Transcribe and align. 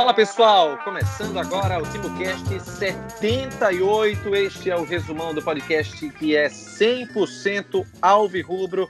Fala 0.00 0.14
pessoal, 0.14 0.78
começando 0.78 1.38
agora 1.38 1.78
o 1.78 1.82
TimoCast 1.82 2.58
78. 2.58 4.34
Este 4.34 4.70
é 4.70 4.74
o 4.74 4.82
resumão 4.82 5.34
do 5.34 5.42
podcast 5.42 6.08
que 6.12 6.34
é 6.34 6.48
100% 6.48 7.86
alvirrubro, 8.00 8.88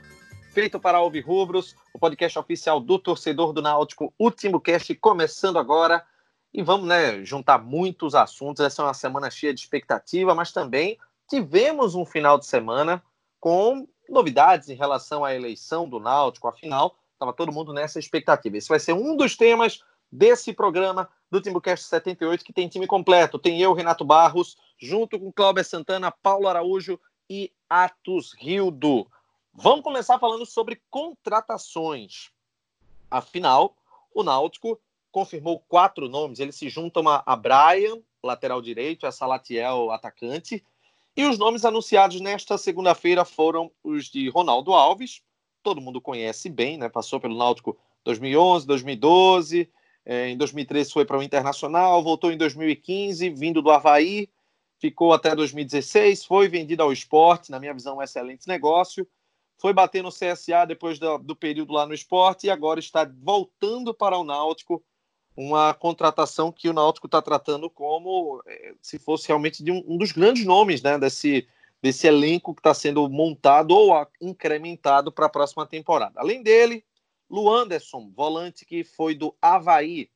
feito 0.53 0.79
para 0.79 0.99
alvirrubros, 0.99 1.75
o 1.93 1.99
podcast 1.99 2.39
oficial 2.39 2.79
do 2.79 2.97
torcedor 2.97 3.51
do 3.51 3.61
Náutico, 3.61 4.13
o 4.17 4.31
TimoCast 4.31 4.95
começando 4.95 5.59
agora. 5.59 6.01
E 6.53 6.63
vamos 6.63 6.87
né, 6.87 7.25
juntar 7.25 7.57
muitos 7.57 8.15
assuntos. 8.15 8.63
Essa 8.63 8.81
é 8.81 8.85
uma 8.85 8.93
semana 8.93 9.29
cheia 9.29 9.53
de 9.53 9.59
expectativa, 9.59 10.33
mas 10.33 10.53
também 10.53 10.97
tivemos 11.29 11.93
um 11.93 12.05
final 12.05 12.39
de 12.39 12.45
semana 12.45 13.03
com 13.37 13.85
novidades 14.07 14.69
em 14.69 14.75
relação 14.75 15.25
à 15.25 15.35
eleição 15.35 15.89
do 15.89 15.99
Náutico. 15.99 16.47
Afinal, 16.47 16.95
estava 17.11 17.33
todo 17.33 17.51
mundo 17.51 17.73
nessa 17.73 17.99
expectativa. 17.99 18.55
Esse 18.55 18.69
vai 18.69 18.79
ser 18.79 18.93
um 18.93 19.17
dos 19.17 19.35
temas 19.35 19.83
desse 20.11 20.51
programa 20.53 21.09
do 21.29 21.41
Timbucast 21.41 21.85
78, 21.85 22.43
que 22.43 22.51
tem 22.51 22.67
time 22.67 22.85
completo. 22.85 23.39
Tem 23.39 23.61
eu, 23.61 23.73
Renato 23.73 24.03
Barros, 24.03 24.57
junto 24.77 25.17
com 25.17 25.31
Cláudio 25.31 25.63
Santana, 25.63 26.11
Paulo 26.11 26.47
Araújo 26.47 26.99
e 27.29 27.51
Atos 27.69 28.33
Rildo. 28.37 29.07
Vamos 29.53 29.83
começar 29.83 30.19
falando 30.19 30.45
sobre 30.45 30.81
contratações. 30.89 32.31
Afinal, 33.09 33.75
o 34.13 34.23
Náutico 34.23 34.79
confirmou 35.11 35.59
quatro 35.67 36.09
nomes. 36.09 36.39
Eles 36.39 36.55
se 36.55 36.69
juntam 36.69 37.07
a, 37.07 37.23
a 37.25 37.35
Brian, 37.35 38.01
lateral 38.23 38.61
direito, 38.61 39.07
a 39.07 39.11
Salatiel, 39.11 39.91
atacante. 39.91 40.63
E 41.15 41.25
os 41.25 41.37
nomes 41.37 41.65
anunciados 41.65 42.21
nesta 42.21 42.57
segunda-feira 42.57 43.25
foram 43.25 43.71
os 43.83 44.05
de 44.05 44.29
Ronaldo 44.29 44.73
Alves, 44.73 45.21
todo 45.61 45.81
mundo 45.81 46.01
conhece 46.01 46.49
bem, 46.49 46.77
né? 46.77 46.89
Passou 46.89 47.19
pelo 47.19 47.37
Náutico 47.37 47.77
2011, 48.03 48.65
2012, 48.65 49.69
é, 50.05 50.29
em 50.29 50.37
2013 50.37 50.91
foi 50.91 51.05
para 51.05 51.17
o 51.17 51.23
Internacional, 51.23 52.03
voltou 52.03 52.31
em 52.31 52.37
2015, 52.37 53.29
vindo 53.29 53.61
do 53.61 53.69
Havaí, 53.69 54.29
ficou 54.79 55.13
até 55.13 55.35
2016, 55.35 56.25
foi 56.25 56.47
vendido 56.47 56.81
ao 56.81 56.91
esporte, 56.91 57.51
na 57.51 57.59
minha 57.59 57.73
visão, 57.73 57.97
um 57.97 58.01
excelente 58.01 58.47
negócio. 58.47 59.07
Foi 59.57 59.73
bater 59.73 60.01
no 60.01 60.09
CSA 60.09 60.65
depois 60.67 60.97
do, 60.97 61.19
do 61.19 61.35
período 61.35 61.73
lá 61.73 61.85
no 61.85 61.93
esporte 61.93 62.47
e 62.47 62.49
agora 62.49 62.79
está 62.79 63.09
voltando 63.21 63.93
para 63.93 64.17
o 64.17 64.23
Náutico, 64.23 64.83
uma 65.37 65.71
contratação 65.73 66.51
que 66.51 66.67
o 66.67 66.73
Náutico 66.73 67.05
está 67.05 67.21
tratando 67.21 67.69
como 67.69 68.41
é, 68.47 68.73
se 68.81 68.97
fosse 68.97 69.27
realmente 69.27 69.63
de 69.63 69.71
um, 69.71 69.83
um 69.87 69.97
dos 69.97 70.11
grandes 70.11 70.45
nomes 70.45 70.81
né, 70.81 70.97
desse, 70.97 71.47
desse 71.79 72.07
elenco 72.07 72.55
que 72.55 72.59
está 72.59 72.73
sendo 72.73 73.07
montado 73.07 73.71
ou 73.71 73.93
incrementado 74.19 75.11
para 75.11 75.27
a 75.27 75.29
próxima 75.29 75.65
temporada. 75.65 76.19
Além 76.19 76.41
dele, 76.41 76.83
Luanderson, 77.31 78.11
volante 78.13 78.65
que 78.65 78.83
foi 78.83 79.15
do 79.15 79.33
Havaí. 79.41 80.09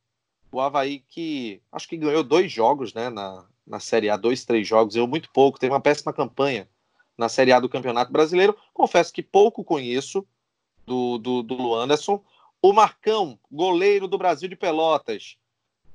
O 0.52 0.60
Havaí 0.60 1.00
que 1.00 1.62
acho 1.72 1.88
que 1.88 1.96
ganhou 1.96 2.24
dois 2.24 2.52
jogos 2.52 2.94
né, 2.94 3.10
na, 3.10 3.48
na 3.66 3.80
Série 3.80 4.10
A, 4.10 4.18
dois, 4.18 4.44
três 4.44 4.68
jogos, 4.68 4.98
eu 4.98 5.08
muito 5.08 5.32
pouco, 5.32 5.58
teve 5.58 5.72
uma 5.74 5.80
péssima 5.80 6.12
campanha 6.12 6.70
na 7.18 7.30
Série 7.30 7.54
A 7.54 7.60
do 7.62 7.70
Campeonato 7.70 8.12
Brasileiro. 8.12 8.58
Confesso 8.74 9.14
que 9.14 9.24
pouco 9.24 9.64
conheço 9.64 10.28
do, 10.86 11.18
do, 11.18 11.42
do 11.42 11.56
Luanderson. 11.56 12.22
O 12.62 12.74
Marcão, 12.74 13.40
goleiro 13.50 14.10
do 14.10 14.18
Brasil 14.18 14.50
de 14.50 14.56
Pelotas, 14.58 15.38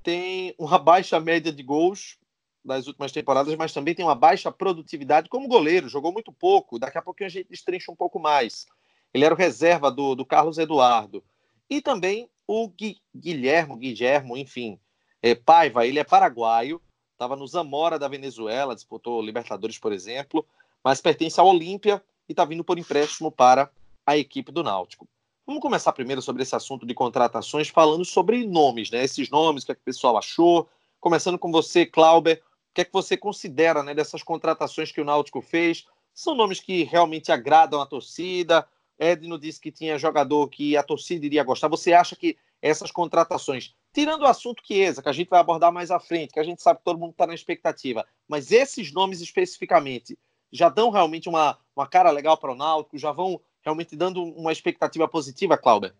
tem 0.03 0.55
uma 0.59 0.79
baixa 0.79 1.21
média 1.21 1.53
de 1.53 1.63
gols 1.63 2.19
das 2.65 2.87
últimas 2.87 3.13
temporadas, 3.13 3.55
mas 3.57 3.75
também 3.75 3.95
tem 3.95 4.05
uma 4.05 4.15
baixa 4.15 4.51
produtividade 4.51 5.29
como 5.29 5.49
goleiro, 5.49 5.89
jogou 5.89 6.13
muito 6.13 6.33
pouco. 6.33 6.79
Daqui 6.79 6.97
a 6.97 7.03
pouquinho 7.03 7.27
a 7.27 7.31
gente 7.31 7.49
destrincha 7.49 7.93
um 7.93 7.97
pouco 7.97 8.19
mais. 8.19 8.67
Ele 9.13 9.25
era 9.25 9.35
o 9.35 9.39
reserva 9.39 9.91
do, 9.91 10.15
do 10.15 10.25
Carlos 10.25 10.59
Eduardo. 10.59 11.23
E 11.69 11.81
também 11.81 12.29
o 12.47 12.69
Gui, 12.69 12.99
Guilhermo, 13.15 13.77
Guilhermo, 13.77 14.37
enfim, 14.37 14.79
é, 15.23 15.35
Paiva, 15.35 15.87
ele 15.87 15.99
é 15.99 16.05
paraguaio, 16.05 16.81
estava 17.13 17.37
no 17.37 17.47
Zamora 17.47 17.99
da 17.99 18.09
Venezuela, 18.09 18.75
disputou 18.75 19.23
Libertadores, 19.23 19.79
por 19.79 19.93
exemplo, 19.93 20.47
mas 20.83 21.01
pertence 21.01 21.39
ao 21.39 21.47
Olímpia 21.47 22.03
e 22.29 22.33
está 22.33 22.45
vindo 22.45 22.65
por 22.65 22.79
empréstimo 22.79 23.31
para 23.31 23.71
a 24.07 24.17
equipe 24.17 24.51
do 24.51 24.63
Náutico. 24.63 25.09
Vamos 25.47 25.63
começar 25.63 25.93
primeiro 25.93 26.23
sobre 26.23 26.43
esse 26.43 26.55
assunto 26.55 26.87
de 26.87 26.95
contratações, 26.95 27.69
falando 27.69 28.05
sobre 28.05 28.47
nomes, 28.47 28.91
né? 28.91 29.05
Esses 29.05 29.29
nomes, 29.31 29.63
o 29.63 29.67
que, 29.67 29.73
é 29.73 29.75
que 29.75 29.81
o 29.81 29.85
pessoal 29.85 30.17
achou. 30.17 30.69
Começando 31.01 31.39
com 31.39 31.51
você, 31.51 31.85
Clauber, 31.85 32.41
o 32.71 32.75
que 32.75 32.83
é 32.83 32.85
que 32.85 32.93
você 32.93 33.17
considera 33.17 33.83
né, 33.83 33.93
dessas 33.93 34.23
contratações 34.23 34.93
que 34.93 35.01
o 35.01 35.05
Náutico 35.05 35.43
fez? 35.43 35.87
São 36.15 36.35
nomes 36.35 36.61
que 36.61 36.85
realmente 36.85 37.33
agradam 37.33 37.81
a 37.81 37.87
torcida? 37.87 38.67
Edno 39.01 39.39
disse 39.39 39.59
que 39.59 39.73
tinha 39.73 39.99
jogador 39.99 40.47
que 40.49 40.77
a 40.77 40.83
torcida 40.83 41.25
iria 41.25 41.43
gostar. 41.43 41.69
Você 41.69 41.95
acha 41.95 42.15
que 42.15 42.37
essas 42.61 42.91
contratações, 42.91 43.75
tirando 43.93 44.23
o 44.23 44.27
assunto 44.27 44.63
Chiesa, 44.65 45.03
que 45.03 45.09
a 45.09 45.13
gente 45.13 45.31
vai 45.31 45.41
abordar 45.41 45.73
mais 45.73 45.91
à 45.91 45.99
frente, 45.99 46.35
que 46.35 46.39
a 46.39 46.45
gente 46.45 46.63
sabe 46.63 46.81
que 46.81 46.85
todo 46.85 46.99
mundo 46.99 47.13
está 47.13 47.27
na 47.27 47.35
expectativa, 47.35 48.07
mas 48.29 48.53
esses 48.53 48.93
nomes 48.93 49.23
especificamente 49.23 50.19
já 50.53 50.69
dão 50.69 50.91
realmente 50.91 51.29
uma, 51.29 51.59
uma 51.75 51.87
cara 51.87 52.11
legal 52.11 52.37
para 52.37 52.53
o 52.53 52.57
Náutico, 52.57 52.99
já 52.99 53.11
vão 53.13 53.41
realmente 53.63 53.97
dando 53.97 54.23
uma 54.23 54.53
expectativa 54.53 55.09
positiva, 55.09 55.57
Cláudia? 55.57 55.95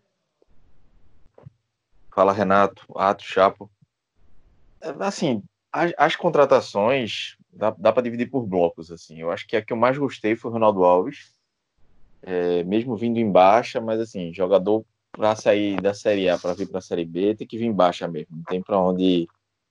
Fala, 2.13 2.33
Renato, 2.33 2.85
Ato, 2.95 3.23
Chapo. 3.23 3.71
É, 4.81 4.89
assim, 4.99 5.41
as, 5.71 5.93
as 5.97 6.15
contratações 6.15 7.37
dá, 7.51 7.71
dá 7.71 7.93
para 7.93 8.03
dividir 8.03 8.29
por 8.29 8.45
blocos. 8.45 8.91
assim. 8.91 9.19
Eu 9.19 9.31
acho 9.31 9.47
que 9.47 9.55
a 9.55 9.61
que 9.61 9.71
eu 9.71 9.77
mais 9.77 9.97
gostei 9.97 10.35
foi 10.35 10.51
o 10.51 10.53
Ronaldo 10.53 10.83
Alves, 10.83 11.33
é, 12.21 12.63
mesmo 12.63 12.95
vindo 12.95 13.17
em 13.17 13.31
baixa, 13.31 13.81
mas 13.81 13.99
assim, 13.99 14.33
jogador 14.33 14.85
para 15.11 15.35
sair 15.35 15.79
da 15.81 15.93
Série 15.93 16.29
A 16.29 16.37
para 16.37 16.53
vir 16.53 16.67
para 16.67 16.79
a 16.79 16.81
Série 16.81 17.05
B 17.05 17.35
tem 17.35 17.47
que 17.47 17.57
vir 17.57 17.65
em 17.65 17.73
baixa 17.73 18.07
mesmo. 18.07 18.37
Não 18.37 18.43
tem 18.43 18.61
para 18.61 18.79
onde. 18.79 19.27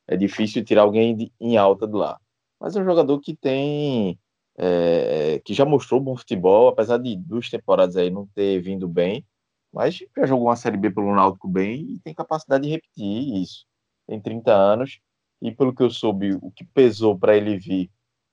É 0.06 0.16
difícil 0.16 0.65
tirar 0.65 0.83
alguém 0.83 1.16
de, 1.16 1.33
em 1.41 1.56
alta 1.56 1.87
de 1.87 1.94
lá. 1.94 2.21
Mas 2.60 2.77
é 2.77 2.81
um 2.81 2.84
jogador 2.84 3.21
que 3.21 3.34
tem. 3.34 4.19
É, 4.59 5.41
que 5.44 5.55
já 5.55 5.65
mostrou 5.65 6.00
bom 6.00 6.16
futebol, 6.16 6.69
apesar 6.69 6.99
de 6.99 7.16
duas 7.16 7.49
temporadas 7.49 7.97
aí 7.97 8.10
não 8.10 8.27
ter 8.34 8.60
vindo 8.60 8.87
bem, 8.87 9.25
mas 9.72 9.94
já 9.94 10.27
jogou 10.27 10.49
uma 10.49 10.56
Série 10.56 10.77
B 10.77 10.91
pelo 10.91 11.15
Náutico 11.15 11.49
bem 11.49 11.93
e 11.93 11.99
tem 12.00 12.12
capacidade 12.12 12.65
de 12.65 12.71
repetir 12.71 13.41
isso. 13.41 13.65
Tem 14.06 14.21
30 14.21 14.53
anos 14.53 15.00
e 15.41 15.50
pelo 15.50 15.75
que 15.75 15.83
eu 15.83 15.91
soube, 15.91 16.34
o 16.43 16.50
que 16.50 16.65
pesou 16.65 17.19
para 17.19 17.34
ele 17.37 17.56
vir, 17.56 17.91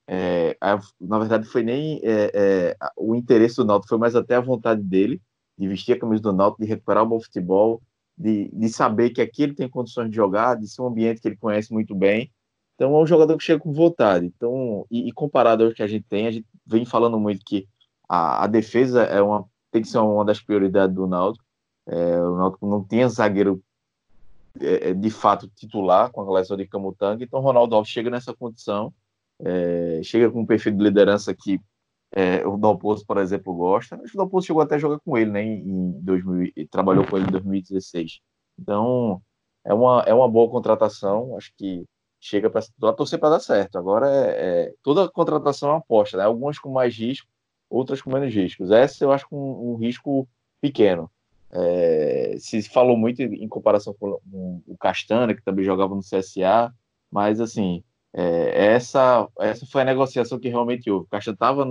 é, 0.07 0.57
na 0.99 1.19
verdade, 1.19 1.47
foi 1.47 1.63
nem 1.63 1.99
é, 2.03 2.31
é, 2.33 2.77
o 2.95 3.15
interesse 3.15 3.57
do 3.57 3.65
Náutico, 3.65 3.89
foi 3.89 3.97
mais 3.97 4.15
até 4.15 4.35
a 4.35 4.41
vontade 4.41 4.81
dele 4.81 5.21
de 5.57 5.67
vestir 5.67 5.93
a 5.93 5.99
camisa 5.99 6.21
do 6.21 6.33
Náutico, 6.33 6.61
de 6.63 6.69
recuperar 6.69 7.03
o 7.03 7.07
bom 7.07 7.19
futebol, 7.19 7.81
de, 8.17 8.49
de 8.53 8.69
saber 8.69 9.09
que 9.09 9.21
aqui 9.21 9.43
ele 9.43 9.53
tem 9.53 9.69
condições 9.69 10.09
de 10.09 10.15
jogar, 10.15 10.55
de 10.55 10.67
ser 10.67 10.81
um 10.81 10.87
ambiente 10.87 11.21
que 11.21 11.27
ele 11.27 11.35
conhece 11.35 11.73
muito 11.73 11.93
bem. 11.93 12.31
Então 12.75 12.95
é 12.95 13.01
um 13.01 13.07
jogador 13.07 13.37
que 13.37 13.43
chega 13.43 13.59
com 13.59 13.73
vontade. 13.73 14.25
Então, 14.25 14.85
e, 14.89 15.09
e 15.09 15.11
comparado 15.11 15.65
ao 15.65 15.73
que 15.73 15.83
a 15.83 15.87
gente 15.87 16.05
tem, 16.07 16.27
a 16.27 16.31
gente 16.31 16.45
vem 16.65 16.85
falando 16.85 17.19
muito 17.19 17.43
que 17.43 17.67
a, 18.07 18.43
a 18.43 18.47
defesa 18.47 19.03
é 19.03 19.21
uma, 19.21 19.45
tem 19.71 19.81
que 19.81 19.87
ser 19.87 19.97
uma 19.97 20.23
das 20.23 20.39
prioridades 20.39 20.95
do 20.95 21.07
Náutico. 21.07 21.43
É, 21.87 22.21
o 22.21 22.37
Náutico 22.37 22.67
não 22.67 22.83
tinha 22.83 23.09
zagueiro 23.09 23.61
é, 24.59 24.89
é, 24.89 24.93
de 24.93 25.09
fato 25.09 25.47
titular 25.55 26.11
com 26.11 26.21
a 26.21 26.33
lesão 26.33 26.57
de 26.57 26.67
Camutanga, 26.67 27.23
então 27.23 27.39
Ronaldo 27.39 27.75
Alves 27.75 27.91
chega 27.91 28.09
nessa 28.09 28.33
condição, 28.33 28.93
é, 29.43 30.01
chega 30.03 30.29
com 30.29 30.41
um 30.41 30.45
perfil 30.45 30.73
de 30.73 30.83
liderança 30.83 31.33
que 31.33 31.59
é, 32.11 32.45
o 32.47 32.57
Dalpozo, 32.57 33.05
por 33.05 33.17
exemplo, 33.17 33.53
gosta. 33.53 33.95
Acho 33.95 34.11
que 34.11 34.15
o 34.15 34.17
Dalpozo 34.17 34.47
chegou 34.47 34.61
até 34.61 34.75
a 34.75 34.79
jogar 34.79 34.99
com 34.99 35.17
ele, 35.17 35.31
né, 35.31 35.43
em 35.43 35.91
2000, 36.01 36.53
trabalhou 36.71 37.05
com 37.05 37.17
ele 37.17 37.27
em 37.27 37.31
2016. 37.31 38.19
Então, 38.59 39.21
é 39.65 39.73
uma, 39.73 40.01
é 40.07 40.13
uma 40.13 40.29
boa 40.29 40.49
contratação, 40.49 41.35
acho 41.37 41.51
que 41.57 41.85
chega 42.19 42.49
para 42.49 42.93
torcer 42.93 43.19
para 43.19 43.31
dar 43.31 43.39
certo. 43.39 43.77
Agora, 43.77 44.07
é, 44.09 44.67
é, 44.67 44.73
toda 44.81 45.09
contratação 45.09 45.69
é 45.69 45.71
uma 45.73 45.79
aposta, 45.79 46.17
né? 46.17 46.23
algumas 46.23 46.57
com 46.57 46.71
mais 46.71 46.95
risco, 46.97 47.27
outras 47.69 48.01
com 48.01 48.11
menos 48.11 48.33
riscos. 48.33 48.71
Essa 48.71 49.03
eu 49.03 49.11
acho 49.11 49.27
com 49.29 49.37
um, 49.37 49.73
um 49.73 49.75
risco 49.75 50.27
pequeno. 50.61 51.11
É, 51.51 52.35
se 52.39 52.61
falou 52.63 52.97
muito 52.97 53.21
em 53.21 53.47
comparação 53.47 53.93
com 53.99 54.61
o 54.67 54.77
Castanha, 54.77 55.35
que 55.35 55.43
também 55.43 55.63
jogava 55.63 55.95
no 55.95 56.01
CSA, 56.01 56.73
mas 57.11 57.39
assim, 57.39 57.83
é, 58.13 58.73
essa, 58.73 59.27
essa 59.39 59.65
foi 59.65 59.81
a 59.81 59.85
negociação 59.85 60.39
que 60.39 60.49
realmente 60.49 60.89
houve. 60.89 61.05
O 61.05 61.09
Castanha 61.09 61.33
estava 61.33 61.67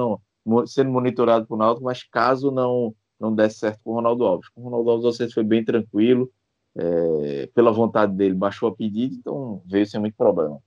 sendo 0.66 0.90
monitorado 0.90 1.46
por 1.46 1.56
Náutico, 1.56 1.84
mas 1.84 2.02
caso 2.02 2.50
não 2.50 2.94
não 3.18 3.34
desse 3.34 3.60
certo 3.60 3.80
com 3.82 3.92
o 3.92 3.94
Ronaldo 3.94 4.24
Alves. 4.24 4.48
Com 4.50 4.60
o 4.60 4.64
Ronaldo 4.64 4.90
Alves, 4.90 5.04
você 5.04 5.28
foi 5.30 5.42
bem 5.42 5.64
tranquilo, 5.64 6.30
é, 6.76 7.48
pela 7.54 7.72
vontade 7.72 8.12
dele, 8.12 8.34
baixou 8.34 8.68
a 8.68 8.74
pedido, 8.74 9.14
então 9.14 9.62
veio 9.64 9.86
sem 9.86 9.98
muito 9.98 10.14
problema. 10.14 10.60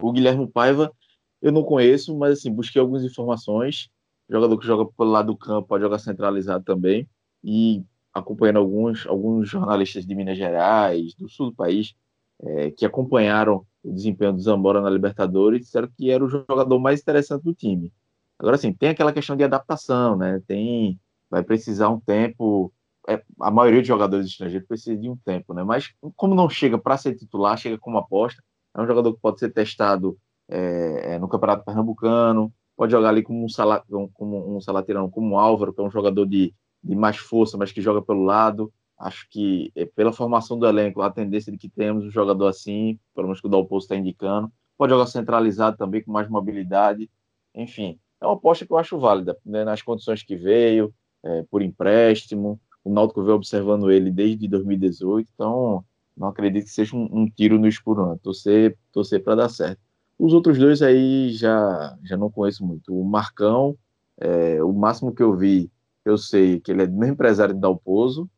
O 0.00 0.12
Guilherme 0.12 0.46
Paiva, 0.46 0.92
eu 1.40 1.52
não 1.52 1.62
conheço, 1.62 2.16
mas 2.16 2.38
assim, 2.38 2.52
busquei 2.52 2.80
algumas 2.80 3.04
informações. 3.04 3.88
Jogador 4.28 4.58
que 4.58 4.66
joga 4.66 4.90
pelo 4.96 5.10
lado 5.10 5.26
do 5.26 5.36
campo, 5.36 5.68
pode 5.68 5.82
jogar 5.82 5.98
centralizado 5.98 6.64
também. 6.64 7.08
E 7.42 7.82
acompanhando 8.12 8.58
alguns, 8.58 9.06
alguns 9.06 9.48
jornalistas 9.48 10.04
de 10.04 10.14
Minas 10.14 10.36
Gerais, 10.36 11.14
do 11.14 11.28
sul 11.28 11.50
do 11.50 11.54
país, 11.54 11.94
é, 12.42 12.70
que 12.72 12.84
acompanharam 12.84 13.64
o 13.82 13.92
desempenho 13.92 14.32
do 14.32 14.40
Zambora 14.40 14.80
na 14.80 14.90
Libertadores, 14.90 15.62
disseram 15.62 15.88
que 15.96 16.10
era 16.10 16.24
o 16.24 16.28
jogador 16.28 16.78
mais 16.78 17.00
interessante 17.00 17.44
do 17.44 17.54
time. 17.54 17.92
Agora, 18.38 18.56
sim, 18.56 18.72
tem 18.72 18.90
aquela 18.90 19.12
questão 19.12 19.36
de 19.36 19.44
adaptação, 19.44 20.16
né? 20.16 20.40
Tem, 20.46 21.00
vai 21.30 21.42
precisar 21.42 21.88
um 21.88 22.00
tempo 22.00 22.72
é, 23.08 23.22
a 23.40 23.50
maioria 23.50 23.80
dos 23.80 23.88
jogadores 23.88 24.26
estrangeiros 24.26 24.68
precisa 24.68 24.94
de 25.00 25.08
um 25.08 25.16
tempo, 25.16 25.54
né? 25.54 25.64
Mas 25.64 25.94
como 26.14 26.34
não 26.34 26.48
chega 26.48 26.76
para 26.76 26.98
ser 26.98 27.14
titular, 27.14 27.56
chega 27.56 27.78
como 27.78 27.96
aposta, 27.96 28.42
é 28.76 28.82
um 28.82 28.86
jogador 28.86 29.14
que 29.14 29.20
pode 29.20 29.40
ser 29.40 29.50
testado 29.50 30.18
é, 30.46 31.14
é, 31.14 31.18
no 31.18 31.26
Campeonato 31.26 31.64
Pernambucano, 31.64 32.52
pode 32.76 32.92
jogar 32.92 33.08
ali 33.08 33.22
como 33.22 33.42
um, 33.42 33.48
sala, 33.48 33.82
como 34.12 34.54
um 34.54 34.60
salatirano, 34.60 35.10
como 35.10 35.34
um 35.34 35.38
Álvaro, 35.38 35.72
que 35.72 35.80
é 35.80 35.84
um 35.84 35.90
jogador 35.90 36.26
de, 36.26 36.54
de 36.84 36.94
mais 36.94 37.16
força, 37.16 37.56
mas 37.56 37.72
que 37.72 37.80
joga 37.80 38.02
pelo 38.02 38.24
lado. 38.24 38.70
Acho 38.98 39.28
que 39.30 39.70
é, 39.76 39.84
pela 39.86 40.12
formação 40.12 40.58
do 40.58 40.66
elenco, 40.66 41.00
a 41.00 41.10
tendência 41.10 41.52
de 41.52 41.58
que 41.58 41.68
temos 41.68 42.04
um 42.04 42.10
jogador 42.10 42.48
assim, 42.48 42.98
pelo 43.14 43.28
menos 43.28 43.40
que 43.40 43.46
o 43.46 43.50
Dalpozo 43.50 43.84
está 43.84 43.96
indicando. 43.96 44.50
Pode 44.76 44.92
jogar 44.92 45.06
centralizado 45.06 45.76
também, 45.76 46.02
com 46.02 46.10
mais 46.10 46.28
mobilidade. 46.28 47.08
Enfim, 47.54 47.98
é 48.20 48.26
uma 48.26 48.34
aposta 48.34 48.66
que 48.66 48.72
eu 48.72 48.78
acho 48.78 48.98
válida, 48.98 49.36
né, 49.44 49.64
nas 49.64 49.82
condições 49.82 50.22
que 50.22 50.36
veio, 50.36 50.92
é, 51.22 51.44
por 51.50 51.62
empréstimo. 51.62 52.60
O 52.84 52.90
Náutico 52.90 53.22
veio 53.22 53.36
observando 53.36 53.90
ele 53.90 54.10
desde 54.10 54.48
2018, 54.48 55.28
então 55.32 55.84
não 56.16 56.28
acredito 56.28 56.64
que 56.64 56.70
seja 56.70 56.96
um, 56.96 57.08
um 57.10 57.30
tiro 57.30 57.58
no 57.58 57.68
escuro, 57.68 58.04
não. 58.04 58.18
Torcer, 58.18 58.76
torcer 58.92 59.22
para 59.22 59.36
dar 59.36 59.48
certo. 59.48 59.80
Os 60.18 60.32
outros 60.32 60.58
dois 60.58 60.82
aí 60.82 61.30
já, 61.30 61.96
já 62.02 62.16
não 62.16 62.30
conheço 62.30 62.66
muito. 62.66 62.92
O 62.92 63.04
Marcão, 63.04 63.76
é, 64.18 64.62
o 64.62 64.72
máximo 64.72 65.14
que 65.14 65.22
eu 65.22 65.36
vi, 65.36 65.70
eu 66.04 66.18
sei 66.18 66.58
que 66.60 66.72
ele 66.72 66.82
é 66.82 66.86
do 66.86 66.96
mesmo 66.96 67.14
empresário 67.14 67.54
de 67.54 67.60
Dalpozo, 67.60 68.28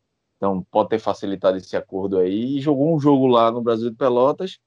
então 0.41 0.67
pode 0.71 0.89
ter 0.89 0.99
facilitado 0.99 1.59
esse 1.59 1.77
acordo 1.77 2.19
aí. 2.19 2.57
E 2.57 2.61
jogou 2.63 2.97
um 2.97 2.99
jogo 2.99 3.27
lá 3.27 3.53
no 3.53 3.61
Brasil 3.61 3.91
de 3.91 3.97
Pelotas, 3.97 4.59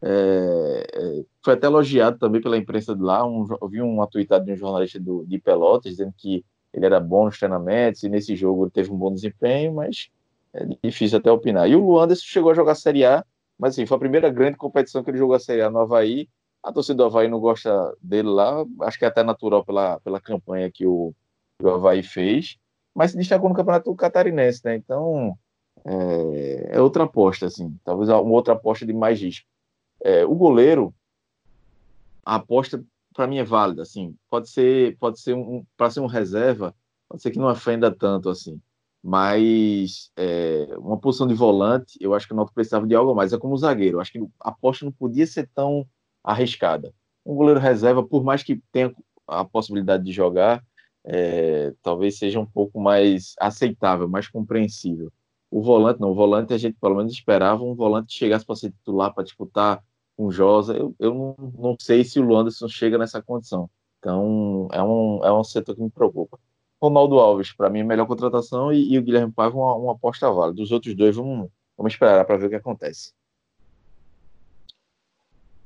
é, 0.00 0.86
é, 0.90 1.24
foi 1.44 1.52
até 1.52 1.66
elogiado 1.66 2.18
também 2.18 2.40
pela 2.40 2.56
imprensa 2.56 2.96
de 2.96 3.02
lá. 3.02 3.26
Um, 3.26 3.46
eu 3.60 3.68
vi 3.68 3.82
uma 3.82 4.06
tweetada 4.06 4.42
de 4.42 4.52
um 4.52 4.56
jornalista 4.56 4.98
do, 4.98 5.26
de 5.26 5.38
Pelotas 5.38 5.92
dizendo 5.92 6.14
que 6.16 6.42
ele 6.72 6.86
era 6.86 6.98
bom 6.98 7.26
nos 7.26 7.38
treinamentos 7.38 8.02
e 8.02 8.08
nesse 8.08 8.34
jogo 8.34 8.64
ele 8.64 8.70
teve 8.70 8.90
um 8.90 8.96
bom 8.96 9.12
desempenho, 9.12 9.74
mas 9.74 10.08
é 10.54 10.64
difícil 10.82 11.18
até 11.18 11.30
opinar. 11.30 11.68
E 11.68 11.76
o 11.76 11.84
Luanderson 11.84 12.24
chegou 12.24 12.50
a 12.50 12.54
jogar 12.54 12.72
a 12.72 12.76
Série 12.76 13.04
A, 13.04 13.22
mas 13.58 13.74
assim, 13.74 13.84
foi 13.84 13.96
a 13.96 14.00
primeira 14.00 14.30
grande 14.30 14.56
competição 14.56 15.04
que 15.04 15.10
ele 15.10 15.18
jogou 15.18 15.36
a 15.36 15.40
Série 15.40 15.60
A 15.60 15.70
no 15.70 15.80
Havaí. 15.80 16.26
A 16.62 16.72
torcida 16.72 16.96
do 16.96 17.04
Havaí 17.04 17.28
não 17.28 17.38
gosta 17.38 17.94
dele 18.00 18.28
lá, 18.28 18.64
acho 18.82 18.98
que 18.98 19.04
é 19.04 19.08
até 19.08 19.22
natural 19.22 19.64
pela, 19.64 20.00
pela 20.00 20.20
campanha 20.20 20.70
que 20.70 20.86
o, 20.86 21.12
que 21.58 21.66
o 21.66 21.70
Havaí 21.70 22.02
fez, 22.02 22.56
mas 22.98 23.12
se 23.12 23.16
destacou 23.16 23.48
no 23.48 23.54
Campeonato 23.54 23.94
Catarinense, 23.94 24.60
né? 24.64 24.74
Então 24.74 25.38
é, 25.84 26.70
é 26.72 26.80
outra 26.80 27.04
aposta, 27.04 27.46
assim, 27.46 27.78
talvez 27.84 28.08
uma 28.08 28.32
outra 28.32 28.54
aposta 28.54 28.84
de 28.84 28.92
mais 28.92 29.20
risco. 29.20 29.46
É, 30.02 30.26
o 30.26 30.34
goleiro, 30.34 30.92
a 32.26 32.34
aposta 32.34 32.84
para 33.14 33.28
mim 33.28 33.38
é 33.38 33.44
válida, 33.44 33.82
assim, 33.82 34.16
pode 34.28 34.50
ser, 34.50 34.96
pode 34.98 35.20
ser 35.20 35.34
um, 35.34 35.64
para 35.76 35.92
ser 35.92 36.00
um 36.00 36.06
reserva, 36.06 36.74
pode 37.08 37.22
ser 37.22 37.30
que 37.30 37.38
não 37.38 37.48
ofenda 37.48 37.88
tanto, 37.88 38.28
assim, 38.28 38.60
mas 39.00 40.10
é, 40.16 40.66
uma 40.78 40.98
posição 40.98 41.28
de 41.28 41.34
volante, 41.34 41.96
eu 42.00 42.14
acho 42.14 42.26
que 42.26 42.32
o 42.32 42.36
Náutico 42.36 42.56
precisava 42.56 42.84
de 42.84 42.96
algo 42.96 43.14
mais, 43.14 43.32
é 43.32 43.38
como 43.38 43.54
o 43.54 43.58
zagueiro, 43.58 44.00
acho 44.00 44.10
que 44.10 44.18
a 44.40 44.48
aposta 44.48 44.84
não 44.84 44.90
podia 44.90 45.24
ser 45.24 45.48
tão 45.54 45.86
arriscada. 46.24 46.92
Um 47.24 47.36
goleiro 47.36 47.60
reserva, 47.60 48.02
por 48.02 48.24
mais 48.24 48.42
que 48.42 48.60
tenha 48.72 48.92
a 49.24 49.44
possibilidade 49.44 50.02
de 50.02 50.10
jogar, 50.10 50.64
é, 51.08 51.72
talvez 51.82 52.18
seja 52.18 52.38
um 52.38 52.44
pouco 52.44 52.78
mais 52.78 53.34
aceitável, 53.40 54.06
mais 54.06 54.28
compreensível. 54.28 55.10
O 55.50 55.62
volante, 55.62 56.00
não, 56.00 56.10
o 56.10 56.14
volante 56.14 56.52
a 56.52 56.58
gente 56.58 56.76
pelo 56.78 56.96
menos 56.96 57.12
esperava 57.12 57.64
um 57.64 57.74
volante 57.74 58.08
que 58.08 58.18
chegasse 58.18 58.44
para 58.44 58.56
ser 58.56 58.70
titular, 58.70 59.14
para 59.14 59.24
disputar 59.24 59.82
com 60.14 60.30
Josa, 60.30 60.76
eu, 60.76 60.94
eu 60.98 61.14
não, 61.14 61.36
não, 61.58 61.76
sei 61.80 62.04
se 62.04 62.18
o 62.18 62.22
Luanderson 62.22 62.68
chega 62.68 62.98
nessa 62.98 63.22
condição. 63.22 63.70
Então, 63.98 64.68
é 64.72 64.82
um, 64.82 65.24
é 65.24 65.32
um 65.32 65.44
setor 65.44 65.74
que 65.74 65.82
me 65.82 65.90
preocupa. 65.90 66.38
Ronaldo 66.82 67.18
Alves, 67.18 67.52
para 67.52 67.70
mim, 67.70 67.78
é 67.78 67.82
a 67.82 67.86
melhor 67.86 68.06
contratação 68.06 68.72
e, 68.72 68.92
e 68.92 68.98
o 68.98 69.02
Guilherme 69.02 69.32
Paiva, 69.32 69.56
uma, 69.56 69.74
uma 69.76 69.92
aposta 69.92 70.30
válida. 70.30 70.56
Dos 70.56 70.72
outros 70.72 70.94
dois, 70.94 71.16
vamos, 71.16 71.48
vamos 71.76 71.92
esperar 71.92 72.24
para 72.24 72.36
ver 72.36 72.46
o 72.46 72.50
que 72.50 72.56
acontece. 72.56 73.12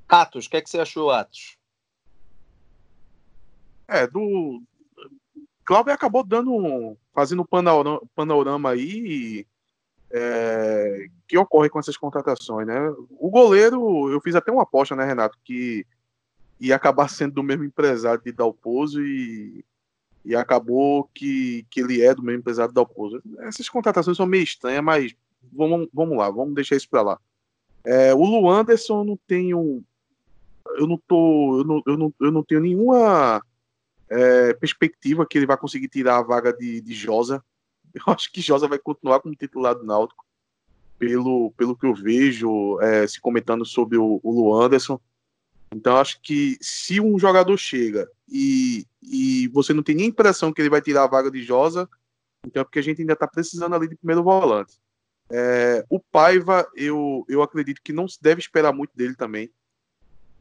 Atos, 0.08 0.46
o 0.46 0.50
que, 0.50 0.58
é 0.58 0.60
que 0.60 0.70
você 0.70 0.78
achou, 0.78 1.10
Atos? 1.10 1.56
É, 3.88 4.06
do. 4.06 4.62
Cláudio 5.64 5.92
acabou 5.92 6.24
dando. 6.24 6.96
fazendo 7.12 7.44
panorama, 7.44 8.00
panorama 8.14 8.70
aí 8.70 9.46
é, 10.12 11.06
que 11.26 11.38
ocorre 11.38 11.70
com 11.70 11.78
essas 11.78 11.96
contratações, 11.96 12.66
né? 12.66 12.92
O 13.18 13.30
goleiro, 13.30 14.10
eu 14.10 14.20
fiz 14.20 14.34
até 14.34 14.52
uma 14.52 14.62
aposta, 14.62 14.94
né, 14.94 15.04
Renato, 15.04 15.38
que 15.42 15.86
ia 16.60 16.76
acabar 16.76 17.08
sendo 17.08 17.34
do 17.34 17.42
mesmo 17.42 17.64
empresário 17.64 18.22
de 18.22 18.30
Dalpozo 18.30 19.02
e, 19.02 19.64
e 20.24 20.36
acabou 20.36 21.08
que, 21.14 21.66
que 21.70 21.80
ele 21.80 22.02
é 22.02 22.14
do 22.14 22.22
mesmo 22.22 22.40
empresário 22.40 22.68
de 22.68 22.74
Dalpozo. 22.74 23.22
Essas 23.40 23.68
contratações 23.68 24.16
são 24.16 24.26
meio 24.26 24.44
estranhas, 24.44 24.84
mas 24.84 25.14
vamos, 25.52 25.88
vamos 25.92 26.16
lá, 26.16 26.30
vamos 26.30 26.54
deixar 26.54 26.76
isso 26.76 26.88
para 26.88 27.02
lá. 27.02 27.18
É, 27.84 28.14
o 28.14 28.22
Luanderson 28.24 29.00
eu 29.00 29.04
não 29.04 29.18
tenho. 29.26 29.82
Eu 30.76 30.86
não 30.86 31.00
tô. 31.08 31.58
Eu 31.58 31.64
não, 31.64 31.82
eu 31.84 31.96
não, 31.98 32.14
eu 32.20 32.30
não 32.30 32.44
tenho 32.44 32.60
nenhuma 32.60 33.42
é, 34.12 34.52
perspectiva 34.54 35.26
que 35.26 35.38
ele 35.38 35.46
vai 35.46 35.56
conseguir 35.56 35.88
tirar 35.88 36.18
a 36.18 36.22
vaga 36.22 36.52
de, 36.52 36.80
de 36.80 36.94
Josa. 36.94 37.42
Eu 37.94 38.12
acho 38.12 38.30
que 38.30 38.40
Josa 38.40 38.68
vai 38.68 38.78
continuar 38.78 39.20
como 39.20 39.34
titular 39.34 39.74
do 39.74 39.84
Náutico, 39.84 40.24
pelo, 40.98 41.50
pelo 41.52 41.76
que 41.76 41.84
eu 41.84 41.94
vejo 41.94 42.80
é, 42.80 43.06
se 43.06 43.20
comentando 43.20 43.66
sobre 43.66 43.98
o, 43.98 44.20
o 44.22 44.30
Luanderson. 44.30 45.00
Então, 45.74 45.96
acho 45.96 46.20
que 46.22 46.56
se 46.60 47.00
um 47.00 47.18
jogador 47.18 47.56
chega 47.56 48.08
e, 48.28 48.86
e 49.02 49.48
você 49.48 49.74
não 49.74 49.82
tem 49.82 49.96
nem 49.96 50.06
impressão 50.06 50.52
que 50.52 50.62
ele 50.62 50.70
vai 50.70 50.80
tirar 50.80 51.04
a 51.04 51.08
vaga 51.08 51.30
de 51.30 51.42
Josa, 51.42 51.88
então 52.46 52.60
é 52.60 52.64
porque 52.64 52.78
a 52.78 52.82
gente 52.82 53.00
ainda 53.00 53.14
está 53.14 53.26
precisando 53.26 53.74
ali 53.74 53.88
de 53.88 53.96
primeiro 53.96 54.22
volante. 54.22 54.78
É, 55.30 55.84
o 55.88 55.98
Paiva, 55.98 56.66
eu, 56.76 57.24
eu 57.28 57.42
acredito 57.42 57.80
que 57.82 57.92
não 57.92 58.06
se 58.06 58.22
deve 58.22 58.40
esperar 58.40 58.72
muito 58.72 58.96
dele 58.96 59.14
também. 59.14 59.50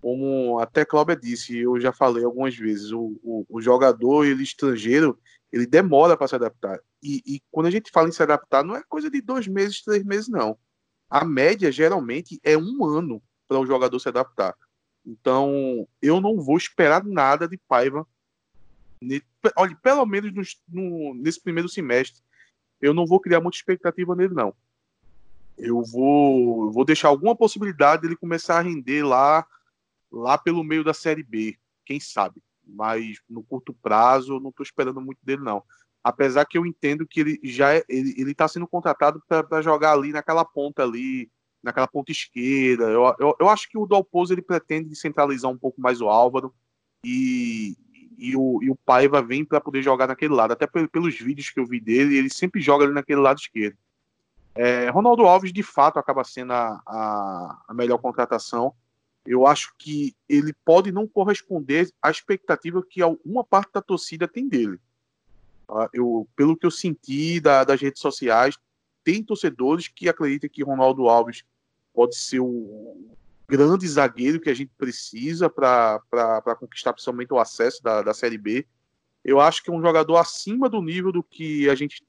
Como 0.01 0.59
até 0.59 0.83
Cláudia 0.83 1.15
disse, 1.15 1.57
eu 1.57 1.79
já 1.79 1.93
falei 1.93 2.25
algumas 2.25 2.55
vezes, 2.55 2.91
o, 2.91 3.19
o, 3.23 3.45
o 3.47 3.61
jogador 3.61 4.25
ele 4.25 4.41
estrangeiro, 4.41 5.17
ele 5.51 5.67
demora 5.67 6.17
para 6.17 6.27
se 6.27 6.35
adaptar. 6.35 6.79
E, 7.03 7.21
e, 7.25 7.41
quando 7.51 7.67
a 7.67 7.71
gente 7.71 7.91
fala 7.91 8.09
em 8.09 8.11
se 8.11 8.23
adaptar, 8.23 8.63
não 8.63 8.75
é 8.75 8.83
coisa 8.83 9.09
de 9.09 9.21
dois 9.21 9.47
meses, 9.47 9.83
três 9.83 10.03
meses, 10.03 10.27
não. 10.27 10.57
A 11.09 11.23
média, 11.23 11.71
geralmente, 11.71 12.39
é 12.43 12.57
um 12.57 12.83
ano 12.83 13.21
para 13.47 13.59
o 13.59 13.65
jogador 13.65 13.99
se 13.99 14.07
adaptar. 14.07 14.55
Então, 15.05 15.87
eu 16.01 16.21
não 16.21 16.39
vou 16.39 16.57
esperar 16.57 17.03
nada 17.03 17.47
de 17.47 17.57
Paiva. 17.57 18.07
Olha, 19.55 19.75
pelo 19.81 20.05
menos 20.05 20.31
no, 20.67 21.13
nesse 21.15 21.41
primeiro 21.41 21.67
semestre, 21.67 22.21
eu 22.79 22.93
não 22.93 23.05
vou 23.05 23.19
criar 23.19 23.41
muita 23.41 23.57
expectativa 23.57 24.15
nele, 24.15 24.33
não. 24.33 24.53
Eu 25.57 25.83
vou, 25.83 26.71
vou 26.71 26.85
deixar 26.85 27.09
alguma 27.09 27.35
possibilidade 27.35 28.03
dele 28.03 28.15
começar 28.15 28.57
a 28.57 28.61
render 28.61 29.03
lá, 29.03 29.45
lá 30.11 30.37
pelo 30.37 30.63
meio 30.63 30.83
da 30.83 30.93
Série 30.93 31.23
B. 31.23 31.57
Quem 31.85 31.99
sabe? 31.99 32.41
mas 32.73 33.17
no 33.29 33.43
curto 33.43 33.73
prazo 33.73 34.35
eu 34.35 34.39
não 34.39 34.49
estou 34.49 34.63
esperando 34.63 35.01
muito 35.01 35.19
dele, 35.23 35.41
não. 35.41 35.63
Apesar 36.03 36.45
que 36.45 36.57
eu 36.57 36.65
entendo 36.65 37.05
que 37.05 37.19
ele 37.19 37.39
já 37.43 37.75
é, 37.75 37.83
ele 37.87 38.31
está 38.31 38.47
sendo 38.47 38.67
contratado 38.67 39.21
para 39.27 39.61
jogar 39.61 39.93
ali 39.93 40.11
naquela 40.11 40.43
ponta 40.43 40.83
ali, 40.83 41.29
naquela 41.61 41.87
ponta 41.87 42.11
esquerda. 42.11 42.85
Eu, 42.85 43.15
eu, 43.19 43.35
eu 43.39 43.49
acho 43.49 43.69
que 43.69 43.77
o 43.77 43.85
Dalpozo 43.85 44.33
ele 44.33 44.41
pretende 44.41 44.95
centralizar 44.95 45.51
um 45.51 45.57
pouco 45.57 45.79
mais 45.79 46.01
o 46.01 46.09
Álvaro 46.09 46.53
e, 47.05 47.77
e, 48.17 48.35
o, 48.35 48.63
e 48.63 48.71
o 48.71 48.75
Paiva 48.75 49.21
vem 49.21 49.45
para 49.45 49.61
poder 49.61 49.83
jogar 49.83 50.07
naquele 50.07 50.33
lado. 50.33 50.53
Até 50.53 50.65
pelos 50.65 51.15
vídeos 51.19 51.51
que 51.51 51.59
eu 51.59 51.67
vi 51.67 51.79
dele, 51.79 52.17
ele 52.17 52.29
sempre 52.29 52.59
joga 52.61 52.85
ali 52.85 52.93
naquele 52.93 53.21
lado 53.21 53.37
esquerdo. 53.37 53.77
É, 54.55 54.89
Ronaldo 54.89 55.25
Alves, 55.27 55.53
de 55.53 55.63
fato, 55.63 55.99
acaba 55.99 56.23
sendo 56.23 56.51
a, 56.51 56.81
a, 56.85 57.63
a 57.67 57.73
melhor 57.75 57.99
contratação 57.99 58.73
eu 59.25 59.45
acho 59.45 59.73
que 59.77 60.15
ele 60.27 60.53
pode 60.65 60.91
não 60.91 61.07
corresponder 61.07 61.89
à 62.01 62.09
expectativa 62.09 62.83
que 62.83 63.01
alguma 63.01 63.43
parte 63.43 63.71
da 63.73 63.81
torcida 63.81 64.27
tem 64.27 64.47
dele. 64.47 64.79
Tá? 65.67 65.89
Eu, 65.93 66.27
pelo 66.35 66.57
que 66.57 66.65
eu 66.65 66.71
senti 66.71 67.39
da, 67.39 67.63
das 67.63 67.79
redes 67.79 68.01
sociais, 68.01 68.57
tem 69.03 69.23
torcedores 69.23 69.87
que 69.87 70.09
acreditam 70.09 70.49
que 70.49 70.63
Ronaldo 70.63 71.07
Alves 71.07 71.43
pode 71.93 72.15
ser 72.15 72.39
o 72.39 73.09
grande 73.47 73.87
zagueiro 73.87 74.39
que 74.39 74.49
a 74.49 74.53
gente 74.53 74.71
precisa 74.77 75.49
para 75.49 75.99
conquistar 76.57 76.93
principalmente 76.93 77.33
o 77.33 77.39
acesso 77.39 77.83
da, 77.83 78.01
da 78.01 78.13
Série 78.13 78.37
B. 78.37 78.65
Eu 79.23 79.39
acho 79.39 79.61
que 79.61 79.69
é 79.69 79.73
um 79.73 79.81
jogador 79.81 80.17
acima 80.17 80.67
do 80.67 80.81
nível 80.81 81.11
do 81.11 81.21
que 81.21 81.69
a 81.69 81.75
gente, 81.75 82.03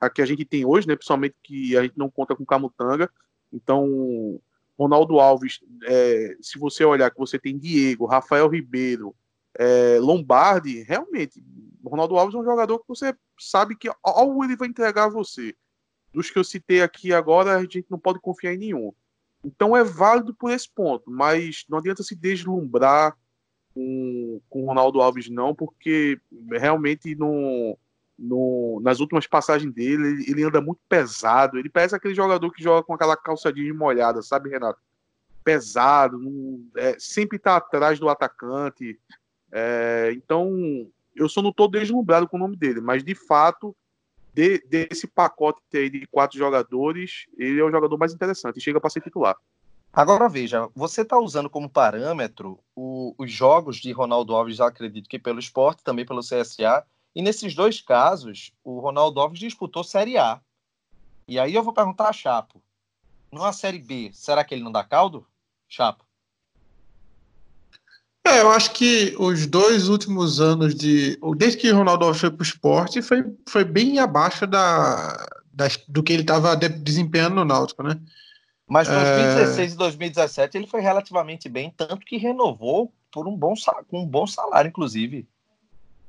a 0.00 0.10
que 0.10 0.20
a 0.20 0.26
gente 0.26 0.44
tem 0.44 0.64
hoje, 0.64 0.88
né? 0.88 0.96
principalmente 0.96 1.36
que 1.42 1.76
a 1.76 1.82
gente 1.82 1.96
não 1.96 2.10
conta 2.10 2.34
com 2.34 2.44
Camutanga. 2.44 3.10
Então, 3.52 4.40
Ronaldo 4.78 5.18
Alves, 5.18 5.60
é, 5.84 6.36
se 6.40 6.58
você 6.58 6.84
olhar 6.84 7.10
que 7.10 7.18
você 7.18 7.38
tem 7.38 7.58
Diego, 7.58 8.06
Rafael 8.06 8.48
Ribeiro, 8.48 9.14
é, 9.58 9.98
Lombardi, 9.98 10.82
realmente, 10.82 11.42
Ronaldo 11.84 12.16
Alves 12.16 12.34
é 12.34 12.38
um 12.38 12.44
jogador 12.44 12.78
que 12.80 12.88
você 12.88 13.14
sabe 13.38 13.76
que 13.76 13.90
algo 14.02 14.44
ele 14.44 14.56
vai 14.56 14.68
entregar 14.68 15.04
a 15.04 15.10
você. 15.10 15.54
Dos 16.12 16.30
que 16.30 16.38
eu 16.38 16.44
citei 16.44 16.82
aqui 16.82 17.12
agora, 17.12 17.56
a 17.56 17.62
gente 17.62 17.86
não 17.90 17.98
pode 17.98 18.20
confiar 18.20 18.54
em 18.54 18.58
nenhum. 18.58 18.92
Então 19.44 19.76
é 19.76 19.84
válido 19.84 20.34
por 20.34 20.50
esse 20.50 20.68
ponto, 20.68 21.10
mas 21.10 21.64
não 21.68 21.78
adianta 21.78 22.02
se 22.02 22.14
deslumbrar 22.14 23.16
com, 23.72 24.40
com 24.48 24.64
Ronaldo 24.64 25.00
Alves, 25.00 25.28
não, 25.28 25.54
porque 25.54 26.20
realmente 26.50 27.14
não, 27.14 27.78
no, 28.18 28.80
nas 28.82 29.00
últimas 29.00 29.26
passagens 29.26 29.72
dele, 29.72 30.08
ele, 30.08 30.30
ele, 30.30 30.44
anda 30.44 30.60
muito 30.60 30.80
pesado. 30.88 31.58
Ele 31.58 31.68
parece 31.68 31.94
aquele 31.94 32.14
jogador 32.14 32.50
que 32.50 32.62
joga 32.62 32.82
com 32.82 32.94
aquela 32.94 33.16
calça 33.16 33.52
de 33.52 33.72
molhada, 33.72 34.22
sabe, 34.22 34.50
Renato? 34.50 34.80
Pesado, 35.44 36.18
não, 36.18 36.64
é, 36.76 36.96
sempre 36.98 37.36
está 37.36 37.56
atrás 37.56 37.98
do 37.98 38.08
atacante. 38.08 38.98
É, 39.52 40.12
então, 40.14 40.50
eu 41.14 41.28
só 41.28 41.40
não 41.40 41.50
estou 41.50 41.68
deslumbrado 41.68 42.28
com 42.28 42.36
o 42.36 42.40
nome 42.40 42.56
dele, 42.56 42.80
mas 42.80 43.04
de 43.04 43.14
fato, 43.14 43.76
de, 44.32 44.58
desse 44.66 45.06
pacote 45.06 45.60
de 45.72 46.06
quatro 46.10 46.36
jogadores, 46.36 47.26
ele 47.38 47.60
é 47.60 47.64
o 47.64 47.70
jogador 47.70 47.96
mais 47.96 48.12
interessante 48.12 48.60
chega 48.60 48.80
para 48.80 48.90
ser 48.90 49.00
titular. 49.00 49.36
Agora 49.92 50.28
veja, 50.28 50.68
você 50.74 51.00
está 51.00 51.18
usando 51.18 51.48
como 51.48 51.70
parâmetro 51.70 52.58
o, 52.74 53.14
os 53.16 53.32
jogos 53.32 53.76
de 53.78 53.90
Ronaldo 53.92 54.34
Alves, 54.34 54.60
acredito 54.60 55.08
que 55.08 55.18
pelo 55.18 55.38
esporte, 55.38 55.82
também 55.82 56.04
pelo 56.04 56.20
CSA, 56.20 56.84
e 57.16 57.22
nesses 57.22 57.54
dois 57.54 57.80
casos, 57.80 58.52
o 58.62 58.78
Ronaldo 58.78 59.18
Alves 59.18 59.38
disputou 59.38 59.82
Série 59.82 60.18
A. 60.18 60.38
E 61.26 61.38
aí 61.38 61.54
eu 61.54 61.62
vou 61.62 61.72
perguntar 61.72 62.10
a 62.10 62.12
Chapo, 62.12 62.62
numa 63.32 63.54
Série 63.54 63.78
B, 63.78 64.10
será 64.12 64.44
que 64.44 64.54
ele 64.54 64.62
não 64.62 64.70
dá 64.70 64.84
caldo? 64.84 65.26
Chapo? 65.66 66.04
É, 68.22 68.42
eu 68.42 68.50
acho 68.50 68.70
que 68.72 69.16
os 69.18 69.46
dois 69.46 69.88
últimos 69.88 70.42
anos 70.42 70.74
de. 70.74 71.18
Desde 71.38 71.58
que 71.58 71.72
o 71.72 71.76
Ronaldo 71.76 72.04
Alves 72.04 72.20
foi 72.20 72.30
para 72.30 72.40
o 72.40 72.42
esporte, 72.42 73.00
foi, 73.00 73.24
foi 73.48 73.64
bem 73.64 73.98
abaixo 73.98 74.46
da, 74.46 75.26
da 75.50 75.68
do 75.88 76.02
que 76.02 76.12
ele 76.12 76.22
estava 76.22 76.54
desempenhando 76.54 77.36
no 77.36 77.46
Náutico, 77.46 77.82
né? 77.82 77.98
Mas 78.68 78.88
2016 78.88 79.72
é... 79.72 79.74
e 79.74 79.78
2017 79.78 80.58
ele 80.58 80.66
foi 80.66 80.82
relativamente 80.82 81.48
bem, 81.48 81.72
tanto 81.74 82.04
que 82.04 82.18
renovou 82.18 82.92
por 83.10 83.26
um 83.26 83.34
bom, 83.34 83.54
com 83.88 84.02
um 84.02 84.06
bom 84.06 84.26
salário, 84.26 84.68
inclusive. 84.68 85.26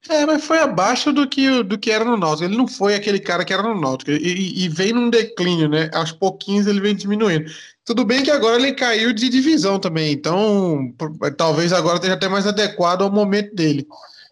É, 0.09 0.25
mas 0.25 0.43
foi 0.43 0.59
abaixo 0.59 1.11
do 1.11 1.27
que, 1.27 1.63
do 1.63 1.77
que 1.77 1.91
era 1.91 2.05
no 2.05 2.17
Náutico. 2.17 2.45
Ele 2.45 2.57
não 2.57 2.67
foi 2.67 2.95
aquele 2.95 3.19
cara 3.19 3.43
que 3.43 3.53
era 3.53 3.63
no 3.63 3.79
Náutico. 3.79 4.11
E, 4.11 4.63
e 4.63 4.69
vem 4.69 4.93
num 4.93 5.09
declínio, 5.09 5.67
né? 5.67 5.89
Aos 5.93 6.11
pouquinhos 6.11 6.67
ele 6.67 6.79
vem 6.79 6.95
diminuindo. 6.95 7.51
Tudo 7.83 8.05
bem 8.05 8.23
que 8.23 8.31
agora 8.31 8.57
ele 8.57 8.73
caiu 8.73 9.13
de 9.13 9.29
divisão 9.29 9.79
também. 9.79 10.11
Então, 10.11 10.93
talvez 11.37 11.73
agora 11.73 11.95
esteja 11.95 12.13
até 12.13 12.27
mais 12.27 12.47
adequado 12.47 13.01
ao 13.01 13.11
momento 13.11 13.53
dele. 13.55 13.87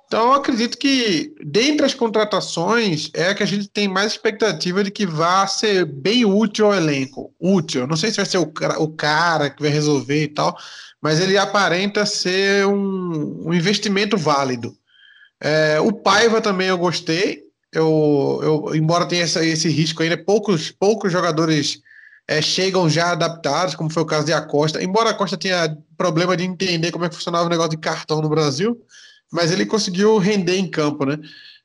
Então, 0.08 0.28
eu 0.28 0.34
acredito 0.34 0.78
que, 0.78 1.34
dentre 1.44 1.86
as 1.86 1.94
contratações, 1.94 3.10
é 3.14 3.30
a 3.30 3.36
que 3.36 3.44
a 3.44 3.46
gente 3.46 3.68
tem 3.68 3.88
mais 3.88 4.12
expectativa 4.12 4.84
de 4.84 4.92
que 4.92 5.06
vá 5.06 5.48
ser 5.48 5.84
bem 5.86 6.24
útil 6.26 6.68
ao 6.68 6.76
elenco. 6.76 7.34
Útil. 7.40 7.88
Não 7.88 7.98
sei 7.98 8.12
se 8.12 8.18
vai 8.18 8.26
ser 8.26 8.38
o 8.38 8.46
cara, 8.46 8.80
o 8.80 8.88
cara 8.90 9.50
que 9.50 9.62
vai 9.62 9.72
resolver 9.72 10.24
e 10.24 10.28
tal, 10.28 10.56
mas 11.02 11.20
ele 11.20 11.38
aparenta 11.38 12.06
ser 12.06 12.66
um, 12.68 13.48
um 13.48 13.54
investimento 13.54 14.16
válido. 14.18 14.78
É, 15.46 15.80
o 15.80 15.94
Paiva 15.94 16.42
também 16.42 16.70
eu 16.70 16.78
gostei. 16.78 17.44
Eu, 17.72 18.40
eu, 18.42 18.76
embora 18.76 19.06
tenha 19.06 19.24
essa, 19.24 19.46
esse 19.46 19.70
risco 19.70 20.02
ainda, 20.02 20.18
poucos, 20.18 20.72
poucos 20.72 21.12
jogadores 21.12 21.82
é, 22.28 22.42
chegam 22.42 22.90
já 22.90 23.12
adaptados, 23.12 23.76
como 23.76 23.92
foi 23.92 24.02
o 24.02 24.08
caso 24.08 24.26
de 24.26 24.34
Acosta. 24.34 24.84
Embora 24.84 25.12
Acosta 25.12 25.38
tenha 25.38 25.78
problema 25.96 26.36
de 26.36 26.44
entender 26.44 26.92
como 26.92 27.06
é 27.06 27.10
que 27.10 27.16
funcionava 27.16 27.46
o 27.46 27.50
negócio 27.50 27.72
de 27.72 27.78
cartão 27.78 28.22
no 28.22 28.30
Brasil, 28.30 28.76
mas 29.32 29.52
ele 29.52 29.68
conseguiu 29.68 30.18
render 30.18 30.58
em 30.58 30.68
campo, 30.68 31.06
né? 31.06 31.20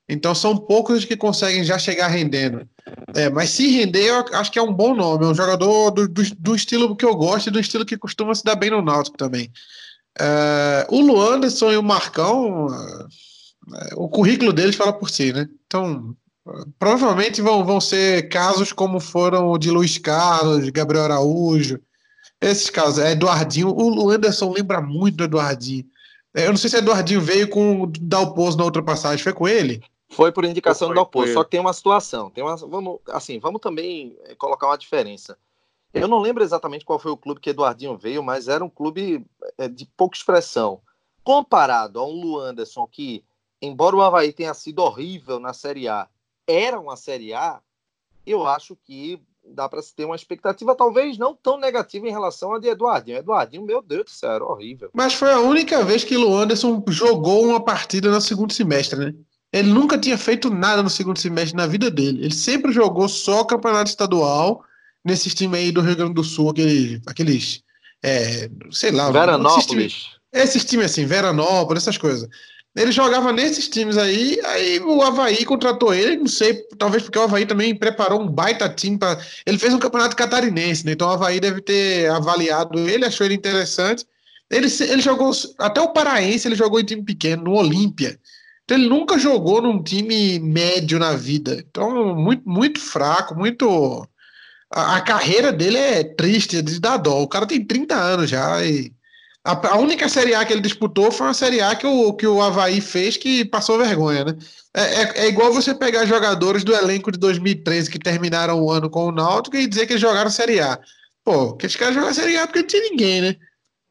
Então 0.06 0.34
são 0.34 0.58
poucos 0.58 1.06
que 1.06 1.16
conseguem 1.16 1.64
já 1.64 1.78
chegar 1.78 2.08
rendendo. 2.08 2.68
É, 3.14 3.30
mas 3.30 3.49
se 3.49 3.68
render, 3.68 4.08
eu 4.08 4.26
acho 4.34 4.52
que 4.52 4.58
é 4.58 4.62
um 4.62 4.75
bom 4.75 4.94
nome. 4.94 5.25
É 5.25 5.28
um 5.28 5.34
jogador 5.34 5.90
do, 5.90 6.06
do, 6.06 6.22
do 6.37 6.54
estilo 6.54 6.94
que 6.96 7.04
eu 7.04 7.14
gosto 7.14 7.46
e 7.46 7.52
do 7.52 7.60
estilo 7.60 7.87
que 7.87 7.96
costuma 7.96 8.34
se 8.34 8.44
dar 8.44 8.56
bem 8.56 8.70
no 8.70 8.82
Náutico 8.82 9.16
também. 9.16 9.50
É, 10.18 10.87
o 10.90 11.00
Luanderson 11.00 11.72
e 11.72 11.76
o 11.78 11.82
Marcão 11.82 12.66
o 13.95 14.09
currículo 14.09 14.52
deles 14.52 14.76
fala 14.76 14.93
por 14.93 15.11
si, 15.11 15.33
né? 15.33 15.49
Então, 15.67 16.17
provavelmente 16.79 17.40
vão, 17.40 17.64
vão 17.64 17.81
ser 17.81 18.29
casos 18.29 18.73
como 18.73 19.00
foram 19.00 19.49
o 19.49 19.59
de 19.59 19.71
Luiz 19.71 19.99
Carlos, 19.99 20.64
de 20.64 20.71
Gabriel 20.71 21.05
Araújo, 21.05 21.81
esses 22.40 22.71
casos. 22.71 22.99
É 22.99 23.12
Eduardinho, 23.12 23.75
o 23.75 24.11
Anderson 24.11 24.52
lembra 24.52 24.81
muito 24.81 25.17
do 25.17 25.25
Eduardinho. 25.25 25.85
É, 26.35 26.47
eu 26.47 26.50
não 26.50 26.57
sei 26.57 26.71
se 26.71 26.76
o 26.76 26.79
Eduardinho 26.79 27.21
veio 27.21 27.49
com 27.49 27.83
o 27.83 27.87
Dalpozo 27.87 28.57
na 28.57 28.64
outra 28.64 28.83
passagem, 28.83 29.23
foi 29.23 29.33
com 29.33 29.49
ele? 29.49 29.83
Foi 30.09 30.33
por 30.33 30.45
indicação 30.45 30.88
do 30.88 30.95
Dalpozo, 30.95 31.33
só 31.33 31.45
que 31.45 31.50
tem 31.50 31.61
uma 31.61 31.73
situação, 31.73 32.31
tem 32.31 32.43
uma, 32.43 32.57
vamos, 32.57 32.99
assim, 33.09 33.38
vamos 33.38 33.61
também 33.61 34.17
eh, 34.25 34.35
colocar 34.35 34.67
uma 34.67 34.79
diferença. 34.79 35.37
Eu 35.93 36.09
não 36.09 36.21
lembro 36.21 36.43
exatamente 36.43 36.85
qual 36.85 36.99
foi 36.99 37.11
o 37.11 37.17
clube 37.17 37.40
que 37.40 37.50
Eduardinho 37.50 37.97
veio, 37.97 38.23
mas 38.23 38.49
era 38.49 38.64
um 38.64 38.69
clube 38.69 39.25
de 39.73 39.87
pouca 39.97 40.17
expressão. 40.17 40.81
Comparado 41.23 41.99
a 41.99 42.07
um 42.07 42.12
Luanderson 42.12 42.87
que 42.87 43.25
embora 43.61 43.97
o 43.97 44.02
Havaí 44.02 44.33
tenha 44.33 44.55
sido 44.55 44.81
horrível 44.81 45.38
na 45.38 45.52
Série 45.52 45.88
A, 45.88 46.09
era 46.47 46.79
uma 46.79 46.97
Série 46.97 47.33
A, 47.35 47.61
eu 48.26 48.47
acho 48.47 48.76
que 48.76 49.21
dá 49.45 49.69
para 49.69 49.83
se 49.83 49.95
ter 49.95 50.05
uma 50.05 50.17
expectativa, 50.17 50.75
talvez 50.75 51.19
não 51.19 51.35
tão 51.35 51.59
negativa 51.59 52.07
em 52.07 52.11
relação 52.11 52.55
a 52.55 52.59
de 52.59 52.69
Eduardinho. 52.69 53.19
Eduardinho, 53.19 53.64
meu 53.64 53.83
Deus 53.83 54.05
do 54.05 54.11
céu, 54.11 54.33
era 54.33 54.45
horrível. 54.45 54.90
Mas 54.93 55.14
foi 55.14 55.33
a 55.33 55.40
única 55.40 55.83
vez 55.85 56.05
que 56.05 56.17
o 56.17 56.37
Anderson 56.37 56.83
jogou 56.88 57.45
uma 57.47 57.61
partida 57.62 58.11
no 58.11 58.21
segundo 58.21 58.52
semestre, 58.52 58.99
né? 58.99 59.14
Ele 59.52 59.73
nunca 59.73 59.99
tinha 59.99 60.17
feito 60.17 60.49
nada 60.49 60.83
no 60.83 60.90
segundo 60.90 61.19
semestre 61.19 61.57
na 61.57 61.67
vida 61.67 61.90
dele. 61.90 62.25
Ele 62.25 62.35
sempre 62.35 62.71
jogou 62.71 63.09
só 63.09 63.43
campeonato 63.43 63.90
estadual 63.90 64.62
nesses 65.05 65.35
times 65.35 65.59
aí 65.59 65.73
do 65.73 65.81
Rio 65.81 65.97
Grande 65.97 66.14
do 66.14 66.23
Sul, 66.23 66.50
aqueles, 66.50 67.00
aqueles 67.07 67.64
é, 68.02 68.49
sei 68.71 68.93
lá. 68.93 69.11
Veranópolis. 69.11 69.57
Esses 69.57 69.67
times, 69.67 70.07
esses 70.33 70.64
times 70.64 70.87
assim, 70.87 71.05
Veranópolis, 71.05 71.83
essas 71.83 71.99
coisas. 71.99 72.29
Ele 72.77 72.93
jogava 72.93 73.33
nesses 73.33 73.69
times 73.69 73.99
aí, 73.99 74.39
aí 74.45 74.79
o 74.79 75.03
Havaí 75.03 75.45
contratou 75.45 75.93
ele, 75.93 76.17
não 76.17 76.29
sei, 76.29 76.55
talvez 76.79 77.03
porque 77.03 77.19
o 77.19 77.23
Havaí 77.23 77.45
também 77.45 77.75
preparou 77.75 78.21
um 78.21 78.29
baita 78.29 78.69
time 78.69 78.97
para. 78.97 79.21
Ele 79.45 79.59
fez 79.59 79.75
um 79.75 79.79
campeonato 79.79 80.15
catarinense, 80.15 80.87
né? 80.87 80.93
Então 80.93 81.09
o 81.09 81.11
Havaí 81.11 81.41
deve 81.41 81.61
ter 81.61 82.09
avaliado 82.11 82.79
ele, 82.79 83.05
achou 83.05 83.27
ele 83.27 83.35
interessante. 83.35 84.07
Ele, 84.49 84.69
ele 84.81 85.00
jogou, 85.03 85.33
até 85.59 85.81
o 85.81 85.93
Paraense 85.93 86.47
ele 86.47 86.55
jogou 86.57 86.81
em 86.81 86.85
time 86.85 87.03
pequeno, 87.05 87.45
no 87.45 87.55
Olímpia. 87.55 88.19
Então 88.65 88.79
ele 88.79 88.89
nunca 88.89 89.19
jogou 89.19 89.61
num 89.61 89.83
time 89.83 90.39
médio 90.39 90.99
na 90.99 91.15
vida. 91.15 91.65
Então, 91.69 92.15
muito, 92.15 92.49
muito 92.49 92.81
fraco, 92.81 93.35
muito. 93.35 94.09
A, 94.73 94.97
a 94.97 95.00
carreira 95.00 95.53
dele 95.53 95.77
é 95.77 96.05
triste, 96.05 96.62
de 96.62 96.81
dar 96.81 96.99
dó. 96.99 97.21
O 97.21 97.29
cara 97.29 97.47
tem 97.47 97.65
30 97.65 97.97
anos 97.97 98.31
já 98.31 98.65
e 98.65 98.93
a, 99.44 99.75
a, 99.75 99.78
única 99.78 100.09
Série 100.09 100.35
A 100.35 100.44
que 100.44 100.52
ele 100.52 100.61
disputou 100.61 101.11
foi 101.11 101.26
uma 101.26 101.35
Série 101.35 101.61
A 101.61 101.75
que 101.75 101.87
o, 101.87 102.12
que 102.12 102.26
o 102.26 102.42
Havaí 102.42 102.80
fez 102.80 103.16
que 103.16 103.44
passou 103.44 103.78
vergonha, 103.78 104.25
né? 104.25 104.37
É, 104.75 104.82
é, 104.82 105.25
é, 105.25 105.28
igual 105.28 105.52
você 105.52 105.75
pegar 105.75 106.04
jogadores 106.04 106.62
do 106.62 106.75
elenco 106.75 107.11
de 107.11 107.18
2013 107.18 107.90
que 107.90 107.99
terminaram 107.99 108.62
o 108.62 108.70
ano 108.70 108.90
com 108.90 109.06
o 109.06 109.12
Náutico 109.12 109.56
e 109.56 109.66
dizer 109.66 109.87
que 109.87 109.94
eles 109.94 110.02
jogaram 110.02 110.30
Série 110.30 110.61
A. 110.61 110.78
Pô, 111.25 111.56
que 111.56 111.66
esses 111.66 111.76
caras 111.76 111.94
jogaram 111.94 112.14
Série 112.14 112.37
A 112.37 112.47
porque 112.47 112.61
não 112.61 112.66
tinha 112.66 112.90
ninguém, 112.90 113.20
né? 113.23 113.37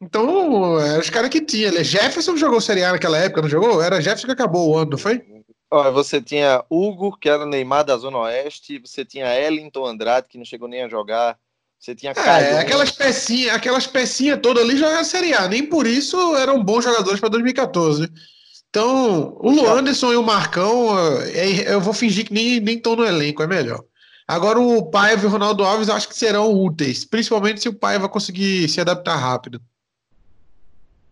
Então, 0.00 0.80
eram 0.80 1.00
os 1.00 1.10
caras 1.10 1.28
que 1.28 1.44
tinham. 1.44 1.72
Né? 1.72 1.84
Jefferson 1.84 2.36
jogou 2.36 2.60
Série 2.60 2.84
A 2.84 2.92
naquela 2.92 3.18
época, 3.18 3.42
não 3.42 3.48
jogou? 3.48 3.82
Era 3.82 4.00
Jefferson 4.00 4.28
que 4.28 4.32
acabou 4.32 4.70
o 4.70 4.78
ano, 4.78 4.92
não 4.92 4.98
foi? 4.98 5.20
Olha, 5.72 5.90
você 5.90 6.20
tinha 6.22 6.64
Hugo, 6.70 7.16
que 7.16 7.28
era 7.28 7.44
Neymar 7.44 7.84
da 7.84 7.96
Zona 7.96 8.18
Oeste, 8.18 8.78
você 8.78 9.04
tinha 9.04 9.38
Ellington 9.38 9.86
Andrade, 9.86 10.26
que 10.28 10.38
não 10.38 10.44
chegou 10.44 10.68
nem 10.68 10.82
a 10.82 10.88
jogar. 10.88 11.38
Você 11.80 11.94
tinha 11.94 12.12
É, 12.12 12.58
aquelas 12.58 12.92
pecinhas, 12.92 13.54
aquelas 13.54 13.86
pecinhas 13.86 14.38
todas 14.42 14.62
ali 14.62 14.76
já 14.76 14.86
era 14.86 15.02
Série 15.02 15.32
A. 15.32 15.48
Nem 15.48 15.64
por 15.64 15.86
isso 15.86 16.36
eram 16.36 16.62
bons 16.62 16.84
jogadores 16.84 17.18
para 17.18 17.30
2014. 17.30 18.12
Então, 18.68 19.34
o 19.40 19.50
Luanderson 19.50 20.12
e 20.12 20.16
o 20.16 20.22
Marcão, 20.22 20.90
é, 21.22 21.74
eu 21.74 21.80
vou 21.80 21.94
fingir 21.94 22.26
que 22.26 22.34
nem 22.34 22.62
estão 22.76 22.94
no 22.94 23.04
elenco, 23.04 23.42
é 23.42 23.46
melhor. 23.46 23.82
Agora 24.28 24.60
o 24.60 24.90
Paiva 24.90 25.24
e 25.24 25.26
o 25.26 25.30
Ronaldo 25.30 25.64
Alves 25.64 25.88
acho 25.88 26.06
que 26.06 26.14
serão 26.14 26.52
úteis, 26.52 27.04
principalmente 27.04 27.62
se 27.62 27.68
o 27.68 27.74
Paiva 27.74 28.08
conseguir 28.08 28.68
se 28.68 28.80
adaptar 28.80 29.16
rápido. 29.16 29.60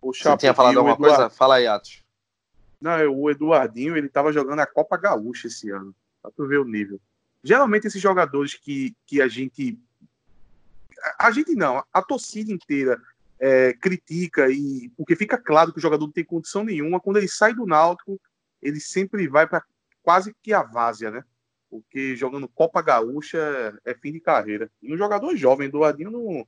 O 0.00 0.14
Você 0.14 0.36
tinha 0.36 0.54
falado 0.54 0.76
alguma 0.76 0.94
Eduard... 0.94 1.16
coisa? 1.16 1.30
Fala 1.30 1.56
aí, 1.56 1.66
Atos. 1.66 2.04
Não, 2.80 3.10
o 3.10 3.28
Eduardinho, 3.28 3.96
ele 3.96 4.06
estava 4.06 4.32
jogando 4.32 4.60
a 4.60 4.66
Copa 4.66 4.96
Gaúcha 4.96 5.48
esse 5.48 5.68
ano. 5.70 5.92
Pra 6.22 6.30
tu 6.30 6.46
ver 6.46 6.60
o 6.60 6.64
nível. 6.64 7.00
Geralmente 7.42 7.86
esses 7.86 8.00
jogadores 8.00 8.54
que, 8.54 8.94
que 9.04 9.20
a 9.20 9.26
gente 9.26 9.76
a 11.18 11.30
gente 11.30 11.54
não, 11.54 11.84
a 11.92 12.02
torcida 12.02 12.52
inteira 12.52 13.00
é, 13.40 13.72
critica 13.74 14.48
e 14.50 14.90
porque 14.96 15.14
fica 15.14 15.38
claro 15.38 15.72
que 15.72 15.78
o 15.78 15.82
jogador 15.82 16.06
não 16.06 16.12
tem 16.12 16.24
condição 16.24 16.64
nenhuma 16.64 17.00
quando 17.00 17.18
ele 17.18 17.28
sai 17.28 17.54
do 17.54 17.66
Náutico 17.66 18.20
ele 18.62 18.80
sempre 18.80 19.28
vai 19.28 19.46
para 19.46 19.62
quase 20.02 20.34
que 20.42 20.52
a 20.52 20.62
várzea, 20.62 21.10
né? 21.10 21.24
Porque 21.70 22.16
jogando 22.16 22.48
Copa 22.48 22.80
Gaúcha 22.80 23.78
é 23.84 23.94
fim 23.94 24.12
de 24.12 24.20
carreira. 24.20 24.70
E 24.82 24.92
um 24.92 24.96
jogador 24.96 25.36
jovem 25.36 25.68
do 25.68 25.84
Adinho 25.84 26.10
não, 26.10 26.46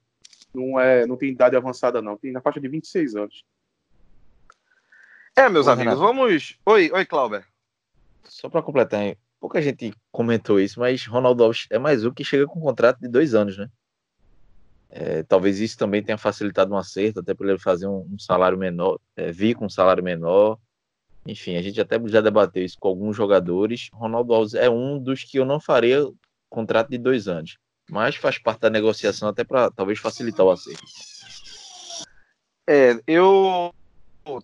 não, 0.52 0.80
é, 0.80 1.06
não 1.06 1.16
tem 1.16 1.30
idade 1.30 1.56
avançada, 1.56 2.00
não. 2.00 2.16
Tem 2.16 2.32
na 2.32 2.40
faixa 2.40 2.60
de 2.60 2.68
26 2.68 3.16
anos. 3.16 3.44
É, 5.36 5.48
meus 5.48 5.66
Ô, 5.66 5.70
amigos, 5.70 5.94
Renato. 5.94 6.14
vamos. 6.14 6.58
Oi, 6.64 6.90
oi, 6.92 7.06
Clauber. 7.06 7.46
Só 8.24 8.48
para 8.48 8.62
completar, 8.62 9.16
pouca 9.38 9.60
gente 9.60 9.92
comentou 10.10 10.58
isso, 10.58 10.80
mas 10.80 11.04
Ronaldo 11.06 11.44
Alves 11.44 11.66
é 11.70 11.78
mais 11.78 12.04
um 12.04 12.12
que 12.12 12.24
chega 12.24 12.46
com 12.46 12.58
um 12.58 12.62
contrato 12.62 12.98
de 13.00 13.08
dois 13.08 13.34
anos, 13.34 13.58
né? 13.58 13.68
É, 14.90 15.22
talvez 15.22 15.60
isso 15.60 15.78
também 15.78 16.02
tenha 16.02 16.18
facilitado 16.18 16.74
um 16.74 16.76
acerto, 16.76 17.20
até 17.20 17.32
para 17.32 17.48
ele 17.48 17.58
fazer 17.58 17.86
um, 17.86 18.06
um 18.12 18.18
salário 18.18 18.58
menor, 18.58 18.98
é, 19.16 19.30
vir 19.30 19.54
com 19.54 19.66
um 19.66 19.70
salário 19.70 20.02
menor. 20.02 20.58
enfim, 21.24 21.56
a 21.56 21.62
gente 21.62 21.80
até 21.80 21.96
já 22.08 22.20
debateu 22.20 22.64
isso 22.64 22.76
com 22.78 22.88
alguns 22.88 23.16
jogadores. 23.16 23.88
Ronaldo 23.92 24.34
Alves 24.34 24.54
é 24.54 24.68
um 24.68 24.98
dos 24.98 25.22
que 25.22 25.38
eu 25.38 25.44
não 25.44 25.60
faria 25.60 26.04
contrato 26.48 26.90
de 26.90 26.98
dois 26.98 27.28
anos, 27.28 27.56
mas 27.88 28.16
faz 28.16 28.38
parte 28.38 28.60
da 28.60 28.70
negociação 28.70 29.28
até 29.28 29.44
para 29.44 29.70
talvez 29.70 29.98
facilitar 29.98 30.44
o 30.44 30.50
acerto. 30.50 30.82
É, 32.68 33.00
eu 33.06 33.72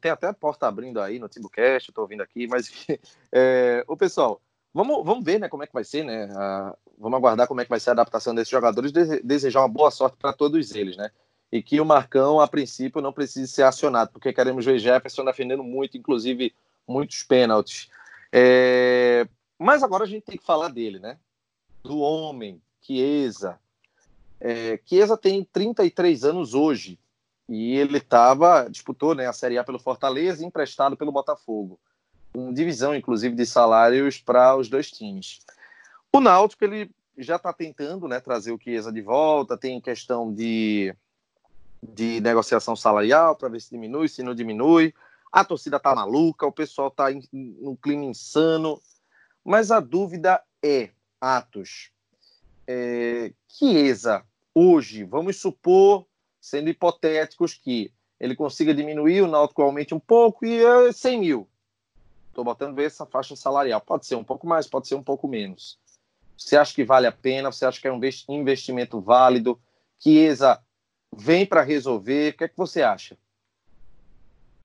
tem 0.01 0.11
até 0.11 0.27
a 0.27 0.33
porta 0.33 0.67
abrindo 0.67 1.01
aí 1.01 1.19
no 1.19 1.29
Timbucast, 1.29 1.89
eu 1.89 1.95
tô 1.95 2.03
ouvindo 2.03 2.23
aqui, 2.23 2.47
mas 2.47 2.71
é, 3.33 3.85
o 3.87 3.97
pessoal, 3.97 4.41
vamos, 4.77 5.05
vamos 5.05 5.25
ver, 5.25 5.41
né, 5.41 5.49
como 5.49 5.63
é 5.63 5.67
que 5.67 5.73
vai 5.73 5.83
ser, 5.83 6.05
né? 6.05 6.29
A, 6.37 6.77
vamos 6.99 7.17
aguardar 7.17 7.49
como 7.49 7.61
é 7.63 7.65
que 7.65 7.71
vai 7.71 7.81
ser 7.81 7.91
a 7.91 7.93
adaptação 7.95 8.35
desses 8.35 8.51
jogadores, 8.51 8.93
desejar 9.25 9.61
uma 9.61 9.69
boa 9.69 9.91
sorte 9.91 10.19
para 10.19 10.35
todos 10.35 10.75
eles, 10.75 10.97
né? 10.99 11.11
E 11.51 11.63
que 11.63 11.81
o 11.81 11.85
Marcão, 11.85 12.41
a 12.41 12.47
princípio, 12.47 13.01
não 13.01 13.13
precise 13.13 13.51
ser 13.51 13.63
acionado, 13.63 14.13
porque 14.13 14.33
queremos 14.33 14.65
ver 14.65 14.79
Jefferson 14.79 15.25
defendendo 15.25 15.65
muito, 15.65 15.97
inclusive 15.97 16.55
muitos 16.87 17.23
pênaltis. 17.23 17.89
É... 18.31 19.27
Mas 19.59 19.83
agora 19.83 20.05
a 20.05 20.07
gente 20.07 20.25
tem 20.25 20.37
que 20.37 20.45
falar 20.45 20.69
dele, 20.69 20.99
né? 20.99 21.17
Do 21.83 22.01
homem, 22.01 22.61
Chiesa. 22.83 23.59
É, 24.39 24.79
Chiesa 24.85 25.17
tem 25.17 25.43
33 25.43 26.25
anos 26.25 26.53
hoje 26.53 26.99
e 27.49 27.77
ele 27.77 27.97
estava 27.97 28.69
disputou 28.69 29.15
né, 29.15 29.27
a 29.27 29.33
Série 29.33 29.57
A 29.57 29.65
pelo 29.65 29.79
Fortaleza, 29.79 30.45
emprestado 30.45 30.97
pelo 30.97 31.13
Botafogo, 31.13 31.81
com 32.37 32.53
divisão 32.53 32.95
inclusive 32.95 33.35
de 33.35 33.47
salários 33.47 34.21
para 34.21 34.55
os 34.55 34.69
dois 34.69 34.91
times. 34.91 35.39
O 36.13 36.21
Náutico 36.21 36.67
ele 36.67 36.91
já 37.17 37.37
está 37.37 37.51
tentando 37.51 38.07
né, 38.07 38.21
trazer 38.21 38.53
o 38.53 38.59
Chiesa 38.63 38.93
de 38.93 39.01
volta, 39.01 39.57
tem 39.57 39.81
questão 39.81 40.31
de, 40.31 40.95
de 41.83 42.21
negociação 42.21 42.77
salarial 42.77 43.35
para 43.35 43.49
ver 43.49 43.63
se 43.63 43.71
diminui, 43.71 44.07
se 44.07 44.23
não 44.23 44.35
diminui. 44.35 44.93
A 45.33 45.47
torcida 45.47 45.81
tá 45.81 45.95
maluca, 45.95 46.45
o 46.47 46.53
pessoal 46.53 46.91
tá 46.91 47.11
em, 47.11 47.23
num 47.33 47.75
clima 47.75 48.05
insano. 48.05 48.79
Mas 49.43 49.71
a 49.71 49.81
dúvida 49.81 50.43
é, 50.63 50.91
Atos, 51.19 51.91
é, 52.67 53.33
Chiesa, 53.49 54.23
hoje, 54.55 55.05
vamos 55.05 55.41
supor, 55.41 56.05
sendo 56.39 56.69
hipotéticos, 56.69 57.55
que 57.55 57.91
ele 58.21 58.37
consiga 58.37 58.75
diminuir, 58.75 59.23
o 59.23 59.27
Náutico 59.27 59.63
aumente 59.63 59.95
um 59.95 60.01
pouco 60.01 60.45
e 60.45 60.63
é 60.63 60.93
100 60.93 61.19
mil. 61.19 61.49
Estou 62.37 62.45
botando 62.45 62.79
essa 62.81 63.07
faixa 63.07 63.35
salarial. 63.35 63.81
Pode 63.81 64.05
ser 64.05 64.15
um 64.15 64.23
pouco 64.23 64.47
mais, 64.47 64.67
pode 64.67 64.87
ser 64.87 64.95
um 64.95 65.03
pouco 65.03 65.27
menos. 65.27 65.79
Você 66.37 66.55
acha 66.55 66.75
que 66.75 66.85
vale 66.85 67.07
a 67.07 67.13
pena? 67.13 67.51
Você 67.51 67.65
acha 67.65 67.81
que 67.81 67.89
é 67.89 67.91
um 67.91 67.99
investimento 68.29 69.01
válido? 69.01 69.59
Chiesa 69.99 70.63
vem 71.17 71.47
para 71.47 71.63
resolver? 71.63 72.35
O 72.35 72.37
que 72.37 72.45
é 72.45 72.49
que 72.49 72.57
você 72.59 72.83
acha? 72.83 73.17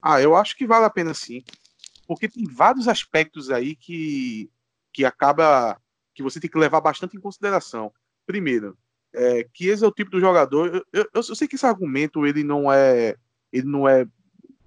Ah, 0.02 0.20
eu 0.20 0.36
acho 0.36 0.58
que 0.58 0.68
vale 0.68 0.84
a 0.84 0.90
pena 0.90 1.14
sim. 1.14 1.46
Porque 2.06 2.28
tem 2.28 2.44
vários 2.44 2.90
aspectos 2.90 3.50
aí 3.50 3.74
que, 3.74 4.52
que 4.92 5.06
acaba 5.06 5.80
que 6.14 6.22
você 6.22 6.42
tem 6.42 6.50
que 6.50 6.60
levar 6.60 6.82
bastante 6.82 7.16
em 7.16 7.22
consideração. 7.22 7.90
Primeiro, 8.26 8.78
é, 9.14 9.48
que 9.54 9.68
esse 9.70 9.82
é 9.82 9.88
o 9.88 9.94
tipo 9.94 10.12
do 10.12 10.20
jogador. 10.20 10.76
Eu, 10.76 10.86
eu, 10.92 11.10
eu, 11.14 11.24
sei 11.24 11.48
que 11.48 11.56
esse 11.56 11.66
argumento 11.66 12.28
ele 12.28 12.44
não 12.44 12.70
é 12.70 13.16
ele 13.50 13.68
não 13.68 13.88
é 13.88 14.06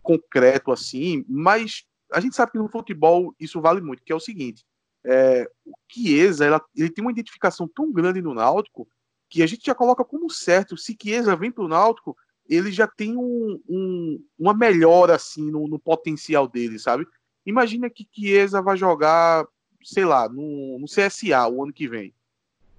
concreto 0.03 0.73
assim, 0.73 1.23
mas 1.29 1.85
a 2.15 2.21
gente 2.21 2.37
sabe 2.37 2.53
que 2.53 2.59
no 2.59 2.69
futebol 2.69 3.35
isso 3.39 3.61
vale 3.61 3.81
muito, 3.81 4.03
que 4.03 4.13
é 4.13 4.17
o 4.17 4.21
seguinte: 4.21 4.65
é, 5.05 5.49
o 5.67 5.73
Chiesa 5.89 6.45
ela, 6.45 6.65
ele 6.75 6.91
tem 6.91 7.05
uma 7.05 7.13
identificação 7.13 7.69
tão 7.69 7.93
grande 7.93 8.23
no 8.23 8.33
Náutico 8.33 8.89
que 9.29 9.43
a 9.43 9.47
gente 9.47 9.67
já 9.67 9.75
coloca 9.75 10.05
como 10.05 10.31
certo. 10.31 10.77
Se 10.77 10.97
Chiesa 11.01 11.37
vem 11.37 11.51
para 11.51 11.65
o 11.65 11.69
Náutico, 11.69 12.17
ele 12.49 12.71
já 12.71 12.87
tem 12.87 13.17
um, 13.17 13.61
um, 13.69 14.25
uma 14.39 14.55
melhora 14.55 15.15
assim 15.17 15.51
no, 15.51 15.67
no, 15.67 15.79
potencial 15.79 16.47
dele, 16.47 16.79
sabe? 16.79 17.07
Imagina 17.45 17.91
que 17.91 18.09
Chiesa 18.13 18.63
vai 18.63 18.77
jogar, 18.77 19.47
sei 19.83 20.05
lá, 20.05 20.29
no, 20.29 20.79
no 20.79 20.87
CSA 20.87 21.49
o 21.49 21.63
ano 21.63 21.73
que 21.73 21.89
vem. 21.89 22.15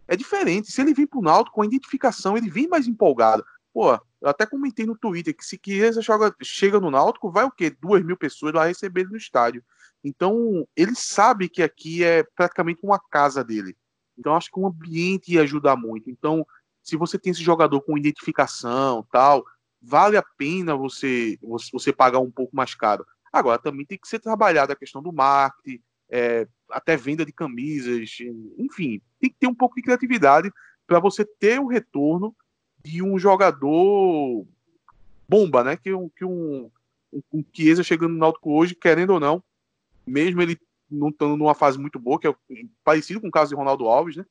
É 0.08 0.16
diferente. 0.16 0.72
Se 0.72 0.82
ele 0.82 0.94
vem 0.94 1.06
pro 1.06 1.22
Náutico 1.22 1.56
com 1.56 1.62
a 1.62 1.66
identificação, 1.66 2.38
ele 2.38 2.50
vem 2.50 2.68
mais 2.68 2.88
empolgado. 2.88 3.44
Pô, 3.74 4.00
eu 4.26 4.32
até 4.32 4.44
comentei 4.44 4.88
no 4.88 4.98
Twitter 4.98 5.38
que 5.38 5.46
se 5.46 5.60
Chiesa 5.64 6.02
chega 6.42 6.80
no 6.80 6.90
Náutico, 6.90 7.30
vai 7.30 7.46
o 7.46 7.52
quê? 7.52 7.70
Duas 7.70 8.04
mil 8.04 8.18
pessoas 8.18 8.56
lá 8.56 8.66
receber 8.66 9.08
no 9.08 9.16
estádio. 9.16 9.64
Então, 10.04 10.68
ele 10.76 10.96
sabe 10.96 11.48
que 11.48 11.62
aqui 11.62 12.04
é 12.04 12.24
praticamente 12.36 12.80
uma 12.84 13.00
casa 13.00 13.44
dele. 13.44 13.78
Então, 14.18 14.36
acho 14.36 14.50
que 14.50 14.60
o 14.60 14.66
ambiente 14.66 15.34
ia 15.34 15.44
ajudar 15.44 15.76
muito. 15.76 16.10
Então, 16.10 16.44
se 16.82 16.98
você 16.98 17.20
tem 17.20 17.32
esse 17.32 17.44
jogador 17.44 17.80
com 17.82 18.00
identificação 18.00 19.06
tal, 19.12 19.46
vale 19.80 20.18
a 20.18 20.24
pena 20.36 20.76
você, 20.76 21.38
você 21.72 21.94
pagar 21.94 22.18
um 22.18 22.32
pouco 22.32 22.56
mais 22.56 22.74
caro. 22.74 23.06
Agora, 23.32 23.60
também 23.60 23.86
tem 23.86 23.98
que 23.98 24.08
ser 24.08 24.18
trabalhada 24.18 24.74
a 24.74 24.76
questão 24.76 25.04
do 25.04 25.14
marketing, 25.14 25.80
é, 26.10 26.48
até 26.72 26.98
venda 26.98 27.24
de 27.24 27.32
camisas, 27.32 28.18
enfim, 28.58 29.00
tem 29.20 29.30
que 29.30 29.38
ter 29.40 29.48
um 29.48 29.54
pouco 29.54 29.76
de 29.76 29.84
criatividade 29.84 30.52
para 30.88 31.00
você 31.00 31.24
ter 31.24 31.60
o 31.60 31.68
retorno 31.68 32.36
de 32.86 33.02
um 33.02 33.18
jogador 33.18 34.46
bomba, 35.28 35.64
né? 35.64 35.76
Que, 35.76 35.90
que 36.16 36.24
um, 36.24 36.70
um, 37.12 37.22
um 37.34 37.46
Chiesa 37.52 37.84
chegando 37.84 38.14
no 38.14 38.20
Náutico 38.20 38.54
hoje, 38.54 38.76
querendo 38.76 39.12
ou 39.12 39.20
não, 39.20 39.44
mesmo 40.06 40.42
ele 40.42 40.58
não 40.90 41.10
estando 41.10 41.36
numa 41.36 41.56
fase 41.56 41.80
muito 41.80 41.98
boa, 41.98 42.20
que 42.20 42.28
é 42.28 42.36
parecido 42.84 43.20
com 43.20 43.28
o 43.28 43.32
caso 43.32 43.50
de 43.50 43.56
Ronaldo 43.56 43.88
Alves, 43.88 44.18
né? 44.18 44.26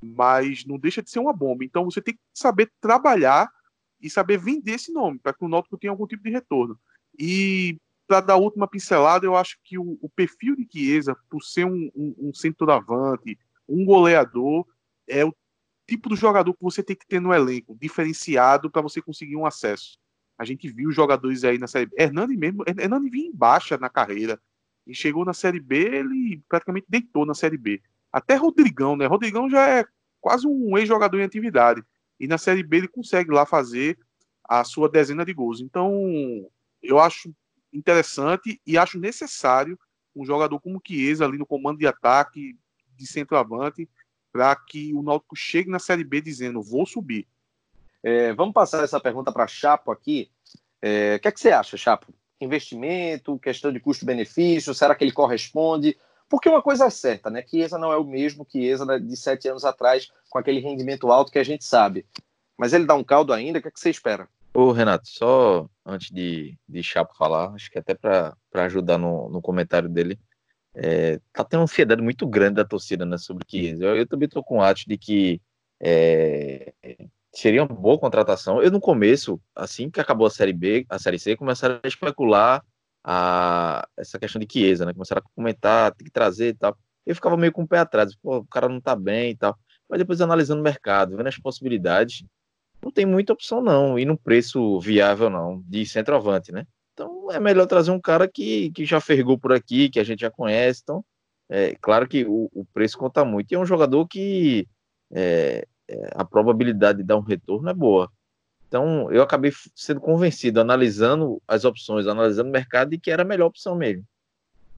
Mas 0.00 0.64
não 0.64 0.78
deixa 0.78 1.02
de 1.02 1.10
ser 1.10 1.18
uma 1.18 1.32
bomba. 1.32 1.64
Então 1.64 1.84
você 1.84 2.00
tem 2.00 2.14
que 2.14 2.20
saber 2.32 2.70
trabalhar 2.80 3.50
e 4.00 4.08
saber 4.08 4.38
vender 4.38 4.74
esse 4.74 4.92
nome, 4.92 5.18
para 5.18 5.34
que 5.34 5.44
o 5.44 5.48
Náutico 5.48 5.76
tenha 5.76 5.90
algum 5.90 6.06
tipo 6.06 6.22
de 6.22 6.30
retorno. 6.30 6.78
E 7.18 7.76
para 8.06 8.20
dar 8.20 8.34
a 8.34 8.38
última 8.38 8.68
pincelada, 8.68 9.26
eu 9.26 9.34
acho 9.34 9.58
que 9.64 9.76
o, 9.76 9.98
o 10.00 10.08
perfil 10.08 10.54
de 10.54 10.68
Chiesa, 10.70 11.16
por 11.28 11.42
ser 11.42 11.64
um, 11.64 11.90
um, 11.96 12.14
um 12.28 12.34
centroavante, 12.34 13.36
um 13.68 13.84
goleador, 13.84 14.64
é 15.08 15.24
o 15.24 15.34
tipo 15.88 16.10
do 16.10 16.16
jogador 16.16 16.52
que 16.52 16.62
você 16.62 16.82
tem 16.82 16.94
que 16.94 17.06
ter 17.06 17.18
no 17.18 17.32
elenco, 17.32 17.76
diferenciado 17.80 18.70
para 18.70 18.82
você 18.82 19.00
conseguir 19.00 19.36
um 19.36 19.46
acesso. 19.46 19.98
A 20.38 20.44
gente 20.44 20.68
viu 20.68 20.92
jogadores 20.92 21.42
aí 21.44 21.58
na 21.58 21.66
Série 21.66 21.86
B. 21.86 21.96
Hernani 21.98 22.36
mesmo, 22.36 22.62
Hernani 22.66 23.08
vinha 23.08 23.28
em 23.28 23.34
baixa 23.34 23.78
na 23.78 23.88
carreira. 23.88 24.38
E 24.86 24.94
chegou 24.94 25.24
na 25.24 25.32
Série 25.32 25.60
B, 25.60 25.76
ele 25.76 26.42
praticamente 26.48 26.86
deitou 26.88 27.24
na 27.26 27.34
Série 27.34 27.56
B. 27.56 27.82
Até 28.12 28.36
Rodrigão, 28.36 28.96
né? 28.96 29.06
Rodrigão 29.06 29.48
já 29.48 29.66
é 29.66 29.84
quase 30.20 30.46
um 30.46 30.76
ex-jogador 30.78 31.18
em 31.18 31.24
atividade. 31.24 31.82
E 32.20 32.26
na 32.26 32.38
Série 32.38 32.62
B 32.62 32.78
ele 32.78 32.88
consegue 32.88 33.30
lá 33.30 33.46
fazer 33.46 33.98
a 34.44 34.64
sua 34.64 34.88
dezena 34.88 35.24
de 35.24 35.32
gols. 35.32 35.60
Então, 35.60 35.92
eu 36.82 36.98
acho 36.98 37.34
interessante 37.72 38.60
e 38.66 38.78
acho 38.78 38.98
necessário 38.98 39.78
um 40.14 40.24
jogador 40.24 40.58
como 40.60 40.80
Chiesa 40.86 41.24
ali 41.24 41.38
no 41.38 41.46
comando 41.46 41.78
de 41.78 41.86
ataque, 41.86 42.56
de 42.96 43.06
centroavante, 43.06 43.88
para 44.32 44.54
que 44.56 44.92
o 44.94 45.02
Náutico 45.02 45.36
chegue 45.36 45.70
na 45.70 45.78
Série 45.78 46.04
B 46.04 46.20
dizendo, 46.20 46.62
vou 46.62 46.86
subir. 46.86 47.26
É, 48.02 48.32
vamos 48.32 48.54
passar 48.54 48.84
essa 48.84 49.00
pergunta 49.00 49.32
para 49.32 49.46
Chapo 49.46 49.90
aqui. 49.90 50.30
É, 50.80 51.16
o 51.16 51.20
que, 51.20 51.28
é 51.28 51.32
que 51.32 51.40
você 51.40 51.50
acha, 51.50 51.76
Chapo? 51.76 52.12
Investimento, 52.40 53.38
questão 53.38 53.72
de 53.72 53.80
custo-benefício, 53.80 54.74
será 54.74 54.94
que 54.94 55.02
ele 55.02 55.12
corresponde? 55.12 55.96
Porque 56.28 56.48
uma 56.48 56.62
coisa 56.62 56.86
é 56.86 56.90
certa, 56.90 57.30
né? 57.30 57.44
Chiesa 57.46 57.78
não 57.78 57.92
é 57.92 57.96
o 57.96 58.04
mesmo 58.04 58.46
Chiesa 58.48 59.00
de 59.00 59.16
sete 59.16 59.48
anos 59.48 59.64
atrás, 59.64 60.12
com 60.28 60.38
aquele 60.38 60.60
rendimento 60.60 61.10
alto 61.10 61.32
que 61.32 61.38
a 61.38 61.44
gente 61.44 61.64
sabe. 61.64 62.06
Mas 62.56 62.72
ele 62.72 62.86
dá 62.86 62.94
um 62.94 63.04
caldo 63.04 63.32
ainda, 63.32 63.58
o 63.58 63.62
que, 63.62 63.68
é 63.68 63.70
que 63.70 63.80
você 63.80 63.90
espera? 63.90 64.28
Ô, 64.52 64.72
Renato, 64.72 65.08
só 65.08 65.68
antes 65.84 66.10
de, 66.10 66.56
de 66.68 66.82
Chapo 66.82 67.16
falar, 67.16 67.52
acho 67.54 67.70
que 67.70 67.78
até 67.78 67.94
para 67.94 68.36
ajudar 68.52 68.98
no, 68.98 69.28
no 69.30 69.40
comentário 69.40 69.88
dele, 69.88 70.18
é, 70.74 71.18
tá 71.32 71.44
tendo 71.44 71.60
uma 71.60 71.64
ansiedade 71.64 72.02
muito 72.02 72.26
grande 72.26 72.56
da 72.56 72.64
torcida 72.64 73.04
né, 73.04 73.18
sobre 73.18 73.44
Chiesa. 73.48 73.84
Eu, 73.84 73.96
eu 73.96 74.06
também 74.06 74.26
estou 74.26 74.42
com 74.44 74.58
o 74.58 74.62
ato 74.62 74.82
de 74.86 74.96
que 74.96 75.40
é, 75.80 76.72
seria 77.32 77.62
uma 77.62 77.74
boa 77.74 77.98
contratação. 77.98 78.62
Eu, 78.62 78.70
no 78.70 78.80
começo, 78.80 79.40
assim 79.54 79.90
que 79.90 80.00
acabou 80.00 80.26
a 80.26 80.30
Série 80.30 80.52
B, 80.52 80.86
a 80.88 80.98
Série 80.98 81.18
C, 81.18 81.36
começaram 81.36 81.80
a 81.82 81.88
especular 81.88 82.64
a, 83.04 83.86
essa 83.96 84.18
questão 84.18 84.40
de 84.40 84.48
Chiesa, 84.50 84.84
né? 84.84 84.92
Começaram 84.92 85.22
a 85.24 85.34
comentar, 85.34 85.94
tem 85.94 86.04
que 86.04 86.10
trazer 86.12 86.48
e 86.48 86.54
tal. 86.54 86.76
Eu 87.06 87.14
ficava 87.14 87.36
meio 87.36 87.52
com 87.52 87.62
o 87.62 87.68
pé 87.68 87.78
atrás, 87.78 88.14
pô, 88.16 88.38
o 88.38 88.46
cara 88.46 88.68
não 88.68 88.80
tá 88.80 88.94
bem 88.94 89.30
e 89.30 89.36
tal. 89.36 89.58
Mas 89.88 89.98
depois 89.98 90.20
analisando 90.20 90.60
o 90.60 90.64
mercado, 90.64 91.16
vendo 91.16 91.26
as 91.26 91.38
possibilidades, 91.38 92.24
não 92.82 92.90
tem 92.92 93.06
muita 93.06 93.32
opção 93.32 93.62
não, 93.62 93.98
e 93.98 94.04
num 94.04 94.16
preço 94.16 94.78
viável 94.80 95.30
não, 95.30 95.62
de 95.66 95.86
centroavante, 95.86 96.52
né? 96.52 96.66
É 97.30 97.40
melhor 97.40 97.66
trazer 97.66 97.90
um 97.90 98.00
cara 98.00 98.28
que, 98.28 98.70
que 98.72 98.84
já 98.84 99.00
fergou 99.00 99.38
por 99.38 99.52
aqui, 99.52 99.88
que 99.88 100.00
a 100.00 100.04
gente 100.04 100.20
já 100.20 100.30
conhece. 100.30 100.80
Então, 100.82 101.04
é 101.48 101.74
claro 101.80 102.08
que 102.08 102.24
o, 102.24 102.50
o 102.52 102.64
preço 102.72 102.98
conta 102.98 103.24
muito. 103.24 103.50
E 103.50 103.54
é 103.54 103.58
um 103.58 103.66
jogador 103.66 104.06
que 104.06 104.66
é, 105.10 105.66
é, 105.88 106.10
a 106.14 106.24
probabilidade 106.24 106.98
de 106.98 107.04
dar 107.04 107.16
um 107.16 107.22
retorno 107.22 107.68
é 107.68 107.74
boa. 107.74 108.10
Então, 108.68 109.10
eu 109.10 109.22
acabei 109.22 109.50
sendo 109.74 110.00
convencido, 110.00 110.60
analisando 110.60 111.42
as 111.48 111.64
opções, 111.64 112.06
analisando 112.06 112.50
o 112.50 112.52
mercado, 112.52 112.90
de 112.90 112.98
que 112.98 113.10
era 113.10 113.22
a 113.22 113.26
melhor 113.26 113.46
opção 113.46 113.74
mesmo. 113.74 114.04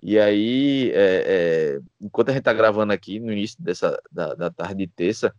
E 0.03 0.19
aí, 0.19 0.93
é, 0.93 1.25
é, 1.75 1.81
enquanto 2.01 2.29
a 2.29 2.33
gente 2.33 2.41
está 2.41 2.53
gravando 2.53 2.93
aqui, 2.93 3.19
no 3.19 3.33
início 3.33 3.63
dessa, 3.63 4.01
da, 4.11 4.35
da, 4.35 4.51
tarde 4.51 4.87
de 4.87 4.93
terça, 4.93 5.35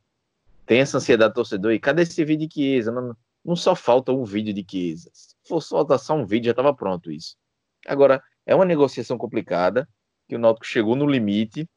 tem 0.65 0.82
essa 0.82 0.97
ansiedade 0.97 1.32
do 1.32 1.36
torcedor. 1.36 1.71
E 1.71 1.80
cadê 1.80 2.04
esse 2.04 2.24
vídeo 2.24 2.47
de 2.47 2.54
Chiesa? 2.54 2.91
Não, 2.91 3.15
não 3.43 3.56
só 3.56 3.74
falta 3.74 4.12
um 4.12 4.24
vídeo 4.24 4.54
de 4.54 4.65
Chiesa. 4.69 5.10
Se 5.59 5.69
fosse 5.69 6.05
só 6.05 6.15
um 6.15 6.25
vídeo, 6.25 6.45
já 6.45 6.51
estava 6.51 6.73
pronto 6.73 7.11
isso. 7.11 7.35
Agora, 7.85 8.21
é 8.45 8.55
uma 8.55 8.65
negociação 8.65 9.17
complicada, 9.17 9.87
que 10.27 10.35
o 10.35 10.39
Náutico 10.39 10.65
chegou 10.65 10.95
no 10.95 11.05
limite, 11.05 11.67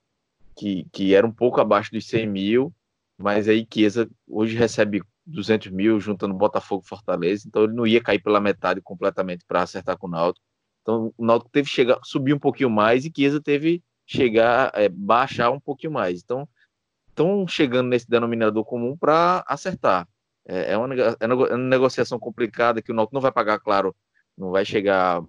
que, 0.57 0.87
que 0.93 1.15
era 1.15 1.27
um 1.27 1.33
pouco 1.33 1.61
abaixo 1.61 1.91
dos 1.91 2.07
100 2.07 2.27
mil, 2.27 2.75
mas 3.19 3.49
aí 3.49 3.67
Chiesa 3.73 4.09
hoje 4.29 4.57
recebe 4.57 5.03
200 5.27 5.71
mil 5.73 5.99
juntando 6.01 6.35
Botafogo 6.35 6.83
e 6.85 6.89
Fortaleza, 6.89 7.45
então 7.47 7.65
ele 7.65 7.73
não 7.73 7.87
ia 7.87 8.03
cair 8.03 8.21
pela 8.23 8.41
metade 8.41 8.81
completamente 8.81 9.45
para 9.47 9.63
acertar 9.63 9.97
com 9.99 10.07
o 10.07 10.11
Náutico. 10.11 10.45
Então 10.83 11.13
o 11.17 11.25
Náutico 11.25 11.51
teve 11.51 11.69
que 11.69 11.75
chegar, 11.75 11.99
subir 12.05 12.35
um 12.35 12.39
pouquinho 12.39 12.71
mais 12.71 13.05
e 13.05 13.13
Chiesa 13.15 13.41
teve 13.41 13.83
chegar, 14.07 14.71
é, 14.75 14.89
baixar 14.89 15.51
um 15.51 15.61
pouquinho 15.61 15.93
mais. 15.93 16.23
Então 16.23 16.49
estão 17.09 17.47
chegando 17.49 17.89
nesse 17.89 18.09
denominador 18.09 18.65
comum 18.65 18.97
para 18.97 19.43
acertar. 19.47 20.07
É, 20.47 20.73
é, 20.73 20.79
uma, 20.79 20.95
é 20.95 21.27
uma 21.27 21.57
negociação 21.57 22.19
complicada 22.19 22.83
que 22.83 22.93
o 22.93 22.95
Náutico 22.95 23.15
não 23.15 23.21
vai 23.21 23.33
pagar, 23.33 23.59
claro, 23.59 23.95
não 24.37 24.51
vai 24.51 24.65
chegar 24.65 25.23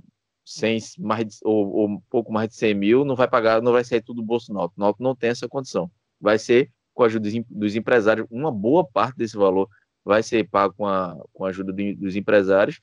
100, 0.45 0.79
mais 0.99 1.25
de, 1.25 1.35
ou, 1.43 1.67
ou, 1.73 2.03
pouco 2.09 2.31
mais 2.31 2.49
de 2.49 2.55
100 2.55 2.73
mil, 2.73 3.05
não 3.05 3.15
vai 3.15 3.27
pagar, 3.27 3.61
não 3.61 3.71
vai 3.71 3.83
sair 3.83 4.01
tudo 4.01 4.21
do 4.21 4.25
bolso 4.25 4.47
do 4.47 4.53
Náutico. 4.53 4.79
O 4.79 4.83
Náutico 4.83 5.03
não 5.03 5.15
tem 5.15 5.29
essa 5.29 5.47
condição. 5.47 5.89
Vai 6.19 6.37
ser 6.37 6.71
com 6.93 7.03
a 7.03 7.07
ajuda 7.07 7.29
dos 7.49 7.75
empresários, 7.75 8.25
uma 8.31 8.51
boa 8.51 8.85
parte 8.85 9.17
desse 9.17 9.35
valor 9.35 9.69
vai 10.03 10.21
ser 10.21 10.47
pago 10.47 10.73
com 10.77 10.87
a, 10.87 11.17
com 11.33 11.45
a 11.45 11.49
ajuda 11.49 11.73
dos 11.73 12.15
empresários. 12.15 12.79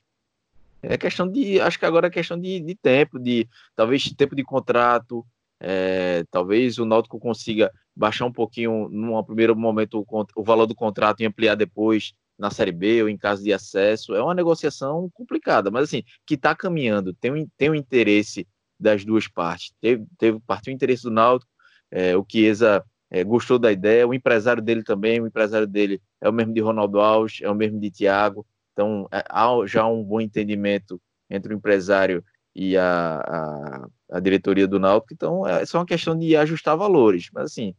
É 0.81 0.97
questão 0.97 1.27
de, 1.27 1.61
acho 1.61 1.79
que 1.79 1.85
agora 1.85 2.07
é 2.07 2.11
questão 2.11 2.37
de, 2.37 2.59
de 2.59 2.75
tempo, 2.75 3.17
de 3.17 3.47
talvez 3.75 4.03
tempo 4.11 4.35
de 4.35 4.43
contrato, 4.43 5.25
é, 5.59 6.25
talvez 6.29 6.77
o 6.77 6.85
Náutico 6.85 7.17
consiga 7.17 7.71
baixar 7.95 8.25
um 8.25 8.31
pouquinho, 8.33 8.89
num 8.89 9.23
primeiro 9.23 9.55
momento, 9.55 10.05
o, 10.05 10.25
o 10.35 10.43
valor 10.43 10.65
do 10.65 10.75
contrato 10.75 11.21
e 11.21 11.25
ampliar 11.25 11.55
depois 11.55 12.13
na 12.43 12.51
Série 12.51 12.73
B 12.73 13.01
ou 13.03 13.07
em 13.07 13.17
caso 13.17 13.41
de 13.41 13.53
acesso. 13.53 14.13
É 14.13 14.21
uma 14.21 14.33
negociação 14.35 15.09
complicada, 15.13 15.71
mas 15.71 15.83
assim, 15.85 16.03
que 16.25 16.33
está 16.33 16.53
caminhando, 16.53 17.13
tem 17.13 17.31
um, 17.31 17.47
tem 17.57 17.69
um 17.69 17.75
interesse 17.75 18.45
das 18.77 19.05
duas 19.05 19.29
partes. 19.29 19.73
Teve, 19.79 20.05
teve 20.17 20.39
partiu 20.45 20.73
o 20.73 20.75
interesse 20.75 21.03
do 21.03 21.09
Náutico, 21.09 21.49
é, 21.89 22.17
o 22.17 22.25
Chiesa 22.29 22.83
é, 23.09 23.23
gostou 23.23 23.57
da 23.57 23.71
ideia, 23.71 24.05
o 24.05 24.13
empresário 24.13 24.61
dele 24.61 24.83
também, 24.83 25.21
o 25.21 25.27
empresário 25.27 25.65
dele 25.65 26.01
é 26.19 26.27
o 26.27 26.33
mesmo 26.33 26.53
de 26.53 26.59
Ronaldo 26.59 26.99
Alves, 26.99 27.39
é 27.41 27.49
o 27.49 27.55
mesmo 27.55 27.79
de 27.79 27.89
Thiago, 27.89 28.45
então 28.73 29.07
é, 29.09 29.23
há 29.29 29.47
já 29.65 29.87
um 29.87 30.03
bom 30.03 30.19
entendimento 30.19 31.01
entre 31.29 31.53
o 31.53 31.55
empresário 31.55 32.21
e 32.53 32.75
a, 32.75 33.21
a, 33.25 33.87
a 34.17 34.19
diretoria 34.19 34.67
do 34.67 34.79
Náutico, 34.79 35.13
então 35.13 35.47
é 35.47 35.65
só 35.65 35.79
uma 35.79 35.85
questão 35.85 36.17
de 36.17 36.35
ajustar 36.35 36.75
valores, 36.75 37.29
mas 37.33 37.45
assim, 37.45 37.73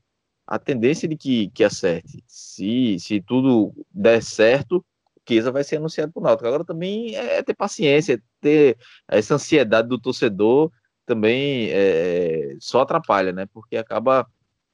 a 0.47 0.59
tendência 0.59 1.09
de 1.09 1.17
que, 1.17 1.49
que 1.51 1.65
acerte, 1.65 2.23
se, 2.27 2.99
se 2.99 3.21
tudo 3.21 3.73
der 3.91 4.23
certo, 4.23 4.85
Chiesa 5.27 5.51
vai 5.51 5.65
ser 5.65 5.77
anunciado 5.77 6.13
para 6.13 6.21
o 6.21 6.23
Náutico. 6.23 6.47
Agora 6.47 6.65
também 6.65 7.17
é 7.17 7.43
ter 7.43 7.55
paciência, 7.55 8.23
ter 8.41 8.77
essa 9.09 9.35
ansiedade 9.35 9.89
do 9.89 9.99
torcedor 9.99 10.71
também 11.07 11.69
é, 11.71 12.57
só 12.61 12.83
atrapalha, 12.83 13.33
né? 13.33 13.47
Porque 13.47 13.77
acaba 13.77 14.27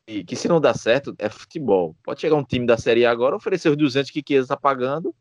que, 0.07 0.25
que 0.25 0.37
se 0.37 0.49
não 0.49 0.61
dá 0.61 0.75
certo, 0.75 1.15
é 1.19 1.29
futebol. 1.29 1.97
Pode 2.03 2.21
chegar 2.21 2.37
um 2.37 2.45
time 2.45 2.67
da 2.67 2.77
Série 2.77 3.07
A 3.07 3.11
agora, 3.11 3.37
oferecer 3.37 3.69
os 3.69 3.77
200 3.77 4.11
que 4.11 4.23
Chiesa 4.27 4.45
está 4.45 4.57
pagando, 4.57 5.15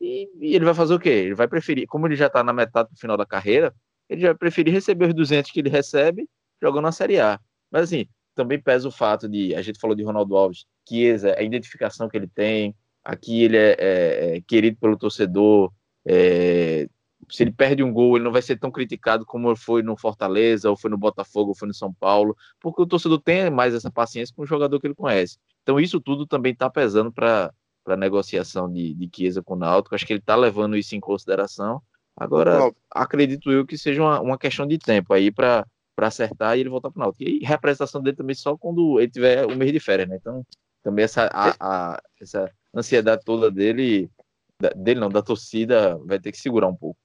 e, 0.00 0.28
e, 0.40 0.54
ele 0.54 0.64
vai 0.64 0.74
fazer 0.74 0.94
o 0.94 1.00
quê? 1.00 1.08
Ele 1.08 1.34
vai 1.34 1.48
preferir, 1.48 1.86
como 1.88 2.06
ele 2.06 2.14
já 2.14 2.28
está 2.28 2.44
na 2.44 2.52
metade 2.52 2.90
do 2.90 2.96
final 2.96 3.16
da 3.16 3.26
carreira, 3.26 3.74
ele 4.08 4.20
já 4.20 4.28
vai 4.28 4.36
preferir 4.36 4.72
receber 4.72 5.08
os 5.08 5.14
200 5.14 5.50
que 5.50 5.58
ele 5.60 5.68
recebe 5.68 6.28
jogando 6.62 6.84
na 6.84 6.92
Série 6.92 7.18
A. 7.20 7.40
Mas 7.70 7.84
assim, 7.84 8.06
também 8.38 8.60
pesa 8.60 8.86
o 8.86 8.92
fato 8.92 9.28
de, 9.28 9.52
a 9.56 9.62
gente 9.62 9.80
falou 9.80 9.96
de 9.96 10.04
Ronaldo 10.04 10.36
Alves, 10.36 10.64
Chiesa, 10.88 11.34
a 11.36 11.42
identificação 11.42 12.08
que 12.08 12.16
ele 12.16 12.28
tem, 12.28 12.72
aqui 13.04 13.42
ele 13.42 13.56
é, 13.56 13.76
é, 13.76 14.36
é 14.36 14.40
querido 14.40 14.76
pelo 14.80 14.96
torcedor, 14.96 15.72
é, 16.06 16.88
se 17.28 17.42
ele 17.42 17.50
perde 17.50 17.82
um 17.82 17.92
gol, 17.92 18.16
ele 18.16 18.24
não 18.24 18.30
vai 18.30 18.40
ser 18.40 18.56
tão 18.56 18.70
criticado 18.70 19.26
como 19.26 19.56
foi 19.56 19.82
no 19.82 19.96
Fortaleza, 19.96 20.70
ou 20.70 20.76
foi 20.76 20.88
no 20.88 20.96
Botafogo, 20.96 21.48
ou 21.48 21.54
foi 21.56 21.66
no 21.66 21.74
São 21.74 21.92
Paulo, 21.92 22.36
porque 22.60 22.80
o 22.80 22.86
torcedor 22.86 23.20
tem 23.20 23.50
mais 23.50 23.74
essa 23.74 23.90
paciência 23.90 24.32
com 24.32 24.42
o 24.42 24.46
jogador 24.46 24.78
que 24.78 24.86
ele 24.86 24.94
conhece. 24.94 25.36
Então, 25.64 25.80
isso 25.80 26.00
tudo 26.00 26.24
também 26.24 26.52
está 26.52 26.70
pesando 26.70 27.12
para 27.12 27.52
a 27.88 27.96
negociação 27.96 28.72
de, 28.72 28.94
de 28.94 29.10
Chiesa 29.12 29.42
com 29.42 29.54
o 29.54 29.58
Náutico. 29.58 29.96
Acho 29.96 30.06
que 30.06 30.12
ele 30.12 30.20
está 30.20 30.36
levando 30.36 30.76
isso 30.76 30.94
em 30.94 31.00
consideração. 31.00 31.82
Agora, 32.16 32.72
acredito 32.88 33.50
eu 33.50 33.66
que 33.66 33.76
seja 33.76 34.00
uma, 34.00 34.20
uma 34.20 34.38
questão 34.38 34.64
de 34.64 34.78
tempo 34.78 35.12
aí 35.12 35.30
para 35.32 35.66
acertar 36.06 36.56
e 36.56 36.60
ele 36.60 36.68
voltar 36.68 36.90
para 36.90 37.00
o 37.00 37.02
Náutico. 37.02 37.24
E 37.24 37.44
representação 37.44 38.00
dele 38.00 38.16
também 38.16 38.34
só 38.34 38.56
quando 38.56 39.00
ele 39.00 39.10
tiver 39.10 39.44
o 39.44 39.56
mês 39.56 39.72
de 39.72 39.80
férias, 39.80 40.08
né? 40.08 40.16
Então, 40.16 40.44
também 40.82 41.04
essa, 41.04 41.28
a, 41.32 41.54
a, 41.58 42.02
essa 42.20 42.50
ansiedade 42.74 43.22
toda 43.24 43.50
dele, 43.50 44.10
dele 44.76 45.00
não, 45.00 45.08
da 45.08 45.22
torcida, 45.22 45.98
vai 46.04 46.18
ter 46.18 46.32
que 46.32 46.38
segurar 46.38 46.68
um 46.68 46.74
pouco. 46.74 46.98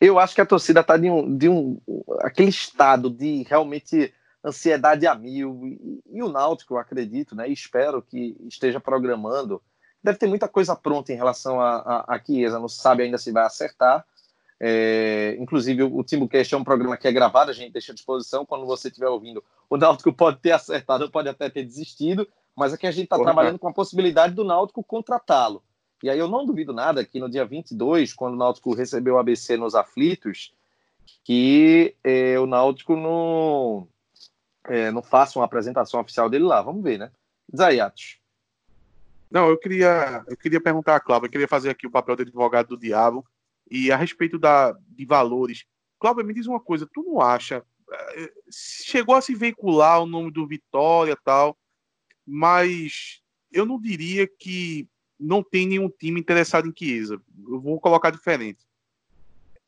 Eu 0.00 0.18
acho 0.18 0.34
que 0.34 0.40
a 0.40 0.46
torcida 0.46 0.80
está 0.80 0.96
de 0.96 1.08
um, 1.08 1.36
de 1.36 1.48
um 1.48 1.80
aquele 2.20 2.50
estado 2.50 3.08
de 3.08 3.44
realmente 3.44 4.12
ansiedade 4.44 5.06
a 5.06 5.14
mil. 5.14 5.66
E, 5.66 6.00
e 6.12 6.22
o 6.22 6.28
Náutico, 6.28 6.74
eu 6.74 6.78
acredito, 6.78 7.34
né? 7.34 7.48
espero 7.48 8.02
que 8.02 8.36
esteja 8.48 8.80
programando. 8.80 9.62
Deve 10.02 10.18
ter 10.18 10.26
muita 10.26 10.48
coisa 10.48 10.76
pronta 10.76 11.12
em 11.12 11.16
relação 11.16 11.60
a, 11.60 11.76
a, 11.78 12.14
a 12.14 12.20
Chiesa, 12.24 12.58
não 12.58 12.68
sabe 12.68 13.02
ainda 13.02 13.18
se 13.18 13.32
vai 13.32 13.44
acertar. 13.44 14.04
É, 14.58 15.36
inclusive, 15.38 15.82
o 15.82 16.02
Timbucast 16.02 16.54
é 16.54 16.56
um 16.56 16.64
programa 16.64 16.96
que 16.96 17.06
é 17.06 17.12
gravado, 17.12 17.50
a 17.50 17.54
gente 17.54 17.72
deixa 17.72 17.92
à 17.92 17.94
disposição. 17.94 18.46
Quando 18.46 18.66
você 18.66 18.88
estiver 18.88 19.08
ouvindo, 19.08 19.44
o 19.68 19.76
Náutico 19.76 20.12
pode 20.12 20.38
ter 20.38 20.52
acertado, 20.52 21.10
pode 21.10 21.28
até 21.28 21.50
ter 21.50 21.64
desistido, 21.64 22.26
mas 22.54 22.72
aqui 22.72 22.86
a 22.86 22.90
gente 22.90 23.04
está 23.04 23.18
trabalhando 23.18 23.58
com 23.58 23.68
a 23.68 23.72
possibilidade 23.72 24.34
do 24.34 24.44
Náutico 24.44 24.82
contratá-lo. 24.82 25.62
E 26.02 26.10
aí 26.10 26.18
eu 26.18 26.28
não 26.28 26.44
duvido 26.44 26.72
nada 26.72 27.04
que 27.04 27.20
no 27.20 27.28
dia 27.28 27.44
22, 27.44 28.12
quando 28.12 28.34
o 28.34 28.38
Náutico 28.38 28.74
recebeu 28.74 29.14
o 29.14 29.18
ABC 29.18 29.56
nos 29.56 29.74
aflitos, 29.74 30.54
que 31.24 31.94
é, 32.02 32.38
o 32.38 32.46
Náutico 32.46 32.96
não, 32.96 33.88
é, 34.64 34.90
não 34.90 35.02
faça 35.02 35.38
uma 35.38 35.44
apresentação 35.44 36.00
oficial 36.00 36.28
dele 36.28 36.44
lá. 36.44 36.62
Vamos 36.62 36.82
ver, 36.82 36.98
né? 36.98 37.10
Zaiatos. 37.54 38.18
Não, 39.30 39.48
eu 39.48 39.58
queria, 39.58 40.24
eu 40.28 40.36
queria 40.36 40.60
perguntar 40.60 40.96
a 40.96 41.00
Cláudia, 41.00 41.26
eu 41.26 41.30
queria 41.30 41.48
fazer 41.48 41.70
aqui 41.70 41.86
o 41.86 41.90
papel 41.90 42.16
de 42.16 42.22
advogado 42.22 42.68
do 42.68 42.78
diabo 42.78 43.26
e 43.70 43.90
a 43.90 43.96
respeito 43.96 44.38
da, 44.38 44.76
de 44.88 45.04
valores. 45.04 45.64
Cláudia, 45.98 46.24
me 46.24 46.34
diz 46.34 46.46
uma 46.46 46.60
coisa, 46.60 46.88
tu 46.92 47.02
não 47.02 47.20
acha, 47.20 47.64
é, 47.90 48.32
chegou 48.50 49.14
a 49.14 49.20
se 49.20 49.34
veicular 49.34 50.02
o 50.02 50.06
nome 50.06 50.30
do 50.30 50.46
Vitória 50.46 51.16
tal, 51.24 51.56
mas 52.26 53.22
eu 53.52 53.64
não 53.64 53.80
diria 53.80 54.26
que 54.26 54.88
não 55.18 55.42
tem 55.42 55.66
nenhum 55.66 55.88
time 55.88 56.20
interessado 56.20 56.68
em 56.68 56.74
Chiesa. 56.76 57.20
Eu 57.48 57.60
vou 57.60 57.80
colocar 57.80 58.10
diferente. 58.10 58.66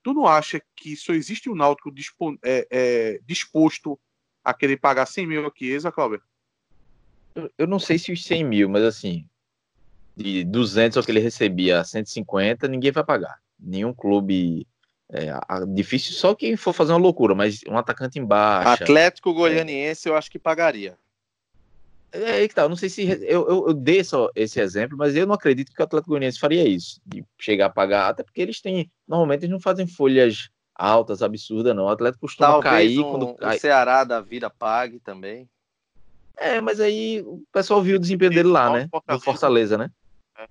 Tu 0.03 0.13
não 0.13 0.27
acha 0.27 0.63
que 0.77 0.97
só 0.97 1.13
existe 1.13 1.49
um 1.49 1.55
Náutico 1.55 1.91
dispo, 1.91 2.39
é, 2.45 2.67
é, 2.71 3.21
disposto 3.25 3.99
a 4.45 4.55
querer 4.55 4.79
pagar 4.79 5.07
100 5.07 5.27
mil 5.27 5.47
a 5.47 5.53
Chiesa, 5.55 5.93
Cláudio? 5.93 6.23
Eu, 7.57 7.67
não 7.67 7.79
sei 7.79 7.99
se 7.99 8.11
os 8.13 8.25
100 8.25 8.45
mil, 8.45 8.69
mas 8.69 8.83
assim, 8.83 9.29
de 10.17 10.45
200 10.45 10.97
ao 10.97 11.05
que 11.05 11.11
ele 11.11 11.21
recebia 11.21 11.85
150, 11.85 12.67
ninguém 12.67 12.91
vai 12.91 13.05
pagar. 13.05 13.41
Nenhum 13.59 13.93
clube 13.93 14.67
é, 15.11 15.33
difícil 15.69 16.13
só 16.13 16.35
quem 16.35 16.57
for 16.57 16.73
fazer 16.73 16.93
uma 16.93 16.99
loucura, 16.99 17.35
mas 17.35 17.61
um 17.69 17.79
atacante 17.79 18.19
embaixo. 18.19 18.83
Atlético 18.83 19.33
Goianiense 19.33 20.09
é. 20.09 20.11
eu 20.11 20.17
acho 20.17 20.31
que 20.31 20.39
pagaria. 20.39 20.97
É 22.11 22.33
aí 22.33 22.49
que 22.49 22.55
tá, 22.55 22.63
eu 22.63 22.69
não 22.69 22.77
sei 22.77 22.89
se 22.89 23.07
eu, 23.07 23.49
eu, 23.49 23.69
eu 23.69 23.75
dei 23.75 24.03
só 24.03 24.31
esse 24.35 24.61
exemplo, 24.61 24.97
mas 24.97 25.15
eu 25.15 25.27
não 25.27 25.35
acredito 25.35 25.73
que 25.73 25.81
o 25.81 25.85
Atlético 25.85 26.11
Goianiense 26.11 26.39
faria 26.39 26.67
isso, 26.67 27.01
de 27.05 27.23
chegar 27.39 27.67
a 27.67 27.71
pagar, 27.71 28.09
até 28.09 28.23
porque 28.23 28.41
eles 28.41 28.61
têm, 28.61 28.91
normalmente 29.07 29.41
eles 29.41 29.53
não 29.53 29.61
fazem 29.61 29.87
folhas 29.87 30.49
altas, 30.75 31.23
absurdas, 31.23 31.75
não. 31.75 31.85
O 31.85 31.89
Atlético 31.91 32.23
costuma 32.23 32.53
Talvez 32.53 32.73
cair 32.73 33.01
um, 33.01 33.11
quando 33.11 33.35
cai. 33.35 33.57
O 33.57 33.61
Ceará 33.61 34.05
da 34.05 34.21
vida 34.21 34.49
pague 34.49 35.01
também. 35.01 35.49
É, 36.37 36.61
mas 36.61 36.81
aí 36.81 37.21
o 37.27 37.43
pessoal 37.53 37.83
viu 37.83 37.97
o 37.97 37.99
desempenho 38.01 38.31
dele 38.31 38.49
lá, 38.49 38.71
né? 38.71 38.89
Do 39.09 39.21
Fortaleza, 39.21 39.77
né? 39.77 39.91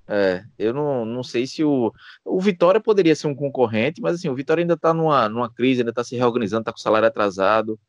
É, 0.08 0.44
eu 0.58 0.74
não, 0.74 1.06
não 1.06 1.24
sei 1.24 1.48
se 1.48 1.64
o. 1.64 1.94
O 2.26 2.42
Vitória 2.42 2.80
poderia 2.80 3.16
ser 3.16 3.28
um 3.28 3.36
concorrente, 3.36 4.02
mas 4.02 4.16
assim, 4.16 4.30
o 4.30 4.36
Vitória 4.36 4.62
ainda 4.62 4.78
tá 4.78 4.94
numa, 4.94 5.30
numa 5.30 5.52
crise, 5.52 5.82
ainda 5.82 5.94
tá 5.94 6.04
se 6.04 6.16
reorganizando, 6.16 6.66
tá 6.66 6.72
com 6.72 6.78
o 6.78 6.82
salário 6.82 7.08
atrasado. 7.08 7.80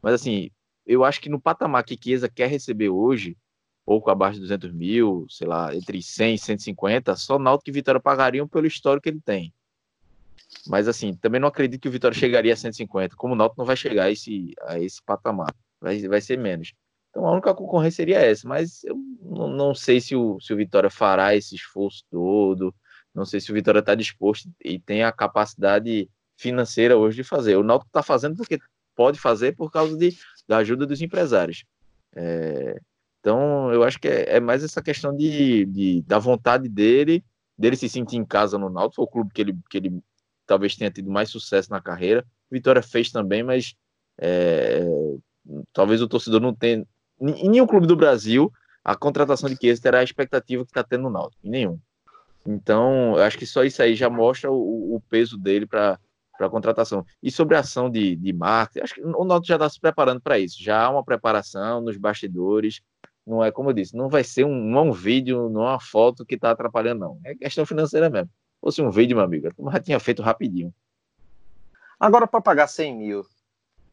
Mas 0.00 0.14
assim, 0.14 0.50
eu 0.86 1.04
acho 1.04 1.20
que 1.20 1.28
no 1.28 1.40
patamar 1.40 1.84
que 1.84 1.98
Chiesa 2.02 2.28
quer 2.28 2.48
receber 2.48 2.88
hoje, 2.88 3.36
pouco 3.84 4.10
abaixo 4.10 4.34
de 4.36 4.42
200 4.42 4.72
mil, 4.72 5.26
sei 5.28 5.46
lá, 5.46 5.74
entre 5.74 6.02
100 6.02 6.34
e 6.34 6.38
150, 6.38 7.16
só 7.16 7.38
Náutico 7.38 7.70
e 7.70 7.72
Vitória 7.72 8.00
pagariam 8.00 8.48
pelo 8.48 8.66
histórico 8.66 9.04
que 9.04 9.10
ele 9.10 9.20
tem. 9.20 9.52
Mas 10.66 10.88
assim, 10.88 11.14
também 11.14 11.40
não 11.40 11.48
acredito 11.48 11.80
que 11.80 11.88
o 11.88 11.92
Vitória 11.92 12.16
chegaria 12.16 12.52
a 12.52 12.56
150, 12.56 13.16
como 13.16 13.34
o 13.34 13.36
Náutico 13.36 13.60
não 13.60 13.66
vai 13.66 13.76
chegar 13.76 14.04
a 14.04 14.10
esse, 14.10 14.54
a 14.62 14.78
esse 14.78 15.02
patamar, 15.02 15.54
vai, 15.80 16.00
vai 16.08 16.20
ser 16.20 16.38
menos. 16.38 16.72
Então 17.12 17.26
a 17.26 17.32
única 17.32 17.54
concorrência 17.54 17.96
seria 17.96 18.20
essa, 18.20 18.48
mas 18.48 18.82
eu 18.84 18.96
não, 19.20 19.74
sei 19.74 20.00
se 20.00 20.16
o, 20.16 20.40
se 20.40 20.54
o 20.54 20.56
Vitória 20.56 20.88
fará 20.88 21.36
esse 21.36 21.54
esforço 21.54 22.02
todo, 22.10 22.74
não 23.14 23.26
sei 23.26 23.38
se 23.38 23.50
o 23.50 23.54
Vitória 23.54 23.80
está 23.80 23.94
disposto 23.94 24.48
e 24.64 24.80
tem 24.80 25.04
a 25.04 25.12
capacidade 25.12 26.08
financeira 26.38 26.96
hoje 26.96 27.16
de 27.16 27.24
fazer. 27.24 27.56
O 27.56 27.62
Náutico 27.62 27.90
está 27.90 28.02
fazendo 28.02 28.34
porque 28.34 28.58
pode 28.96 29.20
fazer 29.20 29.54
por 29.54 29.70
causa 29.70 29.94
de, 29.94 30.16
da 30.48 30.56
ajuda 30.58 30.86
dos 30.86 31.02
empresários. 31.02 31.64
É, 32.16 32.80
então, 33.20 33.70
eu 33.72 33.84
acho 33.84 34.00
que 34.00 34.08
é, 34.08 34.36
é, 34.36 34.40
mais 34.40 34.64
essa 34.64 34.82
questão 34.82 35.14
de, 35.14 35.66
de, 35.66 36.02
da 36.02 36.18
vontade 36.18 36.66
dele, 36.66 37.22
dele 37.56 37.76
se 37.76 37.88
sentir 37.90 38.16
em 38.16 38.24
casa 38.24 38.56
no 38.58 38.70
Náutico, 38.70 38.96
foi 38.96 39.04
o 39.04 39.08
clube 39.08 39.30
que 39.34 39.42
ele, 39.42 39.54
que 39.70 39.76
ele 39.76 40.02
talvez 40.46 40.74
tenha 40.74 40.90
tido 40.90 41.10
mais 41.10 41.28
sucesso 41.30 41.70
na 41.70 41.80
carreira. 41.80 42.26
Vitória 42.50 42.82
fez 42.82 43.12
também, 43.12 43.42
mas 43.42 43.74
é, 44.18 44.84
talvez 45.72 46.02
o 46.02 46.08
torcedor 46.08 46.40
não 46.40 46.54
tenha. 46.54 46.86
Em 47.22 47.48
nenhum 47.48 47.66
clube 47.66 47.86
do 47.86 47.94
Brasil, 47.94 48.52
a 48.84 48.96
contratação 48.96 49.48
de 49.48 49.56
Chiesa 49.56 49.80
terá 49.80 50.00
a 50.00 50.04
expectativa 50.04 50.64
que 50.64 50.70
está 50.70 50.82
tendo 50.82 51.04
no 51.04 51.10
Náutico, 51.10 51.46
em 51.46 51.50
nenhum. 51.50 51.78
Então, 52.44 53.16
eu 53.16 53.22
acho 53.22 53.38
que 53.38 53.46
só 53.46 53.62
isso 53.62 53.80
aí 53.80 53.94
já 53.94 54.10
mostra 54.10 54.50
o, 54.50 54.96
o 54.96 55.00
peso 55.08 55.38
dele 55.38 55.64
para 55.64 55.98
a 56.40 56.48
contratação. 56.48 57.06
E 57.22 57.30
sobre 57.30 57.56
a 57.56 57.60
ação 57.60 57.88
de, 57.88 58.16
de 58.16 58.32
marketing, 58.32 58.82
acho 58.82 58.94
que 58.94 59.02
o 59.02 59.24
Náutico 59.24 59.46
já 59.46 59.54
está 59.54 59.68
se 59.68 59.80
preparando 59.80 60.20
para 60.20 60.38
isso. 60.38 60.60
Já 60.60 60.82
há 60.82 60.90
uma 60.90 61.04
preparação 61.04 61.80
nos 61.80 61.96
bastidores. 61.96 62.80
Não 63.24 63.44
é 63.44 63.52
como 63.52 63.70
eu 63.70 63.74
disse, 63.74 63.96
não 63.96 64.08
vai 64.08 64.24
ser 64.24 64.44
um, 64.44 64.76
é 64.76 64.80
um 64.80 64.90
vídeo, 64.90 65.48
não 65.48 65.62
é 65.62 65.70
uma 65.70 65.80
foto 65.80 66.26
que 66.26 66.34
está 66.34 66.50
atrapalhando, 66.50 67.00
não. 67.00 67.20
É 67.24 67.36
questão 67.36 67.64
financeira 67.64 68.10
mesmo. 68.10 68.26
Se 68.26 68.60
fosse 68.60 68.82
um 68.82 68.90
vídeo, 68.90 69.16
meu 69.16 69.24
amigo, 69.24 69.46
eu 69.46 69.70
já 69.70 69.78
tinha 69.78 70.00
feito 70.00 70.22
rapidinho. 70.22 70.74
Agora, 72.00 72.26
para 72.26 72.40
pagar 72.40 72.66
100 72.66 72.96
mil, 72.96 73.24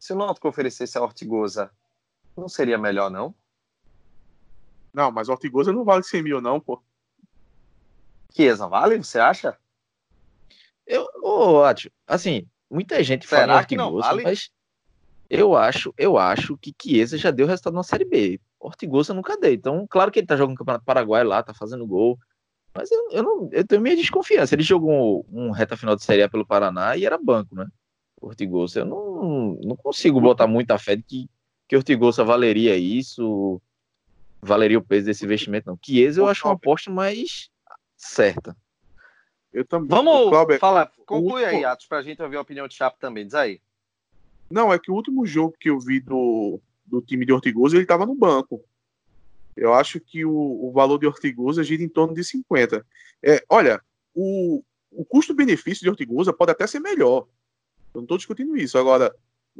se 0.00 0.12
o 0.12 0.16
Náutico 0.16 0.48
oferecesse 0.48 0.98
a 0.98 1.02
Ortigosa, 1.02 1.70
não 2.36 2.48
seria 2.48 2.78
melhor, 2.78 3.10
não? 3.10 3.34
Não, 4.92 5.10
mas 5.10 5.28
Ortigosa 5.28 5.72
não 5.72 5.84
vale 5.84 6.02
100 6.02 6.22
mil, 6.22 6.40
não, 6.40 6.60
pô. 6.60 6.82
Chiesa 8.32 8.66
vale, 8.66 8.98
você 8.98 9.18
acha? 9.18 9.56
Eu, 10.86 11.06
ô, 11.22 11.62
Atio, 11.62 11.90
assim, 12.06 12.46
muita 12.70 13.02
gente 13.02 13.26
Será 13.26 13.46
fala 13.46 13.64
que 13.64 13.76
não 13.76 13.96
vale? 13.96 14.22
mas 14.22 14.50
eu 15.28 15.56
acho, 15.56 15.94
eu 15.96 16.18
acho 16.18 16.56
que 16.58 16.74
Chiesa 16.80 17.16
já 17.16 17.30
deu 17.30 17.46
resultado 17.46 17.74
na 17.74 17.84
Série 17.84 18.04
B. 18.04 18.40
Ortigosa 18.58 19.14
nunca 19.14 19.36
deu. 19.36 19.52
Então, 19.52 19.86
claro 19.88 20.10
que 20.10 20.18
ele 20.18 20.26
tá 20.26 20.36
jogando 20.36 20.52
no 20.52 20.58
Campeonato 20.58 20.84
Paraguai 20.84 21.22
lá, 21.22 21.42
tá 21.42 21.54
fazendo 21.54 21.86
gol. 21.86 22.18
Mas 22.74 22.90
eu, 22.90 23.10
eu, 23.10 23.22
não, 23.22 23.48
eu 23.52 23.64
tenho 23.64 23.80
minha 23.80 23.96
desconfiança. 23.96 24.54
Ele 24.54 24.62
jogou 24.62 25.24
um 25.30 25.50
reta 25.50 25.76
final 25.76 25.94
de 25.94 26.02
Série 26.02 26.22
A 26.22 26.28
pelo 26.28 26.46
Paraná 26.46 26.96
e 26.96 27.04
era 27.04 27.16
banco, 27.16 27.54
né? 27.54 27.66
Ortigosa. 28.20 28.80
Eu 28.80 28.84
não, 28.84 29.58
não 29.62 29.76
consigo 29.76 30.20
botar 30.20 30.48
muita 30.48 30.78
fé 30.78 30.96
de 30.96 31.02
que, 31.02 31.30
que 31.70 31.76
Ortigosa 31.76 32.24
valeria 32.24 32.76
isso, 32.76 33.62
valeria 34.42 34.76
o 34.76 34.82
peso 34.82 35.06
desse 35.06 35.24
investimento, 35.24 35.70
não. 35.70 35.78
Chiesa 35.80 36.20
eu 36.20 36.26
acho 36.26 36.44
uma 36.48 36.54
aposta 36.54 36.90
mais 36.90 37.48
certa. 37.96 38.56
Eu 39.52 39.64
também. 39.64 39.88
Vamos 39.88 40.30
Cláudio, 40.30 40.58
falar, 40.58 40.90
conclui 41.06 41.44
último... 41.44 41.58
aí, 41.58 41.64
Atos, 41.64 41.86
para 41.86 41.98
a 41.98 42.02
gente 42.02 42.20
ouvir 42.20 42.38
a 42.38 42.40
opinião 42.40 42.66
de 42.66 42.74
Chapo 42.74 42.98
também. 42.98 43.24
Diz 43.24 43.36
aí. 43.36 43.60
Não, 44.50 44.72
é 44.72 44.80
que 44.80 44.90
o 44.90 44.94
último 44.94 45.24
jogo 45.24 45.54
que 45.60 45.70
eu 45.70 45.78
vi 45.78 46.00
do, 46.00 46.60
do 46.84 47.00
time 47.00 47.24
de 47.24 47.32
Ortigosa, 47.32 47.76
ele 47.76 47.84
estava 47.84 48.04
no 48.04 48.16
banco. 48.16 48.64
Eu 49.56 49.72
acho 49.72 50.00
que 50.00 50.24
o, 50.24 50.32
o 50.32 50.72
valor 50.72 50.98
de 50.98 51.06
Ortigosa 51.06 51.62
gira 51.62 51.84
em 51.84 51.88
torno 51.88 52.14
de 52.14 52.24
50. 52.24 52.84
É, 53.22 53.44
olha, 53.48 53.80
o, 54.12 54.60
o 54.90 55.04
custo-benefício 55.04 55.84
de 55.84 55.88
Ortigosa 55.88 56.32
pode 56.32 56.50
até 56.50 56.66
ser 56.66 56.80
melhor. 56.80 57.28
Eu 57.94 57.98
não 57.98 58.02
estou 58.02 58.18
discutindo 58.18 58.56
isso. 58.56 58.76
Agora, 58.76 59.14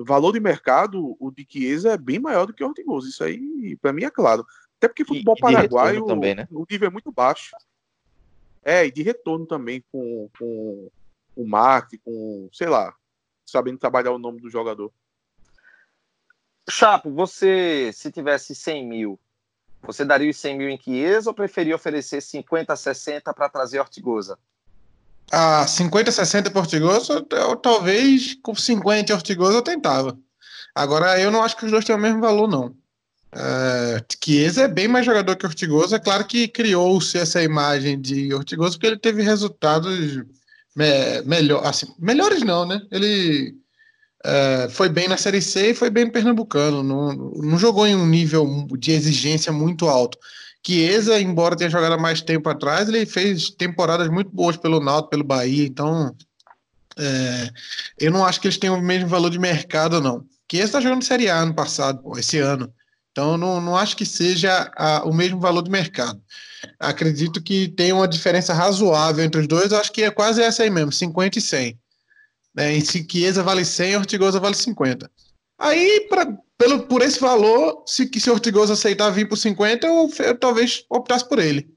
valor 0.05 0.33
de 0.33 0.41
mercado, 0.41 1.17
o 1.19 1.31
de 1.31 1.47
Chiesa 1.49 1.93
é 1.93 1.97
bem 1.99 2.19
maior 2.19 2.47
do 2.47 2.53
que 2.53 2.63
o 2.63 2.69
Ortigosa. 2.69 3.09
Isso 3.09 3.25
aí, 3.25 3.77
para 3.81 3.93
mim, 3.93 4.05
é 4.05 4.11
claro. 4.11 4.47
Até 4.79 4.89
porque 4.89 5.05
futebol 5.05 5.35
e, 5.37 5.41
paraguaio, 5.41 6.07
também, 6.07 6.35
né? 6.35 6.49
o 6.51 6.65
nível 6.69 6.89
é 6.89 6.91
muito 6.91 7.13
baixo. 7.13 7.55
É, 8.63 8.87
e 8.87 8.91
de 8.91 9.03
retorno 9.03 9.47
também 9.47 9.83
com, 9.91 10.29
com 10.39 10.91
o 11.37 11.47
marketing, 11.47 12.03
com, 12.05 12.49
sei 12.53 12.69
lá, 12.69 12.95
sabendo 13.47 13.79
trabalhar 13.79 14.13
o 14.13 14.19
nome 14.19 14.41
do 14.41 14.51
jogador. 14.51 14.93
Chapo, 16.69 17.11
você, 17.11 17.91
se 17.93 18.13
tivesse 18.13 18.55
100 18.55 18.87
mil, 18.87 19.21
você 19.83 20.05
daria 20.05 20.31
os 20.31 20.37
100 20.37 20.59
mil 20.59 20.69
em 20.69 20.79
Chiesa 20.79 21.31
ou 21.31 21.35
preferia 21.35 21.75
oferecer 21.75 22.21
50, 22.21 22.77
60 22.77 23.33
para 23.35 23.49
trazer 23.49 23.81
Ortigosa? 23.81 24.39
Ah, 25.31 25.66
50, 25.66 26.11
60 26.11 26.51
para 26.51 26.61
Ortigosa, 26.61 27.25
eu, 27.31 27.57
talvez 27.57 28.35
com 28.43 28.55
50 28.55 29.14
Ortigosa 29.14 29.59
eu 29.59 29.62
tentava. 29.62 30.19
Agora, 30.75 31.21
eu 31.21 31.31
não 31.31 31.43
acho 31.43 31.57
que 31.57 31.64
os 31.64 31.71
dois 31.71 31.85
têm 31.85 31.95
o 31.95 31.99
mesmo 31.99 32.21
valor, 32.21 32.49
não. 32.49 32.75
Uh, 33.33 34.03
Chiesa 34.23 34.62
é 34.62 34.69
bem 34.69 34.88
mais 34.88 35.07
jogador 35.07 35.37
que 35.37 35.47
Ortigosa. 35.47 35.97
É 35.97 36.01
claro 36.01 36.25
que 36.27 36.49
criou-se 36.49 37.16
essa 37.16 37.43
imagem 37.43 38.01
de 38.01 38.35
Ortigosa 38.35 38.73
porque 38.73 38.87
ele 38.88 38.99
teve 38.99 39.23
resultados 39.23 40.16
me 40.75 41.23
melhor, 41.23 41.64
assim, 41.64 41.87
melhores 41.99 42.43
não, 42.43 42.66
né? 42.66 42.81
Ele 42.90 43.55
uh, 44.25 44.71
foi 44.71 44.88
bem 44.88 45.09
na 45.09 45.16
Série 45.16 45.43
C 45.43 45.71
e 45.71 45.75
foi 45.75 45.90
bem 45.90 46.07
no 46.07 46.12
Pernambucano. 46.12 46.83
Não, 46.83 47.12
não 47.12 47.59
jogou 47.59 47.87
em 47.87 47.95
um 47.95 48.07
nível 48.07 48.66
de 48.79 48.93
exigência 48.93 49.53
muito 49.53 49.88
alto. 49.88 50.19
Chiesa, 50.66 51.20
embora 51.20 51.57
tenha 51.57 51.70
jogado 51.70 51.92
há 51.92 51.99
mais 51.99 52.20
tempo 52.20 52.49
atrás, 52.49 52.88
ele 52.88 53.07
fez 53.07 53.51
temporadas 53.51 54.09
muito 54.09 54.31
boas 54.31 54.57
pelo 54.57 54.81
Náutico, 54.81 55.11
pelo 55.11 55.25
Bahia. 55.25 55.66
Então, 55.66 56.14
é, 56.99 57.51
eu 57.99 58.11
não 58.11 58.25
acho 58.25 58.40
que 58.40 58.46
eles 58.46 58.59
tenham 58.59 58.79
o 58.79 58.83
mesmo 58.83 59.09
valor 59.09 59.31
de 59.31 59.38
mercado, 59.38 60.01
não. 60.01 60.25
Chiesa 60.51 60.66
está 60.66 60.81
jogando 60.81 61.05
Série 61.05 61.31
A 61.31 61.38
ano 61.38 61.55
passado, 61.55 62.03
esse 62.18 62.38
ano. 62.38 62.73
Então, 63.12 63.37
não, 63.37 63.61
não 63.61 63.77
acho 63.77 63.96
que 63.96 64.05
seja 64.05 64.70
a, 64.77 65.05
o 65.05 65.12
mesmo 65.12 65.40
valor 65.40 65.62
do 65.62 65.70
mercado. 65.70 66.20
Acredito 66.79 67.42
que 67.42 67.68
tem 67.68 67.92
uma 67.92 68.07
diferença 68.07 68.53
razoável 68.53 69.25
entre 69.25 69.40
os 69.40 69.46
dois. 69.46 69.73
Acho 69.73 69.92
que 69.92 70.03
é 70.03 70.11
quase 70.11 70.42
essa 70.42 70.62
aí 70.62 70.70
mesmo, 70.70 70.92
50 70.92 71.38
e 71.38 71.40
100. 71.40 71.79
Né? 72.55 72.77
Em 72.77 72.85
Chiesa 72.85 73.42
vale 73.42 73.64
100, 73.64 73.96
Ortigosa 73.96 74.38
vale 74.38 74.55
50. 74.55 75.11
Aí, 75.61 76.07
pra, 76.09 76.27
pelo, 76.57 76.87
por 76.87 77.03
esse 77.03 77.20
valor, 77.20 77.85
se, 77.87 78.11
se 78.18 78.31
Ortigosa 78.31 78.73
aceitar 78.73 79.11
vir 79.11 79.29
por 79.29 79.37
50, 79.37 79.87
eu, 79.87 80.11
eu 80.20 80.38
talvez 80.38 80.85
optasse 80.88 81.29
por 81.29 81.38
ele. 81.38 81.73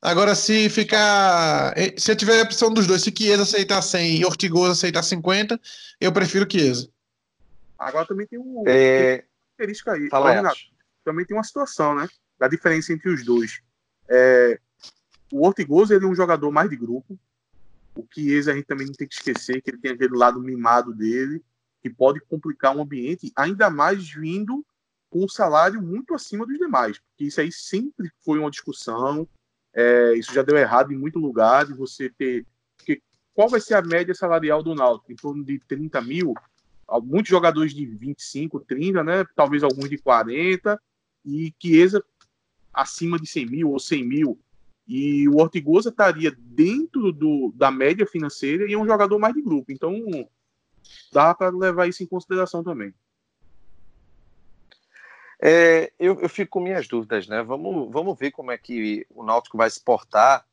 Agora, 0.00 0.34
se 0.34 0.68
ficar. 0.68 1.72
Eh, 1.76 1.94
se 1.98 2.12
eu 2.12 2.16
tiver 2.16 2.40
a 2.40 2.44
opção 2.44 2.72
dos 2.72 2.86
dois, 2.86 3.02
se 3.02 3.12
Chiesa 3.16 3.42
aceitar 3.42 3.82
100 3.82 4.18
e 4.18 4.24
Ortigosa 4.24 4.72
aceitar 4.72 5.02
50, 5.02 5.60
eu 6.00 6.12
prefiro 6.12 6.46
Chiesa. 6.50 6.88
Agora 7.78 8.06
também 8.06 8.26
tem 8.26 8.38
um. 8.38 8.62
É... 8.66 9.24
Característica 9.56 9.92
aí. 9.92 10.08
Fala, 10.08 10.32
Renato 10.32 10.74
também 11.04 11.24
tem 11.24 11.36
uma 11.36 11.44
situação, 11.44 11.94
né? 11.94 12.08
Da 12.38 12.48
diferença 12.48 12.92
entre 12.92 13.10
os 13.10 13.24
dois. 13.24 13.60
É, 14.08 14.58
o 15.32 15.46
Ortigoso 15.46 15.94
ele 15.94 16.04
é 16.04 16.08
um 16.08 16.14
jogador 16.14 16.50
mais 16.50 16.70
de 16.70 16.76
grupo. 16.76 17.18
O 17.94 18.04
Chiesa 18.12 18.52
a 18.52 18.54
gente 18.54 18.66
também 18.66 18.86
não 18.86 18.94
tem 18.94 19.06
que 19.06 19.14
esquecer 19.14 19.60
que 19.60 19.70
ele 19.70 19.78
tem 19.78 19.92
aquele 19.92 20.16
lado 20.16 20.40
mimado 20.40 20.92
dele, 20.92 21.44
que 21.84 21.90
pode 21.90 22.18
complicar 22.20 22.74
um 22.74 22.80
ambiente, 22.80 23.30
ainda 23.36 23.68
mais 23.68 24.08
vindo 24.08 24.64
com 25.10 25.22
um 25.22 25.28
salário 25.28 25.82
muito 25.82 26.14
acima 26.14 26.46
dos 26.46 26.56
demais. 26.56 26.98
Porque 26.98 27.24
isso 27.24 27.42
aí 27.42 27.52
sempre 27.52 28.10
foi 28.24 28.38
uma 28.38 28.50
discussão. 28.50 29.28
É, 29.74 30.14
isso 30.14 30.32
já 30.32 30.42
deu 30.42 30.56
errado 30.56 30.94
em 30.94 30.96
muito 30.96 31.18
lugar 31.18 31.66
de 31.66 31.74
você 31.74 32.08
ter. 32.08 32.46
Porque 32.78 33.02
qual 33.34 33.50
vai 33.50 33.60
ser 33.60 33.74
a 33.74 33.82
média 33.82 34.14
salarial 34.14 34.62
do 34.62 34.74
Náutico? 34.74 35.12
Em 35.12 35.16
torno 35.16 35.44
de 35.44 35.58
30 35.68 36.00
mil? 36.00 36.32
Muitos 37.02 37.28
jogadores 37.28 37.74
de 37.74 37.84
25, 37.84 38.60
30, 38.60 39.04
né? 39.04 39.26
Talvez 39.36 39.62
alguns 39.62 39.90
de 39.90 39.98
40 39.98 40.80
e 41.22 41.52
Chiesa 41.60 42.02
acima 42.72 43.18
de 43.18 43.26
100 43.26 43.46
mil 43.46 43.72
ou 43.72 43.78
100 43.78 44.08
mil. 44.08 44.40
E 44.88 45.28
o 45.28 45.36
Ortigosa 45.36 45.90
estaria 45.90 46.34
dentro 46.34 47.12
do, 47.12 47.52
da 47.54 47.70
média 47.70 48.06
financeira 48.06 48.66
e 48.66 48.72
é 48.72 48.78
um 48.78 48.86
jogador 48.86 49.18
mais 49.18 49.34
de 49.34 49.42
grupo. 49.42 49.70
Então, 49.70 49.94
dá 51.12 51.34
para 51.34 51.50
levar 51.50 51.88
isso 51.88 52.02
em 52.02 52.06
consideração 52.06 52.62
também. 52.62 52.94
É, 55.40 55.92
eu, 55.98 56.20
eu, 56.20 56.28
fico 56.28 56.52
com 56.52 56.60
minhas 56.60 56.88
dúvidas, 56.88 57.26
né? 57.28 57.42
Vamos, 57.42 57.92
vamos 57.92 58.18
ver 58.18 58.30
como 58.30 58.50
é 58.50 58.56
que 58.56 59.06
o 59.10 59.22
Náutico 59.22 59.58
vai 59.58 59.68
se 59.68 59.82
portar, 59.82 60.46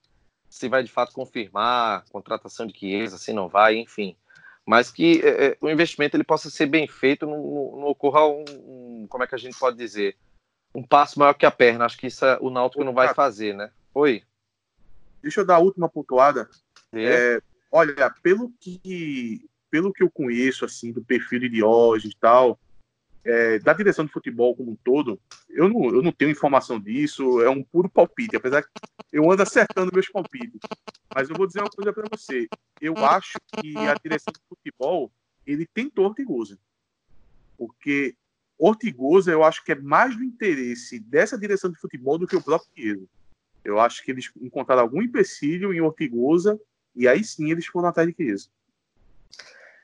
se 0.50 0.68
vai 0.68 0.84
de 0.84 0.92
fato 0.92 1.14
confirmar 1.14 2.00
a 2.00 2.12
contratação 2.12 2.68
de 2.68 2.78
Chiesa, 2.78 3.18
se 3.18 3.32
não 3.32 3.48
vai, 3.48 3.78
enfim. 3.78 4.18
Mas 4.66 4.92
que 4.92 5.22
é, 5.24 5.46
é 5.46 5.58
o 5.62 5.70
investimento 5.70 6.18
ele 6.18 6.24
possa 6.24 6.50
ser 6.50 6.66
bem 6.66 6.88
feito, 6.88 7.26
não, 7.26 7.38
não 7.38 7.88
ocorra 7.88 8.28
um, 8.28 8.44
um, 8.50 9.08
como 9.08 9.24
é 9.24 9.28
que 9.28 9.36
a 9.36 9.38
gente 9.38 9.58
pode 9.58 9.78
dizer, 9.78 10.18
um 10.76 10.84
passo 10.84 11.18
maior 11.20 11.34
que 11.34 11.46
a 11.46 11.52
perna. 11.52 11.86
Acho 11.86 11.98
que 11.98 12.08
isso 12.08 12.26
é, 12.26 12.38
o 12.42 12.50
Náutico 12.50 12.84
não 12.84 12.94
vai 12.94 13.14
fazer, 13.14 13.56
né? 13.56 13.72
Oi. 13.94 14.24
Deixa 15.22 15.42
eu 15.42 15.46
dar 15.46 15.56
a 15.56 15.60
última 15.60 15.88
pontuada. 15.88 16.50
É, 16.92 17.42
olha, 17.72 18.10
pelo 18.22 18.52
que 18.60 19.50
pelo 19.72 19.92
que 19.92 20.04
eu 20.04 20.12
conheço 20.12 20.66
assim 20.66 20.92
do 20.92 21.02
perfil 21.04 21.40
de 21.40 21.50
Diógenes 21.50 22.14
e 22.14 22.20
tal, 22.20 22.60
é, 23.24 23.60
da 23.60 23.74
direção 23.74 24.06
de 24.06 24.12
futebol 24.12 24.56
como 24.56 24.72
um 24.72 24.78
todo, 24.84 25.20
eu 25.50 25.70
não, 25.70 25.86
eu 25.86 26.02
não 26.02 26.12
tenho 26.12 26.32
informação 26.32 26.80
disso, 26.80 27.42
é 27.42 27.50
um 27.50 27.64
puro 27.64 27.90
palpite, 27.90 28.36
apesar 28.36 28.64
que 28.64 28.70
eu 29.12 29.30
ando 29.32 29.44
acertando 29.44 29.92
meus 29.94 30.10
palpites. 30.10 30.60
Mas 31.14 31.30
eu 31.30 31.36
vou 31.36 31.48
dizer 31.48 31.62
uma 31.62 31.70
coisa 31.70 31.94
para 31.94 32.08
você. 32.10 32.48
Eu 32.80 32.98
acho 32.98 33.34
que 33.56 33.78
a 33.78 33.94
direção 33.94 34.34
de 34.34 34.42
futebol 34.48 35.12
ele 35.46 35.66
tentou 35.66 36.06
Ortigosa. 36.06 36.58
Porque 37.58 38.16
Ortigosa, 38.58 39.32
eu 39.32 39.44
acho 39.44 39.64
que 39.64 39.72
é 39.72 39.76
mais 39.76 40.16
do 40.16 40.24
interesse 40.24 41.00
dessa 41.00 41.38
direção 41.38 41.72
de 41.72 41.80
futebol 41.80 42.18
do 42.18 42.28
que 42.28 42.36
o 42.36 42.44
próprio 42.44 42.70
Chiesa. 42.76 43.06
Eu 43.64 43.80
acho 43.80 44.04
que 44.04 44.12
eles 44.12 44.32
encontraram 44.42 44.82
algum 44.82 45.02
empecilho 45.02 45.74
em 45.74 45.82
Ortigosa 45.82 46.60
e 46.96 47.08
aí 47.08 47.24
sim 47.24 47.52
eles 47.52 47.66
foram 47.68 47.90
atrás 47.90 48.10
de 48.10 48.16
Chiesa. 48.16 48.50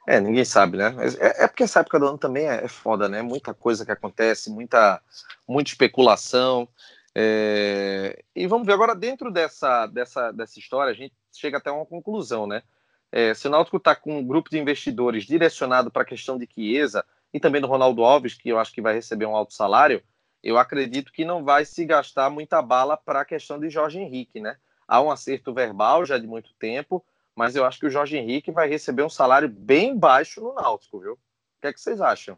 É, 0.09 0.21
ninguém 0.21 0.45
sabe, 0.45 0.77
né? 0.77 0.95
É, 1.19 1.43
é, 1.43 1.47
porque 1.47 1.63
essa 1.63 1.81
época 1.81 1.99
do 1.99 2.07
ano 2.07 2.17
também 2.17 2.47
é, 2.47 2.63
é, 2.63 2.67
foda, 2.69 3.09
né? 3.09 3.21
Muita 3.21 3.53
coisa 3.53 3.85
que 3.85 3.91
acontece, 3.91 4.49
muita, 4.49 5.01
muita 5.45 5.69
especulação. 5.69 6.65
É... 7.13 8.23
E 8.33 8.47
vamos 8.47 8.65
ver 8.65 8.71
agora, 8.71 8.95
dentro 8.95 9.29
dessa, 9.29 9.85
dessa, 9.87 10.31
dessa 10.31 10.59
história, 10.59 10.91
a 10.91 10.95
gente 10.95 11.13
chega 11.33 11.57
até 11.57 11.69
uma 11.69 11.85
conclusão, 11.85 12.47
né? 12.47 12.63
É, 13.11 13.33
se 13.33 13.47
o 13.47 13.51
Náutico 13.51 13.77
está 13.77 13.95
com 13.95 14.19
um 14.19 14.25
grupo 14.25 14.49
de 14.49 14.57
investidores 14.57 15.25
direcionado 15.25 15.91
para 15.91 16.03
a 16.03 16.05
questão 16.05 16.37
de 16.37 16.47
Chiesa 16.47 17.03
e 17.33 17.39
também 17.39 17.59
do 17.59 17.67
Ronaldo 17.67 18.03
Alves, 18.03 18.33
que 18.33 18.47
eu 18.47 18.59
acho 18.59 18.71
que 18.71 18.81
vai 18.81 18.93
receber 18.93 19.25
um 19.25 19.35
alto 19.35 19.53
salário, 19.53 20.01
eu 20.41 20.57
acredito 20.57 21.11
que 21.11 21.25
não 21.25 21.43
vai 21.43 21.65
se 21.65 21.83
gastar 21.83 22.29
muita 22.29 22.61
bala 22.61 22.95
para 22.95 23.21
a 23.21 23.25
questão 23.25 23.59
de 23.59 23.69
Jorge 23.69 23.99
Henrique, 23.99 24.39
né? 24.39 24.55
Há 24.87 25.01
um 25.01 25.11
acerto 25.11 25.53
verbal 25.53 26.05
já 26.05 26.17
de 26.17 26.27
muito 26.27 26.53
tempo, 26.53 27.03
mas 27.37 27.55
eu 27.55 27.63
acho 27.63 27.79
que 27.79 27.85
o 27.85 27.89
Jorge 27.89 28.17
Henrique 28.17 28.51
vai 28.51 28.67
receber 28.67 29.03
um 29.03 29.09
salário 29.09 29.47
bem 29.47 29.95
baixo 29.95 30.41
no 30.41 30.55
Náutico, 30.55 30.99
viu? 30.99 31.13
O 31.13 31.17
que 31.61 31.67
é 31.67 31.73
que 31.73 31.79
vocês 31.79 32.01
acham? 32.01 32.35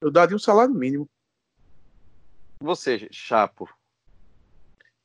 Eu 0.00 0.10
daria 0.10 0.34
um 0.34 0.40
salário 0.40 0.74
mínimo. 0.74 1.08
Você, 2.60 3.06
Chapo? 3.12 3.68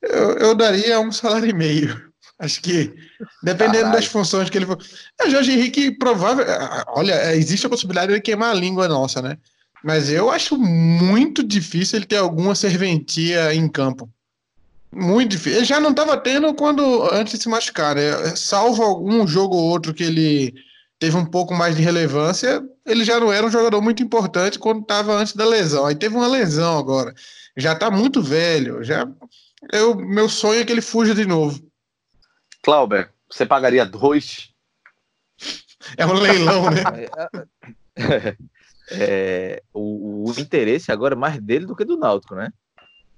Eu, 0.01 0.31
eu 0.39 0.55
daria 0.55 0.99
um 0.99 1.11
salário 1.11 1.47
e 1.47 1.53
meio. 1.53 2.11
Acho 2.39 2.59
que, 2.61 2.95
dependendo 3.43 3.83
Caralho. 3.83 3.93
das 3.93 4.05
funções 4.07 4.49
que 4.49 4.57
ele 4.57 4.65
for. 4.65 4.79
É, 5.21 5.29
Jorge 5.29 5.51
Henrique, 5.51 5.91
provável. 5.91 6.43
Olha, 6.87 7.35
existe 7.35 7.67
a 7.67 7.69
possibilidade 7.69 8.07
de 8.07 8.13
ele 8.13 8.21
queimar 8.21 8.49
a 8.49 8.59
língua 8.59 8.87
nossa, 8.87 9.21
né? 9.21 9.37
Mas 9.83 10.09
eu 10.09 10.31
acho 10.31 10.57
muito 10.57 11.43
difícil 11.43 11.99
ele 11.99 12.07
ter 12.07 12.17
alguma 12.17 12.55
serventia 12.55 13.53
em 13.53 13.69
campo. 13.69 14.09
Muito 14.91 15.31
difícil. 15.31 15.59
Ele 15.59 15.65
já 15.65 15.79
não 15.79 15.91
estava 15.91 16.17
tendo 16.17 16.53
quando 16.53 17.03
antes 17.13 17.33
de 17.33 17.43
se 17.43 17.49
machucar, 17.49 17.95
né? 17.95 18.35
Salvo 18.35 18.83
algum 18.83 19.27
jogo 19.27 19.55
ou 19.55 19.69
outro 19.69 19.93
que 19.93 20.03
ele 20.03 20.53
teve 20.97 21.15
um 21.15 21.25
pouco 21.25 21.53
mais 21.53 21.75
de 21.75 21.81
relevância, 21.81 22.61
ele 22.85 23.05
já 23.05 23.19
não 23.19 23.31
era 23.31 23.45
um 23.45 23.51
jogador 23.51 23.81
muito 23.81 24.03
importante 24.03 24.59
quando 24.59 24.81
estava 24.81 25.13
antes 25.13 25.33
da 25.33 25.45
lesão. 25.45 25.85
Aí 25.85 25.95
teve 25.95 26.15
uma 26.15 26.27
lesão 26.27 26.77
agora. 26.77 27.13
Já 27.55 27.73
está 27.73 27.89
muito 27.89 28.21
velho. 28.21 28.83
Já 28.83 29.07
eu, 29.71 29.95
meu 29.95 30.27
sonho 30.27 30.61
é 30.61 30.65
que 30.65 30.71
ele 30.71 30.81
fuja 30.81 31.13
de 31.13 31.25
novo. 31.25 31.61
Clauber, 32.63 33.11
você 33.29 33.45
pagaria 33.45 33.85
dois? 33.85 34.49
É 35.97 36.05
um 36.05 36.13
leilão, 36.13 36.69
né? 36.69 36.83
É, 38.91 39.57
é, 39.57 39.63
o, 39.73 40.29
o, 40.29 40.39
interesse 40.39 40.89
agora 40.89 41.13
é 41.13 41.17
mais 41.17 41.37
dele 41.41 41.65
do 41.65 41.75
que 41.75 41.83
do 41.83 41.97
Náutico, 41.97 42.33
né? 42.33 42.51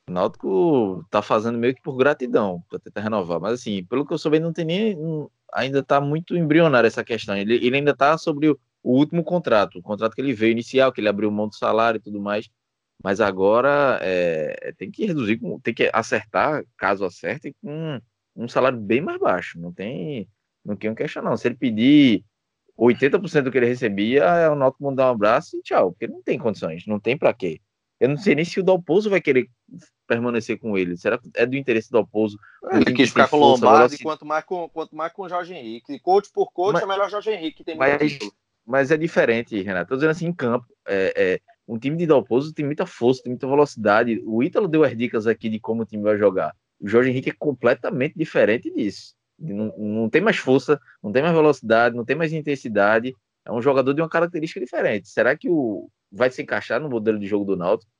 O 0.08 0.12
Náutico 0.12 1.06
tá 1.10 1.22
fazendo 1.22 1.58
meio 1.58 1.76
que 1.76 1.82
por 1.82 1.96
gratidão 1.96 2.64
para 2.70 2.80
tentar 2.80 3.02
renovar, 3.02 3.40
mas 3.40 3.54
assim, 3.54 3.84
pelo 3.86 4.06
que 4.06 4.14
eu 4.14 4.18
soube, 4.18 4.40
não 4.40 4.52
tem 4.52 4.66
nem 4.66 4.98
ainda 5.54 5.84
tá 5.84 6.00
muito 6.00 6.36
embrionário 6.36 6.88
essa 6.88 7.04
questão. 7.04 7.36
Ele, 7.36 7.56
ele 7.56 7.78
ainda 7.78 7.96
tá 7.96 8.18
sobre 8.18 8.50
o, 8.50 8.60
o, 8.84 8.98
último 8.98 9.24
contrato, 9.24 9.80
o 9.80 9.82
contrato 9.82 10.16
que 10.16 10.22
ele 10.22 10.34
veio 10.34 10.52
inicial, 10.52 10.92
que 10.92 11.02
ele 11.02 11.10
abriu 11.10 11.32
mão 11.32 11.48
do 11.48 11.56
salário 11.56 11.98
e 11.98 12.02
tudo 12.02 12.20
mais. 12.20 12.50
Mas 13.04 13.20
agora 13.20 14.00
é, 14.02 14.74
tem 14.78 14.92
que 14.92 15.06
reduzir, 15.06 15.40
tem 15.64 15.74
que 15.74 15.90
acertar, 15.94 16.64
caso 16.78 17.04
acerte, 17.04 17.56
com 17.62 18.00
um 18.36 18.48
salário 18.48 18.80
bem 18.80 19.02
mais 19.02 19.20
baixo. 19.20 19.60
Não 19.60 19.74
tem, 19.74 20.30
não 20.64 20.76
tem 20.76 20.90
um 20.90 20.96
questão, 20.96 21.24
não. 21.24 21.36
Se 21.36 21.48
ele 21.48 21.56
pedir 21.56 22.24
80% 22.78 23.44
do 23.44 23.52
que 23.52 23.58
ele 23.58 23.68
recebia, 23.68 24.24
é 24.24 24.50
o 24.50 24.56
Náutico 24.56 24.84
mandar 24.84 25.08
um 25.08 25.14
abraço 25.16 25.58
e 25.58 25.62
tchau, 25.62 25.92
porque 25.92 26.08
não 26.08 26.22
tem 26.22 26.38
condições, 26.38 26.86
não 26.86 27.00
tem 27.00 27.18
para 27.18 27.34
quê. 27.34 27.60
Eu 28.02 28.10
não 28.10 28.18
sei 28.18 28.34
nem 28.34 28.44
se 28.44 28.60
o 28.60 28.64
Dalpozo 28.64 29.12
vai 29.12 29.22
querer 29.22 29.48
permanecer 30.08 30.58
com 30.58 30.76
ele. 30.76 30.98
Será 30.98 31.20
que 31.20 31.30
é 31.36 31.46
do 31.46 31.56
interesse 31.56 31.92
do 31.92 32.00
Dalpozo? 32.00 32.36
Ele 32.72 32.94
quis 32.94 33.10
ficar 33.10 33.28
com 33.28 33.38
o 33.38 33.40
Lombardi, 33.40 34.00
quanto 34.00 34.26
mais 34.26 34.44
com, 34.44 34.68
quanto 34.70 34.96
mais 34.96 35.14
com 35.14 35.22
o 35.22 35.30
Jorge 35.30 35.54
Henrique. 35.54 36.00
Coach 36.00 36.32
por 36.34 36.52
coach 36.52 36.74
mas, 36.74 36.82
é 36.82 36.86
melhor 36.88 37.12
Jorge 37.12 37.30
Henrique. 37.30 37.64
Tem 37.64 37.78
mas, 37.78 38.18
mas 38.66 38.90
é 38.90 38.98
diferente, 38.98 39.62
Renato. 39.62 39.90
Tô 39.90 39.96
dizendo 39.96 40.10
assim, 40.10 40.26
em 40.26 40.34
campo, 40.34 40.66
é, 40.88 41.14
é, 41.16 41.40
um 41.68 41.78
time 41.78 41.96
de 41.96 42.08
Dalpozo 42.08 42.52
tem 42.56 42.66
muita 42.66 42.88
força, 42.88 43.22
tem 43.22 43.34
muita 43.34 43.48
velocidade. 43.48 44.20
O 44.26 44.42
Ítalo 44.42 44.68
deu 44.68 44.84
as 44.84 44.98
dicas 44.98 45.28
aqui 45.28 45.48
de 45.48 45.60
como 45.60 45.84
o 45.84 45.86
time 45.86 46.02
vai 46.02 46.18
jogar. 46.18 46.56
O 46.80 46.88
Jorge 46.88 47.12
Henrique 47.12 47.30
é 47.30 47.36
completamente 47.38 48.16
diferente 48.18 48.74
disso. 48.74 49.14
Não, 49.38 49.72
não 49.78 50.10
tem 50.10 50.22
mais 50.22 50.38
força, 50.38 50.82
não 51.04 51.12
tem 51.12 51.22
mais 51.22 51.36
velocidade, 51.36 51.96
não 51.96 52.04
tem 52.04 52.16
mais 52.16 52.34
intensidade. 52.34 53.16
É 53.46 53.52
um 53.52 53.62
jogador 53.62 53.94
de 53.94 54.02
uma 54.02 54.10
característica 54.10 54.60
diferente. 54.60 55.08
Será 55.08 55.38
que 55.38 55.48
o 55.48 55.88
vai 56.12 56.30
se 56.30 56.42
encaixar 56.42 56.80
no 56.80 56.90
modelo 56.90 57.20
de 57.20 57.28
jogo 57.28 57.46
do 57.46 57.56
Náutico? 57.56 57.92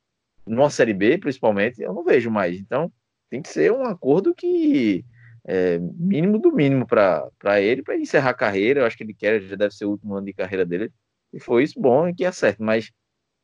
Numa 0.46 0.70
Série 0.70 0.92
B, 0.92 1.18
principalmente, 1.18 1.80
eu 1.80 1.92
não 1.92 2.04
vejo 2.04 2.30
mais. 2.30 2.58
Então, 2.58 2.92
tem 3.30 3.40
que 3.40 3.48
ser 3.48 3.72
um 3.72 3.84
acordo 3.84 4.34
que 4.34 5.04
é 5.44 5.78
mínimo 5.78 6.38
do 6.38 6.52
mínimo 6.52 6.86
para 6.86 7.60
ele, 7.60 7.82
para 7.82 7.96
encerrar 7.96 8.30
a 8.30 8.34
carreira. 8.34 8.80
Eu 8.80 8.86
acho 8.86 8.96
que 8.96 9.02
ele 9.02 9.14
quer, 9.14 9.40
já 9.42 9.56
deve 9.56 9.74
ser 9.74 9.84
o 9.84 9.90
último 9.90 10.14
ano 10.14 10.26
de 10.26 10.32
carreira 10.32 10.64
dele. 10.64 10.92
E 11.32 11.40
foi 11.40 11.62
isso 11.64 11.80
bom 11.80 12.08
e 12.08 12.14
que 12.14 12.24
é 12.24 12.32
certo. 12.32 12.62
Mas 12.62 12.90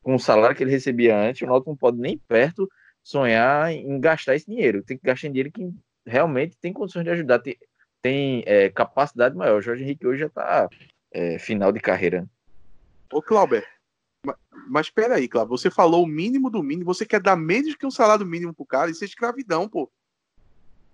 com 0.03 0.15
o 0.15 0.19
salário 0.19 0.55
que 0.55 0.63
ele 0.63 0.71
recebia 0.71 1.17
antes, 1.17 1.41
o 1.41 1.45
Náutico 1.45 1.71
não 1.71 1.77
pode 1.77 1.97
nem 1.97 2.17
perto 2.17 2.69
sonhar 3.03 3.71
em 3.71 3.99
gastar 3.99 4.35
esse 4.35 4.45
dinheiro. 4.45 4.83
Tem 4.83 4.97
que 4.97 5.05
gastar 5.05 5.27
em 5.27 5.31
dinheiro 5.31 5.51
que 5.51 5.69
realmente 6.05 6.57
tem 6.61 6.71
condições 6.71 7.03
de 7.03 7.09
ajudar, 7.09 7.39
tem, 7.39 7.57
tem 8.01 8.43
é, 8.45 8.69
capacidade 8.69 9.35
maior. 9.35 9.57
O 9.57 9.61
Jorge 9.61 9.83
Henrique 9.83 10.05
hoje 10.05 10.21
já 10.21 10.27
está 10.27 10.69
é, 11.11 11.39
final 11.39 11.71
de 11.71 11.79
carreira. 11.79 12.27
Ô, 13.11 13.21
Clauber, 13.21 13.65
mas 14.69 14.87
espera 14.87 15.15
aí, 15.15 15.27
Cláudio, 15.27 15.57
você 15.57 15.69
falou 15.69 16.03
o 16.03 16.07
mínimo 16.07 16.49
do 16.49 16.61
mínimo, 16.61 16.85
você 16.85 17.05
quer 17.05 17.21
dar 17.21 17.35
menos 17.35 17.75
que 17.75 17.85
um 17.85 17.91
salário 17.91 18.25
mínimo 18.25 18.53
pro 18.53 18.65
cara, 18.65 18.91
isso 18.91 19.03
é 19.03 19.07
escravidão, 19.07 19.67
pô. 19.67 19.89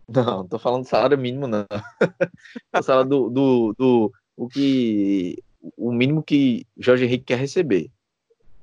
Não, 0.07 0.23
não 0.23 0.47
tô 0.47 0.59
falando 0.59 0.87
salário 0.87 1.17
mínimo, 1.17 1.47
não. 1.47 1.65
tô 2.71 2.83
falando 2.83 3.09
do, 3.09 3.29
do, 3.29 3.75
do, 3.77 4.13
o 4.37 4.47
que 4.47 5.43
o 5.75 5.91
mínimo 5.91 6.23
que 6.23 6.65
Jorge 6.77 7.05
Henrique 7.05 7.25
quer 7.25 7.39
receber. 7.39 7.89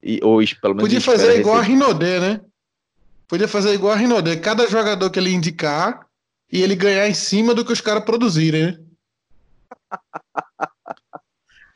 E, 0.03 0.21
ou 0.23 0.39
pelo 0.61 0.75
menos 0.75 0.83
Podia 0.83 1.01
fazer 1.01 1.39
igual 1.39 1.61
receber. 1.61 1.83
a 1.83 1.87
Rinodê, 1.87 2.21
né? 2.21 2.41
Podia 3.29 3.49
fazer 3.49 3.73
igual 3.75 3.93
a 3.93 3.97
Rinodê. 3.97 4.37
Cada 4.37 4.69
jogador 4.69 5.11
que 5.11 5.19
ele 5.19 5.33
indicar 5.33 6.07
e 6.51 6.63
ele 6.63 6.77
ganhar 6.77 7.09
em 7.09 7.15
cima 7.15 7.55
do 7.55 7.65
que 7.65 7.73
os 7.73 7.81
caras 7.81 8.05
produzirem, 8.05 8.67
né? 8.67 8.79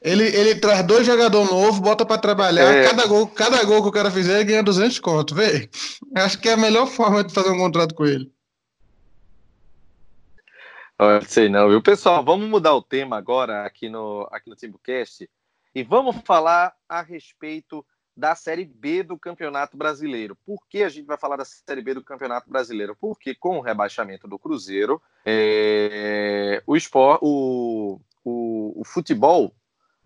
Ele, 0.06 0.24
ele 0.24 0.54
traz 0.54 0.86
dois 0.86 1.04
jogadores 1.04 1.50
novos, 1.50 1.80
bota 1.80 2.06
para 2.06 2.16
trabalhar. 2.16 2.62
É. 2.62 2.88
Cada, 2.88 3.06
gol, 3.08 3.26
cada 3.26 3.64
gol 3.64 3.82
que 3.82 3.88
o 3.88 3.92
cara 3.92 4.08
fizer, 4.08 4.36
ele 4.36 4.44
ganha 4.44 4.62
200 4.62 5.00
conto. 5.00 5.34
Vê? 5.34 5.68
Acho 6.14 6.38
que 6.38 6.48
é 6.48 6.52
a 6.52 6.56
melhor 6.56 6.86
forma 6.86 7.24
de 7.24 7.34
fazer 7.34 7.50
um 7.50 7.58
contrato 7.58 7.92
com 7.92 8.06
ele. 8.06 8.32
Não 10.96 11.20
sei 11.22 11.48
não, 11.48 11.68
viu? 11.68 11.82
Pessoal, 11.82 12.24
vamos 12.24 12.48
mudar 12.48 12.72
o 12.74 12.82
tema 12.82 13.18
agora 13.18 13.66
aqui 13.66 13.88
no, 13.88 14.28
aqui 14.30 14.48
no 14.48 14.54
Timbucast 14.54 15.28
e 15.74 15.82
vamos 15.82 16.16
falar 16.24 16.72
a 16.88 17.02
respeito 17.02 17.84
da 18.16 18.36
Série 18.36 18.64
B 18.64 19.02
do 19.02 19.18
Campeonato 19.18 19.76
Brasileiro. 19.76 20.38
Por 20.46 20.66
que 20.68 20.84
a 20.84 20.88
gente 20.88 21.04
vai 21.04 21.18
falar 21.18 21.36
da 21.36 21.44
Série 21.44 21.82
B 21.82 21.94
do 21.94 22.04
Campeonato 22.04 22.48
Brasileiro? 22.48 22.96
Porque 22.98 23.34
com 23.34 23.58
o 23.58 23.60
rebaixamento 23.60 24.28
do 24.28 24.38
Cruzeiro, 24.38 25.02
é, 25.24 26.62
o, 26.64 26.76
espor, 26.76 27.18
o, 27.20 28.00
o, 28.24 28.80
o, 28.80 28.84
futebol 28.84 29.52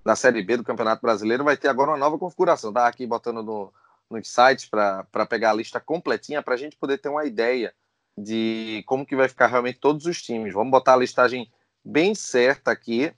da 0.05 0.17
Série 0.17 0.43
B 0.43 0.57
do 0.57 0.65
Campeonato 0.65 1.03
Brasileiro 1.03 1.45
vai 1.45 1.57
ter 1.57 1.69
agora 1.69 1.91
uma 1.91 1.97
nova 1.97 2.19
configuração. 2.19 2.73
Tá 2.73 2.87
aqui 2.87 3.07
botando 3.07 3.43
no, 3.43 3.73
nos 4.11 4.29
sites 4.29 4.67
para 4.67 5.27
pegar 5.29 5.51
a 5.51 5.55
lista 5.55 5.81
completinha 5.81 6.43
para 6.43 6.55
a 6.55 6.57
gente 6.57 6.77
poder 6.77 6.99
ter 6.99 7.09
uma 7.09 7.25
ideia 7.25 7.75
de 8.17 8.83
como 8.87 9.07
que 9.07 9.17
vai 9.17 9.29
ficar 9.29 9.47
realmente 9.47 9.79
todos 9.79 10.07
os 10.07 10.21
times. 10.23 10.53
Vamos 10.53 10.71
botar 10.71 10.95
a 10.95 10.99
listagem 10.99 11.51
bem 11.85 12.15
certa 12.15 12.71
aqui 12.71 13.13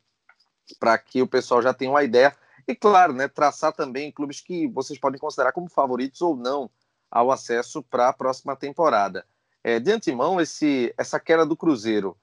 para 0.79 0.97
que 0.99 1.23
o 1.23 1.27
pessoal 1.27 1.63
já 1.63 1.75
tenha 1.75 1.91
uma 1.91 2.05
ideia 2.05 2.35
e, 2.67 2.75
claro, 2.75 3.13
né, 3.13 3.27
traçar 3.27 3.73
também 3.73 4.13
clubes 4.13 4.41
que 4.41 4.69
vocês 4.69 4.99
podem 4.99 5.19
considerar 5.19 5.53
como 5.53 5.69
favoritos 5.69 6.21
ou 6.23 6.37
não 6.37 6.71
ao 7.11 7.31
acesso 7.31 7.83
para 7.83 8.09
a 8.09 8.13
próxima 8.13 8.57
temporada. 8.57 9.27
É, 9.65 9.79
de 9.79 9.93
antemão, 9.93 10.41
esse, 10.41 10.95
essa 10.97 11.21
queda 11.21 11.45
do 11.45 11.57
Cruzeiro, 11.57 12.17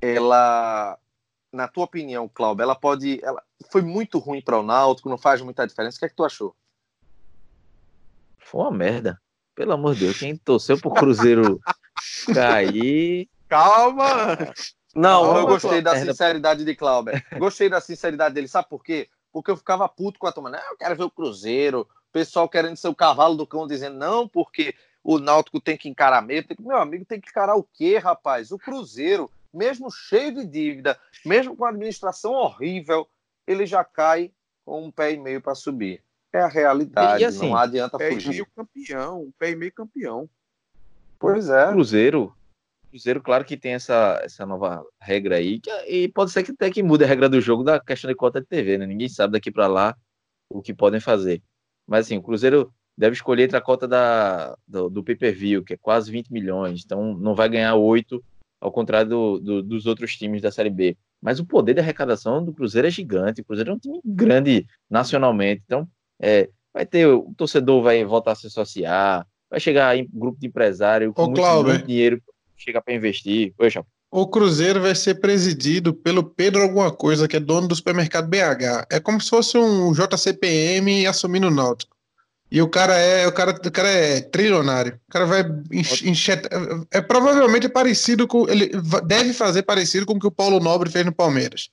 ela, 0.00 0.98
na 1.52 1.68
tua 1.68 1.84
opinião, 1.84 2.28
Cláudio, 2.32 2.62
ela 2.62 2.74
pode. 2.74 3.20
Ela 3.22 3.42
foi 3.70 3.82
muito 3.82 4.18
ruim 4.18 4.40
para 4.40 4.58
o 4.58 4.62
Náutico, 4.62 5.08
não 5.08 5.18
faz 5.18 5.40
muita 5.40 5.66
diferença. 5.66 5.96
O 5.96 5.98
que 6.00 6.06
é 6.06 6.08
que 6.08 6.16
tu 6.16 6.24
achou? 6.24 6.54
Foi 8.38 8.62
uma 8.62 8.70
merda. 8.70 9.20
Pelo 9.54 9.72
amor 9.72 9.94
de 9.94 10.06
Deus, 10.06 10.18
quem 10.18 10.36
torceu 10.36 10.80
pro 10.80 10.90
Cruzeiro 10.90 11.60
cair. 12.32 13.28
Calma! 13.48 14.38
Não, 14.94 15.24
Calma, 15.24 15.40
eu 15.40 15.46
gostei 15.46 15.82
da 15.82 15.96
sinceridade 15.98 16.64
de 16.64 16.74
Cláudio. 16.74 17.12
Gostei 17.38 17.68
da 17.68 17.80
sinceridade 17.80 18.34
dele. 18.34 18.48
Sabe 18.48 18.68
por 18.68 18.82
quê? 18.82 19.08
porque 19.32 19.50
eu 19.50 19.56
ficava 19.56 19.88
puto 19.88 20.18
com 20.18 20.26
a 20.26 20.32
turma. 20.32 20.50
Não, 20.50 20.58
eu 20.58 20.76
quero 20.76 20.94
ver 20.94 21.04
o 21.04 21.10
Cruzeiro. 21.10 21.80
O 21.80 22.12
pessoal 22.12 22.48
querendo 22.48 22.76
ser 22.76 22.88
o 22.88 22.94
cavalo 22.94 23.34
do 23.34 23.46
cão, 23.46 23.66
dizendo, 23.66 23.96
não, 23.96 24.28
porque 24.28 24.74
o 25.02 25.18
Náutico 25.18 25.58
tem 25.58 25.76
que 25.76 25.88
encarar 25.88 26.20
mesmo. 26.20 26.48
Meu 26.60 26.76
amigo, 26.76 27.06
tem 27.06 27.20
que 27.20 27.30
encarar 27.30 27.56
o 27.56 27.64
quê, 27.64 27.96
rapaz? 27.96 28.52
O 28.52 28.58
Cruzeiro, 28.58 29.30
mesmo 29.52 29.90
cheio 29.90 30.34
de 30.34 30.46
dívida, 30.46 30.98
mesmo 31.24 31.56
com 31.56 31.64
a 31.64 31.70
administração 31.70 32.32
horrível, 32.32 33.08
ele 33.46 33.66
já 33.66 33.84
cai 33.84 34.32
com 34.64 34.84
um 34.84 34.90
pé 34.90 35.12
e 35.12 35.18
meio 35.18 35.40
para 35.40 35.54
subir. 35.54 36.02
É 36.32 36.40
a 36.40 36.48
realidade, 36.48 37.22
e, 37.22 37.26
assim, 37.26 37.50
não 37.50 37.56
adianta 37.56 37.98
pé 37.98 38.10
fugir. 38.12 38.24
Pé 38.24 38.30
e 38.30 38.34
meio 38.34 38.46
campeão, 38.56 39.22
um 39.22 39.32
pé 39.38 39.50
e 39.50 39.56
meio 39.56 39.72
campeão. 39.72 40.30
Pois 41.18 41.48
é. 41.48 41.68
O 41.68 41.72
Cruzeiro, 41.72 42.34
Cruzeiro, 42.92 43.22
claro 43.22 43.44
que 43.44 43.56
tem 43.56 43.72
essa, 43.72 44.20
essa 44.22 44.44
nova 44.44 44.84
regra 45.00 45.36
aí, 45.36 45.58
que, 45.58 45.70
e 45.88 46.08
pode 46.08 46.30
ser 46.30 46.42
que 46.42 46.52
até 46.52 46.70
que 46.70 46.82
mude 46.82 47.04
a 47.04 47.06
regra 47.06 47.26
do 47.26 47.40
jogo 47.40 47.64
da 47.64 47.80
questão 47.80 48.08
de 48.08 48.14
cota 48.14 48.40
de 48.40 48.46
TV, 48.46 48.76
né? 48.76 48.86
Ninguém 48.86 49.08
sabe 49.08 49.32
daqui 49.32 49.50
para 49.50 49.66
lá 49.66 49.96
o 50.50 50.60
que 50.60 50.74
podem 50.74 51.00
fazer. 51.00 51.42
Mas 51.86 52.06
assim, 52.06 52.18
o 52.18 52.22
Cruzeiro 52.22 52.72
deve 52.96 53.14
escolher 53.14 53.44
entre 53.44 53.56
a 53.56 53.62
cota 53.62 53.88
da, 53.88 54.56
do, 54.68 54.90
do 54.90 55.02
pay-per-view, 55.02 55.64
que 55.64 55.72
é 55.72 55.78
quase 55.78 56.10
20 56.10 56.30
milhões, 56.30 56.82
então 56.84 57.14
não 57.14 57.34
vai 57.34 57.48
ganhar 57.48 57.74
8, 57.74 58.22
ao 58.62 58.70
contrário 58.70 59.08
do, 59.10 59.40
do, 59.40 59.62
dos 59.62 59.86
outros 59.86 60.16
times 60.16 60.40
da 60.40 60.52
Série 60.52 60.70
B. 60.70 60.96
mas 61.20 61.40
o 61.40 61.44
poder 61.44 61.74
de 61.74 61.80
arrecadação 61.80 62.44
do 62.44 62.52
Cruzeiro 62.52 62.86
é 62.86 62.90
gigante. 62.90 63.40
O 63.40 63.44
Cruzeiro 63.44 63.72
é 63.72 63.74
um 63.74 63.78
time 63.78 64.00
grande 64.04 64.64
nacionalmente. 64.88 65.62
Então, 65.66 65.86
é, 66.20 66.48
vai 66.72 66.86
ter, 66.86 67.08
o 67.08 67.34
torcedor 67.36 67.82
vai 67.82 68.04
voltar 68.04 68.32
a 68.32 68.34
se 68.36 68.46
associar, 68.46 69.26
vai 69.50 69.58
chegar 69.58 69.98
em 69.98 70.08
grupo 70.12 70.38
de 70.38 70.46
empresário 70.46 71.12
com 71.12 71.22
Ô, 71.22 71.26
muito, 71.26 71.40
Cláudio, 71.40 71.72
muito 71.72 71.86
dinheiro 71.86 72.22
chegar 72.56 72.80
para 72.80 72.94
investir. 72.94 73.52
Oi, 73.58 73.68
Chapo. 73.68 73.88
O 74.08 74.28
Cruzeiro 74.28 74.80
vai 74.80 74.94
ser 74.94 75.16
presidido 75.16 75.92
pelo 75.92 76.22
Pedro 76.22 76.62
alguma 76.62 76.92
coisa, 76.92 77.26
que 77.26 77.36
é 77.36 77.40
dono 77.40 77.66
do 77.66 77.74
supermercado 77.74 78.28
BH. 78.28 78.86
É 78.92 79.00
como 79.00 79.20
se 79.20 79.30
fosse 79.30 79.58
um 79.58 79.92
JCPM 79.92 81.04
assumindo 81.06 81.48
o 81.48 81.50
Náutico. 81.50 81.96
E 82.52 82.60
o 82.60 82.68
cara 82.68 82.98
é, 82.98 83.26
o 83.26 83.32
cara, 83.32 83.52
o 83.52 83.72
cara 83.72 83.88
é 83.88 84.20
trilionário. 84.20 85.00
O 85.08 85.10
cara 85.10 85.24
vai 85.24 85.42
encher, 85.72 86.42
é 86.90 87.00
provavelmente 87.00 87.66
parecido 87.66 88.28
com 88.28 88.46
ele 88.46 88.70
deve 89.06 89.32
fazer 89.32 89.62
parecido 89.62 90.04
com 90.04 90.12
o 90.12 90.20
que 90.20 90.26
o 90.26 90.30
Paulo 90.30 90.60
Nobre 90.60 90.90
fez 90.90 91.02
no 91.06 91.14
Palmeiras. 91.14 91.70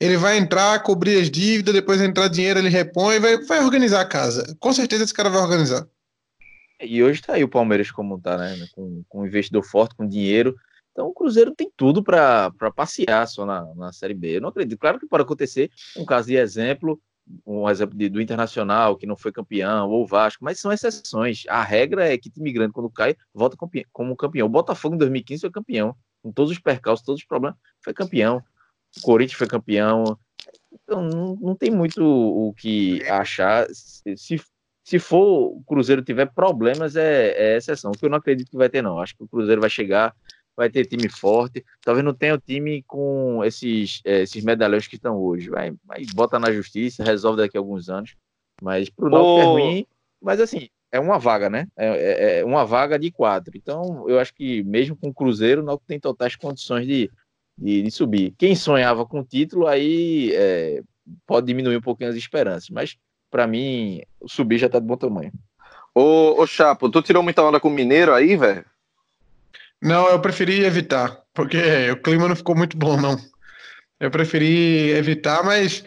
Ele 0.00 0.16
vai 0.16 0.38
entrar, 0.38 0.82
cobrir 0.82 1.20
as 1.20 1.30
dívidas, 1.30 1.74
depois 1.74 2.00
entrar 2.00 2.28
dinheiro, 2.28 2.58
ele 2.58 2.70
repõe, 2.70 3.20
vai, 3.20 3.44
vai 3.44 3.62
organizar 3.62 4.00
a 4.00 4.06
casa. 4.06 4.56
Com 4.58 4.72
certeza 4.72 5.04
esse 5.04 5.12
cara 5.12 5.28
vai 5.28 5.42
organizar. 5.42 5.86
E 6.80 7.02
hoje 7.02 7.20
tá 7.20 7.34
aí 7.34 7.44
o 7.44 7.48
Palmeiras 7.48 7.90
como 7.90 8.18
tá, 8.18 8.38
né? 8.38 8.56
Com, 8.74 9.04
com 9.10 9.20
um 9.20 9.26
investidor 9.26 9.62
forte, 9.62 9.94
com 9.94 10.08
dinheiro. 10.08 10.56
Então 10.92 11.08
o 11.08 11.12
Cruzeiro 11.12 11.54
tem 11.54 11.70
tudo 11.76 12.02
para 12.02 12.50
passear 12.74 13.28
só 13.28 13.44
na, 13.44 13.66
na 13.74 13.92
Série 13.92 14.14
B. 14.14 14.38
Eu 14.38 14.40
não 14.40 14.48
acredito. 14.48 14.78
Claro 14.78 14.98
que 14.98 15.06
pode 15.06 15.24
acontecer 15.24 15.70
um 15.94 16.06
caso 16.06 16.28
de 16.28 16.36
exemplo, 16.36 16.98
um 17.46 17.68
exemplo 17.68 17.96
de, 17.96 18.08
do 18.08 18.20
Internacional, 18.20 18.96
que 18.96 19.06
não 19.06 19.16
foi 19.16 19.32
campeão, 19.32 19.88
ou 19.88 20.02
o 20.02 20.06
Vasco, 20.06 20.44
mas 20.44 20.58
são 20.58 20.72
exceções. 20.72 21.44
A 21.48 21.62
regra 21.62 22.12
é 22.12 22.18
que 22.18 22.30
time 22.30 22.52
grande, 22.52 22.72
quando 22.72 22.90
cai, 22.90 23.16
volta 23.32 23.56
como 23.92 24.16
campeão. 24.16 24.46
O 24.46 24.50
Botafogo 24.50 24.94
em 24.94 24.98
2015 24.98 25.40
foi 25.40 25.50
campeão, 25.50 25.96
com 26.22 26.32
todos 26.32 26.52
os 26.52 26.58
percalços, 26.58 27.04
todos 27.04 27.20
os 27.20 27.26
problemas, 27.26 27.58
foi 27.82 27.92
campeão. 27.92 28.42
O 28.98 29.00
Corinthians 29.02 29.38
foi 29.38 29.46
campeão. 29.46 30.18
Então 30.72 31.02
não, 31.02 31.36
não 31.36 31.54
tem 31.54 31.70
muito 31.70 32.02
o 32.04 32.52
que 32.54 33.02
achar. 33.08 33.66
Se, 33.72 34.40
se 34.84 34.98
for 34.98 35.52
o 35.56 35.62
Cruzeiro 35.66 36.02
tiver 36.02 36.26
problemas, 36.26 36.96
é, 36.96 37.30
é 37.30 37.56
exceção. 37.56 37.92
Que 37.92 38.04
eu 38.04 38.10
não 38.10 38.18
acredito 38.18 38.50
que 38.50 38.56
vai 38.56 38.68
ter, 38.68 38.82
não. 38.82 38.98
Acho 38.98 39.16
que 39.16 39.22
o 39.22 39.28
Cruzeiro 39.28 39.60
vai 39.60 39.70
chegar, 39.70 40.14
vai 40.56 40.70
ter 40.70 40.86
time 40.86 41.08
forte. 41.08 41.64
Talvez 41.82 42.04
não 42.04 42.14
tenha 42.14 42.34
o 42.34 42.40
time 42.40 42.82
com 42.82 43.44
esses, 43.44 44.00
é, 44.04 44.22
esses 44.22 44.42
medalhões 44.44 44.86
que 44.86 44.96
estão 44.96 45.16
hoje. 45.16 45.50
Vai, 45.50 45.72
vai, 45.84 46.04
bota 46.14 46.38
na 46.38 46.52
justiça, 46.52 47.04
resolve 47.04 47.42
daqui 47.42 47.56
a 47.56 47.60
alguns 47.60 47.88
anos. 47.88 48.14
Mas 48.60 48.88
pro 48.88 49.10
Náutico 49.10 49.40
é 49.40 49.44
ruim. 49.44 49.86
Mas 50.20 50.40
assim, 50.40 50.68
é 50.92 51.00
uma 51.00 51.18
vaga, 51.18 51.48
né? 51.48 51.66
É, 51.76 51.86
é, 51.86 52.38
é, 52.40 52.44
uma 52.44 52.64
vaga 52.64 52.98
de 52.98 53.10
quatro. 53.10 53.56
Então, 53.56 54.08
eu 54.08 54.18
acho 54.18 54.34
que 54.34 54.62
mesmo 54.62 54.94
com 54.94 55.08
o 55.08 55.14
Cruzeiro, 55.14 55.62
o 55.62 55.64
Náutico 55.64 55.88
tem 55.88 55.98
totais 55.98 56.36
condições 56.36 56.86
de, 56.86 57.10
de, 57.56 57.82
de 57.82 57.90
subir. 57.90 58.34
Quem 58.38 58.54
sonhava 58.54 59.06
com 59.06 59.20
o 59.20 59.24
título, 59.24 59.66
aí 59.66 60.32
é, 60.34 60.82
pode 61.26 61.46
diminuir 61.46 61.76
um 61.76 61.82
pouquinho 61.82 62.10
as 62.10 62.16
esperanças. 62.16 62.68
Mas, 62.70 62.96
para 63.30 63.46
mim, 63.46 64.02
o 64.20 64.28
subir 64.28 64.58
já 64.58 64.68
tá 64.68 64.78
de 64.78 64.86
bom 64.86 64.96
tamanho. 64.96 65.32
Ô, 65.94 66.40
ô 66.40 66.46
Chapo, 66.46 66.88
tu 66.88 67.02
tirou 67.02 67.22
muita 67.22 67.42
onda 67.42 67.58
com 67.58 67.68
o 67.68 67.72
Mineiro 67.72 68.14
aí, 68.14 68.36
velho? 68.36 68.64
Não, 69.82 70.08
eu 70.08 70.20
preferi 70.20 70.64
evitar, 70.64 71.20
porque 71.34 71.58
o 71.90 72.00
clima 72.00 72.28
não 72.28 72.36
ficou 72.36 72.54
muito 72.54 72.76
bom, 72.76 72.96
não. 72.96 73.18
Eu 73.98 74.12
preferi 74.12 74.90
evitar, 74.90 75.42
mas 75.44 75.82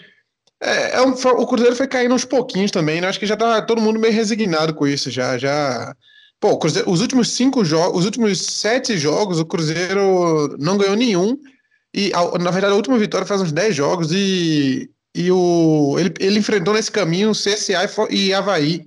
é, 0.61 0.97
é 0.97 1.01
um, 1.01 1.11
o 1.11 1.47
Cruzeiro 1.47 1.77
foi 1.77 1.87
caindo 1.87 2.11
aos 2.11 2.25
pouquinhos 2.25 2.71
também, 2.71 2.99
né? 2.99 3.07
Acho 3.07 3.19
que 3.19 3.25
já 3.25 3.37
tá 3.37 3.61
todo 3.61 3.81
mundo 3.81 3.97
meio 3.97 4.13
resignado 4.13 4.73
com 4.73 4.85
isso, 4.85 5.09
já, 5.09 5.37
já... 5.37 5.95
Pô, 6.41 6.57
Cruzeiro, 6.57 6.91
os 6.91 6.99
últimos 6.99 7.29
cinco 7.31 7.63
jogos, 7.63 7.99
os 7.99 8.05
últimos 8.05 8.41
sete 8.41 8.97
jogos, 8.97 9.39
o 9.39 9.45
Cruzeiro 9.45 10.57
não 10.59 10.77
ganhou 10.77 10.97
nenhum, 10.97 11.37
e 11.93 12.11
na 12.41 12.51
verdade 12.51 12.73
a 12.73 12.75
última 12.75 12.97
vitória 12.97 13.25
faz 13.25 13.41
uns 13.41 13.53
dez 13.53 13.73
jogos, 13.73 14.11
e, 14.11 14.89
e 15.15 15.31
o, 15.31 15.95
ele, 15.97 16.13
ele 16.19 16.39
enfrentou 16.39 16.73
nesse 16.73 16.91
caminho 16.91 17.31
CSA 17.31 18.07
e, 18.09 18.27
e 18.27 18.33
Havaí, 18.33 18.85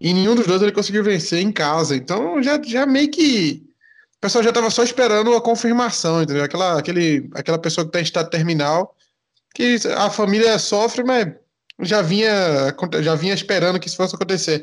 e 0.00 0.14
nenhum 0.14 0.36
dos 0.36 0.46
dois 0.46 0.62
ele 0.62 0.70
conseguiu 0.70 1.02
vencer 1.02 1.40
em 1.40 1.50
casa, 1.50 1.96
então 1.96 2.40
já, 2.40 2.62
já 2.62 2.86
meio 2.86 3.10
que 3.10 3.65
o 4.18 4.20
pessoal 4.20 4.42
já 4.42 4.50
estava 4.50 4.70
só 4.70 4.82
esperando 4.82 5.34
a 5.34 5.40
confirmação, 5.40 6.22
entendeu? 6.22 6.44
Aquela, 6.44 6.78
aquele, 6.78 7.28
aquela 7.34 7.58
pessoa 7.58 7.84
que 7.84 7.90
está 7.90 8.00
em 8.00 8.04
estado 8.04 8.30
terminal, 8.30 8.94
que 9.54 9.76
a 9.96 10.10
família 10.10 10.58
sofre, 10.58 11.04
mas 11.04 11.32
já 11.80 12.02
vinha, 12.02 12.74
já 13.02 13.14
vinha 13.14 13.34
esperando 13.34 13.78
que 13.78 13.88
isso 13.88 13.96
fosse 13.96 14.14
acontecer. 14.14 14.62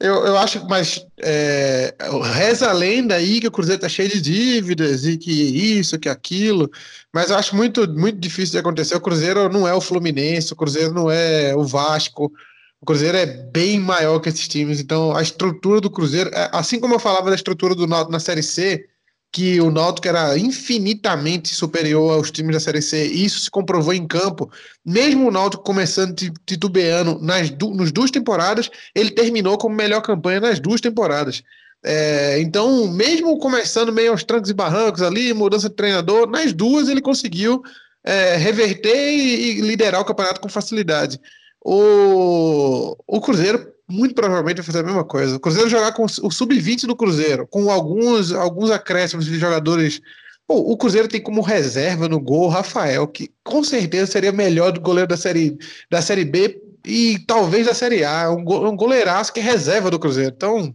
Eu, 0.00 0.26
eu 0.26 0.36
acho, 0.36 0.66
mas 0.68 1.06
é, 1.20 1.94
reza 2.34 2.68
a 2.68 2.72
lenda 2.72 3.14
aí 3.14 3.40
que 3.40 3.46
o 3.46 3.52
Cruzeiro 3.52 3.76
está 3.76 3.88
cheio 3.88 4.08
de 4.08 4.20
dívidas 4.20 5.06
e 5.06 5.16
que 5.16 5.30
isso, 5.30 5.98
que 5.98 6.08
aquilo, 6.08 6.68
mas 7.12 7.30
eu 7.30 7.36
acho 7.36 7.54
muito, 7.54 7.88
muito 7.88 8.18
difícil 8.18 8.52
de 8.52 8.58
acontecer. 8.58 8.96
O 8.96 9.00
Cruzeiro 9.00 9.48
não 9.48 9.66
é 9.66 9.72
o 9.72 9.80
Fluminense, 9.80 10.52
o 10.52 10.56
Cruzeiro 10.56 10.92
não 10.92 11.08
é 11.08 11.54
o 11.54 11.62
Vasco, 11.62 12.32
o 12.80 12.84
Cruzeiro 12.84 13.16
é 13.16 13.26
bem 13.26 13.78
maior 13.78 14.18
que 14.18 14.28
esses 14.28 14.48
times, 14.48 14.80
então 14.80 15.14
a 15.14 15.22
estrutura 15.22 15.80
do 15.80 15.88
Cruzeiro, 15.88 16.30
é, 16.34 16.50
assim 16.52 16.80
como 16.80 16.94
eu 16.94 16.98
falava 16.98 17.30
da 17.30 17.36
estrutura 17.36 17.76
do 17.76 17.86
Náutico 17.86 18.10
na 18.10 18.18
Série 18.18 18.42
C, 18.42 18.88
que 19.32 19.58
o 19.62 19.70
Náutico 19.70 20.06
era 20.06 20.36
infinitamente 20.38 21.54
superior 21.54 22.12
aos 22.12 22.30
times 22.30 22.54
da 22.54 22.60
Série 22.60 22.82
C, 22.82 23.08
e 23.08 23.24
isso 23.24 23.40
se 23.40 23.50
comprovou 23.50 23.94
em 23.94 24.06
campo. 24.06 24.50
Mesmo 24.84 25.26
o 25.26 25.30
Náutico 25.30 25.64
começando 25.64 26.14
titubeando 26.44 27.18
nas, 27.18 27.48
du 27.48 27.74
nas 27.74 27.90
duas 27.90 28.10
temporadas, 28.10 28.70
ele 28.94 29.10
terminou 29.10 29.56
como 29.56 29.74
melhor 29.74 30.02
campanha 30.02 30.38
nas 30.38 30.60
duas 30.60 30.82
temporadas. 30.82 31.42
É, 31.84 32.40
então, 32.40 32.86
mesmo 32.88 33.38
começando 33.38 33.90
meio 33.90 34.12
aos 34.12 34.22
trancos 34.22 34.50
e 34.50 34.54
barrancos 34.54 35.00
ali, 35.00 35.32
mudança 35.32 35.68
de 35.68 35.74
treinador, 35.74 36.28
nas 36.28 36.52
duas 36.52 36.88
ele 36.88 37.00
conseguiu 37.00 37.62
é, 38.04 38.36
reverter 38.36 38.94
e, 38.94 39.58
e 39.58 39.60
liderar 39.62 40.02
o 40.02 40.04
campeonato 40.04 40.42
com 40.42 40.48
facilidade. 40.48 41.18
O, 41.64 42.96
o 43.06 43.20
Cruzeiro 43.20 43.72
muito 43.92 44.14
provavelmente 44.14 44.56
vai 44.56 44.64
fazer 44.64 44.80
a 44.80 44.82
mesma 44.82 45.04
coisa. 45.04 45.36
O 45.36 45.40
Cruzeiro 45.40 45.68
jogar 45.68 45.92
com 45.92 46.04
o 46.04 46.30
sub-20 46.30 46.86
do 46.86 46.96
Cruzeiro, 46.96 47.46
com 47.46 47.70
alguns, 47.70 48.32
alguns 48.32 48.70
acréscimos 48.70 49.26
de 49.26 49.38
jogadores. 49.38 50.00
Pô, 50.46 50.56
o 50.56 50.76
Cruzeiro 50.76 51.08
tem 51.08 51.20
como 51.20 51.40
reserva 51.40 52.08
no 52.08 52.18
gol 52.18 52.48
Rafael, 52.48 53.06
que 53.06 53.30
com 53.44 53.62
certeza 53.62 54.10
seria 54.10 54.32
melhor 54.32 54.72
do 54.72 54.80
goleiro 54.80 55.08
da 55.08 55.16
série, 55.16 55.56
da 55.90 56.00
série 56.00 56.24
B 56.24 56.60
e 56.86 57.18
talvez 57.26 57.66
da 57.66 57.74
série 57.74 58.04
A. 58.04 58.30
Um, 58.30 58.40
um 58.40 58.76
goleiraço 58.76 59.32
que 59.32 59.40
é 59.40 59.42
reserva 59.42 59.90
do 59.90 59.98
Cruzeiro. 59.98 60.32
Então 60.34 60.74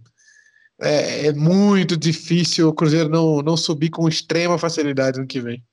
é, 0.80 1.28
é 1.28 1.34
muito 1.34 1.98
difícil 1.98 2.70
o 2.70 2.74
Cruzeiro 2.74 3.10
não, 3.10 3.42
não 3.42 3.58
subir 3.58 3.90
com 3.90 4.08
extrema 4.08 4.58
facilidade 4.58 5.20
no 5.20 5.28
que 5.28 5.42
vem. 5.42 5.64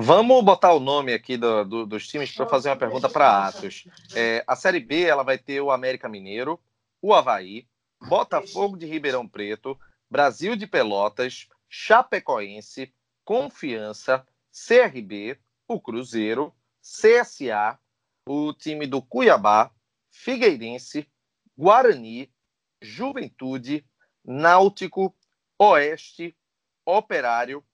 Vamos 0.00 0.44
botar 0.44 0.72
o 0.74 0.78
nome 0.78 1.12
aqui 1.12 1.36
do, 1.36 1.64
do, 1.64 1.84
dos 1.84 2.06
times 2.06 2.32
para 2.32 2.46
fazer 2.46 2.68
uma 2.68 2.76
pergunta 2.76 3.08
para 3.08 3.48
Atos. 3.48 3.84
É, 4.14 4.44
a 4.46 4.54
Série 4.54 4.78
B 4.78 5.02
ela 5.02 5.24
vai 5.24 5.36
ter 5.36 5.60
o 5.60 5.72
América 5.72 6.08
Mineiro, 6.08 6.60
o 7.02 7.12
Havaí, 7.12 7.66
Botafogo 8.08 8.76
de 8.76 8.86
Ribeirão 8.86 9.26
Preto, 9.26 9.76
Brasil 10.08 10.54
de 10.54 10.68
Pelotas, 10.68 11.48
Chapecoense, 11.68 12.94
Confiança, 13.24 14.24
CRB, 14.52 15.36
o 15.66 15.80
Cruzeiro, 15.80 16.54
CSA, 16.80 17.76
o 18.24 18.52
time 18.52 18.86
do 18.86 19.02
Cuiabá, 19.02 19.68
Figueirense, 20.12 21.10
Guarani, 21.56 22.32
Juventude, 22.80 23.84
Náutico, 24.24 25.12
Oeste, 25.58 26.36
Operário, 26.86 27.64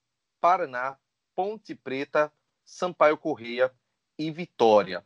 Paraná, 0.41 0.97
Ponte 1.35 1.75
Preta, 1.75 2.33
Sampaio 2.65 3.17
Correia 3.17 3.71
e 4.19 4.31
Vitória. 4.31 5.05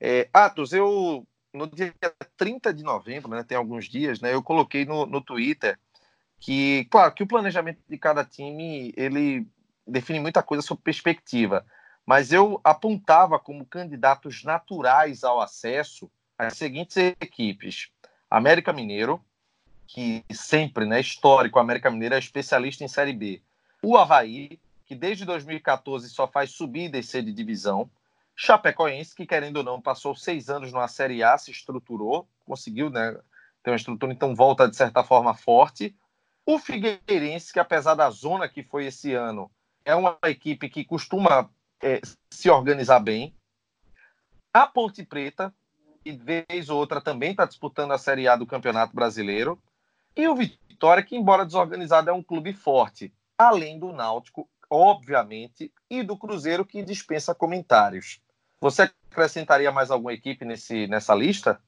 É, 0.00 0.28
Atos, 0.32 0.72
eu 0.72 1.26
no 1.52 1.66
dia 1.66 1.94
30 2.36 2.72
de 2.72 2.82
novembro, 2.82 3.30
né, 3.30 3.44
tem 3.44 3.56
alguns 3.56 3.86
dias, 3.86 4.20
né, 4.20 4.32
eu 4.32 4.42
coloquei 4.42 4.84
no, 4.84 5.04
no 5.04 5.20
Twitter 5.20 5.78
que, 6.40 6.86
claro, 6.86 7.12
que 7.12 7.22
o 7.22 7.26
planejamento 7.26 7.78
de 7.88 7.98
cada 7.98 8.24
time 8.24 8.92
ele 8.96 9.46
define 9.86 10.18
muita 10.18 10.42
coisa 10.42 10.62
sobre 10.62 10.82
perspectiva, 10.82 11.64
mas 12.06 12.32
eu 12.32 12.60
apontava 12.64 13.38
como 13.38 13.66
candidatos 13.66 14.42
naturais 14.42 15.22
ao 15.22 15.40
acesso 15.40 16.10
as 16.36 16.56
seguintes 16.56 16.96
equipes: 16.96 17.90
América 18.28 18.72
Mineiro, 18.72 19.24
que 19.86 20.24
sempre, 20.32 20.84
né, 20.84 21.00
histórico, 21.00 21.58
América 21.58 21.90
Mineiro 21.90 22.14
é 22.14 22.18
especialista 22.18 22.82
em 22.82 22.88
Série 22.88 23.12
B. 23.12 23.40
O 23.82 23.96
Havaí, 23.96 24.58
que 24.92 24.96
desde 24.96 25.24
2014 25.24 26.10
só 26.10 26.28
faz 26.28 26.50
subir 26.50 26.84
e 26.84 26.88
descer 26.90 27.22
de 27.22 27.32
divisão. 27.32 27.90
Chapecoense, 28.36 29.14
que 29.14 29.24
querendo 29.24 29.56
ou 29.56 29.62
não, 29.62 29.80
passou 29.80 30.14
seis 30.14 30.50
anos 30.50 30.70
numa 30.70 30.86
Série 30.86 31.22
A, 31.22 31.38
se 31.38 31.50
estruturou, 31.50 32.28
conseguiu 32.44 32.90
né, 32.90 33.18
ter 33.62 33.70
uma 33.70 33.76
estrutura, 33.76 34.12
então 34.12 34.34
volta 34.34 34.68
de 34.68 34.76
certa 34.76 35.02
forma 35.02 35.32
forte. 35.32 35.96
O 36.44 36.58
Figueirense, 36.58 37.54
que 37.54 37.58
apesar 37.58 37.94
da 37.94 38.10
zona 38.10 38.50
que 38.50 38.62
foi 38.62 38.84
esse 38.84 39.14
ano, 39.14 39.50
é 39.82 39.94
uma 39.94 40.18
equipe 40.24 40.68
que 40.68 40.84
costuma 40.84 41.48
é, 41.82 41.98
se 42.30 42.50
organizar 42.50 43.00
bem. 43.00 43.34
A 44.52 44.66
Ponte 44.66 45.02
Preta, 45.02 45.54
que 46.04 46.12
vez 46.12 46.68
ou 46.68 46.78
outra 46.78 47.00
também 47.00 47.30
está 47.30 47.46
disputando 47.46 47.92
a 47.92 47.98
Série 47.98 48.28
A 48.28 48.36
do 48.36 48.46
Campeonato 48.46 48.94
Brasileiro. 48.94 49.58
E 50.14 50.28
o 50.28 50.36
Vitória, 50.36 51.02
que 51.02 51.16
embora 51.16 51.46
desorganizado, 51.46 52.10
é 52.10 52.12
um 52.12 52.22
clube 52.22 52.52
forte. 52.52 53.10
Além 53.38 53.78
do 53.78 53.90
Náutico, 53.92 54.48
obviamente, 54.72 55.70
e 55.90 56.02
do 56.02 56.16
Cruzeiro, 56.16 56.64
que 56.64 56.82
dispensa 56.82 57.34
comentários. 57.34 58.22
Você 58.58 58.90
acrescentaria 59.10 59.70
mais 59.70 59.90
alguma 59.90 60.14
equipe 60.14 60.46
nesse, 60.46 60.86
nessa 60.86 61.14
lista? 61.14 61.60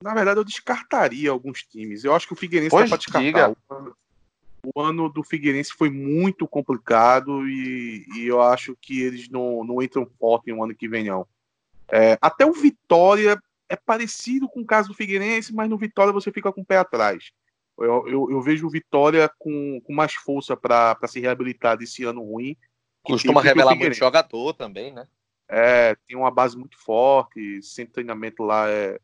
Na 0.00 0.14
verdade, 0.14 0.38
eu 0.38 0.44
descartaria 0.44 1.32
alguns 1.32 1.64
times. 1.64 2.04
Eu 2.04 2.14
acho 2.14 2.28
que 2.28 2.34
o 2.34 2.36
Figueirense 2.36 2.70
pois 2.70 2.88
dá 2.88 2.96
para 2.96 3.04
descartar. 3.04 3.52
O 4.62 4.80
ano 4.80 5.08
do 5.08 5.24
Figueirense 5.24 5.72
foi 5.72 5.90
muito 5.90 6.46
complicado 6.46 7.48
e, 7.48 8.06
e, 8.14 8.26
eu 8.26 8.40
acho 8.40 8.76
que 8.80 9.02
eles 9.02 9.28
não, 9.28 9.64
não 9.64 9.82
entram 9.82 10.08
forte 10.18 10.52
no 10.52 10.62
ano 10.62 10.74
que 10.74 10.88
vem, 10.88 11.04
não. 11.04 11.26
É, 11.88 12.16
até 12.22 12.46
o 12.46 12.52
Vitória 12.52 13.42
é 13.68 13.74
parecido 13.74 14.48
com 14.48 14.60
o 14.60 14.64
caso 14.66 14.88
do 14.88 14.94
Figueirense, 14.94 15.52
mas 15.52 15.68
no 15.68 15.76
Vitória 15.76 16.12
você 16.12 16.30
fica 16.30 16.52
com 16.52 16.60
o 16.60 16.64
pé 16.64 16.78
atrás. 16.78 17.32
Eu, 17.78 18.06
eu, 18.06 18.30
eu 18.30 18.40
vejo 18.40 18.66
o 18.66 18.70
Vitória 18.70 19.28
com, 19.38 19.80
com 19.80 19.92
mais 19.92 20.14
força 20.14 20.56
para 20.56 20.96
se 21.06 21.20
reabilitar 21.20 21.76
desse 21.76 22.04
ano 22.04 22.22
ruim. 22.22 22.56
Costuma 23.02 23.42
revelar 23.42 23.74
muito 23.74 23.94
jogador 23.94 24.54
também, 24.54 24.92
né? 24.92 25.06
É, 25.48 25.94
tem 26.06 26.16
uma 26.16 26.30
base 26.30 26.56
muito 26.56 26.78
forte, 26.78 27.62
sempre 27.62 27.94
treinamento 27.94 28.42
lá 28.42 28.68
é, 28.70 28.98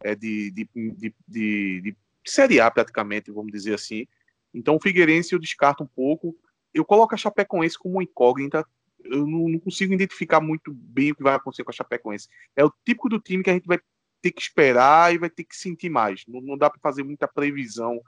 é 0.00 0.14
de, 0.14 0.50
de, 0.50 0.68
de, 0.74 1.14
de, 1.28 1.80
de 1.82 1.96
Série 2.24 2.60
A 2.60 2.70
praticamente, 2.70 3.30
vamos 3.30 3.52
dizer 3.52 3.74
assim. 3.74 4.06
Então 4.54 4.76
o 4.76 4.80
Figueirense 4.80 5.34
eu 5.34 5.38
descarto 5.38 5.82
um 5.84 5.86
pouco. 5.86 6.36
Eu 6.72 6.84
coloco 6.84 7.14
a 7.14 7.18
Chapecoense 7.18 7.78
como 7.78 7.96
uma 7.96 8.02
incógnita. 8.02 8.66
Eu 9.04 9.26
não, 9.26 9.48
não, 9.48 9.58
consigo 9.58 9.92
identificar 9.92 10.40
muito 10.40 10.72
bem 10.72 11.10
o 11.10 11.14
que 11.14 11.22
vai 11.22 11.34
acontecer 11.34 11.64
com 11.64 11.70
a 11.70 11.74
Chapecoense. 11.74 12.28
É 12.56 12.64
o 12.64 12.72
típico 12.84 13.08
do 13.08 13.20
time 13.20 13.42
que 13.42 13.50
a 13.50 13.54
gente 13.54 13.66
vai 13.66 13.78
ter 14.22 14.30
que 14.30 14.40
esperar 14.40 15.12
e 15.12 15.18
vai 15.18 15.28
ter 15.28 15.44
que 15.44 15.56
sentir 15.56 15.90
mais. 15.90 16.24
Não, 16.28 16.40
não 16.40 16.56
dá 16.56 16.70
para 16.70 16.80
fazer 16.80 17.02
muita 17.02 17.26
previsão 17.26 18.00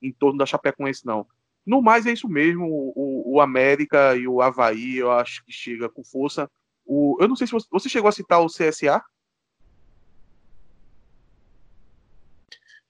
em 0.00 0.12
torno 0.12 0.38
da 0.38 0.46
Chapecoense, 0.46 1.06
não. 1.06 1.26
No 1.64 1.80
mais, 1.80 2.06
é 2.06 2.12
isso 2.12 2.28
mesmo. 2.28 2.66
O, 2.94 3.34
o, 3.34 3.40
América 3.40 4.14
e 4.16 4.28
o 4.28 4.42
Havaí, 4.42 4.98
eu 4.98 5.10
acho 5.10 5.44
que 5.44 5.52
chega 5.52 5.88
com 5.88 6.04
força. 6.04 6.50
O, 6.84 7.16
eu 7.20 7.28
não 7.28 7.36
sei 7.36 7.46
se 7.46 7.52
você, 7.52 7.66
você 7.70 7.88
chegou 7.88 8.08
a 8.08 8.12
citar 8.12 8.40
o 8.40 8.48
CSA. 8.48 9.02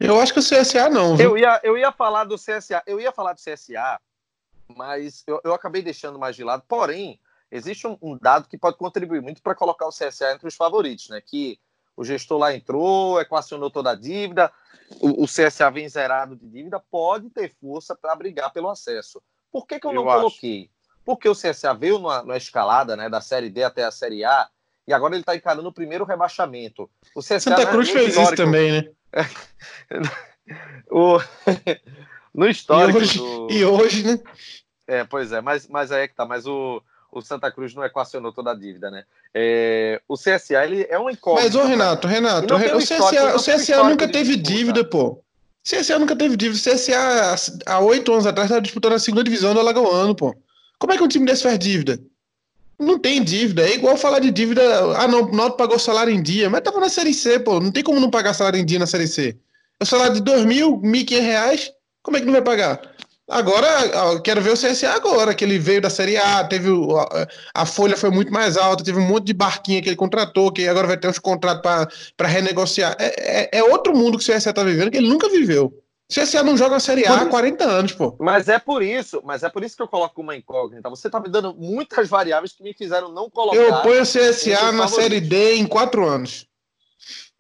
Eu 0.01 0.19
acho 0.21 0.33
que 0.33 0.41
o 0.41 0.43
CSA 0.43 0.89
não. 0.89 1.17
Viu? 1.17 1.31
Eu 1.31 1.39
ia, 1.39 1.61
eu 1.63 1.79
ia 1.79 1.93
falar 1.93 2.25
do 2.25 2.37
CSA. 2.37 2.83
Eu 2.87 2.99
ia 2.99 3.13
falar 3.13 3.35
do 3.35 3.41
CSA, 3.41 4.01
mas 4.75 5.23
eu, 5.27 5.41
eu 5.45 5.55
acabei 5.55 5.83
deixando 5.83 6.19
mais 6.19 6.35
de 6.35 6.43
lado. 6.43 6.65
Porém, 6.67 7.21
existe 7.51 7.87
um, 7.87 7.97
um 8.03 8.19
dado 8.19 8.49
que 8.49 8.59
pode 8.59 8.79
contribuir 8.79 9.21
muito 9.21 9.43
para 9.43 9.55
colocar 9.55 9.87
o 9.87 9.93
CSA 9.93 10.33
entre 10.33 10.49
os 10.49 10.57
favoritos, 10.57 11.11
né? 11.11 11.21
Que 11.21 11.61
o 11.97 12.05
gestor 12.05 12.39
lá 12.39 12.55
entrou, 12.55 13.21
equacionou 13.21 13.71
toda 13.71 13.91
a 13.91 13.95
dívida, 13.95 14.53
o, 15.01 15.25
o 15.25 15.27
CSA 15.27 15.71
vem 15.71 15.89
zerado 15.89 16.37
de 16.37 16.49
dívida, 16.49 16.81
pode 16.91 17.31
ter 17.31 17.55
força 17.61 17.95
para 17.95 18.15
brigar 18.15 18.53
pelo 18.53 18.69
acesso. 18.69 19.23
Por 19.51 19.67
que, 19.67 19.79
que 19.79 19.87
eu, 19.87 19.91
eu 19.91 19.97
não 19.97 20.09
acho. 20.09 20.19
coloquei? 20.19 20.71
Porque 21.05 21.29
o 21.29 21.35
CSA 21.35 21.75
veio 21.75 21.99
numa, 21.99 22.23
numa, 22.23 22.37
escalada 22.37 22.97
né, 22.97 23.09
da 23.09 23.21
Série 23.21 23.51
D 23.51 23.65
até 23.65 23.85
a 23.85 23.91
Série 23.91 24.25
A 24.25 24.49
e 24.87 24.93
agora 24.93 25.15
ele 25.15 25.23
está 25.23 25.35
encarando 25.37 25.69
o 25.69 25.73
primeiro 25.73 26.05
rebaixamento. 26.05 26.91
O 27.15 27.21
CSA 27.21 27.41
Santa 27.41 27.63
é 27.63 27.67
Cruz 27.67 27.89
é 27.89 27.93
fez 27.93 28.17
isso 28.17 28.35
também, 28.35 28.73
né? 28.73 28.91
o... 30.91 31.19
no 32.35 32.49
histórico. 32.49 32.99
E 32.99 33.03
hoje, 33.03 33.19
do... 33.19 33.49
e 33.51 33.65
hoje, 33.65 34.03
né? 34.05 34.19
É, 34.87 35.05
pois 35.05 35.33
é, 35.33 35.41
mas, 35.41 35.69
mas 35.69 35.93
aí 35.93 36.03
é 36.03 36.09
que 36.09 36.15
tá. 36.15 36.25
Mas 36.25 36.47
o, 36.47 36.83
o 37.13 37.21
Santa 37.21 37.53
Cruz 37.53 37.75
não 37.75 37.85
equacionou 37.85 38.33
toda 38.33 38.53
a 38.53 38.55
dívida, 38.55 38.91
né? 38.91 39.05
É, 39.35 40.01
o 40.09 40.15
CSA 40.15 40.65
ele 40.65 40.87
é 40.89 40.99
um 40.99 41.11
incógnito. 41.11 41.45
Mas, 41.45 41.55
ô 41.55 41.65
Renato, 41.65 42.09
Renato, 42.09 42.55
o, 42.55 42.79
CSA, 42.79 43.37
o 43.37 43.39
CSA 43.39 43.85
nunca 43.85 44.09
teve 44.09 44.35
dívida, 44.37 44.83
pô. 44.83 45.09
O 45.09 45.23
CSA 45.63 45.99
nunca 45.99 46.17
teve 46.17 46.37
dívida. 46.37 46.59
O 46.59 46.75
CSA, 46.75 47.37
há 47.67 47.81
oito 47.81 48.13
anos 48.13 48.27
atrás, 48.27 48.47
estava 48.47 48.63
disputando 48.63 48.95
a 48.95 48.99
segunda 48.99 49.23
divisão 49.23 49.53
do 49.53 49.61
Alagoano, 49.61 50.15
pô. 50.15 50.35
Como 50.79 50.93
é 50.93 50.97
que 50.97 51.03
um 51.03 51.09
time 51.09 51.27
desse 51.27 51.43
faz 51.43 51.59
dívida? 51.59 52.01
Não 52.79 52.99
tem 52.99 53.23
dívida. 53.23 53.63
É 53.63 53.75
igual 53.75 53.97
falar 53.97 54.19
de 54.19 54.31
dívida. 54.31 54.63
Ah, 54.97 55.07
não, 55.07 55.23
o 55.23 55.37
Náutico 55.37 55.59
pagou 55.59 55.79
salário 55.79 56.13
em 56.13 56.21
dia. 56.21 56.51
Mas 56.51 56.63
tava 56.63 56.81
na 56.81 56.89
Série 56.89 57.15
C, 57.15 57.39
pô. 57.39 57.61
Não 57.61 57.71
tem 57.71 57.85
como 57.85 58.01
não 58.01 58.11
pagar 58.11 58.35
salário 58.35 58.59
em 58.59 58.65
dia 58.65 58.79
na 58.79 58.87
Série 58.87 59.07
C. 59.07 59.37
É 59.79 59.85
o 59.85 59.87
salário 59.87 60.15
de 60.15 60.21
dois 60.21 60.45
mil, 60.45 60.79
mil 60.79 61.07
e 61.09 61.21
reais. 61.21 61.71
Como 62.03 62.17
é 62.17 62.21
que 62.21 62.27
não 62.27 62.33
vai 62.33 62.43
pagar? 62.43 62.81
Agora, 63.29 64.21
quero 64.21 64.43
ver 64.43 64.51
o 64.51 64.57
CSA 64.57 64.91
agora, 64.91 65.35
que 65.35 65.45
ele 65.45 65.59
veio 65.59 65.81
da 65.81 65.89
Série 65.89 66.17
A, 66.17 66.45
teve 66.45 66.69
a, 67.55 67.65
folha 67.65 67.97
foi 67.97 68.11
muito 68.11 68.33
mais 68.33 68.57
alta, 68.57 68.83
teve 68.83 68.99
um 68.99 69.07
monte 69.07 69.27
de 69.27 69.33
barquinha 69.33 69.81
que 69.81 69.89
ele 69.89 69.97
contratou, 69.97 70.53
que 70.53 70.67
agora 70.67 70.89
vai 70.89 70.97
ter 70.97 71.09
uns 71.09 71.21
contratos 71.21 72.13
para 72.17 72.29
renegociar. 72.29 72.97
É, 72.99 73.51
é, 73.57 73.59
é, 73.59 73.65
outro 73.65 73.97
mundo 73.97 74.19
que 74.19 74.25
o 74.25 74.35
CSA 74.35 74.51
está 74.51 74.65
vivendo 74.65 74.91
que 74.91 74.97
ele 74.97 75.09
nunca 75.09 75.29
viveu. 75.29 75.67
O 76.11 76.15
CSA 76.15 76.43
não 76.43 76.57
joga 76.57 76.77
a 76.77 76.81
Série 76.81 77.07
A 77.07 77.23
há 77.23 77.27
40 77.27 77.65
anos, 77.65 77.93
pô. 77.93 78.17
Mas 78.21 78.49
é 78.49 78.59
por 78.59 78.83
isso, 78.83 79.23
mas 79.25 79.43
é 79.43 79.49
por 79.49 79.63
isso 79.65 79.77
que 79.77 79.83
eu 79.83 79.89
coloco 79.89 80.21
uma 80.21 80.37
incógnita. 80.37 80.91
Você 80.91 81.09
tá 81.09 81.21
me 81.21 81.31
dando 81.31 81.55
muitas 81.55 82.09
variáveis 82.09 82.53
que 82.53 82.63
me 82.63 82.75
fizeram 82.75 83.11
não 83.11 83.31
colocar. 83.31 83.57
Eu 83.57 83.81
ponho 83.83 84.03
o 84.03 84.07
CSA 84.07 84.73
na 84.73 84.89
Série 84.89 85.21
D 85.21 85.55
em 85.55 85.67
quatro 85.67 86.07
anos. 86.07 86.47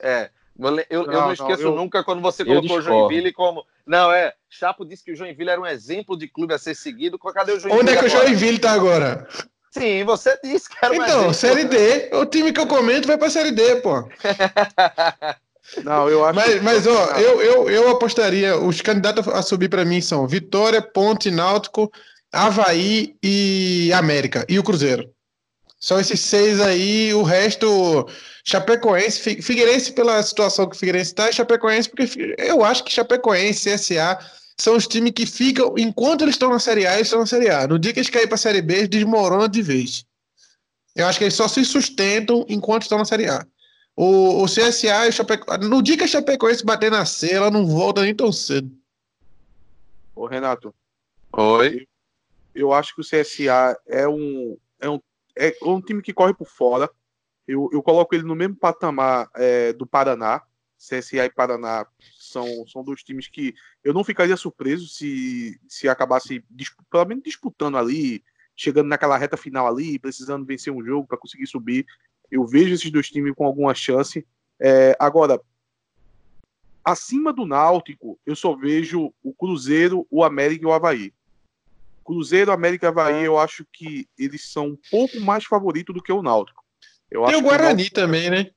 É. 0.00 0.30
Eu, 0.58 1.06
não, 1.06 1.12
eu 1.12 1.20
não 1.20 1.32
esqueço 1.32 1.62
não, 1.62 1.70
eu, 1.70 1.76
nunca 1.76 2.04
quando 2.04 2.20
você 2.20 2.44
colocou 2.44 2.78
o 2.78 2.82
Joinville 2.82 3.32
como 3.32 3.64
não, 3.86 4.12
é. 4.12 4.32
Chapo 4.48 4.84
disse 4.84 5.04
que 5.04 5.12
o 5.12 5.16
Joinville 5.16 5.50
era 5.50 5.60
um 5.60 5.66
exemplo 5.66 6.16
de 6.16 6.28
clube 6.28 6.54
a 6.54 6.58
ser 6.58 6.74
seguido. 6.74 7.18
Cadê 7.18 7.52
o 7.52 7.60
Joinville? 7.60 7.82
Onde 7.82 7.92
é 7.92 7.96
que 7.96 8.06
agora? 8.06 8.24
o 8.24 8.26
Joinville 8.28 8.58
tá 8.58 8.72
agora? 8.72 9.28
Sim, 9.70 10.04
você 10.04 10.38
disse 10.44 10.68
que 10.68 10.76
era 10.80 10.92
um 10.92 10.96
Então, 10.96 11.18
exemplo. 11.30 11.34
Série 11.34 11.64
D. 11.64 12.10
O 12.14 12.26
time 12.26 12.52
que 12.52 12.60
eu 12.60 12.66
comento 12.66 13.08
vai 13.08 13.16
pra 13.16 13.30
Série 13.30 13.52
D, 13.52 13.76
pô. 13.76 14.06
Não, 15.82 16.08
eu 16.08 16.24
acho. 16.24 16.34
Mas, 16.34 16.62
mas 16.62 16.86
ó, 16.86 17.06
eu, 17.16 17.40
eu, 17.40 17.70
eu 17.70 17.88
apostaria. 17.88 18.56
Os 18.58 18.80
candidatos 18.80 19.26
a 19.28 19.42
subir 19.42 19.68
para 19.68 19.84
mim 19.84 20.00
são 20.00 20.26
Vitória, 20.26 20.82
Ponte, 20.82 21.30
Náutico, 21.30 21.90
Havaí 22.30 23.16
e 23.22 23.90
América. 23.94 24.44
E 24.48 24.58
o 24.58 24.62
Cruzeiro. 24.62 25.08
São 25.82 25.98
esses 25.98 26.20
seis 26.20 26.60
aí, 26.60 27.12
o 27.12 27.22
resto. 27.24 28.06
Chapecoense, 28.44 29.40
Figueirense 29.40 29.92
pela 29.92 30.20
situação 30.22 30.68
que 30.68 30.74
o 30.74 30.78
Figueirense 30.78 31.12
está, 31.12 31.28
e 31.28 31.32
Chapecoense, 31.32 31.88
porque 31.88 32.34
eu 32.38 32.64
acho 32.64 32.82
que 32.82 32.92
Chapecoense, 32.92 33.70
CSA, 33.70 34.18
são 34.58 34.76
os 34.76 34.88
times 34.88 35.12
que 35.12 35.26
ficam, 35.26 35.74
enquanto 35.78 36.22
eles 36.22 36.34
estão 36.34 36.50
na 36.50 36.58
Série 36.58 36.84
A, 36.84 36.94
eles 36.94 37.06
estão 37.06 37.20
na 37.20 37.26
Série 37.26 37.50
A. 37.50 37.68
No 37.68 37.78
dia 37.78 37.92
que 37.92 38.00
eles 38.00 38.10
caírem 38.10 38.28
para 38.28 38.34
a 38.34 38.38
Série 38.38 38.60
B, 38.60 38.74
eles 38.74 38.88
desmoronam 38.88 39.46
de 39.46 39.62
vez. 39.62 40.04
Eu 40.94 41.06
acho 41.06 41.18
que 41.18 41.24
eles 41.24 41.34
só 41.34 41.46
se 41.46 41.64
sustentam 41.64 42.44
enquanto 42.48 42.82
estão 42.82 42.98
na 42.98 43.04
Série 43.04 43.28
A. 43.28 43.46
O, 43.94 44.42
o 44.42 44.46
CSA 44.46 45.06
e 45.06 45.08
o 45.08 45.12
Chapecoense, 45.12 45.68
no 45.68 45.80
dia 45.80 45.96
que 45.96 46.04
a 46.04 46.08
Chapecoense 46.08 46.64
bater 46.64 46.90
na 46.90 47.04
C, 47.04 47.32
ela 47.32 47.50
não 47.50 47.64
volta 47.64 48.02
nem 48.02 48.14
tão 48.14 48.32
cedo. 48.32 48.70
Ô, 50.16 50.26
Renato. 50.26 50.74
Oi. 51.32 51.86
Eu 52.52 52.72
acho 52.72 52.92
que 52.94 53.00
o 53.00 53.04
CSA 53.04 53.78
é 53.86 54.08
um, 54.08 54.56
é 54.80 54.88
um, 54.88 55.00
é 55.36 55.54
um 55.62 55.80
time 55.80 56.02
que 56.02 56.12
corre 56.12 56.34
por 56.34 56.48
fora 56.48 56.90
eu, 57.46 57.68
eu 57.72 57.82
coloco 57.82 58.14
ele 58.14 58.24
no 58.24 58.34
mesmo 58.34 58.56
patamar 58.56 59.28
é, 59.34 59.72
do 59.72 59.86
Paraná. 59.86 60.42
CSA 60.78 61.26
e 61.26 61.30
Paraná 61.30 61.86
são, 62.18 62.66
são 62.66 62.82
dois 62.82 63.04
times 63.04 63.28
que 63.28 63.54
eu 63.84 63.94
não 63.94 64.02
ficaria 64.02 64.36
surpreso 64.36 64.88
se, 64.88 65.60
se 65.68 65.88
acabasse 65.88 66.44
pelo 66.90 67.04
menos 67.04 67.22
disputando 67.22 67.78
ali, 67.78 68.24
chegando 68.56 68.88
naquela 68.88 69.16
reta 69.16 69.36
final 69.36 69.68
ali, 69.68 69.96
precisando 69.96 70.44
vencer 70.44 70.72
um 70.72 70.84
jogo 70.84 71.06
para 71.06 71.18
conseguir 71.18 71.46
subir. 71.46 71.86
Eu 72.28 72.44
vejo 72.44 72.74
esses 72.74 72.90
dois 72.90 73.08
times 73.08 73.32
com 73.36 73.46
alguma 73.46 73.74
chance. 73.74 74.26
É, 74.58 74.96
agora, 74.98 75.40
acima 76.84 77.32
do 77.32 77.46
Náutico, 77.46 78.18
eu 78.26 78.34
só 78.34 78.56
vejo 78.56 79.14
o 79.22 79.32
Cruzeiro, 79.32 80.04
o 80.10 80.24
América 80.24 80.64
e 80.64 80.66
o 80.66 80.72
Havaí. 80.72 81.14
Cruzeiro, 82.02 82.52
América 82.52 82.86
e 82.86 82.88
Havaí, 82.88 83.24
eu 83.24 83.38
acho 83.38 83.64
que 83.72 84.06
eles 84.18 84.50
são 84.52 84.66
um 84.66 84.78
pouco 84.90 85.20
mais 85.20 85.44
favoritos 85.44 85.94
do 85.94 86.02
que 86.02 86.12
o 86.12 86.22
Náutico. 86.22 86.62
Eu 87.10 87.24
Tem 87.24 87.36
o 87.36 87.42
Guarani 87.42 87.90
também, 87.90 88.30
né? 88.30 88.50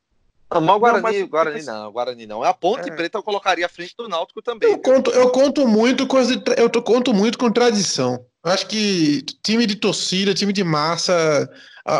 Não, 0.51 0.61
mas 0.61 0.75
o 0.75 0.79
Guarani, 0.79 1.01
não, 1.01 1.11
mas... 1.11 1.29
Guarani 1.29 1.63
não, 1.63 1.91
Guarani 1.91 2.25
não. 2.25 2.43
A 2.43 2.53
Ponte 2.53 2.89
é. 2.89 2.95
Preta 2.95 3.17
eu 3.17 3.23
colocaria 3.23 3.65
à 3.65 3.69
frente 3.69 3.93
do 3.97 4.07
Náutico 4.07 4.41
também. 4.41 4.71
Eu 4.71 4.77
conto, 4.79 5.11
eu 5.11 5.29
conto 5.29 5.67
muito 5.67 6.07
com 6.07 6.17
eu 6.57 6.69
conto 6.83 7.13
muito 7.13 7.37
com 7.37 7.51
tradição. 7.51 8.25
Eu 8.45 8.51
acho 8.51 8.67
que 8.67 9.23
time 9.43 9.65
de 9.65 9.75
torcida, 9.75 10.33
time 10.33 10.53
de 10.53 10.63
massa, 10.63 11.49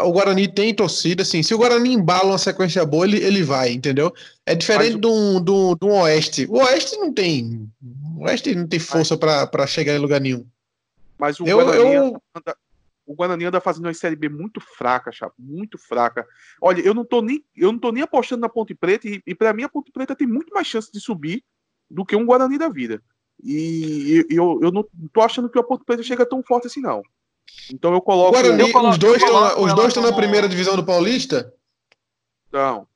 o 0.04 0.12
Guarani 0.12 0.48
tem 0.48 0.74
torcida, 0.74 1.24
assim. 1.24 1.44
Se 1.44 1.54
o 1.54 1.58
Guarani 1.58 1.94
embala 1.94 2.30
uma 2.30 2.38
sequência 2.38 2.86
boa, 2.86 3.06
ele, 3.06 3.18
ele 3.18 3.44
vai, 3.44 3.72
entendeu? 3.72 4.14
É 4.46 4.56
diferente 4.56 4.98
do, 4.98 5.40
do, 5.40 5.76
do 5.76 5.88
Oeste. 5.88 6.46
O 6.50 6.60
Oeste 6.60 6.98
não 6.98 7.14
tem. 7.14 7.68
O 8.18 8.26
Oeste 8.26 8.54
não 8.56 8.68
tem 8.68 8.80
força 8.80 9.18
para 9.18 9.68
chegar 9.68 9.96
em 9.96 10.00
lugar 10.00 10.22
nenhum. 10.22 10.46
Mas 11.18 11.40
o 11.40 11.46
eu, 11.46 11.58
Guarani 11.58 11.94
eu... 11.94 12.22
O 13.06 13.14
Guarani 13.14 13.46
anda 13.46 13.62
fazendo 13.62 13.86
uma 13.86 13.94
Série 13.94 14.16
B 14.16 14.30
muito 14.30 14.60
fraca, 14.60 15.12
Chapo, 15.12 15.36
muito 15.38 15.78
fraca. 15.78 16.26
Olha, 16.60 16.82
eu 16.82 16.94
não 16.94 17.06
tô 17.06 17.22
nem, 17.22 17.44
eu 17.56 17.72
não 17.72 17.78
tô 17.78 17.92
nem 17.92 18.02
apostando 18.02 18.42
na 18.42 18.50
Ponte 18.50 18.74
Preta 18.74 19.08
e, 19.08 19.22
e 19.28 19.36
para 19.36 19.54
mim 19.54 19.64
a 19.64 19.70
Ponte 19.70 19.92
Preta 19.92 20.16
tem 20.16 20.26
muito 20.26 20.52
mais 20.52 20.66
chance 20.66 20.92
de 20.92 21.00
subir 21.00 21.44
do 21.90 22.04
que 22.04 22.16
um 22.16 22.26
Guarani 22.26 22.58
da 22.58 22.68
vida. 22.68 23.02
E, 23.44 24.26
e 24.28 24.36
eu, 24.36 24.60
eu 24.62 24.72
não 24.72 24.84
tô 25.14 25.22
achando 25.22 25.50
que 25.50 25.60
a 25.60 25.64
Ponte 25.64 25.86
Preta 25.86 26.02
chega 26.02 26.26
tão 26.26 26.42
forte 26.42 26.66
assim, 26.66 26.82
não. 26.82 27.04
Então 27.72 27.94
eu 27.94 28.02
coloco. 28.02 28.32
Guarani, 28.32 28.60
eu 28.60 28.72
coloco 28.72 28.94
os 28.94 28.98
dois 28.98 29.22
estão 29.22 29.64
os 29.64 29.74
dois 29.76 29.88
estão 29.90 30.04
na 30.04 30.14
primeira 30.14 30.50
divisão 30.50 30.76
do 30.76 30.86
Paulista? 30.86 31.54
Não. 32.52 32.88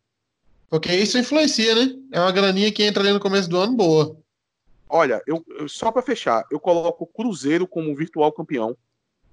Porque 0.70 0.93
isso 0.93 1.20
influencia, 1.20 1.76
né? 1.76 1.95
É 2.11 2.20
uma 2.20 2.32
graninha 2.32 2.72
que 2.72 2.84
entra 2.84 3.03
ali 3.03 3.11
no 3.11 3.20
começo 3.20 3.49
do 3.49 3.57
ano 3.57 3.76
boa. 3.76 4.17
Olha, 4.90 5.22
eu, 5.28 5.46
só 5.68 5.92
para 5.92 6.02
fechar, 6.02 6.44
eu 6.52 6.60
coloco 6.60 7.04
o 7.04 7.08
Cruzeiro 7.08 7.68
como 7.68 7.96
virtual 7.96 8.32
campeão 8.32 8.76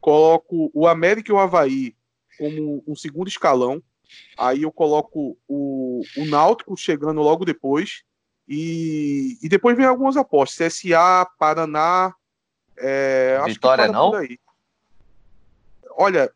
coloco 0.06 0.70
o 0.72 0.86
América 0.86 1.32
e 1.32 1.34
o 1.34 1.38
Havaí 1.38 1.96
como 2.38 2.80
um 2.86 2.94
segundo 2.94 3.26
escalão. 3.26 3.82
Aí 4.38 4.62
eu 4.62 4.70
coloco 4.70 5.36
o, 5.48 6.00
o 6.16 6.24
Náutico 6.26 6.76
chegando 6.76 7.20
logo 7.20 7.44
depois. 7.44 8.04
E, 8.48 9.36
e 9.42 9.48
depois 9.48 9.76
vem 9.76 9.84
algumas 9.84 10.16
apostas. 10.16 10.80
CSA, 10.80 11.26
Paraná. 11.36 12.14
É, 12.76 13.42
Vitória 13.46 13.88
não? 13.88 14.12
Olha, 15.98 16.30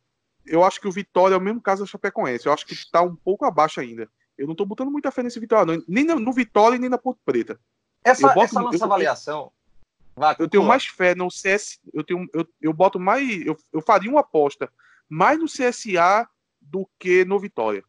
eu 0.44 0.64
acho 0.64 0.80
que 0.80 0.88
o 0.88 0.92
Vitória 0.92 1.36
é 1.36 1.38
o 1.38 1.40
mesmo 1.40 1.60
caso 1.60 1.84
da 1.84 1.88
Chapecoense. 1.88 2.46
Eu 2.46 2.52
acho 2.52 2.66
que 2.66 2.74
está 2.74 3.00
um 3.02 3.14
pouco 3.14 3.44
abaixo 3.44 3.78
ainda. 3.78 4.10
Eu 4.36 4.46
não 4.46 4.52
estou 4.52 4.66
botando 4.66 4.90
muita 4.90 5.12
fé 5.12 5.22
nesse 5.22 5.38
Vitória, 5.38 5.76
não. 5.76 5.84
nem 5.86 6.02
no, 6.04 6.32
Vitória 6.32 6.76
nem 6.76 6.90
na 6.90 6.98
Ponte 6.98 7.20
Preta. 7.24 7.60
Essa, 8.04 8.26
Eu 8.26 8.34
boto- 8.34 8.44
essa 8.44 8.60
nossa 8.60 8.78
eu- 8.78 8.84
avaliação. 8.84 9.52
Eu 10.38 10.48
tenho 10.48 10.64
mais 10.64 10.86
fé 10.86 11.14
no 11.14 11.30
CS. 11.30 11.78
Eu, 11.94 12.04
tenho, 12.04 12.28
eu, 12.34 12.46
eu 12.60 12.72
boto 12.72 12.98
mais. 12.98 13.44
Eu, 13.44 13.56
eu 13.72 13.80
faria 13.80 14.10
uma 14.10 14.20
aposta 14.20 14.70
mais 15.08 15.38
no 15.38 15.46
CSA 15.46 16.28
do 16.60 16.88
que 16.98 17.24
no 17.24 17.38
Vitória. 17.38 17.82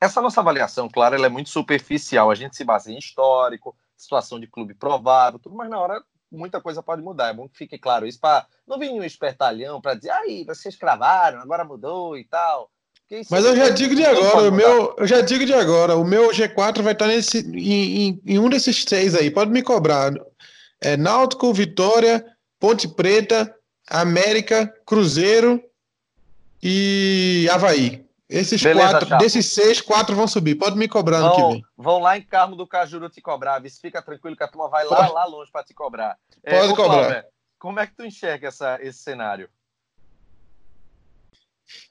Essa 0.00 0.20
nossa 0.20 0.40
avaliação, 0.40 0.88
claro, 0.88 1.14
ela 1.14 1.26
é 1.26 1.28
muito 1.28 1.50
superficial. 1.50 2.30
A 2.30 2.34
gente 2.34 2.56
se 2.56 2.64
baseia 2.64 2.94
em 2.94 2.98
histórico, 2.98 3.76
situação 3.96 4.40
de 4.40 4.46
clube 4.48 4.74
provável, 4.74 5.38
tudo, 5.38 5.54
mas 5.54 5.70
na 5.70 5.78
hora 5.78 6.02
muita 6.30 6.60
coisa 6.60 6.82
pode 6.82 7.02
mudar. 7.02 7.28
É 7.28 7.34
bom 7.34 7.48
que 7.48 7.56
fique 7.56 7.78
claro 7.78 8.06
isso 8.06 8.18
para 8.18 8.46
não 8.66 8.78
vir 8.78 8.90
um 8.90 9.04
espertalhão 9.04 9.80
para 9.80 9.94
dizer, 9.94 10.10
aí, 10.10 10.44
vocês 10.44 10.76
cravaram, 10.76 11.40
agora 11.40 11.64
mudou 11.64 12.16
e 12.16 12.24
tal. 12.24 12.71
Porque 13.12 13.20
isso 13.20 13.28
Mas 13.30 13.44
eu 13.44 13.54
já 13.54 13.68
digo 13.68 13.94
de 13.94 14.04
agora, 14.06 14.48
o 14.48 14.52
meu, 14.52 14.94
eu 14.96 15.06
já 15.06 15.20
digo 15.20 15.44
de 15.44 15.52
agora, 15.52 15.96
o 15.96 16.04
meu 16.04 16.30
G4 16.30 16.80
vai 16.80 16.94
estar 16.94 17.06
nesse, 17.06 17.40
em, 17.40 18.08
em- 18.08 18.22
em 18.24 18.38
um 18.38 18.48
desses 18.48 18.84
seis 18.88 19.14
aí, 19.14 19.30
pode 19.30 19.50
me 19.50 19.62
cobrar. 19.62 20.12
É 20.80 20.96
Náutico, 20.96 21.52
Vitória, 21.52 22.24
Ponte 22.58 22.88
Preta, 22.88 23.54
América, 23.86 24.66
Cruzeiro 24.86 25.62
e 26.62 27.46
Havaí. 27.52 28.02
Esses 28.30 28.62
Beleza, 28.62 28.88
quatro, 28.92 29.08
Chapo. 29.10 29.22
desses 29.22 29.46
seis, 29.52 29.80
quatro 29.82 30.16
vão 30.16 30.26
subir. 30.26 30.54
Pode 30.54 30.78
me 30.78 30.88
cobrar 30.88 31.18
ano 31.18 31.34
que 31.34 31.40
Vão, 31.42 31.50
vem. 31.52 31.62
vão 31.76 31.98
lá 31.98 32.16
em 32.16 32.22
Carmo 32.22 32.56
do 32.56 32.66
Cajuru 32.66 33.10
te 33.10 33.20
cobrar. 33.20 33.58
Vê 33.58 33.68
se 33.68 33.78
fica 33.78 34.00
tranquilo 34.00 34.34
que 34.34 34.42
a 34.42 34.48
turma 34.48 34.70
vai 34.70 34.86
lá, 34.86 34.96
Pode. 34.96 35.12
lá 35.12 35.24
longe 35.26 35.52
para 35.52 35.62
te 35.62 35.74
cobrar. 35.74 36.16
Pode 36.42 36.72
ô, 36.72 36.76
cobrar. 36.76 37.26
Como 37.58 37.78
é 37.78 37.86
que 37.86 37.94
tu 37.94 38.06
enxerga 38.06 38.48
essa, 38.48 38.78
esse 38.80 39.00
cenário? 39.00 39.50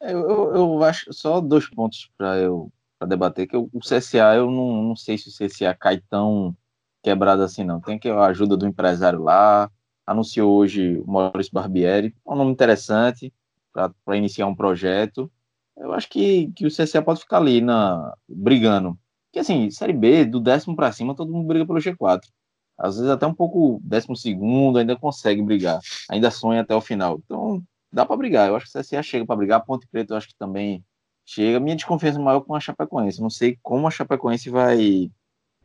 É, 0.01 0.13
Eu, 0.13 0.53
eu, 0.55 0.83
acho 0.83 1.11
só 1.13 1.39
dois 1.41 1.69
pontos 1.69 2.09
para 2.17 2.37
eu 2.39 2.71
pra 2.99 3.07
debater, 3.07 3.47
que 3.47 3.55
eu- 3.55 3.69
o 3.73 3.79
CSA, 3.83 4.35
eu 4.35 4.49
não, 4.51 4.83
não 4.83 4.95
sei 4.95 5.17
se 5.17 5.27
o 5.29 5.31
CSA 5.31 5.73
cai 5.73 5.99
tão 6.09 6.55
quebrado 7.03 7.41
assim, 7.43 7.63
não. 7.63 7.81
Tem 7.81 7.97
que 7.97 8.07
a 8.09 8.25
ajuda 8.25 8.55
do 8.55 8.67
empresário 8.67 9.21
lá, 9.23 9.71
anunciou 10.05 10.53
hoje 10.55 10.99
o 11.05 11.11
Maurício 11.11 11.51
Barbieri, 11.53 12.15
um 12.25 12.35
nome 12.35 12.51
interessante 12.51 13.33
para 13.73 14.17
iniciar 14.17 14.45
um 14.47 14.55
projeto. 14.55 15.31
Eu 15.77 15.93
acho 15.93 16.09
que, 16.09 16.51
que 16.53 16.65
o 16.65 16.69
CSA 16.71 17.01
pode 17.01 17.21
ficar 17.21 17.37
ali 17.37 17.61
na, 17.61 18.13
brigando. 18.27 18.97
Porque 19.27 19.39
assim, 19.39 19.69
Série 19.71 19.93
B, 19.93 20.25
do 20.25 20.39
décimo 20.39 20.75
para 20.75 20.91
cima, 20.91 21.15
todo 21.15 21.31
mundo 21.31 21.47
briga 21.47 21.65
pelo 21.65 21.79
G4. 21.79 22.29
Às 22.77 22.95
vezes 22.97 23.09
até 23.09 23.25
um 23.25 23.33
pouco 23.33 23.79
décimo 23.83 24.15
segundo 24.15 24.77
ainda 24.77 24.95
consegue 24.97 25.41
brigar, 25.41 25.79
ainda 26.09 26.29
sonha 26.31 26.61
até 26.61 26.75
o 26.75 26.81
final. 26.81 27.19
Então, 27.23 27.63
dá 27.91 28.05
para 28.05 28.17
brigar. 28.17 28.47
Eu 28.47 28.55
acho 28.55 28.71
que 28.71 28.77
o 28.77 28.81
CSA 28.81 29.03
chega 29.03 29.25
para 29.25 29.35
brigar. 29.35 29.65
Ponte 29.65 29.87
Preta 29.87 30.13
eu 30.13 30.17
acho 30.17 30.27
que 30.27 30.35
também 30.35 30.83
chega. 31.25 31.59
Minha 31.59 31.75
desconfiança 31.75 32.19
maior 32.19 32.41
com 32.41 32.55
a 32.55 32.59
Chapecoense. 32.59 33.21
Não 33.21 33.29
sei 33.29 33.57
como 33.61 33.87
a 33.87 33.91
Chapecoense 33.91 34.49
vai. 34.49 35.11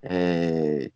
é, 0.03 0.91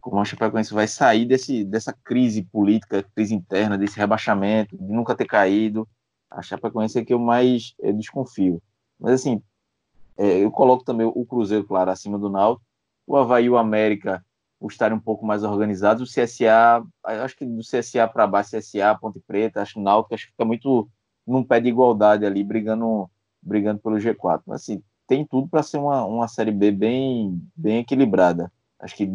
como 0.00 0.20
a 0.20 0.24
Chapecoense 0.24 0.74
vai 0.74 0.88
sair 0.88 1.24
desse, 1.24 1.64
dessa 1.64 1.92
crise 1.92 2.42
política, 2.42 3.04
crise 3.14 3.34
interna, 3.34 3.78
desse 3.78 3.96
rebaixamento, 3.96 4.76
de 4.76 4.92
nunca 4.92 5.14
ter 5.14 5.26
caído. 5.26 5.88
A 6.28 6.42
Chapecoense 6.42 6.98
é 6.98 7.04
que 7.04 7.14
eu 7.14 7.20
mais 7.20 7.74
eh, 7.80 7.92
desconfio. 7.92 8.60
Mas 8.98 9.12
assim, 9.14 9.40
é, 10.16 10.42
eu 10.44 10.50
coloco 10.50 10.84
também 10.84 11.06
o 11.06 11.24
Cruzeiro, 11.24 11.64
claro, 11.64 11.90
acima 11.90 12.18
do 12.18 12.28
Náutico. 12.28 12.66
O 13.06 13.16
Havaí 13.16 13.44
e 13.44 13.50
o 13.50 13.56
América 13.56 14.24
por 14.62 14.70
estarem 14.70 14.96
um 14.96 15.00
pouco 15.00 15.26
mais 15.26 15.42
organizados. 15.42 16.08
O 16.08 16.14
CSA, 16.14 16.86
acho 17.04 17.36
que 17.36 17.44
do 17.44 17.62
CSA 17.62 18.06
para 18.06 18.28
baixo, 18.28 18.56
CSA, 18.56 18.96
Ponte 19.00 19.18
Preta, 19.18 19.60
acho 19.60 19.74
que 19.74 19.80
o 19.80 19.82
Náutico, 19.82 20.14
acho 20.14 20.26
que 20.26 20.30
fica 20.30 20.44
muito 20.44 20.88
num 21.26 21.42
pé 21.42 21.58
de 21.60 21.68
igualdade 21.68 22.24
ali, 22.24 22.44
brigando, 22.44 23.10
brigando 23.42 23.80
pelo 23.80 23.96
G4. 23.96 24.42
Mas 24.46 24.62
assim, 24.62 24.80
tem 25.04 25.26
tudo 25.26 25.48
para 25.48 25.64
ser 25.64 25.78
uma, 25.78 26.04
uma 26.04 26.28
Série 26.28 26.52
B 26.52 26.70
bem, 26.70 27.42
bem 27.56 27.78
equilibrada. 27.78 28.52
Acho 28.78 28.94
que 28.94 29.10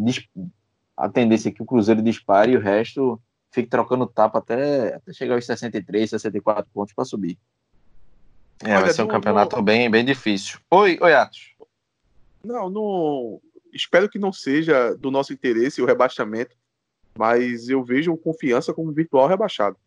a 0.98 1.08
tendência 1.08 1.48
é 1.48 1.52
que 1.54 1.64
o 1.64 1.66
Cruzeiro 1.66 2.02
dispare 2.02 2.52
e 2.52 2.58
o 2.58 2.62
resto 2.62 3.18
fique 3.50 3.70
trocando 3.70 4.06
tapa 4.06 4.40
até, 4.40 4.96
até 4.96 5.14
chegar 5.14 5.36
aos 5.36 5.46
63, 5.46 6.10
64 6.10 6.70
pontos 6.74 6.94
para 6.94 7.06
subir. 7.06 7.38
É, 8.66 8.78
vai 8.78 8.92
ser 8.92 9.04
um 9.04 9.06
no- 9.06 9.12
campeonato 9.12 9.62
bem, 9.62 9.90
bem 9.90 10.04
difícil. 10.04 10.60
Oi, 10.70 10.98
oi, 11.02 11.14
Atos. 11.14 11.56
Não, 12.44 12.70
não. 12.70 13.42
Espero 13.78 14.10
que 14.10 14.20
não 14.20 14.34
seja 14.34 14.96
do 14.96 15.10
nosso 15.12 15.32
interesse 15.32 15.82
o 15.82 15.86
rebaixamento, 15.86 16.56
mas 17.18 17.70
eu 17.70 17.84
vejo 17.84 18.12
o 18.12 18.18
confiança 18.18 18.74
como 18.74 18.92
virtual 18.92 19.28
rebaixado. 19.28 19.78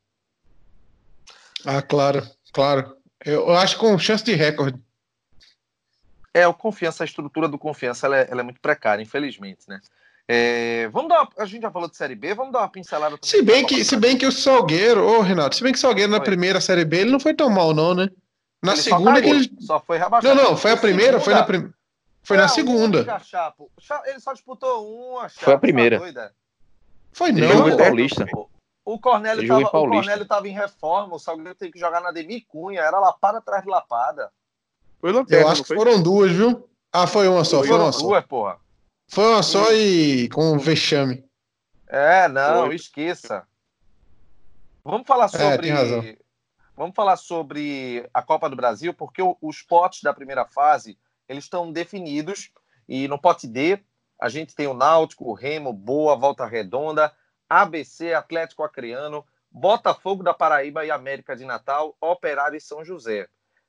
Ah, 1.65 1.83
claro, 1.83 2.23
claro. 2.53 2.97
Eu, 3.25 3.51
acho 3.51 3.79
com 3.79 3.99
chance 3.99 4.25
de 4.25 4.33
recorde. 4.35 4.83
É, 6.33 6.47
o 6.47 6.55
confiança, 6.55 7.03
a 7.03 7.07
estrutura 7.07 7.49
do 7.49 7.59
confiança, 7.59 8.07
ela 8.07 8.19
é, 8.19 8.29
ela 8.31 8.41
é 8.41 8.45
muito 8.45 8.61
precária, 8.61 9.03
infelizmente, 9.03 9.69
né? 9.69 9.81
É, 10.29 10.89
vamos 10.89 11.09
dar 11.09 11.23
uma- 11.23 11.31
a 11.39 11.45
gente 11.45 11.63
já 11.63 11.71
falou 11.73 11.91
de 11.91 11.97
Série 11.97 12.15
B, 12.15 12.33
vamos 12.35 12.53
dar 12.53 12.61
uma 12.61 12.69
pincelada 12.69 13.19
também 13.19 13.29
Se 13.29 13.43
bem 13.43 13.67
que, 13.67 13.85
se 13.85 13.97
bem 13.97 14.17
que 14.17 14.25
o 14.25 14.31
Salgueiro, 14.31 15.05
ô 15.05 15.21
Renato, 15.23 15.57
se 15.57 15.63
bem 15.63 15.73
que 15.73 15.79
o 15.79 15.81
Salgueiro 15.81 16.11
na 16.13 16.19
Oi. 16.19 16.25
primeira 16.25 16.61
Série 16.61 16.85
B 16.85 16.99
ele 17.01 17.11
não 17.11 17.19
foi 17.19 17.35
tão 17.35 17.51
mal, 17.51 17.75
não, 17.75 17.95
né? 17.95 18.09
Na 18.63 18.73
Ele 18.73 18.81
só 18.83 18.91
segunda 18.97 19.21
que 19.21 19.29
caiu, 19.29 19.41
ele. 19.41 19.51
Só 19.61 19.81
foi 19.81 19.99
rebaixado. 19.99 20.35
Não, 20.35 20.51
não, 20.51 20.57
foi 20.57 20.71
a 20.71 20.77
primeira, 20.77 21.19
foi 21.19 21.35
na, 21.35 21.45
segunda- 21.45 21.75
foi 22.23 22.37
na 22.37 22.45
Não, 22.45 22.49
segunda. 22.49 22.99
única, 22.99 23.19
Chapo. 23.21 23.71
Cha- 23.79 24.03
Ele 24.07 24.21
só 24.21 24.33
disputou 24.33 25.13
uma, 25.15 25.29
Chapo, 25.29 25.45
Foi 25.45 25.53
a 25.55 25.57
tá 25.57 25.61
primeira. 25.61 25.99
doida? 25.99 26.35
Foi 27.13 27.31
Ele 27.31 27.41
não, 27.41 27.49
jogou 27.53 27.69
em. 27.71 27.77
Paulista. 27.77 28.27
O 28.85 28.99
Cornélio 28.99 29.47
tava, 29.47 29.61
o 29.61 29.71
Paulista. 29.71 29.97
Cornélio 29.97 30.27
tava 30.27 30.49
em 30.49 30.53
reforma, 30.53 31.15
o 31.15 31.19
Salgueiro 31.19 31.55
teve 31.55 31.73
que 31.73 31.79
jogar 31.79 32.01
na 32.01 32.11
Demi 32.11 32.41
Cunha, 32.43 32.81
era 32.81 32.99
lapada 32.99 33.39
atrás 33.39 33.63
de 33.63 33.69
lapada. 33.71 34.33
Foi 35.01 35.13
lanterna, 35.13 35.45
Eu 35.45 35.49
acho 35.49 35.63
que 35.65 35.75
foram 35.75 36.03
duas, 36.03 36.33
viu? 36.33 36.69
Ah, 36.93 37.07
foi 37.07 37.29
uma 37.29 37.45
só, 37.45 37.63
foi 37.63 37.77
uma 37.77 37.93
só. 37.93 38.01
duas, 38.01 38.25
porra. 38.27 38.59
Foi 39.09 39.25
uma 39.25 39.43
só 39.43 39.73
e 39.73 40.29
com 40.31 40.59
vexame. 40.59 41.25
É, 41.89 42.29
não, 42.29 42.67
Foi. 42.67 42.75
esqueça. 42.77 43.47
Vamos 44.85 45.07
falar 45.07 45.31
É, 45.35 45.59
tem 45.59 45.71
razão. 45.71 45.97
sobre. 45.97 46.19
Vamos 46.77 46.95
falar 46.97 47.17
sobre 47.17 48.09
a 48.15 48.23
Copa 48.23 48.49
do 48.49 48.57
Brasil, 48.57 48.95
porque 48.95 49.21
o- 49.21 49.37
os 49.43 49.61
potes 49.63 50.03
da 50.03 50.15
primeira 50.15 50.47
fase 50.47 50.99
eles 51.31 51.45
estão 51.45 51.71
definidos. 51.71 52.51
E 52.89 53.07
no 53.07 53.19
pote 53.19 53.47
D, 53.47 53.79
a 54.21 54.29
gente 54.29 54.55
tem 54.55 54.67
o 54.67 54.75
Náutico, 54.75 55.25
o 55.25 55.33
Remo, 55.33 55.73
Boa, 55.73 56.17
Volta 56.17 56.45
Redonda, 56.45 57.13
ABC, 57.49 58.13
Atlético 58.13 58.65
Acreano, 58.65 59.25
Botafogo 59.51 60.23
da 60.25 60.35
Paraíba 60.35 60.85
e 60.85 60.91
América 60.91 61.37
de 61.37 61.45
Natal, 61.45 61.97
Operário 62.01 62.57
e 62.57 62.61
São 62.61 62.85
José. 62.85 63.29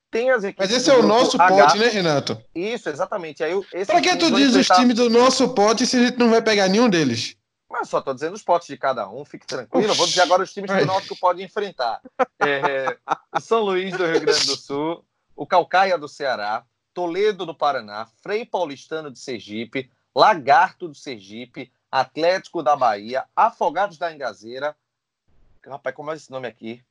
Tem 0.09 0.30
as 0.32 0.43
equipes. 0.43 0.70
Mas 0.70 0.78
esse 0.78 0.89
é 0.89 0.93
o 0.97 1.03
nosso 1.03 1.41
H. 1.41 1.47
pote, 1.47 1.78
né, 1.78 1.88
Renato? 1.88 2.38
Isso, 2.53 2.89
exatamente. 2.89 3.43
Aí, 3.43 3.53
Pra 3.86 4.01
que 4.01 4.16
tu 4.18 4.30
diz 4.32 4.49
os 4.49 4.55
enfrentar- 4.57 4.76
times 4.76 4.95
do 4.95 5.09
nosso 5.09 5.53
pote 5.53 5.86
se 5.86 5.95
a 5.97 6.03
gente 6.05 6.18
não 6.20 6.30
vai 6.30 6.41
pegar 6.41 6.68
nenhum 6.68 6.89
deles? 6.89 7.38
Mas 7.70 7.88
só 7.88 8.01
tô 8.01 8.14
dizendo 8.14 8.34
os 8.34 8.43
potes 8.43 8.68
de 8.68 8.78
cada 8.78 9.07
um, 9.09 9.24
fique 9.24 9.47
tranquilo. 9.47 9.88
Eu 9.88 9.95
vou 9.95 10.05
dizer 10.05 10.22
agora 10.22 10.43
os 10.43 10.51
times 10.53 10.70
que 10.70 10.82
o 10.82 10.86
Náutico 10.86 11.16
pode 11.18 11.41
enfrentar. 11.41 12.01
É, 12.39 12.97
o 13.34 13.39
São 13.39 13.62
Luís 13.62 13.95
do 13.95 14.05
Rio 14.05 14.20
Grande 14.20 14.45
do 14.45 14.57
Sul, 14.57 15.05
o 15.36 15.47
Calcaia 15.47 15.97
do 15.97 16.09
Ceará, 16.09 16.64
Toledo 16.93 17.45
do 17.45 17.55
Paraná, 17.55 18.07
Frei 18.21 18.45
Paulistano 18.45 19.11
de 19.11 19.19
Sergipe, 19.19 19.89
Lagarto 20.15 20.87
do 20.87 20.95
Sergipe, 20.95 21.71
Atlético 21.91 22.61
da 22.61 22.75
Bahia, 22.75 23.25
Afogados 23.35 23.97
da 23.97 24.13
Engazeira. 24.13 24.75
Rapaz, 25.65 25.95
como 25.95 26.11
é 26.11 26.15
esse 26.15 26.31
nome 26.31 26.47
aqui? 26.47 26.83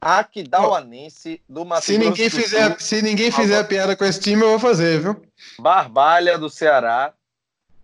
Aquidauanense 0.00 1.42
do 1.48 1.64
Mato 1.64 1.84
Se 1.84 1.98
ninguém, 1.98 2.30
fizer, 2.30 2.68
Sul, 2.68 2.80
se 2.80 3.02
ninguém 3.02 3.32
fizer 3.32 3.64
piada 3.64 3.96
com 3.96 4.04
esse 4.04 4.20
time, 4.20 4.42
eu 4.42 4.50
vou 4.50 4.58
fazer, 4.58 5.00
viu? 5.00 5.22
Barbalha 5.58 6.38
do 6.38 6.48
Ceará 6.48 7.12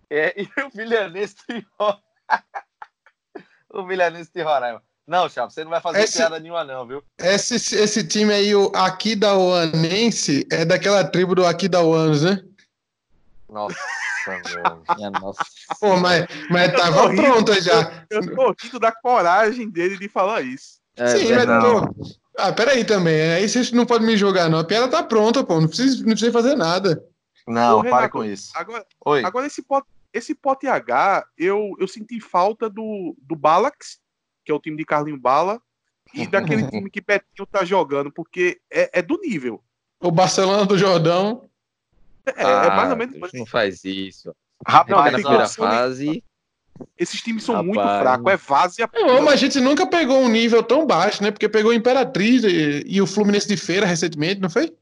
é, 0.08 0.34
e 0.40 0.48
o 0.62 0.70
Vilhanense 0.70 1.36
de 1.48 1.66
Roraima. 1.78 2.02
o 3.70 3.86
Vilhanense 3.86 4.30
de 4.32 4.42
Roraima. 4.42 4.82
Não, 5.06 5.28
Chapo, 5.28 5.52
você 5.52 5.62
não 5.64 5.70
vai 5.70 5.80
fazer 5.80 6.02
Esse- 6.02 6.16
piada 6.18 6.38
nenhuma, 6.40 6.64
não, 6.64 6.86
viu? 6.86 7.02
Esse, 7.18 7.56
esse 7.76 8.06
time 8.06 8.32
aí, 8.32 8.54
o 8.54 8.72
Aquidauanense, 8.74 10.46
é 10.50 10.64
daquela 10.64 11.04
tribo 11.04 11.34
do 11.34 11.44
Aquidauanos, 11.46 12.22
né? 12.22 12.42
Nossa, 13.48 13.76
meu. 14.26 14.82
Minha 14.96 15.10
nossa. 15.10 15.44
Pô, 15.78 15.96
mas, 15.96 16.26
mas 16.50 16.72
Eu 16.72 16.78
tava 16.78 17.02
tô 17.02 17.08
rindo. 17.08 17.22
pronta 17.22 17.60
já. 17.60 18.06
Eu 18.10 18.34
tô 18.34 18.54
rindo 18.62 18.78
da 18.80 18.90
coragem 18.92 19.68
dele 19.70 19.98
de 19.98 20.08
falar 20.08 20.40
isso. 20.42 20.80
É 20.96 21.06
Sim, 21.08 21.18
mas 21.24 21.28
verdade. 21.46 21.64
pô. 21.66 22.14
Ah, 22.38 22.52
peraí 22.52 22.84
também. 22.84 23.32
Aí 23.32 23.48
vocês 23.48 23.70
não 23.72 23.84
podem 23.86 24.06
me 24.06 24.16
jogar, 24.16 24.48
não. 24.48 24.58
A 24.58 24.64
piada 24.64 24.88
tá 24.88 25.02
pronta, 25.02 25.44
pô. 25.44 25.60
Não 25.60 25.68
precisa, 25.68 25.98
não 25.98 26.10
precisa 26.12 26.32
fazer 26.32 26.56
nada. 26.56 27.04
Não, 27.46 27.78
Ô, 27.80 27.82
para 27.82 27.96
Renato, 27.96 28.12
com 28.12 28.24
isso. 28.24 28.50
Agora, 28.54 28.84
Oi. 29.04 29.22
agora 29.24 29.46
esse 29.46 29.62
pote, 29.62 29.86
esse 30.12 30.34
pote 30.34 30.66
H, 30.66 31.26
eu, 31.36 31.72
eu 31.78 31.86
senti 31.86 32.18
falta 32.20 32.70
do, 32.70 33.14
do 33.20 33.36
Balax, 33.36 33.98
que 34.44 34.52
é 34.52 34.54
o 34.54 34.60
time 34.60 34.76
de 34.76 34.84
Carlinho 34.84 35.18
Bala, 35.18 35.60
e 36.12 36.26
daquele 36.28 36.68
time 36.68 36.90
que 36.90 37.00
Betinho 37.00 37.46
tá 37.50 37.64
jogando, 37.64 38.10
porque 38.10 38.60
é, 38.70 38.98
é 38.98 39.02
do 39.02 39.18
nível. 39.18 39.62
O 40.00 40.10
Barcelona 40.10 40.66
do 40.66 40.76
Jordão. 40.76 41.48
É, 42.26 42.42
é 42.42 42.68
mais 42.68 42.90
ou 42.90 42.96
menos. 42.96 43.32
Não 43.32 43.46
faz 43.46 43.84
isso. 43.84 44.34
Rápido, 44.66 44.96
Não, 44.96 45.04
na 45.04 45.12
primeira 45.12 45.48
fase. 45.48 46.22
Esses 46.98 47.20
times 47.20 47.44
são 47.44 47.54
Rapaz. 47.54 47.74
muito 47.74 48.00
fracos. 48.00 48.32
É 48.32 48.36
várzea. 48.36 48.90
Não, 48.92 49.22
mas 49.22 49.34
a 49.34 49.36
gente 49.36 49.60
nunca 49.60 49.86
pegou 49.86 50.18
um 50.18 50.28
nível 50.28 50.62
tão 50.62 50.86
baixo, 50.86 51.22
né? 51.22 51.30
Porque 51.30 51.48
pegou 51.48 51.70
o 51.70 51.74
Imperatriz 51.74 52.42
e, 52.42 52.84
e 52.86 53.00
o 53.00 53.06
Fluminense 53.06 53.46
de 53.46 53.56
Feira 53.56 53.86
recentemente, 53.86 54.40
não 54.40 54.50
foi? 54.50 54.64
É, 54.64 54.66
não 54.66 54.74
tem 54.74 54.78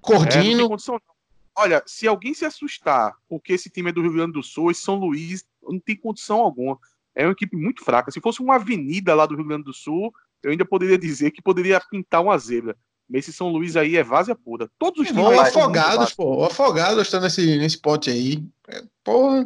Cordino. 0.00 0.68
condição, 0.68 0.94
não. 0.94 1.14
Olha, 1.56 1.82
se 1.86 2.08
alguém 2.08 2.34
se 2.34 2.44
assustar 2.44 3.14
porque 3.28 3.52
esse 3.52 3.70
time 3.70 3.90
é 3.90 3.92
do 3.92 4.02
Rio 4.02 4.12
Grande 4.12 4.32
do 4.32 4.42
Sul, 4.42 4.70
esse 4.70 4.82
São 4.82 4.96
Luís, 4.96 5.44
não 5.62 5.78
tem 5.78 5.96
condição 5.96 6.40
alguma. 6.40 6.78
É 7.14 7.24
uma 7.24 7.32
equipe 7.32 7.56
muito 7.56 7.84
fraca. 7.84 8.10
Se 8.10 8.20
fosse 8.20 8.40
uma 8.40 8.56
avenida 8.56 9.14
lá 9.14 9.26
do 9.26 9.36
Rio 9.36 9.46
Grande 9.46 9.64
do 9.64 9.72
Sul, 9.72 10.12
eu 10.42 10.50
ainda 10.50 10.64
poderia 10.64 10.98
dizer 10.98 11.30
que 11.30 11.42
poderia 11.42 11.80
pintar 11.90 12.22
uma 12.22 12.36
zebra. 12.38 12.76
Mas 13.08 13.20
esse 13.20 13.32
São 13.32 13.48
Luís 13.48 13.76
aí 13.76 13.96
é 13.96 14.02
várzea 14.02 14.34
pura. 14.34 14.68
Todos 14.78 15.00
os 15.00 15.08
times 15.08 15.38
Afogados, 15.38 16.14
pô. 16.14 16.38
O 16.38 16.44
Afogados 16.44 17.02
está 17.02 17.20
nesse, 17.20 17.58
nesse 17.58 17.78
pote 17.78 18.10
aí. 18.10 18.42
É, 18.68 18.82
Porra. 19.02 19.44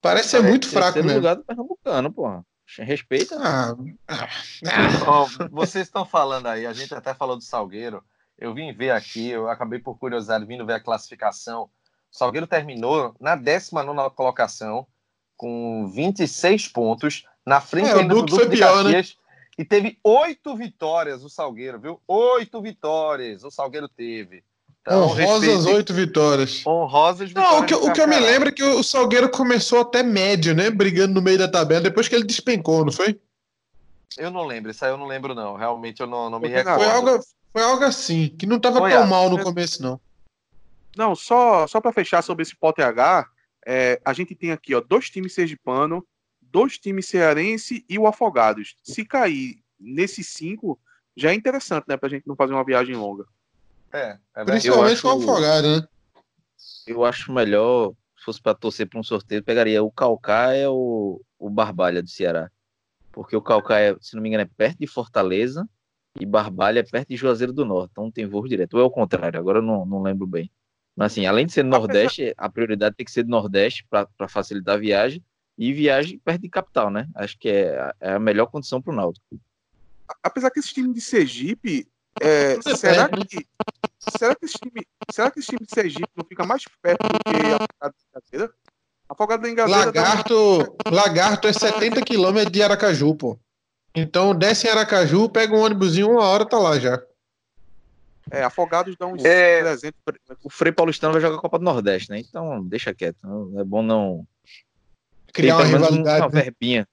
Parece 0.00 0.30
ser 0.30 0.42
muito 0.42 0.68
fraco 0.68 0.98
mesmo. 0.98 1.14
lugar 1.14 1.36
do 1.36 1.44
Pernambucano, 1.44 2.12
porra. 2.12 2.44
Respeita. 2.78 3.36
Ah, 3.38 3.76
ah, 4.08 4.28
ah. 4.66 5.04
Ó, 5.06 5.28
vocês 5.50 5.86
estão 5.86 6.04
falando 6.04 6.46
aí, 6.46 6.66
a 6.66 6.72
gente 6.72 6.92
até 6.92 7.14
falou 7.14 7.36
do 7.36 7.44
Salgueiro. 7.44 8.02
Eu 8.36 8.52
vim 8.52 8.72
ver 8.72 8.90
aqui, 8.90 9.28
eu 9.28 9.48
acabei 9.48 9.78
por 9.78 9.96
curiosidade 9.96 10.44
vindo 10.44 10.66
ver 10.66 10.74
a 10.74 10.80
classificação. 10.80 11.64
O 11.64 12.16
Salgueiro 12.16 12.46
terminou 12.46 13.14
na 13.20 13.36
19 13.36 14.10
colocação, 14.16 14.86
com 15.42 15.90
26 15.92 16.68
pontos, 16.68 17.24
na 17.44 17.60
frente 17.60 17.88
É, 17.88 17.94
ainda 17.94 18.14
do 18.14 18.20
Duque 18.20 18.30
Duque 18.30 18.44
foi 18.44 18.50
de 18.50 18.56
pior, 18.58 18.84
né? 18.84 18.92
Caxias. 18.92 19.16
E 19.58 19.64
teve 19.64 19.98
oito 20.04 20.54
vitórias 20.56 21.24
o 21.24 21.28
Salgueiro, 21.28 21.80
viu? 21.80 22.00
Oito 22.06 22.62
vitórias 22.62 23.42
o 23.42 23.50
Salgueiro 23.50 23.88
teve. 23.88 24.44
Então, 24.80 25.02
Honrosas 25.02 25.66
oito 25.66 25.92
vitórias. 25.92 26.64
honrosas 26.64 27.28
vitórias. 27.28 27.52
Não, 27.52 27.60
o 27.60 27.66
que, 27.66 27.74
o 27.74 27.92
que 27.92 28.00
eu 28.00 28.06
me 28.06 28.20
lembro 28.20 28.50
é 28.50 28.52
que 28.52 28.62
o 28.62 28.84
Salgueiro 28.84 29.28
começou 29.28 29.80
até 29.80 30.00
médio, 30.04 30.54
né? 30.54 30.70
Brigando 30.70 31.12
no 31.12 31.20
meio 31.20 31.38
da 31.38 31.48
tabela, 31.48 31.80
depois 31.80 32.06
que 32.06 32.14
ele 32.14 32.24
despencou, 32.24 32.84
não 32.84 32.92
foi? 32.92 33.20
Eu 34.16 34.30
não 34.30 34.46
lembro, 34.46 34.70
isso 34.70 34.84
aí 34.84 34.92
eu 34.92 34.96
não 34.96 35.06
lembro, 35.06 35.34
não. 35.34 35.56
Realmente 35.56 36.00
eu 36.00 36.06
não, 36.06 36.30
não 36.30 36.38
me 36.38 36.46
recordo. 36.46 36.78
Foi 36.78 36.88
algo, 36.88 37.24
foi 37.52 37.62
algo 37.62 37.84
assim, 37.84 38.28
que 38.28 38.46
não 38.46 38.60
tava 38.60 38.78
Foi 38.78 38.90
tão 38.90 39.00
algo. 39.00 39.10
mal 39.10 39.28
no 39.28 39.42
começo, 39.42 39.82
não. 39.82 40.00
Não, 40.96 41.16
só, 41.16 41.66
só 41.66 41.80
para 41.80 41.92
fechar 41.92 42.22
sobre 42.22 42.42
esse 42.42 42.54
pote 42.54 42.80
H, 42.80 43.26
é, 43.66 44.00
a 44.04 44.12
gente 44.12 44.34
tem 44.34 44.50
aqui 44.52 44.74
ó, 44.74 44.80
dois 44.80 45.08
times 45.10 45.34
sergipano, 45.34 46.06
dois 46.40 46.78
times 46.78 47.06
cearense 47.06 47.84
e 47.88 47.98
o 47.98 48.06
Afogados. 48.06 48.76
Se 48.82 49.04
cair 49.04 49.62
nesses 49.78 50.28
cinco, 50.28 50.78
já 51.16 51.30
é 51.30 51.34
interessante, 51.34 51.84
né? 51.88 51.96
Pra 51.96 52.08
gente 52.08 52.26
não 52.26 52.36
fazer 52.36 52.52
uma 52.52 52.64
viagem 52.64 52.94
longa. 52.94 53.24
É, 53.92 53.98
é 53.98 54.18
verdade. 54.36 54.50
Principalmente 54.60 54.92
acho- 54.94 55.02
com 55.02 55.08
o 55.08 55.22
Afogado, 55.22 55.80
né? 55.80 55.88
Eu 56.86 57.04
acho 57.04 57.32
melhor, 57.32 57.92
se 58.18 58.24
fosse 58.24 58.40
para 58.40 58.54
torcer 58.54 58.88
para 58.88 58.98
um 58.98 59.02
sorteio, 59.02 59.42
pegaria 59.42 59.82
o 59.82 59.90
Calcaia 59.90 60.70
ou 60.70 61.20
o 61.38 61.50
Barbalha 61.50 62.02
do 62.02 62.08
Ceará. 62.08 62.50
Porque 63.12 63.36
o 63.36 63.42
Calcaia, 63.42 63.96
se 64.00 64.14
não 64.14 64.22
me 64.22 64.28
engano, 64.28 64.42
é 64.44 64.50
perto 64.56 64.78
de 64.78 64.86
Fortaleza 64.86 65.68
e 66.18 66.24
Barbalha 66.24 66.80
é 66.80 66.82
perto 66.82 67.08
de 67.08 67.16
Juazeiro 67.16 67.52
do 67.52 67.64
Norte. 67.64 67.90
Então 67.92 68.10
tem 68.10 68.26
voo 68.26 68.46
direto. 68.48 68.74
Ou 68.74 68.80
é 68.80 68.84
o 68.84 68.90
contrário, 68.90 69.38
agora 69.38 69.58
eu 69.58 69.62
não, 69.62 69.84
não 69.84 70.02
lembro 70.02 70.26
bem. 70.26 70.50
Mas 70.96 71.12
assim, 71.12 71.26
além 71.26 71.46
de 71.46 71.52
ser 71.52 71.62
Nordeste, 71.64 72.34
a 72.36 72.48
prioridade 72.48 72.94
tem 72.96 73.04
que 73.04 73.10
ser 73.12 73.22
do 73.22 73.30
Nordeste 73.30 73.84
para 73.88 74.28
facilitar 74.28 74.74
a 74.74 74.78
viagem 74.78 75.22
e 75.56 75.72
viagem 75.72 76.18
perto 76.18 76.42
de 76.42 76.48
capital, 76.48 76.90
né? 76.90 77.08
Acho 77.14 77.38
que 77.38 77.48
é, 77.48 77.78
a- 77.78 77.94
é 78.00 78.12
a 78.14 78.18
melhor 78.18 78.46
condição 78.46 78.80
para 78.80 78.92
o 78.92 78.96
Náutico. 78.96 79.24
Apesar 80.22 80.50
que 80.50 80.60
esse 80.60 80.72
time 80.74 80.92
de 80.92 81.00
Sergipe, 81.00 81.88
é, 82.20 82.60
será 82.76 83.08
que 83.08 83.46
será 84.18 84.34
que 84.34 84.44
esse 84.44 84.58
time, 84.58 84.86
será 85.10 85.30
que 85.30 85.38
esse 85.38 85.48
time 85.48 85.64
de 85.64 85.72
Sergipe 85.74 86.08
não 86.14 86.24
fica 86.26 86.44
mais 86.44 86.64
perto 86.82 87.00
do 87.06 87.18
que 87.24 87.36
Afogado 87.38 87.94
da 87.94 88.18
Engazeira? 88.20 88.54
Afogado 89.08 89.42
da 89.42 89.50
Engazeira 89.50 89.92
tá- 89.92 90.00
Lagarto, 90.02 90.76
Lagarto 90.90 91.48
é 91.48 91.52
70 91.52 92.02
quilômetros 92.02 92.52
de 92.52 92.62
Aracaju, 92.62 93.14
pô. 93.14 93.38
Então 93.94 94.34
desce 94.34 94.66
em 94.66 94.70
Aracaju, 94.70 95.28
pega 95.30 95.54
um 95.54 95.60
ônibusinho, 95.60 96.10
uma 96.10 96.24
hora 96.24 96.44
tá 96.46 96.58
lá 96.58 96.78
já. 96.78 97.02
É, 98.30 98.42
Afogados 98.44 98.96
dá 98.98 99.06
uns 99.06 99.24
É. 99.24 99.60
300. 99.60 99.92
O 100.44 100.50
Frei 100.50 100.72
Paulistano 100.72 101.12
vai 101.12 101.20
jogar 101.22 101.36
a 101.36 101.40
Copa 101.40 101.58
do 101.58 101.64
Nordeste, 101.64 102.10
né? 102.10 102.18
Então 102.20 102.62
deixa 102.64 102.94
quieto. 102.94 103.16
Não- 103.22 103.60
É 103.60 103.64
bom 103.64 103.82
não 103.82 104.26
Criar 105.32 105.56
uma 105.56 105.62
tem 105.64 105.72
menos 105.72 105.88
um- 105.88 105.90
rivalidade. 105.90 106.20
uma 106.26 106.30
né? 106.30 106.42
verbinha. 106.42 106.88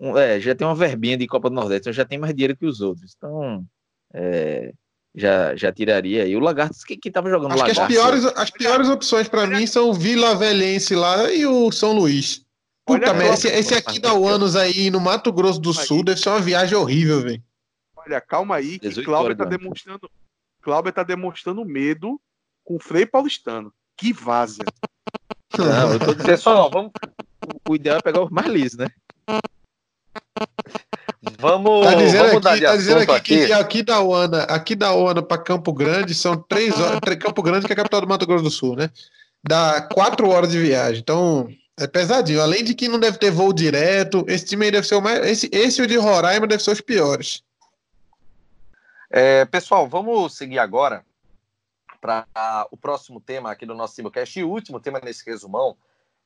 Um- 0.00 0.16
é, 0.18 0.40
já 0.40 0.54
tem 0.54 0.66
uma 0.66 0.74
verbinha 0.74 1.16
de 1.16 1.26
Copa 1.26 1.48
do 1.48 1.54
Nordeste, 1.54 1.82
então 1.82 1.92
já 1.92 2.04
tem 2.04 2.18
mais 2.18 2.34
dinheiro 2.34 2.56
que 2.56 2.66
os 2.66 2.80
outros. 2.80 3.14
Então, 3.16 3.64
é, 4.12 4.72
já, 5.14 5.54
já 5.54 5.70
tiraria. 5.72 6.26
E 6.26 6.34
o 6.36 6.40
Lagarto, 6.40 6.74
quem, 6.86 6.98
quem 6.98 7.12
tava 7.12 7.30
jogando 7.30 7.52
Acho 7.52 7.64
que 7.64 7.70
as 7.70 7.76
Lagarto? 7.76 7.94
piores, 7.94 8.24
as 8.24 8.50
piores 8.50 8.88
opções 8.88 9.28
pra 9.28 9.46
mim 9.46 9.66
são 9.66 9.90
o 9.90 9.94
Vila 9.94 10.34
Velhense 10.34 10.94
lá 10.94 11.30
e 11.32 11.46
o 11.46 11.70
São 11.70 11.92
Luís. 11.92 12.42
Puta 12.86 13.14
merda, 13.14 13.32
esse, 13.34 13.48
esse 13.48 13.74
aqui 13.74 13.98
da 13.98 14.12
Uanos 14.12 14.56
aí 14.56 14.90
no 14.90 15.00
Mato 15.00 15.32
Grosso 15.32 15.58
do. 15.60 15.72
Sul 15.72 16.04
deve 16.04 16.20
ser 16.20 16.28
uma 16.30 16.40
viagem 16.40 16.76
horrível, 16.76 17.22
velho. 17.22 17.42
Olha, 17.96 18.20
calma 18.20 18.56
aí, 18.56 18.78
que 18.78 18.88
18 18.88 19.06
Cláudio 19.06 19.36
tá 19.36 19.44
demonstrando. 19.46 20.10
Cláudio 20.64 20.92
tá 20.92 21.02
demonstrando 21.02 21.62
medo 21.64 22.18
com 22.64 22.76
o 22.76 22.80
Frei 22.80 23.04
Paulistano. 23.04 23.70
Que 23.96 24.12
várzea. 24.12 24.64
Não, 25.56 25.92
eu 25.92 25.98
tô 25.98 26.06
dizendo 26.06 26.26
Pessoal, 26.26 26.70
vamos, 26.70 26.90
o 27.68 27.76
ideal 27.76 27.98
é 27.98 28.02
pegar 28.02 28.22
o 28.22 28.32
mais 28.32 28.48
liso, 28.48 28.78
né? 28.78 28.88
vamos, 31.38 31.86
Tá 31.86 31.94
dizendo 31.94 32.26
vamos 32.28 32.46
aqui, 32.46 32.60
de 32.60 32.66
tá 32.66 32.76
dizendo 32.76 33.00
aqui, 33.02 33.12
aqui. 33.12 33.46
que 33.46 33.52
aqui 33.52 33.82
da 33.82 34.00
Uana, 34.00 34.42
aqui 34.44 34.74
da 34.74 34.92
Uana 34.94 35.22
para 35.22 35.42
Campo 35.42 35.72
Grande 35.72 36.14
são 36.14 36.36
três 36.36 36.80
horas. 36.80 36.98
Campo 37.20 37.42
Grande 37.42 37.66
que 37.66 37.72
é 37.72 37.74
a 37.74 37.76
capital 37.76 38.00
do 38.00 38.08
Mato 38.08 38.26
Grosso 38.26 38.44
do 38.44 38.50
Sul, 38.50 38.74
né? 38.74 38.90
Dá 39.46 39.82
quatro 39.92 40.28
horas 40.30 40.50
de 40.50 40.58
viagem. 40.58 41.00
Então 41.00 41.48
é 41.78 41.86
pesadinho. 41.86 42.40
Além 42.40 42.64
de 42.64 42.74
que 42.74 42.88
não 42.88 42.98
deve 42.98 43.18
ter 43.18 43.30
voo 43.30 43.52
direto, 43.52 44.24
esse 44.26 44.46
time 44.46 44.64
aí 44.64 44.70
deve 44.72 44.86
ser 44.86 44.94
o 44.94 45.02
mais. 45.02 45.24
Esse, 45.26 45.48
esse 45.52 45.80
e 45.80 45.84
o 45.84 45.86
de 45.86 45.96
Roraima 45.96 46.46
deve 46.46 46.62
ser 46.62 46.72
os 46.72 46.80
piores. 46.80 47.42
É, 49.16 49.44
pessoal, 49.44 49.86
vamos 49.86 50.36
seguir 50.36 50.58
agora 50.58 51.06
para 52.00 52.26
o 52.72 52.76
próximo 52.76 53.20
tema 53.20 53.48
aqui 53.48 53.64
do 53.64 53.72
nosso 53.72 53.94
Simulcast 53.94 54.40
e 54.40 54.42
o 54.42 54.50
último 54.50 54.80
tema 54.80 54.98
nesse 54.98 55.24
resumão, 55.24 55.76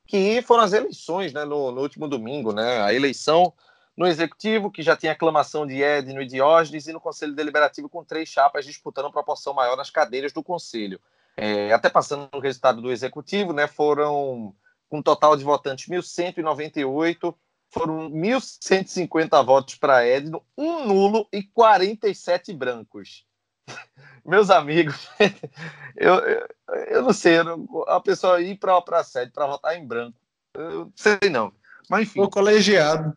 que 0.07 0.41
foram 0.41 0.63
as 0.63 0.73
eleições 0.73 1.35
né, 1.35 1.45
no, 1.45 1.71
no 1.71 1.83
último 1.83 2.09
domingo, 2.09 2.51
né? 2.51 2.81
A 2.81 2.95
eleição 2.95 3.53
no 3.95 4.07
Executivo, 4.07 4.71
que 4.71 4.83
já 4.83 4.97
tinha 4.97 5.13
aclamação 5.13 5.67
de 5.67 5.83
Edno 5.83 6.23
e 6.23 6.27
Diógenes, 6.27 6.87
e 6.87 6.93
no 6.95 6.99
Conselho 6.99 7.35
Deliberativo, 7.35 7.91
com 7.91 8.03
três 8.03 8.31
chapas 8.31 8.65
disputando 8.65 9.13
proporção 9.13 9.53
maior 9.53 9.77
nas 9.77 9.91
cadeiras 9.91 10.33
do 10.33 10.43
Conselho. 10.43 10.99
É, 11.37 11.71
até 11.75 11.91
passando 11.91 12.27
no 12.33 12.41
resultado 12.41 12.81
do 12.81 12.91
Executivo, 12.91 13.53
né, 13.53 13.67
foram 13.67 14.55
um 14.91 15.03
total 15.03 15.37
de 15.37 15.45
votantes 15.45 15.87
1.198, 15.91 17.35
foram 17.71 18.09
1.150 18.11 19.43
votos 19.45 19.75
para 19.75 20.07
Edno, 20.07 20.43
um 20.57 20.87
nulo 20.87 21.29
e 21.33 21.43
47 21.43 22.53
brancos. 22.53 23.25
Meus 24.25 24.51
amigos, 24.51 25.09
eu, 25.97 26.15
eu, 26.17 26.47
eu 26.91 27.03
não 27.03 27.13
sei, 27.13 27.39
eu 27.39 27.45
não- 27.45 27.85
a 27.89 28.01
pessoa 28.01 28.41
ir 28.41 28.59
para 28.59 28.83
a 28.93 29.05
sede 29.05 29.33
para 29.33 29.47
votar 29.47 29.77
em 29.77 29.87
branco, 29.87 30.19
eu 30.55 30.87
não 30.87 30.93
sei 30.97 31.19
não. 31.31 31.53
Mas 31.89 32.03
enfim, 32.03 32.21
O 32.21 32.29
colegiado. 32.29 33.17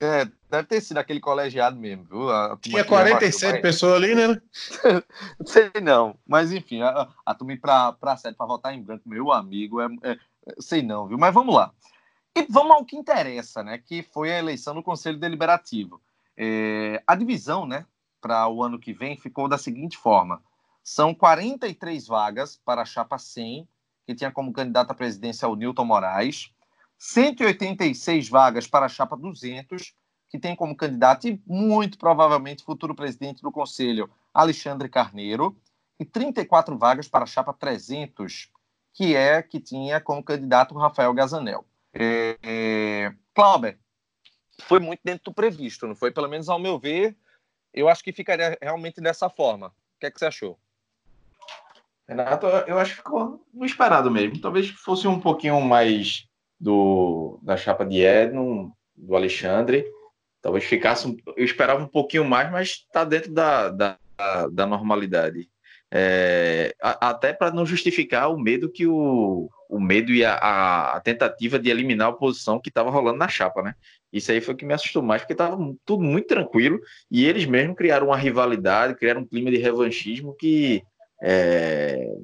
é, 0.00 0.26
deve 0.50 0.68
ter 0.68 0.80
sido 0.82 0.98
aquele 0.98 1.20
colegiado 1.20 1.76
mesmo, 1.76 2.04
viu? 2.04 2.30
A 2.30 2.56
Tinha 2.60 2.82
que 2.82 2.88
47 2.88 3.44
abaixou, 3.44 3.62
pessoas 3.62 3.94
ali, 4.02 4.14
né? 4.14 4.26
mas- 5.40 5.50
Sei 5.50 5.70
não, 5.82 6.14
mas 6.26 6.52
enfim, 6.52 6.82
a, 6.82 7.08
a 7.24 7.34
turma 7.34 7.54
ir 7.54 7.60
para 7.60 7.96
a 8.02 8.16
sede 8.16 8.36
para 8.36 8.46
votar 8.46 8.74
em 8.74 8.82
branco, 8.82 9.08
meu 9.08 9.32
amigo, 9.32 9.80
é, 9.80 9.86
é- 10.02 10.18
sei 10.60 10.82
não, 10.82 11.06
viu? 11.08 11.16
Mas 11.18 11.32
vamos 11.32 11.54
lá. 11.54 11.70
E 12.36 12.46
vamos 12.50 12.72
ao 12.72 12.84
que 12.84 12.96
interessa, 12.96 13.62
né? 13.62 13.78
Que 13.78 14.02
foi 14.02 14.32
a 14.32 14.38
eleição 14.38 14.74
no 14.74 14.82
Conselho 14.82 15.18
Deliberativo. 15.18 16.02
É, 16.36 17.00
a 17.06 17.14
divisão, 17.14 17.64
né, 17.64 17.86
para 18.20 18.48
o 18.48 18.62
ano 18.62 18.78
que 18.78 18.92
vem 18.92 19.16
ficou 19.16 19.48
da 19.48 19.56
seguinte 19.56 19.96
forma: 19.96 20.42
são 20.82 21.14
43 21.14 22.06
vagas 22.06 22.56
para 22.56 22.82
a 22.82 22.84
chapa 22.84 23.18
100, 23.18 23.68
que 24.04 24.14
tinha 24.14 24.32
como 24.32 24.52
candidato 24.52 24.90
à 24.90 24.94
presidência 24.94 25.48
o 25.48 25.54
Newton 25.54 25.84
Moraes, 25.84 26.50
186 26.98 28.28
vagas 28.28 28.66
para 28.66 28.86
a 28.86 28.88
chapa 28.88 29.16
200, 29.16 29.94
que 30.28 30.38
tem 30.38 30.56
como 30.56 30.76
candidato 30.76 31.28
e 31.28 31.40
muito 31.46 31.98
provavelmente 31.98 32.64
futuro 32.64 32.94
presidente 32.94 33.42
do 33.42 33.52
Conselho, 33.52 34.10
Alexandre 34.32 34.88
Carneiro, 34.88 35.56
e 36.00 36.04
34 36.04 36.76
vagas 36.76 37.06
para 37.06 37.22
a 37.22 37.26
chapa 37.26 37.52
300, 37.52 38.50
que 38.92 39.14
é 39.14 39.40
que 39.40 39.60
tinha 39.60 40.00
como 40.00 40.24
candidato 40.24 40.76
Rafael 40.76 41.14
Gazanel. 41.14 41.64
É, 41.94 42.36
é, 42.42 43.12
Clauber, 43.34 43.78
foi 44.62 44.80
muito 44.80 45.00
dentro 45.04 45.24
do 45.26 45.34
previsto, 45.34 45.86
não 45.86 45.94
foi? 45.94 46.10
Pelo 46.10 46.28
menos 46.28 46.48
ao 46.48 46.58
meu 46.58 46.78
ver, 46.78 47.16
eu 47.72 47.88
acho 47.88 48.02
que 48.02 48.12
ficaria 48.12 48.58
realmente 48.60 49.00
dessa 49.00 49.28
forma. 49.28 49.68
O 49.68 50.00
que 50.00 50.06
é 50.06 50.10
que 50.10 50.18
você 50.18 50.26
achou? 50.26 50.58
Renato, 52.06 52.46
eu 52.46 52.78
acho 52.78 52.92
que 52.92 52.96
ficou 52.98 53.44
no 53.52 53.64
esperado 53.64 54.10
mesmo. 54.10 54.40
Talvez 54.40 54.68
fosse 54.68 55.08
um 55.08 55.18
pouquinho 55.18 55.60
mais 55.60 56.28
do 56.60 57.38
da 57.42 57.56
chapa 57.56 57.84
de 57.84 58.00
Edno, 58.00 58.76
do 58.94 59.16
Alexandre. 59.16 59.84
talvez 60.42 60.64
ficasse. 60.64 61.16
Eu 61.36 61.44
esperava 61.44 61.82
um 61.82 61.88
pouquinho 61.88 62.24
mais, 62.24 62.50
mas 62.50 62.68
está 62.68 63.04
dentro 63.04 63.32
da, 63.32 63.70
da, 63.70 63.98
da 64.52 64.66
normalidade. 64.66 65.48
É, 65.90 66.74
até 66.80 67.32
para 67.32 67.52
não 67.52 67.64
justificar 67.64 68.30
o 68.30 68.38
medo 68.38 68.70
que 68.70 68.86
o, 68.86 69.48
o 69.74 69.80
medo 69.80 70.12
e 70.12 70.24
a, 70.24 70.92
a 70.94 71.00
tentativa 71.00 71.58
de 71.58 71.68
eliminar 71.68 72.06
a 72.06 72.10
oposição 72.10 72.60
que 72.60 72.68
estava 72.68 72.90
rolando 72.90 73.18
na 73.18 73.28
chapa, 73.28 73.60
né? 73.62 73.74
Isso 74.12 74.30
aí 74.30 74.40
foi 74.40 74.54
o 74.54 74.56
que 74.56 74.64
me 74.64 74.72
assustou 74.72 75.02
mais, 75.02 75.22
porque 75.22 75.32
estava 75.32 75.58
tudo 75.84 76.04
muito 76.04 76.28
tranquilo 76.28 76.80
e 77.10 77.26
eles 77.26 77.44
mesmos 77.44 77.76
criaram 77.76 78.06
uma 78.06 78.16
rivalidade, 78.16 78.94
criaram 78.94 79.22
um 79.22 79.26
clima 79.26 79.50
de 79.50 79.56
revanchismo 79.56 80.34
que 80.34 80.82
é, 81.20 82.14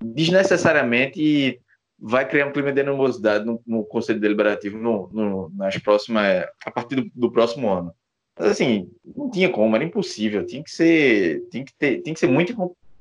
desnecessariamente 0.00 1.60
vai 1.98 2.28
criar 2.28 2.46
um 2.46 2.52
clima 2.52 2.72
de 2.72 2.80
animosidade 2.80 3.44
no, 3.44 3.60
no 3.66 3.84
Conselho 3.84 4.20
Deliberativo 4.20 4.78
no, 4.78 5.08
no, 5.12 5.52
nas 5.54 5.76
próximas, 5.78 6.46
a 6.64 6.70
partir 6.70 6.96
do, 6.96 7.10
do, 7.14 7.32
próximo 7.32 7.68
ano. 7.68 7.92
Mas 8.38 8.52
assim, 8.52 8.88
não 9.16 9.28
tinha 9.30 9.50
como, 9.50 9.74
era 9.74 9.84
impossível, 9.84 10.46
tinha 10.46 10.62
que 10.62 10.70
ser, 10.70 11.42
tinha 11.50 11.64
que 11.64 11.74
ter, 11.74 12.02
tinha 12.02 12.14
que 12.14 12.20
ser 12.20 12.28
muito 12.28 12.52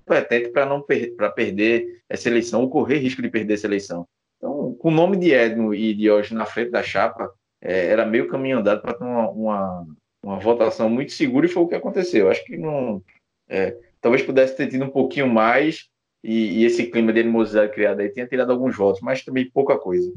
incompetente 0.01 0.49
para 0.49 0.65
não 0.65 0.81
per, 0.81 1.15
perder 1.35 2.01
essa 2.09 2.29
eleição, 2.29 2.61
ou 2.61 2.69
correr 2.69 2.97
risco 2.97 3.21
de 3.21 3.29
perder 3.29 3.53
essa 3.53 3.67
eleição. 3.67 4.07
Então, 4.37 4.73
com 4.73 4.89
o 4.89 4.91
nome 4.91 5.17
de 5.17 5.31
Edno 5.31 5.73
e 5.73 5.93
de 5.93 6.09
hoje 6.09 6.33
na 6.33 6.45
frente 6.45 6.71
da 6.71 6.81
chapa, 6.81 7.31
é, 7.61 7.87
era 7.87 8.05
meio 8.05 8.27
caminho 8.27 8.57
andado 8.57 8.81
para 8.81 8.93
ter 8.93 9.03
uma, 9.03 9.29
uma, 9.29 9.87
uma, 10.23 10.39
votação 10.39 10.89
muito 10.89 11.11
segura 11.11 11.45
e 11.45 11.49
foi 11.49 11.63
o 11.63 11.67
que 11.67 11.75
aconteceu. 11.75 12.29
Acho 12.29 12.43
que 12.43 12.57
não. 12.57 13.03
É, 13.47 13.77
talvez 14.01 14.23
pudesse 14.23 14.57
ter 14.57 14.67
tido 14.67 14.85
um 14.85 14.89
pouquinho 14.89 15.27
mais 15.27 15.89
e, 16.23 16.61
e, 16.61 16.65
esse 16.65 16.87
clima 16.87 17.13
de 17.13 17.19
animosidade 17.19 17.71
criado 17.71 17.99
aí 17.99 18.09
tenha 18.09 18.27
tirado 18.27 18.51
alguns 18.51 18.75
votos, 18.75 19.01
mas 19.01 19.23
também 19.23 19.49
pouca 19.49 19.77
coisa. 19.77 20.11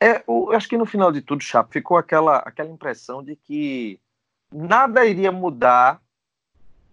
É, 0.00 0.22
eu 0.26 0.50
acho 0.52 0.68
que 0.68 0.76
no 0.76 0.86
final 0.86 1.12
de 1.12 1.22
tudo, 1.22 1.42
Chapo, 1.42 1.72
ficou 1.72 1.96
aquela, 1.96 2.38
aquela 2.38 2.70
impressão 2.70 3.22
de 3.22 3.36
que 3.36 4.00
nada 4.52 5.06
iria 5.06 5.30
mudar 5.30 6.01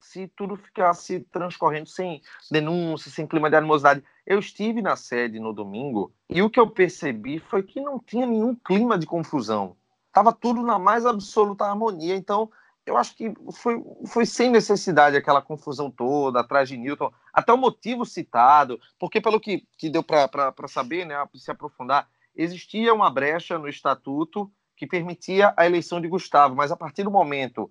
se 0.02 0.28
tudo 0.36 0.56
ficasse 0.56 1.20
transcorrendo 1.32 1.88
sem 1.88 2.22
denúncia, 2.52 3.12
sem 3.12 3.28
clima 3.28 3.50
de 3.50 3.56
animosidade. 3.56 4.04
Eu 4.26 4.40
estive 4.40 4.82
na 4.82 4.96
sede 4.96 5.40
no 5.40 5.54
domingo 5.54 6.12
e 6.30 6.42
o 6.42 6.50
que 6.50 6.60
eu 6.60 6.70
percebi 6.70 7.40
foi 7.40 7.64
que 7.64 7.82
não 7.82 8.00
tinha 8.00 8.26
nenhum 8.26 8.56
clima 8.56 8.98
de 8.98 9.06
confusão. 9.06 9.76
Estava 10.08 10.34
tudo 10.34 10.62
na 10.62 10.80
mais 10.80 11.06
absoluta 11.06 11.66
harmonia. 11.66 12.16
Então, 12.16 12.52
eu 12.86 12.98
acho 12.98 13.16
que 13.16 13.32
foi, 13.54 13.84
foi 14.08 14.26
sem 14.26 14.50
necessidade 14.50 15.16
aquela 15.16 15.42
confusão 15.42 15.92
toda 15.92 16.40
atrás 16.40 16.68
de 16.68 16.78
Newton, 16.78 17.12
até 17.32 17.54
o 17.54 17.58
motivo 17.58 18.06
citado, 18.06 18.80
porque 18.98 19.22
pelo 19.22 19.40
que, 19.40 19.68
que 19.78 19.90
deu 19.90 20.04
para 20.04 20.68
saber, 20.68 21.06
né, 21.06 21.16
se 21.36 21.52
aprofundar, 21.52 22.10
existia 22.36 22.94
uma 22.94 23.10
brecha 23.12 23.58
no 23.60 23.68
estatuto 23.68 24.52
que 24.76 24.88
permitia 24.88 25.54
a 25.58 25.66
eleição 25.66 26.00
de 26.00 26.08
Gustavo, 26.08 26.56
mas 26.56 26.72
a 26.72 26.78
partir 26.78 27.04
do 27.04 27.12
momento 27.12 27.70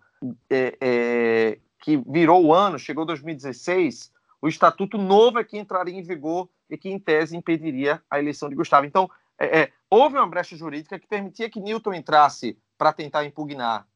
é, 0.51 0.76
é, 0.81 1.59
que 1.81 1.97
virou 2.07 2.45
o 2.45 2.53
ano, 2.53 2.79
chegou 2.79 3.05
2016, 3.05 4.12
o 4.41 4.49
estatuto 4.49 4.99
novo 4.99 5.39
é 5.39 5.45
que 5.45 5.59
entraria 5.59 5.99
em 5.99 6.03
vigor 6.03 6.49
e 6.70 6.76
que, 6.76 6.89
em 6.89 6.99
tese, 6.99 7.37
impediria 7.37 8.03
a 8.11 8.18
eleição 8.18 8.49
de 8.49 8.55
Gustavo. 8.55 8.87
Então, 8.87 9.11
é, 9.39 9.61
é 9.61 9.72
houve 9.91 10.16
uma 10.16 10.26
brecha 10.26 10.57
jurídica 10.57 10.99
que 10.99 11.07
permitia 11.07 11.51
que 11.51 11.61
Newton 11.61 11.95
entrasse 11.95 12.59
para 12.76 12.93
tentar 12.93 13.24
impugnar. 13.24 13.87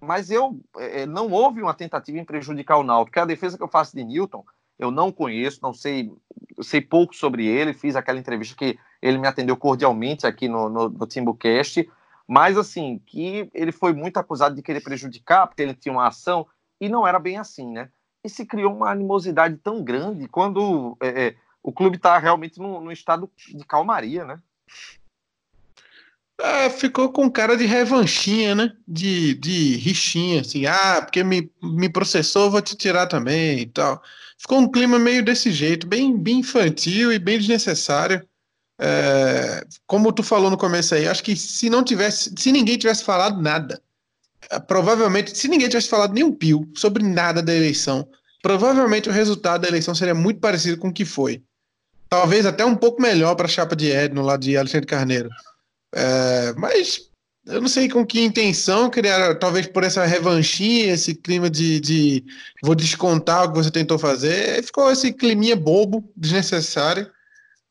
Mas 0.00 0.30
eu 0.30 0.60
é, 0.76 1.06
não 1.06 1.30
houve 1.30 1.62
uma 1.62 1.74
tentativa 1.74 2.18
em 2.18 2.24
prejudicar 2.24 2.76
o 2.76 2.84
Náutico, 2.84 3.06
porque 3.06 3.20
a 3.20 3.24
defesa 3.24 3.56
que 3.56 3.62
eu 3.62 3.68
faço 3.68 3.96
de 3.96 4.04
Newton, 4.04 4.44
eu 4.78 4.90
não 4.90 5.10
conheço, 5.10 5.60
não 5.62 5.72
sei, 5.72 6.12
sei 6.60 6.80
pouco 6.80 7.14
sobre 7.14 7.46
ele, 7.46 7.74
fiz 7.74 7.96
aquela 7.96 8.18
entrevista 8.18 8.54
que 8.56 8.78
ele 9.02 9.18
me 9.18 9.26
atendeu 9.26 9.56
cordialmente 9.56 10.26
aqui 10.26 10.48
no, 10.48 10.68
no, 10.68 10.88
no 10.88 11.06
Timbucast, 11.06 11.90
mas 12.28 12.56
assim, 12.56 13.00
que 13.06 13.50
ele 13.54 13.72
foi 13.72 13.92
muito 13.92 14.18
acusado 14.18 14.54
de 14.54 14.62
querer 14.62 14.82
prejudicar, 14.82 15.46
porque 15.46 15.62
ele 15.62 15.74
tinha 15.74 15.92
uma 15.92 16.06
ação, 16.06 16.46
e 16.80 16.88
não 16.88 17.06
era 17.06 17.18
bem 17.18 17.38
assim, 17.38 17.72
né? 17.72 17.90
E 18.24 18.28
se 18.28 18.44
criou 18.44 18.74
uma 18.74 18.90
animosidade 18.90 19.56
tão 19.56 19.82
grande 19.82 20.28
quando 20.28 20.96
é, 21.00 21.26
é 21.26 21.34
o 21.62 21.72
clube 21.72 21.96
está 21.96 22.18
realmente 22.18 22.58
num, 22.58 22.90
estado 22.90 23.30
de 23.48 23.64
calmaria, 23.64 24.24
né? 24.24 24.40
É, 26.40 26.70
ficou 26.70 27.12
com 27.12 27.28
cara 27.30 27.56
de 27.56 27.66
revanchinha, 27.66 28.54
né? 28.54 28.72
De, 28.86 29.34
de 29.34 29.76
rixinha, 29.76 30.40
assim, 30.40 30.66
ah, 30.66 31.02
porque 31.02 31.24
me, 31.24 31.50
me 31.60 31.88
processou, 31.88 32.50
vou 32.50 32.62
te 32.62 32.76
tirar 32.76 33.06
também 33.06 33.60
e 33.60 33.66
tal. 33.66 34.00
Ficou 34.38 34.58
um 34.58 34.70
clima 34.70 34.98
meio 34.98 35.24
desse 35.24 35.50
jeito, 35.50 35.86
bem, 35.86 36.16
bem 36.16 36.38
infantil 36.38 37.12
e 37.12 37.18
bem 37.18 37.38
desnecessário. 37.38 38.26
É, 38.80 39.66
como 39.84 40.12
tu 40.12 40.22
falou 40.22 40.48
no 40.48 40.56
começo 40.56 40.94
aí, 40.94 41.08
acho 41.08 41.24
que 41.24 41.34
se 41.34 41.68
não 41.68 41.82
tivesse, 41.82 42.32
se 42.38 42.52
ninguém 42.52 42.78
tivesse 42.78 43.02
falado 43.02 43.42
nada, 43.42 43.82
provavelmente, 44.66 45.36
se 45.36 45.48
ninguém 45.48 45.68
tivesse 45.68 45.88
falado 45.88 46.14
nem 46.14 46.24
um 46.24 46.32
pio 46.32 46.68
sobre 46.74 47.02
nada 47.02 47.42
da 47.42 47.54
eleição, 47.54 48.08
provavelmente 48.42 49.08
o 49.08 49.12
resultado 49.12 49.62
da 49.62 49.68
eleição 49.68 49.94
seria 49.94 50.14
muito 50.14 50.40
parecido 50.40 50.78
com 50.78 50.88
o 50.88 50.92
que 50.92 51.04
foi. 51.04 51.42
Talvez 52.08 52.46
até 52.46 52.64
um 52.64 52.74
pouco 52.74 53.02
melhor 53.02 53.34
para 53.34 53.46
a 53.46 53.50
chapa 53.50 53.76
de 53.76 53.90
Edno 53.90 54.22
lá 54.22 54.36
de 54.36 54.56
Alexandre 54.56 54.86
Carneiro. 54.86 55.28
É, 55.94 56.54
mas 56.56 57.08
eu 57.46 57.60
não 57.60 57.68
sei 57.68 57.88
com 57.88 58.04
que 58.04 58.20
intenção 58.20 58.90
criar, 58.90 59.34
talvez 59.36 59.66
por 59.66 59.82
essa 59.82 60.04
revanchinha, 60.04 60.92
esse 60.92 61.14
clima 61.14 61.48
de, 61.48 61.80
de 61.80 62.24
vou 62.62 62.74
descontar 62.74 63.44
o 63.44 63.48
que 63.52 63.58
você 63.58 63.70
tentou 63.70 63.98
fazer, 63.98 64.62
ficou 64.62 64.90
esse 64.90 65.12
climinha 65.12 65.56
bobo, 65.56 66.10
desnecessário. 66.16 67.10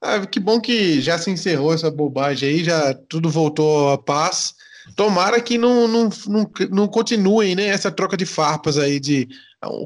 Ah, 0.01 0.25
que 0.25 0.39
bom 0.39 0.59
que 0.59 1.01
já 1.01 1.17
se 1.17 1.29
encerrou 1.29 1.73
essa 1.73 1.89
bobagem 1.89 2.49
aí, 2.49 2.63
já 2.63 2.93
tudo 2.93 3.29
voltou 3.29 3.91
à 3.91 3.97
paz. 3.97 4.55
Tomara 4.95 5.41
que 5.41 5.57
não, 5.57 5.87
não, 5.87 6.09
não, 6.27 6.51
não 6.71 6.87
continuem 6.87 7.55
né, 7.55 7.67
essa 7.67 7.91
troca 7.91 8.17
de 8.17 8.25
farpas 8.25 8.77
aí 8.77 8.99
de 8.99 9.27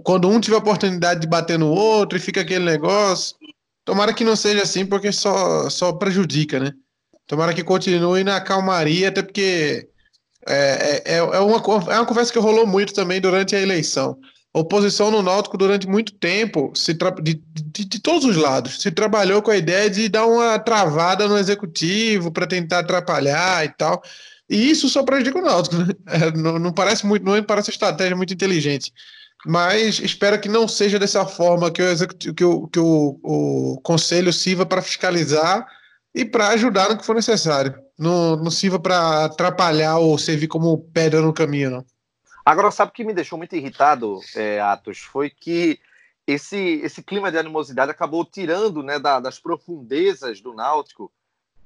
quando 0.03 0.29
um 0.29 0.39
tiver 0.39 0.57
oportunidade 0.57 1.21
de 1.21 1.27
bater 1.27 1.57
no 1.57 1.69
outro 1.69 2.17
e 2.17 2.21
fica 2.21 2.41
aquele 2.41 2.65
negócio. 2.65 3.35
Tomara 3.83 4.13
que 4.13 4.23
não 4.23 4.35
seja 4.35 4.63
assim, 4.63 4.85
porque 4.85 5.11
só, 5.11 5.69
só 5.69 5.93
prejudica, 5.93 6.59
né? 6.59 6.71
Tomara 7.25 7.53
que 7.53 7.63
continue 7.63 8.23
na 8.23 8.41
calmaria, 8.41 9.09
até 9.09 9.21
porque 9.21 9.87
é, 10.47 11.01
é, 11.05 11.17
é, 11.17 11.21
uma, 11.21 11.57
é 11.57 11.97
uma 11.97 12.05
conversa 12.05 12.31
que 12.31 12.39
rolou 12.39 12.67
muito 12.67 12.93
também 12.93 13.21
durante 13.21 13.55
a 13.55 13.61
eleição. 13.61 14.17
A 14.53 14.59
oposição 14.59 15.09
no 15.09 15.21
Náutico 15.21 15.57
durante 15.57 15.87
muito 15.87 16.13
tempo, 16.13 16.73
se 16.75 16.93
de, 16.93 17.41
de, 17.53 17.85
de, 17.85 18.01
todos 18.01 18.25
os 18.25 18.35
lados, 18.35 18.81
se 18.81 18.91
trabalhou 18.91 19.41
com 19.41 19.49
a 19.49 19.55
ideia 19.55 19.89
de 19.89 20.09
dar 20.09 20.25
uma 20.25 20.59
travada 20.59 21.25
no 21.25 21.37
executivo 21.37 22.31
para 22.31 22.45
tentar 22.45 22.79
atrapalhar 22.79 23.63
e 23.63 23.69
tal. 23.69 24.01
E 24.51 24.69
isso 24.69 24.89
só 24.89 25.01
prejudica 25.01 25.39
o 25.39 25.41
Náutico. 25.41 25.77
Né? 25.77 25.93
É, 26.07 26.29
não, 26.31 26.59
não, 26.59 26.73
parece 26.73 27.05
muito, 27.05 27.23
não 27.23 27.41
parece 27.41 27.71
estratégia 27.71 28.17
muito 28.17 28.33
inteligente. 28.33 28.91
Mas 29.45 29.99
espero 29.99 30.39
que 30.39 30.49
não 30.49 30.67
seja 30.67 30.99
dessa 30.99 31.25
forma 31.25 31.71
que 31.71 31.81
o, 31.81 31.85
executivo, 31.85 32.35
que 32.35 32.43
que 32.73 32.79
o, 32.79 33.19
o 33.23 33.81
conselho 33.81 34.33
sirva 34.33 34.65
para 34.65 34.81
fiscalizar 34.81 35.65
e 36.13 36.25
para 36.25 36.49
ajudar 36.49 36.89
no 36.89 36.97
que 36.97 37.05
for 37.05 37.15
necessário. 37.15 37.73
Não, 37.97 38.35
não 38.35 38.51
sirva 38.51 38.77
para 38.77 39.25
atrapalhar 39.25 39.97
ou 39.99 40.17
servir 40.17 40.47
como 40.47 40.77
pedra 40.93 41.21
no 41.21 41.33
caminho, 41.33 41.71
não. 41.71 41.85
Agora, 42.45 42.71
sabe 42.71 42.91
o 42.91 42.93
que 42.93 43.05
me 43.05 43.13
deixou 43.13 43.37
muito 43.37 43.55
irritado, 43.55 44.19
é, 44.35 44.59
Atos? 44.59 44.99
Foi 44.99 45.29
que 45.29 45.79
esse, 46.27 46.81
esse 46.83 47.01
clima 47.01 47.31
de 47.31 47.37
animosidade 47.37 47.89
acabou 47.89 48.25
tirando 48.25 48.83
né, 48.83 48.99
da, 48.99 49.19
das 49.19 49.39
profundezas 49.39 50.41
do 50.41 50.53
Náutico 50.53 51.09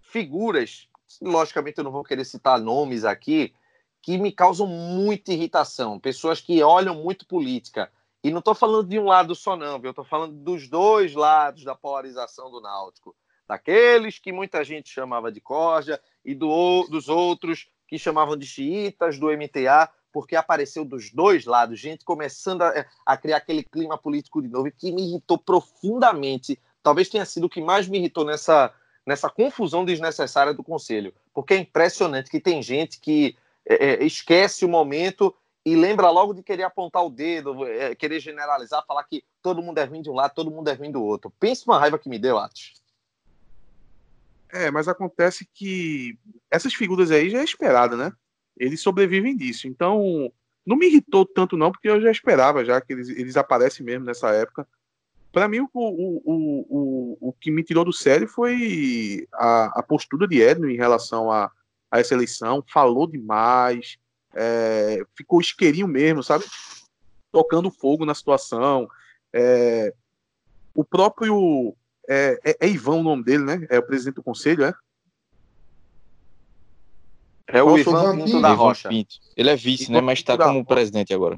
figuras, 0.01 0.87
logicamente 1.21 1.77
eu 1.77 1.83
não 1.83 1.91
vou 1.91 2.03
querer 2.03 2.25
citar 2.25 2.59
nomes 2.59 3.05
aqui, 3.05 3.53
que 4.01 4.17
me 4.17 4.31
causam 4.31 4.67
muita 4.67 5.33
irritação. 5.33 5.99
Pessoas 5.99 6.39
que 6.41 6.61
olham 6.61 6.95
muito 6.95 7.25
política. 7.25 7.91
E 8.23 8.31
não 8.31 8.39
estou 8.39 8.55
falando 8.55 8.87
de 8.87 8.99
um 8.99 9.05
lado 9.05 9.35
só, 9.35 9.55
não, 9.55 9.79
viu? 9.79 9.89
Eu 9.89 9.91
estou 9.91 10.05
falando 10.05 10.33
dos 10.33 10.67
dois 10.67 11.13
lados 11.13 11.63
da 11.63 11.75
polarização 11.75 12.49
do 12.49 12.59
Náutico 12.59 13.15
daqueles 13.47 14.19
que 14.19 14.31
muita 14.31 14.63
gente 14.63 14.89
chamava 14.89 15.31
de 15.31 15.39
corja 15.39 15.99
e 16.23 16.33
do, 16.33 16.87
dos 16.89 17.07
outros 17.07 17.67
que 17.87 17.97
chamavam 17.97 18.35
de 18.35 18.45
xiitas 18.45 19.19
do 19.19 19.27
MTA, 19.27 19.89
porque 20.11 20.35
apareceu 20.35 20.83
dos 20.83 21.11
dois 21.11 21.45
lados, 21.45 21.79
gente 21.79 22.03
começando 22.03 22.63
a, 22.63 22.85
a 23.05 23.17
criar 23.17 23.37
aquele 23.37 23.63
clima 23.63 23.97
político 23.97 24.41
de 24.41 24.47
novo, 24.47 24.71
que 24.71 24.91
me 24.91 25.09
irritou 25.09 25.37
profundamente. 25.37 26.59
Talvez 26.81 27.09
tenha 27.09 27.25
sido 27.25 27.45
o 27.45 27.49
que 27.49 27.61
mais 27.61 27.87
me 27.87 27.97
irritou 27.99 28.25
nessa, 28.25 28.73
nessa 29.05 29.29
confusão 29.29 29.85
desnecessária 29.85 30.53
do 30.53 30.63
Conselho, 30.63 31.13
porque 31.33 31.53
é 31.53 31.57
impressionante 31.57 32.29
que 32.29 32.39
tem 32.39 32.61
gente 32.61 32.99
que 32.99 33.37
é, 33.65 33.93
é 33.93 34.03
esquece 34.03 34.65
o 34.65 34.69
momento 34.69 35.33
e 35.65 35.75
lembra 35.75 36.11
logo 36.11 36.33
de 36.33 36.43
querer 36.43 36.63
apontar 36.63 37.03
o 37.03 37.09
dedo, 37.09 37.65
é, 37.65 37.95
querer 37.95 38.19
generalizar, 38.19 38.85
falar 38.85 39.03
que 39.03 39.23
todo 39.41 39.63
mundo 39.63 39.79
é 39.79 39.83
ruim 39.83 40.01
de 40.01 40.09
um 40.09 40.13
lado, 40.13 40.35
todo 40.35 40.51
mundo 40.51 40.69
é 40.69 40.73
ruim 40.73 40.91
do 40.91 41.03
outro. 41.03 41.31
Pensa 41.39 41.63
uma 41.65 41.79
raiva 41.79 41.97
que 41.97 42.07
me 42.07 42.19
deu, 42.19 42.37
Atos. 42.37 42.73
É, 44.51 44.69
mas 44.69 44.87
acontece 44.87 45.47
que 45.53 46.17
essas 46.51 46.73
figuras 46.73 47.09
aí 47.09 47.29
já 47.29 47.39
é 47.39 47.43
esperada, 47.43 47.97
né? 47.97 48.13
Eles 48.55 48.79
sobrevivem 48.79 49.35
disso. 49.35 49.67
Então, 49.67 50.31
não 50.65 50.77
me 50.77 50.85
irritou 50.85 51.25
tanto 51.25 51.57
não, 51.57 51.71
porque 51.71 51.89
eu 51.89 51.99
já 51.99 52.11
esperava 52.11 52.63
já 52.63 52.79
que 52.79 52.93
eles, 52.93 53.09
eles 53.09 53.35
aparecem 53.35 53.83
mesmo 53.83 54.05
nessa 54.05 54.29
época. 54.29 54.67
Para 55.35 55.49
mim, 55.49 55.59
o, 55.59 55.69
o, 55.73 56.21
o, 56.23 56.65
o, 56.69 57.17
o 57.27 57.33
que 57.33 57.51
me 57.51 57.61
tirou 57.61 57.83
do 57.83 57.91
sério 57.91 58.25
foi 58.25 59.27
a, 59.33 59.79
a 59.81 59.83
postura 59.83 60.25
de 60.25 60.41
Edno 60.41 60.69
em 60.69 60.77
relação 60.77 61.29
a, 61.29 61.51
a 61.91 61.99
essa 61.99 62.13
eleição. 62.13 62.63
Falou 62.71 63.05
demais, 63.05 63.97
é, 64.33 65.03
ficou 65.13 65.41
isqueirinho 65.41 65.89
mesmo, 65.89 66.23
sabe? 66.23 66.45
Tocando 67.33 67.69
fogo 67.69 68.05
na 68.05 68.15
situação. 68.15 68.87
É, 69.33 69.93
o 70.73 70.85
próprio. 70.85 71.75
É, 72.07 72.39
é, 72.45 72.57
é, 72.61 72.69
Ivan 72.69 72.99
o 72.99 73.03
nome 73.03 73.25
dele, 73.25 73.43
né? 73.43 73.67
É 73.69 73.77
o 73.77 73.85
presidente 73.85 74.15
do 74.15 74.23
conselho, 74.23 74.63
é? 74.63 74.73
É 77.47 77.61
o 77.61 77.77
Ivan 77.77 78.23
Pinto 78.23 78.41
da 78.41 78.53
Rocha. 78.53 78.87
Pinto. 78.87 79.15
Ele 79.35 79.49
é 79.49 79.55
vice, 79.57 79.91
né? 79.91 79.99
Mas 79.99 80.19
está 80.19 80.37
como 80.37 80.63
presidente 80.63 81.13
agora. 81.13 81.37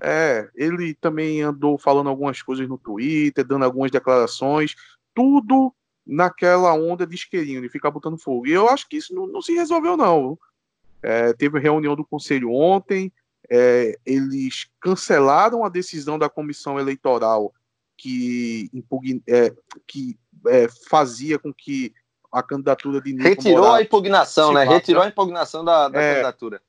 É, 0.00 0.48
ele 0.54 0.94
também 0.94 1.42
andou 1.42 1.76
falando 1.76 2.08
algumas 2.08 2.40
coisas 2.40 2.68
no 2.68 2.78
Twitter, 2.78 3.44
dando 3.44 3.64
algumas 3.64 3.90
declarações, 3.90 4.74
tudo 5.14 5.74
naquela 6.06 6.72
onda 6.72 7.06
de 7.06 7.14
isqueirinho, 7.14 7.60
de 7.60 7.68
ficar 7.68 7.90
botando 7.90 8.16
fogo. 8.16 8.46
E 8.46 8.52
eu 8.52 8.68
acho 8.68 8.88
que 8.88 8.96
isso 8.96 9.14
não, 9.14 9.26
não 9.26 9.42
se 9.42 9.52
resolveu, 9.52 9.96
não. 9.96 10.38
É, 11.02 11.32
teve 11.32 11.58
reunião 11.58 11.94
do 11.94 12.04
conselho 12.04 12.52
ontem, 12.52 13.12
é, 13.50 13.96
eles 14.04 14.68
cancelaram 14.80 15.64
a 15.64 15.68
decisão 15.68 16.18
da 16.18 16.28
comissão 16.28 16.78
eleitoral 16.78 17.52
que, 17.96 18.70
é, 19.26 19.52
que 19.86 20.18
é, 20.46 20.68
fazia 20.88 21.38
com 21.38 21.52
que 21.52 21.92
a 22.30 22.42
candidatura 22.42 23.00
de 23.00 23.12
Nico 23.12 23.24
Retirou 23.24 23.58
Morato 23.58 23.74
a 23.76 23.82
impugnação, 23.82 24.52
né? 24.52 24.64
Retirou 24.64 25.02
a 25.02 25.08
impugnação 25.08 25.64
da, 25.64 25.88
da 25.88 26.00
é, 26.00 26.12
candidatura. 26.14 26.62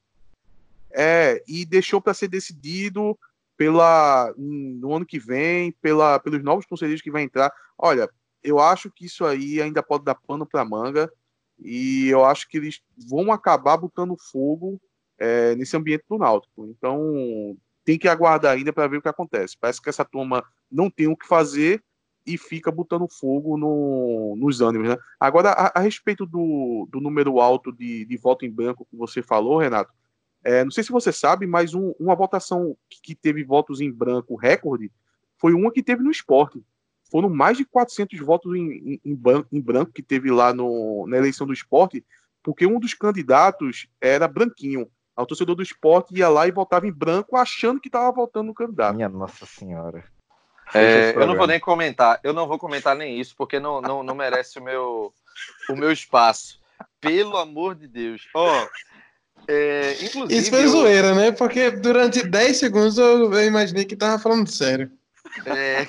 É, 0.91 1.43
e 1.47 1.65
deixou 1.65 2.01
para 2.01 2.13
ser 2.13 2.27
decidido 2.27 3.17
pela 3.55 4.33
no 4.37 4.93
ano 4.95 5.05
que 5.05 5.19
vem, 5.19 5.71
pela, 5.81 6.19
pelos 6.19 6.41
novos 6.41 6.65
conselheiros 6.65 7.01
que 7.01 7.11
vai 7.11 7.23
entrar. 7.23 7.51
Olha, 7.77 8.09
eu 8.43 8.59
acho 8.59 8.89
que 8.89 9.05
isso 9.05 9.25
aí 9.25 9.61
ainda 9.61 9.83
pode 9.83 10.05
dar 10.05 10.15
pano 10.15 10.45
para 10.45 10.63
manga 10.65 11.11
e 11.59 12.07
eu 12.07 12.23
acho 12.23 12.47
que 12.47 12.57
eles 12.57 12.81
vão 12.97 13.31
acabar 13.31 13.77
botando 13.77 14.15
fogo 14.31 14.79
é, 15.17 15.55
nesse 15.55 15.75
ambiente 15.75 16.05
do 16.09 16.17
Náutico. 16.17 16.65
Então 16.67 17.57
tem 17.83 17.97
que 17.97 18.07
aguardar 18.07 18.55
ainda 18.55 18.71
para 18.71 18.87
ver 18.87 18.97
o 18.97 19.01
que 19.01 19.09
acontece. 19.09 19.57
Parece 19.59 19.81
que 19.81 19.89
essa 19.89 20.05
turma 20.05 20.43
não 20.71 20.89
tem 20.89 21.07
o 21.07 21.17
que 21.17 21.27
fazer 21.27 21.83
e 22.25 22.37
fica 22.37 22.71
botando 22.71 23.07
fogo 23.09 23.57
no, 23.57 24.35
nos 24.37 24.61
ânimos. 24.61 24.89
Né? 24.89 24.97
Agora, 25.19 25.49
a, 25.49 25.79
a 25.79 25.81
respeito 25.81 26.25
do, 26.25 26.87
do, 26.91 27.01
número 27.01 27.39
alto 27.39 27.71
de, 27.71 28.05
de 28.05 28.17
voto 28.17 28.45
em 28.45 28.51
branco 28.51 28.85
que 28.89 28.95
você 28.95 29.21
falou, 29.21 29.57
Renato, 29.57 29.91
é, 30.43 30.63
não 30.63 30.71
sei 30.71 30.83
se 30.83 30.91
você 30.91 31.11
sabe, 31.11 31.45
mas 31.45 31.73
um, 31.73 31.93
uma 31.99 32.15
votação 32.15 32.77
que 32.89 33.13
teve 33.13 33.43
votos 33.43 33.81
em 33.81 33.91
branco 33.91 34.35
recorde 34.35 34.91
foi 35.37 35.53
uma 35.53 35.71
que 35.71 35.83
teve 35.83 36.03
no 36.03 36.11
esporte. 36.11 36.63
Foram 37.11 37.29
mais 37.29 37.57
de 37.57 37.65
400 37.65 38.19
votos 38.19 38.55
em, 38.55 38.99
em, 39.03 39.15
em 39.51 39.61
branco 39.61 39.91
que 39.91 40.03
teve 40.03 40.29
lá 40.31 40.53
no, 40.53 41.05
na 41.07 41.17
eleição 41.17 41.47
do 41.47 41.53
esporte, 41.53 42.05
porque 42.43 42.65
um 42.65 42.79
dos 42.79 42.93
candidatos 42.93 43.87
era 43.99 44.27
branquinho. 44.27 44.89
O 45.17 45.25
torcedor 45.25 45.55
do 45.55 45.63
esporte 45.63 46.15
ia 46.15 46.29
lá 46.29 46.47
e 46.47 46.51
votava 46.51 46.87
em 46.87 46.91
branco, 46.91 47.35
achando 47.35 47.79
que 47.79 47.89
estava 47.89 48.11
votando 48.11 48.47
no 48.47 48.53
candidato. 48.53 48.95
Minha 48.95 49.09
Nossa 49.09 49.45
Senhora. 49.45 50.03
É, 50.73 51.13
eu 51.15 51.25
não 51.25 51.35
vou 51.35 51.47
nem 51.47 51.59
comentar, 51.59 52.19
eu 52.23 52.31
não 52.31 52.47
vou 52.47 52.59
comentar 52.59 52.95
nem 52.95 53.19
isso, 53.19 53.35
porque 53.35 53.59
não, 53.59 53.81
não, 53.81 54.03
não 54.03 54.13
merece 54.13 54.59
o 54.59 54.63
meu, 54.63 55.11
o 55.67 55.75
meu 55.75 55.91
espaço. 55.91 56.59
Pelo 57.01 57.37
amor 57.37 57.75
de 57.75 57.87
Deus. 57.87 58.29
Ó, 58.35 58.63
oh, 58.63 58.67
é, 59.47 60.03
inclusive. 60.03 60.39
Isso 60.39 60.49
foi 60.49 60.63
eu... 60.63 60.69
zoeira, 60.69 61.15
né? 61.15 61.31
Porque 61.31 61.71
durante 61.71 62.23
10 62.23 62.57
segundos 62.57 62.97
eu, 62.97 63.33
eu 63.33 63.45
imaginei 63.45 63.85
que 63.85 63.95
tava 63.95 64.21
falando 64.21 64.49
sério. 64.49 64.91
É, 65.45 65.87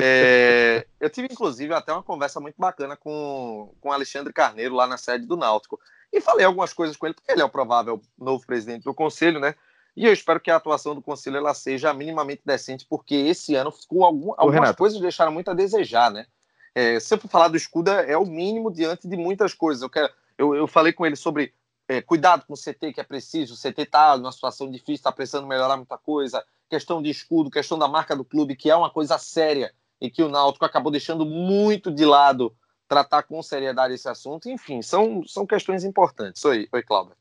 é, 0.00 0.86
eu 1.00 1.10
tive, 1.10 1.28
inclusive, 1.30 1.72
até 1.74 1.92
uma 1.92 2.02
conversa 2.02 2.40
muito 2.40 2.56
bacana 2.58 2.96
com, 2.96 3.74
com 3.80 3.92
Alexandre 3.92 4.32
Carneiro 4.32 4.74
lá 4.74 4.86
na 4.86 4.96
sede 4.96 5.26
do 5.26 5.36
Náutico. 5.36 5.78
E 6.12 6.20
falei 6.20 6.46
algumas 6.46 6.72
coisas 6.72 6.96
com 6.96 7.06
ele, 7.06 7.14
porque 7.14 7.32
ele 7.32 7.42
é 7.42 7.44
o 7.44 7.50
provável 7.50 8.00
novo 8.18 8.46
presidente 8.46 8.84
do 8.84 8.94
conselho, 8.94 9.40
né? 9.40 9.54
E 9.96 10.04
eu 10.04 10.12
espero 10.12 10.40
que 10.40 10.50
a 10.50 10.56
atuação 10.56 10.94
do 10.94 11.02
conselho 11.02 11.38
ela 11.38 11.54
seja 11.54 11.92
minimamente 11.92 12.42
decente, 12.44 12.86
porque 12.88 13.14
esse 13.14 13.54
ano 13.54 13.72
ficou 13.72 14.04
algum, 14.04 14.32
algumas 14.36 14.54
Renato. 14.54 14.78
coisas 14.78 15.00
deixaram 15.00 15.32
muito 15.32 15.50
a 15.50 15.54
desejar, 15.54 16.10
né? 16.10 16.26
É, 16.74 17.00
se 17.00 17.14
eu 17.14 17.18
for 17.18 17.28
falar 17.28 17.48
do 17.48 17.56
Escuda, 17.56 18.02
é 18.02 18.16
o 18.18 18.26
mínimo 18.26 18.70
diante 18.70 19.08
de 19.08 19.16
muitas 19.16 19.54
coisas. 19.54 19.82
Eu, 19.82 19.88
quero, 19.88 20.10
eu, 20.36 20.54
eu 20.54 20.66
falei 20.66 20.92
com 20.92 21.06
ele 21.06 21.16
sobre 21.16 21.54
é, 21.88 22.02
cuidado 22.02 22.44
com 22.46 22.54
o 22.54 22.56
CT 22.56 22.92
que 22.92 23.00
é 23.00 23.04
preciso, 23.04 23.54
o 23.54 23.56
CT 23.56 23.82
está 23.82 24.16
numa 24.16 24.32
situação 24.32 24.70
difícil, 24.70 24.94
está 24.94 25.12
precisando 25.12 25.46
melhorar 25.46 25.76
muita 25.76 25.96
coisa, 25.96 26.44
questão 26.68 27.00
de 27.00 27.10
escudo, 27.10 27.50
questão 27.50 27.78
da 27.78 27.88
marca 27.88 28.16
do 28.16 28.24
clube, 28.24 28.56
que 28.56 28.70
é 28.70 28.76
uma 28.76 28.90
coisa 28.90 29.18
séria 29.18 29.72
e 30.00 30.10
que 30.10 30.22
o 30.22 30.28
Náutico 30.28 30.64
acabou 30.64 30.90
deixando 30.90 31.24
muito 31.24 31.90
de 31.90 32.04
lado 32.04 32.54
tratar 32.88 33.22
com 33.22 33.42
seriedade 33.42 33.94
esse 33.94 34.08
assunto. 34.08 34.48
Enfim, 34.48 34.82
são, 34.82 35.24
são 35.26 35.46
questões 35.46 35.84
importantes. 35.84 36.44
Oi, 36.44 36.68
oi 36.72 36.82
Cláudio. 36.82 37.14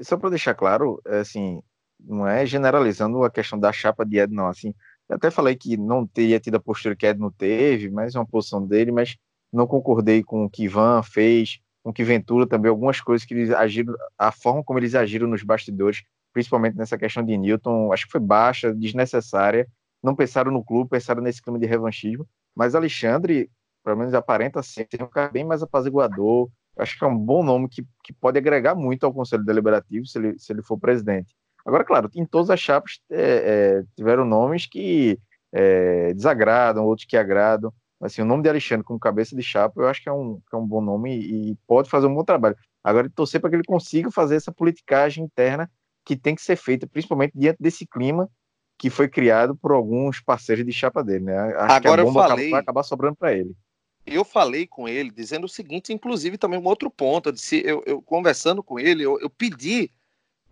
Só 0.00 0.16
para 0.16 0.30
deixar 0.30 0.54
claro, 0.54 1.00
é 1.06 1.20
assim, 1.20 1.62
não 1.98 2.26
é 2.26 2.46
generalizando 2.46 3.22
a 3.22 3.30
questão 3.30 3.58
da 3.58 3.72
chapa 3.72 4.04
de 4.04 4.18
Ed, 4.18 4.32
não. 4.32 4.48
Assim, 4.48 4.74
eu 5.08 5.16
até 5.16 5.30
falei 5.30 5.56
que 5.56 5.76
não 5.76 6.06
teria 6.06 6.40
tido 6.40 6.56
a 6.56 6.60
postura 6.60 6.96
que 6.96 7.06
Ed 7.06 7.18
não 7.18 7.30
teve, 7.30 7.90
mas 7.90 8.14
é 8.14 8.18
uma 8.18 8.26
posição 8.26 8.66
dele, 8.66 8.90
mas 8.90 9.16
não 9.52 9.66
concordei 9.66 10.22
com 10.22 10.44
o 10.44 10.50
que 10.50 10.64
Ivan 10.64 11.02
fez, 11.02 11.60
com 11.82 11.92
que 11.92 12.04
Ventura 12.04 12.46
também, 12.46 12.68
algumas 12.68 13.00
coisas 13.00 13.26
que 13.26 13.34
eles 13.34 13.50
agiram, 13.50 13.94
a 14.18 14.30
forma 14.30 14.62
como 14.62 14.78
eles 14.78 14.94
agiram 14.94 15.26
nos 15.26 15.42
bastidores, 15.42 16.02
principalmente 16.32 16.76
nessa 16.76 16.98
questão 16.98 17.24
de 17.24 17.36
Newton, 17.36 17.92
acho 17.92 18.06
que 18.06 18.12
foi 18.12 18.20
baixa, 18.20 18.74
desnecessária. 18.74 19.66
Não 20.02 20.14
pensaram 20.14 20.50
no 20.50 20.64
clube, 20.64 20.90
pensaram 20.90 21.22
nesse 21.22 21.42
clima 21.42 21.58
de 21.58 21.66
revanchismo. 21.66 22.26
Mas 22.54 22.74
Alexandre, 22.74 23.50
pelo 23.84 23.96
menos 23.96 24.14
aparenta 24.14 24.62
ser 24.62 24.86
um 25.00 25.06
cara 25.06 25.30
bem 25.30 25.44
mais 25.44 25.62
apaziguador. 25.62 26.48
Acho 26.78 26.98
que 26.98 27.04
é 27.04 27.06
um 27.06 27.18
bom 27.18 27.42
nome 27.42 27.68
que, 27.68 27.84
que 28.04 28.12
pode 28.12 28.38
agregar 28.38 28.74
muito 28.74 29.04
ao 29.04 29.12
Conselho 29.12 29.44
Deliberativo 29.44 30.06
se 30.06 30.18
ele, 30.18 30.38
se 30.38 30.52
ele 30.52 30.62
for 30.62 30.78
presidente. 30.78 31.34
Agora, 31.64 31.84
claro, 31.84 32.10
em 32.14 32.24
todas 32.24 32.50
as 32.50 32.60
chapas 32.60 33.00
é, 33.10 33.20
é, 33.20 33.84
tiveram 33.94 34.24
nomes 34.24 34.66
que 34.66 35.18
é, 35.52 36.14
desagradam, 36.14 36.84
outros 36.84 37.06
que 37.06 37.16
agradam. 37.16 37.72
Assim, 38.00 38.22
o 38.22 38.24
nome 38.24 38.42
de 38.42 38.48
Alexandre 38.48 38.84
como 38.84 38.98
cabeça 38.98 39.36
de 39.36 39.42
chapa, 39.42 39.80
eu 39.80 39.88
acho 39.88 40.02
que 40.02 40.08
é 40.08 40.12
um, 40.12 40.40
que 40.48 40.54
é 40.54 40.58
um 40.58 40.66
bom 40.66 40.80
nome 40.80 41.18
e, 41.18 41.50
e 41.50 41.56
pode 41.66 41.90
fazer 41.90 42.06
um 42.06 42.14
bom 42.14 42.24
trabalho. 42.24 42.56
Agora, 42.82 43.10
torcer 43.10 43.40
para 43.40 43.50
que 43.50 43.56
ele 43.56 43.64
consiga 43.64 44.10
fazer 44.10 44.36
essa 44.36 44.50
politicagem 44.50 45.24
interna 45.24 45.70
que 46.04 46.16
tem 46.16 46.34
que 46.34 46.42
ser 46.42 46.56
feita, 46.56 46.86
principalmente 46.86 47.32
diante 47.34 47.58
desse 47.60 47.86
clima 47.86 48.28
que 48.78 48.88
foi 48.88 49.08
criado 49.08 49.54
por 49.54 49.72
alguns 49.72 50.20
parceiros 50.20 50.64
de 50.64 50.72
chapa 50.72 51.04
dele, 51.04 51.24
né? 51.24 51.36
Acho 51.38 51.74
Agora 51.74 51.80
que 51.80 51.88
a 51.88 52.04
bomba 52.04 52.22
eu 52.22 52.28
falei, 52.28 52.50
vai 52.50 52.60
acabar 52.60 52.82
sobrando 52.82 53.16
para 53.16 53.34
ele. 53.34 53.54
Eu 54.06 54.24
falei 54.24 54.66
com 54.66 54.88
ele 54.88 55.10
dizendo 55.10 55.44
o 55.44 55.48
seguinte, 55.48 55.92
inclusive 55.92 56.38
também 56.38 56.58
um 56.58 56.64
outro 56.64 56.90
ponto, 56.90 57.28
eu, 57.28 57.32
disse, 57.32 57.62
eu, 57.62 57.82
eu 57.84 58.00
conversando 58.00 58.62
com 58.62 58.80
ele, 58.80 59.02
eu, 59.02 59.20
eu 59.20 59.28
pedi 59.28 59.92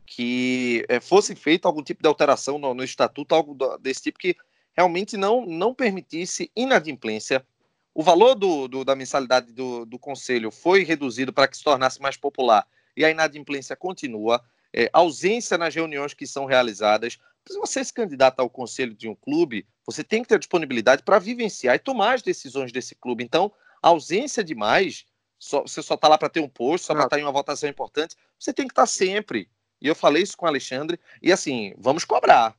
que 0.05 0.85
é, 0.89 1.01
fosse 1.01 1.35
feito 1.35 1.67
algum 1.67 1.83
tipo 1.83 2.03
de 2.03 2.09
alteração 2.09 2.59
no, 2.59 2.75
no 2.75 2.85
estatuto, 2.85 3.35
algo 3.35 3.57
desse 3.79 4.03
tipo 4.03 4.19
que 4.19 4.37
realmente 4.79 5.17
não, 5.17 5.45
não 5.45 5.75
permitisse 5.75 6.53
inadimplência. 6.55 7.45
O 7.93 8.01
valor 8.01 8.37
do, 8.37 8.69
do 8.69 8.85
da 8.85 8.95
mensalidade 8.95 9.53
do, 9.53 9.85
do 9.85 9.99
conselho 9.99 10.53
foi 10.53 10.85
reduzido 10.85 11.33
para 11.33 11.49
que 11.49 11.57
se 11.57 11.65
tornasse 11.65 12.01
mais 12.01 12.17
popular 12.17 12.65
e 12.97 13.05
a 13.05 13.11
inadimplência 13.11 13.75
continua. 13.75 14.41
É, 14.73 14.89
ausência 14.93 15.59
nas 15.59 15.75
reuniões 15.75 16.15
que 16.15 16.27
são 16.29 16.45
realizadas. 16.45 17.19
Se 17.49 17.59
você 17.59 17.83
se 17.83 17.93
candidata 17.93 18.41
ao 18.41 18.49
conselho 18.49 18.95
de 18.95 19.09
um 19.09 19.17
clube, 19.17 19.67
você 19.85 20.05
tem 20.05 20.23
que 20.23 20.29
ter 20.29 20.39
disponibilidade 20.39 21.03
para 21.03 21.19
vivenciar 21.19 21.75
e 21.75 21.81
tomar 21.81 22.15
as 22.15 22.23
decisões 22.23 22.71
desse 22.71 22.95
clube. 22.95 23.25
Então, 23.25 23.51
ausência 23.83 24.45
demais, 24.45 25.07
só, 25.39 25.63
você 25.63 25.83
só 25.83 25.95
está 25.95 26.07
lá 26.07 26.19
para 26.19 26.29
ter 26.29 26.41
um 26.41 26.49
posto, 26.49 26.85
só 26.85 26.93
para 26.93 27.05
estar 27.05 27.17
tá 27.17 27.21
em 27.21 27.25
uma 27.25 27.33
votação 27.33 27.69
importante, 27.69 28.15
você 28.39 28.53
tem 28.53 28.69
que 28.69 28.73
estar 28.73 28.83
tá 28.83 28.87
sempre. 28.87 29.51
E 29.81 29.89
eu 29.89 29.95
falei 29.95 30.23
isso 30.23 30.37
com 30.37 30.45
o 30.45 30.49
Alexandre, 30.49 31.01
e 31.23 31.33
assim, 31.33 31.75
vamos 31.79 32.05
cobrar 32.05 32.55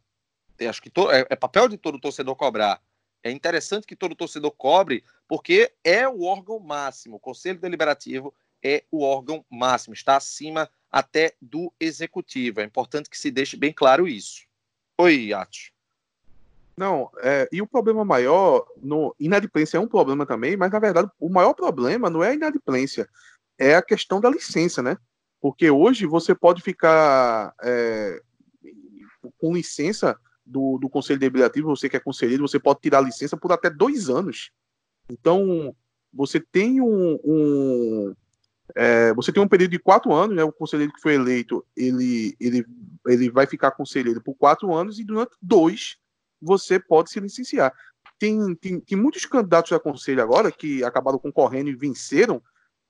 acho 0.67 0.81
que 0.81 0.89
to, 0.89 1.11
é, 1.11 1.25
é 1.29 1.35
papel 1.35 1.67
de 1.67 1.77
todo 1.77 1.99
torcedor 1.99 2.35
cobrar. 2.35 2.81
É 3.23 3.31
interessante 3.31 3.85
que 3.85 3.95
todo 3.95 4.15
torcedor 4.15 4.51
cobre, 4.51 5.03
porque 5.27 5.71
é 5.83 6.07
o 6.07 6.23
órgão 6.23 6.59
máximo. 6.59 7.17
O 7.17 7.19
Conselho 7.19 7.59
Deliberativo 7.59 8.33
é 8.63 8.83
o 8.91 9.03
órgão 9.03 9.45
máximo, 9.49 9.93
está 9.93 10.15
acima 10.15 10.69
até 10.91 11.33
do 11.41 11.73
executivo. 11.79 12.61
É 12.61 12.63
importante 12.63 13.09
que 13.09 13.17
se 13.17 13.29
deixe 13.29 13.57
bem 13.57 13.73
claro 13.73 14.07
isso. 14.07 14.43
Oi, 14.97 15.33
Atos. 15.33 15.71
Não, 16.75 17.11
é, 17.21 17.47
e 17.51 17.61
o 17.61 17.67
problema 17.67 18.05
maior, 18.05 18.65
no, 18.81 19.13
inadimplência 19.19 19.77
é 19.77 19.81
um 19.81 19.87
problema 19.87 20.25
também, 20.25 20.55
mas 20.55 20.71
na 20.71 20.79
verdade 20.79 21.09
o 21.19 21.27
maior 21.27 21.53
problema 21.53 22.09
não 22.09 22.23
é 22.23 22.29
a 22.29 22.33
inadimplência, 22.33 23.09
é 23.57 23.75
a 23.75 23.81
questão 23.81 24.21
da 24.21 24.29
licença, 24.29 24.81
né? 24.81 24.97
Porque 25.41 25.69
hoje 25.69 26.05
você 26.05 26.33
pode 26.33 26.61
ficar 26.61 27.53
é, 27.61 28.21
com 29.37 29.53
licença 29.53 30.17
do, 30.49 30.77
do 30.77 30.89
Conselho 30.89 31.19
Deliberativo, 31.19 31.69
você 31.69 31.87
que 31.87 31.95
é 31.95 31.99
conselheiro, 31.99 32.47
você 32.47 32.59
pode 32.59 32.81
tirar 32.81 33.01
licença 33.01 33.37
por 33.37 33.51
até 33.51 33.69
dois 33.69 34.09
anos. 34.09 34.51
Então, 35.09 35.75
você 36.13 36.39
tem 36.39 36.81
um, 36.81 37.19
um 37.23 38.15
é, 38.75 39.13
você 39.13 39.31
tem 39.31 39.41
um 39.41 39.47
período 39.47 39.71
de 39.71 39.79
quatro 39.79 40.13
anos, 40.13 40.35
né? 40.35 40.43
O 40.43 40.51
conselheiro 40.51 40.93
que 40.93 41.01
foi 41.01 41.15
eleito, 41.15 41.65
ele, 41.75 42.35
ele, 42.39 42.65
ele 43.07 43.29
vai 43.29 43.45
ficar 43.45 43.71
conselheiro 43.71 44.21
por 44.21 44.35
quatro 44.35 44.73
anos 44.73 44.99
e 44.99 45.03
durante 45.03 45.35
dois 45.41 45.97
você 46.41 46.79
pode 46.79 47.09
se 47.09 47.19
licenciar. 47.19 47.73
Tem, 48.17 48.55
tem, 48.55 48.79
tem 48.79 48.97
muitos 48.97 49.25
candidatos 49.25 49.71
a 49.71 49.79
conselho 49.79 50.21
agora 50.21 50.51
que 50.51 50.83
acabaram 50.83 51.17
concorrendo 51.17 51.69
e 51.69 51.75
venceram, 51.75 52.41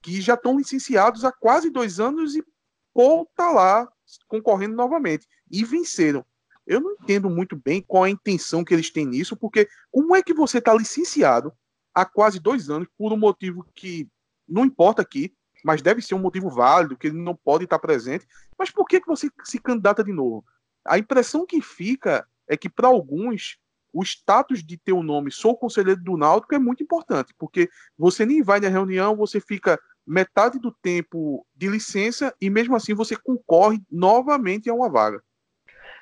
que 0.02 0.22
já 0.22 0.34
estão 0.34 0.58
licenciados 0.58 1.24
há 1.24 1.32
quase 1.32 1.70
dois 1.70 2.00
anos 2.00 2.36
e 2.36 2.40
estar 2.40 3.26
tá 3.36 3.52
lá 3.52 3.88
concorrendo 4.28 4.76
novamente 4.76 5.28
e 5.50 5.64
venceram. 5.64 6.26
Eu 6.70 6.80
não 6.80 6.92
entendo 6.92 7.32
muito 7.32 7.56
bem 7.56 7.82
qual 7.82 8.04
a 8.04 8.10
intenção 8.12 8.64
que 8.64 8.72
eles 8.72 8.92
têm 8.92 9.04
nisso, 9.04 9.36
porque 9.36 9.68
como 9.92 10.16
é 10.16 10.22
que 10.22 10.36
você 10.36 10.60
está 10.60 10.72
licenciado 10.72 11.52
há 11.96 12.06
quase 12.06 12.40
dois 12.40 12.70
anos 12.70 12.88
por 12.96 13.12
um 13.12 13.18
motivo 13.18 13.66
que 13.74 14.08
não 14.48 14.64
importa 14.64 15.02
aqui, 15.02 15.34
mas 15.66 15.82
deve 15.82 16.00
ser 16.00 16.14
um 16.14 16.20
motivo 16.20 16.48
válido, 16.48 16.96
que 16.96 17.08
ele 17.08 17.18
não 17.18 17.36
pode 17.36 17.64
estar 17.64 17.80
presente. 17.80 18.28
Mas 18.56 18.70
por 18.70 18.86
que, 18.86 19.02
que 19.02 19.08
você 19.08 19.32
se 19.44 19.60
candidata 19.60 20.04
de 20.04 20.14
novo? 20.14 20.46
A 20.86 21.00
impressão 21.00 21.44
que 21.44 21.60
fica 21.60 22.24
é 22.48 22.56
que, 22.56 22.70
para 22.70 22.88
alguns, 22.88 23.58
o 23.92 24.04
status 24.04 24.64
de 24.64 24.78
ter 24.78 24.94
o 24.94 25.02
nome 25.02 25.32
sou 25.32 25.58
conselheiro 25.58 26.04
do 26.04 26.18
Náutico 26.18 26.54
é 26.54 26.60
muito 26.60 26.84
importante, 26.84 27.34
porque 27.40 27.68
você 27.98 28.28
nem 28.28 28.44
vai 28.44 28.60
na 28.60 28.70
reunião, 28.70 29.16
você 29.16 29.42
fica 29.42 29.80
metade 30.06 30.60
do 30.60 30.72
tempo 30.72 31.44
de 31.56 31.68
licença 31.68 32.32
e 32.40 32.48
mesmo 32.48 32.76
assim 32.76 32.94
você 32.94 33.16
concorre 33.16 33.82
novamente 33.92 34.70
a 34.70 34.74
uma 34.74 34.88
vaga. 34.88 35.20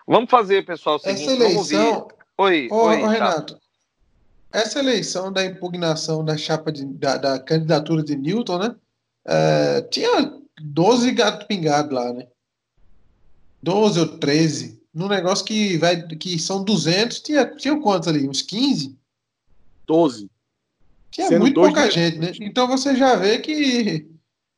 Vamos 0.07 0.29
fazer, 0.29 0.65
pessoal, 0.65 0.95
o 0.95 0.99
seguinte, 0.99 1.23
Essa 1.23 1.33
eleição... 1.33 2.07
Oi, 2.37 2.67
ô, 2.71 2.75
oi, 2.75 3.01
ô, 3.01 3.07
Renato, 3.07 3.59
essa 4.53 4.79
eleição 4.79 5.33
da 5.33 5.43
impugnação 5.43 6.23
da 6.23 6.37
chapa 6.37 6.71
de, 6.71 6.85
da, 6.85 7.17
da 7.17 7.39
candidatura 7.39 8.01
de 8.01 8.15
Newton, 8.15 8.59
né? 8.59 8.75
É, 9.25 9.81
tinha 9.81 10.33
12 10.61 11.11
gato 11.11 11.45
pingado 11.47 11.93
lá, 11.93 12.13
né? 12.13 12.27
12 13.61 13.99
ou 13.99 14.17
13. 14.17 14.81
Num 14.93 15.07
negócio 15.07 15.45
que 15.45 15.77
vai 15.77 16.01
que 16.07 16.39
são 16.39 16.63
200, 16.63 17.19
tinha, 17.19 17.45
tinha 17.45 17.79
quantos 17.79 18.07
ali? 18.07 18.27
Uns 18.27 18.41
15? 18.41 18.97
12. 19.85 20.29
Tinha 21.11 21.27
Sendo 21.27 21.41
muito 21.41 21.59
pouca 21.59 21.89
gente, 21.91 22.17
né? 22.17 22.31
Então 22.39 22.67
você 22.67 22.95
já 22.95 23.15
vê 23.15 23.39
que, 23.39 24.09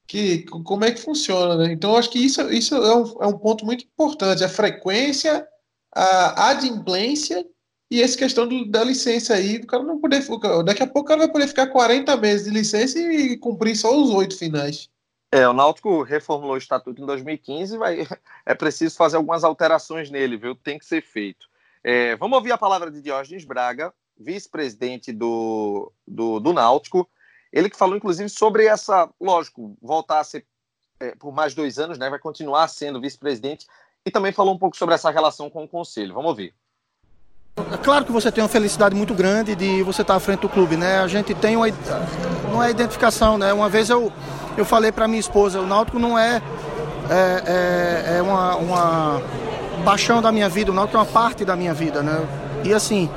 que 0.09 0.41
como 0.43 0.83
é 0.83 0.91
que 0.91 0.99
funciona, 0.99 1.55
né? 1.55 1.71
Então 1.71 1.95
acho 1.95 2.09
que 2.09 2.17
isso, 2.17 2.41
isso 2.51 2.75
é, 2.75 2.95
um, 2.95 3.03
é 3.21 3.27
um 3.27 3.37
ponto 3.37 3.63
muito 3.63 3.85
importante. 3.85 4.43
A 4.43 4.49
frequência, 4.49 5.47
a 5.95 6.49
adimplência 6.49 7.45
e 7.91 8.01
essa 8.01 8.17
questão 8.17 8.47
do, 8.47 8.65
da 8.65 8.83
licença 8.83 9.35
aí, 9.35 9.59
do 9.59 9.67
cara 9.67 9.83
não 9.83 9.99
poder. 9.99 10.23
Daqui 10.65 10.81
a 10.81 10.87
pouco 10.87 11.01
o 11.01 11.03
cara 11.05 11.19
vai 11.19 11.31
poder 11.31 11.47
ficar 11.47 11.67
40 11.67 12.17
meses 12.17 12.45
de 12.45 12.51
licença 12.51 12.97
e 12.97 13.37
cumprir 13.37 13.75
só 13.75 13.95
os 13.95 14.09
oito 14.09 14.35
finais. 14.35 14.89
É, 15.31 15.47
o 15.47 15.53
Náutico 15.53 16.01
reformulou 16.01 16.55
o 16.55 16.57
estatuto 16.57 16.99
em 16.99 17.05
2015 17.05 17.77
vai, 17.77 17.99
é 18.47 18.55
preciso 18.55 18.95
fazer 18.97 19.15
algumas 19.15 19.43
alterações 19.43 20.09
nele, 20.09 20.37
viu? 20.37 20.55
Tem 20.55 20.79
que 20.79 20.85
ser 20.87 21.03
feito. 21.03 21.47
É, 21.83 22.15
vamos 22.15 22.35
ouvir 22.35 22.51
a 22.51 22.57
palavra 22.57 22.89
de 22.89 22.99
Diógenes 22.99 23.45
Braga, 23.45 23.93
vice-presidente 24.19 25.13
do, 25.13 25.93
do, 26.07 26.39
do, 26.39 26.51
Náutico. 26.51 27.07
Ele 27.51 27.69
que 27.69 27.77
falou, 27.77 27.95
inclusive, 27.95 28.29
sobre 28.29 28.65
essa, 28.65 29.09
lógico, 29.19 29.75
voltar 29.81 30.19
a 30.19 30.23
ser 30.23 30.45
é, 30.99 31.15
por 31.15 31.33
mais 31.33 31.53
dois 31.53 31.79
anos, 31.79 31.97
né? 31.97 32.09
Vai 32.09 32.19
continuar 32.19 32.67
sendo 32.67 32.99
vice-presidente 33.01 33.65
e 34.05 34.11
também 34.11 34.31
falou 34.31 34.53
um 34.53 34.57
pouco 34.57 34.77
sobre 34.77 34.95
essa 34.95 35.09
relação 35.09 35.49
com 35.49 35.63
o 35.63 35.67
conselho. 35.67 36.13
Vamos 36.13 36.29
ouvir. 36.29 36.53
É 37.71 37.77
claro 37.77 38.05
que 38.05 38.11
você 38.11 38.31
tem 38.31 38.43
uma 38.43 38.49
felicidade 38.49 38.95
muito 38.95 39.13
grande 39.13 39.55
de 39.55 39.83
você 39.83 40.01
estar 40.01 40.15
à 40.15 40.19
frente 40.19 40.41
do 40.41 40.49
clube, 40.49 40.77
né? 40.77 40.99
A 40.99 41.07
gente 41.07 41.33
tem 41.35 41.55
uma, 41.55 41.67
não 42.51 42.63
é 42.63 42.69
identificação, 42.69 43.37
né? 43.37 43.51
Uma 43.51 43.67
vez 43.67 43.89
eu, 43.89 44.11
eu 44.57 44.63
falei 44.63 44.91
para 44.91 45.07
minha 45.07 45.19
esposa, 45.19 45.59
o 45.59 45.67
Náutico 45.67 45.99
não 45.99 46.17
é, 46.17 46.41
é, 47.09 48.13
é, 48.13 48.17
é 48.17 48.21
uma, 48.21 48.55
uma 48.55 49.21
paixão 49.83 50.21
da 50.21 50.31
minha 50.31 50.47
vida, 50.47 50.71
o 50.71 50.73
Náutico 50.73 50.97
é 50.97 51.01
uma 51.01 51.05
parte 51.05 51.43
da 51.43 51.55
minha 51.55 51.73
vida, 51.73 52.01
né? 52.01 52.25
E 52.63 52.73
assim, 52.73 53.09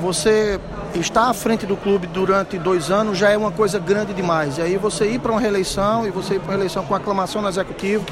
você 0.00 0.60
estar 0.94 1.28
à 1.28 1.34
frente 1.34 1.66
do 1.66 1.76
clube 1.76 2.06
durante 2.06 2.58
dois 2.58 2.90
anos 2.90 3.16
já 3.16 3.30
é 3.30 3.36
uma 3.36 3.50
coisa 3.50 3.78
grande 3.78 4.12
demais. 4.12 4.58
E 4.58 4.62
aí 4.62 4.76
você 4.76 5.06
ir 5.06 5.20
para 5.20 5.32
uma 5.32 5.40
reeleição 5.40 6.06
e 6.06 6.10
você 6.10 6.34
ir 6.34 6.38
para 6.38 6.46
uma 6.46 6.52
reeleição 6.52 6.84
com 6.84 6.94
aclamação 6.94 7.42
no 7.42 7.48
executivo 7.48 8.04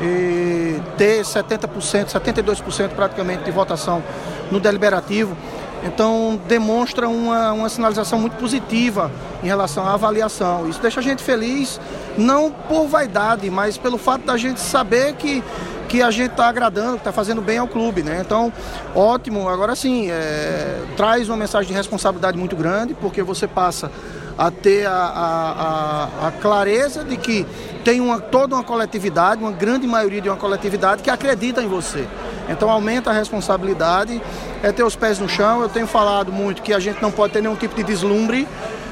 e 0.00 0.80
ter 0.96 1.22
70%, 1.22 2.06
72% 2.06 2.88
praticamente 2.90 3.44
de 3.44 3.50
votação 3.50 4.02
no 4.50 4.60
deliberativo. 4.60 5.36
Então 5.82 6.38
demonstra 6.46 7.08
uma, 7.08 7.52
uma 7.52 7.68
sinalização 7.68 8.18
muito 8.18 8.36
positiva 8.36 9.10
em 9.42 9.46
relação 9.46 9.86
à 9.86 9.94
avaliação. 9.94 10.68
Isso 10.68 10.80
deixa 10.80 11.00
a 11.00 11.02
gente 11.02 11.22
feliz, 11.22 11.80
não 12.18 12.50
por 12.50 12.86
vaidade, 12.86 13.48
mas 13.50 13.78
pelo 13.78 13.96
fato 13.96 14.24
da 14.24 14.36
gente 14.36 14.60
saber 14.60 15.14
que, 15.14 15.42
que 15.90 16.00
a 16.00 16.10
gente 16.12 16.30
está 16.30 16.48
agradando, 16.48 16.92
que 16.92 16.98
está 16.98 17.10
fazendo 17.10 17.42
bem 17.42 17.58
ao 17.58 17.66
clube. 17.66 18.04
Né? 18.04 18.22
Então, 18.24 18.52
ótimo. 18.94 19.48
Agora 19.48 19.74
sim, 19.74 20.08
é, 20.08 20.80
traz 20.96 21.28
uma 21.28 21.36
mensagem 21.36 21.66
de 21.66 21.74
responsabilidade 21.74 22.38
muito 22.38 22.54
grande, 22.54 22.94
porque 22.94 23.24
você 23.24 23.48
passa 23.48 23.90
a 24.38 24.52
ter 24.52 24.86
a, 24.86 24.92
a, 24.92 26.24
a, 26.24 26.28
a 26.28 26.32
clareza 26.40 27.04
de 27.04 27.16
que 27.16 27.44
tem 27.84 28.00
uma, 28.00 28.20
toda 28.20 28.54
uma 28.54 28.62
coletividade, 28.62 29.42
uma 29.42 29.50
grande 29.50 29.86
maioria 29.86 30.20
de 30.20 30.28
uma 30.28 30.36
coletividade 30.36 31.02
que 31.02 31.10
acredita 31.10 31.60
em 31.60 31.66
você. 31.66 32.06
Então 32.48 32.70
aumenta 32.70 33.10
a 33.10 33.12
responsabilidade, 33.12 34.22
é 34.62 34.70
ter 34.70 34.84
os 34.84 34.94
pés 34.94 35.18
no 35.18 35.28
chão. 35.28 35.60
Eu 35.60 35.68
tenho 35.68 35.88
falado 35.88 36.32
muito 36.32 36.62
que 36.62 36.72
a 36.72 36.78
gente 36.78 37.02
não 37.02 37.10
pode 37.10 37.32
ter 37.32 37.42
nenhum 37.42 37.56
tipo 37.56 37.74
de 37.74 37.82
deslumbre, 37.82 38.46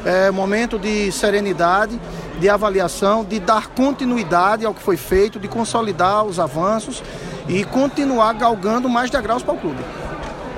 é 0.04 0.32
momento 0.32 0.78
de 0.80 1.12
serenidade, 1.12 1.98
de 2.38 2.48
avaliação, 2.48 3.24
de 3.24 3.40
dar 3.40 3.68
continuidade 3.68 4.64
ao 4.64 4.74
que 4.74 4.82
foi 4.82 4.96
feito, 4.96 5.38
de 5.38 5.48
consolidar 5.48 6.24
os 6.24 6.38
avanços 6.38 7.02
e 7.48 7.64
continuar 7.64 8.32
galgando 8.34 8.88
mais 8.88 9.10
degraus 9.10 9.42
para 9.42 9.54
o 9.54 9.58
clube. 9.58 9.82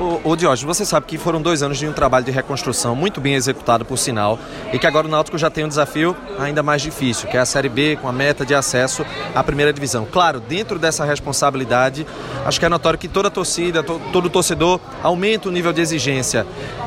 O, 0.01 0.31
o 0.31 0.37
Diógenes, 0.37 0.63
você 0.63 0.87
sabe 0.87 1.05
que 1.05 1.19
foram 1.19 1.43
dois 1.43 1.63
anos 1.63 1.77
de 1.77 1.87
um 1.87 1.93
trabalho 1.93 2.25
de 2.25 2.31
reconstrução 2.31 2.97
muito 2.97 3.21
bem 3.21 3.35
executado, 3.35 3.85
por 3.85 3.99
sinal, 3.99 4.39
e 4.73 4.79
que 4.79 4.87
agora 4.87 5.07
o 5.07 5.11
Náutico 5.11 5.37
já 5.37 5.51
tem 5.51 5.63
um 5.63 5.69
desafio 5.69 6.17
ainda 6.39 6.63
mais 6.63 6.81
difícil, 6.81 7.29
que 7.29 7.37
é 7.37 7.41
a 7.41 7.45
Série 7.45 7.69
B, 7.69 7.99
com 8.01 8.09
a 8.09 8.13
meta 8.13 8.47
de 8.47 8.55
acesso 8.55 9.05
à 9.35 9.45
primeira 9.45 9.75
divisão. 9.75 10.07
Claro, 10.11 10.41
dentro 10.41 10.79
dessa 10.79 11.05
responsabilidade, 11.05 12.07
acho 12.47 12.59
que 12.59 12.65
é 12.65 12.69
notório 12.71 12.99
que 12.99 13.09
toda 13.09 13.31
torcida, 13.31 13.83
to, 13.83 14.01
todo 14.11 14.31
torcedor 14.31 14.81
aumenta 15.03 15.51
o 15.51 15.53
nível 15.53 15.71
de 15.71 15.83
exigência. 15.83 16.47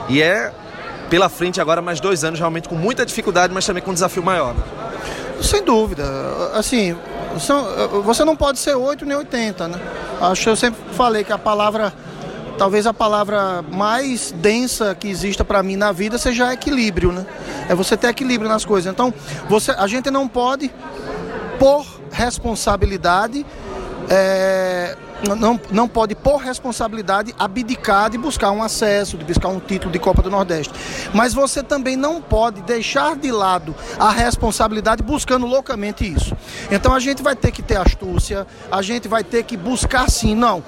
E 0.09 0.19
é 0.19 0.51
pela 1.13 1.29
frente 1.29 1.61
agora 1.61 1.79
mais 1.79 1.99
dois 1.99 2.23
anos, 2.23 2.39
realmente 2.39 2.67
com 2.67 2.73
muita 2.73 3.05
dificuldade, 3.05 3.53
mas 3.53 3.63
também 3.63 3.83
com 3.83 3.91
um 3.91 3.93
desafio 3.93 4.23
maior. 4.23 4.55
Sem 5.39 5.63
dúvida. 5.63 6.03
Assim, 6.55 6.97
você 8.03 8.25
não 8.25 8.35
pode 8.35 8.57
ser 8.57 8.73
8 8.73 9.05
nem 9.05 9.15
80, 9.17 9.67
né? 9.67 9.79
Acho 10.19 10.41
que 10.41 10.49
eu 10.49 10.55
sempre 10.55 10.81
falei 10.93 11.23
que 11.23 11.31
a 11.31 11.37
palavra 11.37 11.93
talvez 12.57 12.87
a 12.87 12.93
palavra 12.95 13.61
mais 13.61 14.31
densa 14.31 14.95
que 14.95 15.07
exista 15.07 15.45
para 15.45 15.61
mim 15.61 15.75
na 15.75 15.91
vida 15.91 16.17
seja 16.17 16.51
equilíbrio, 16.51 17.11
né? 17.11 17.27
É 17.69 17.75
você 17.75 17.95
ter 17.95 18.07
equilíbrio 18.07 18.49
nas 18.49 18.65
coisas. 18.65 18.91
Então, 18.91 19.13
você, 19.47 19.69
a 19.69 19.85
gente 19.85 20.09
não 20.09 20.27
pode, 20.27 20.73
por 21.59 21.85
responsabilidade, 22.11 23.45
é, 24.09 24.97
não, 25.23 25.59
não 25.71 25.87
pode, 25.87 26.15
por 26.15 26.37
responsabilidade, 26.37 27.33
abdicar 27.39 28.09
de 28.09 28.17
buscar 28.17 28.51
um 28.51 28.61
acesso, 28.61 29.17
de 29.17 29.23
buscar 29.23 29.47
um 29.47 29.59
título 29.59 29.91
de 29.91 29.99
Copa 29.99 30.21
do 30.21 30.29
Nordeste. 30.29 30.73
Mas 31.13 31.33
você 31.33 31.63
também 31.63 31.95
não 31.95 32.21
pode 32.21 32.61
deixar 32.61 33.15
de 33.15 33.31
lado 33.31 33.75
a 33.97 34.11
responsabilidade 34.11 35.01
buscando 35.01 35.45
loucamente 35.45 36.05
isso. 36.05 36.35
Então 36.69 36.93
a 36.93 36.99
gente 36.99 37.23
vai 37.23 37.35
ter 37.35 37.51
que 37.51 37.61
ter 37.61 37.77
astúcia, 37.77 38.45
a 38.71 38.81
gente 38.81 39.07
vai 39.07 39.23
ter 39.23 39.43
que 39.43 39.55
buscar 39.55 40.09
sim, 40.09 40.35
não. 40.35 40.63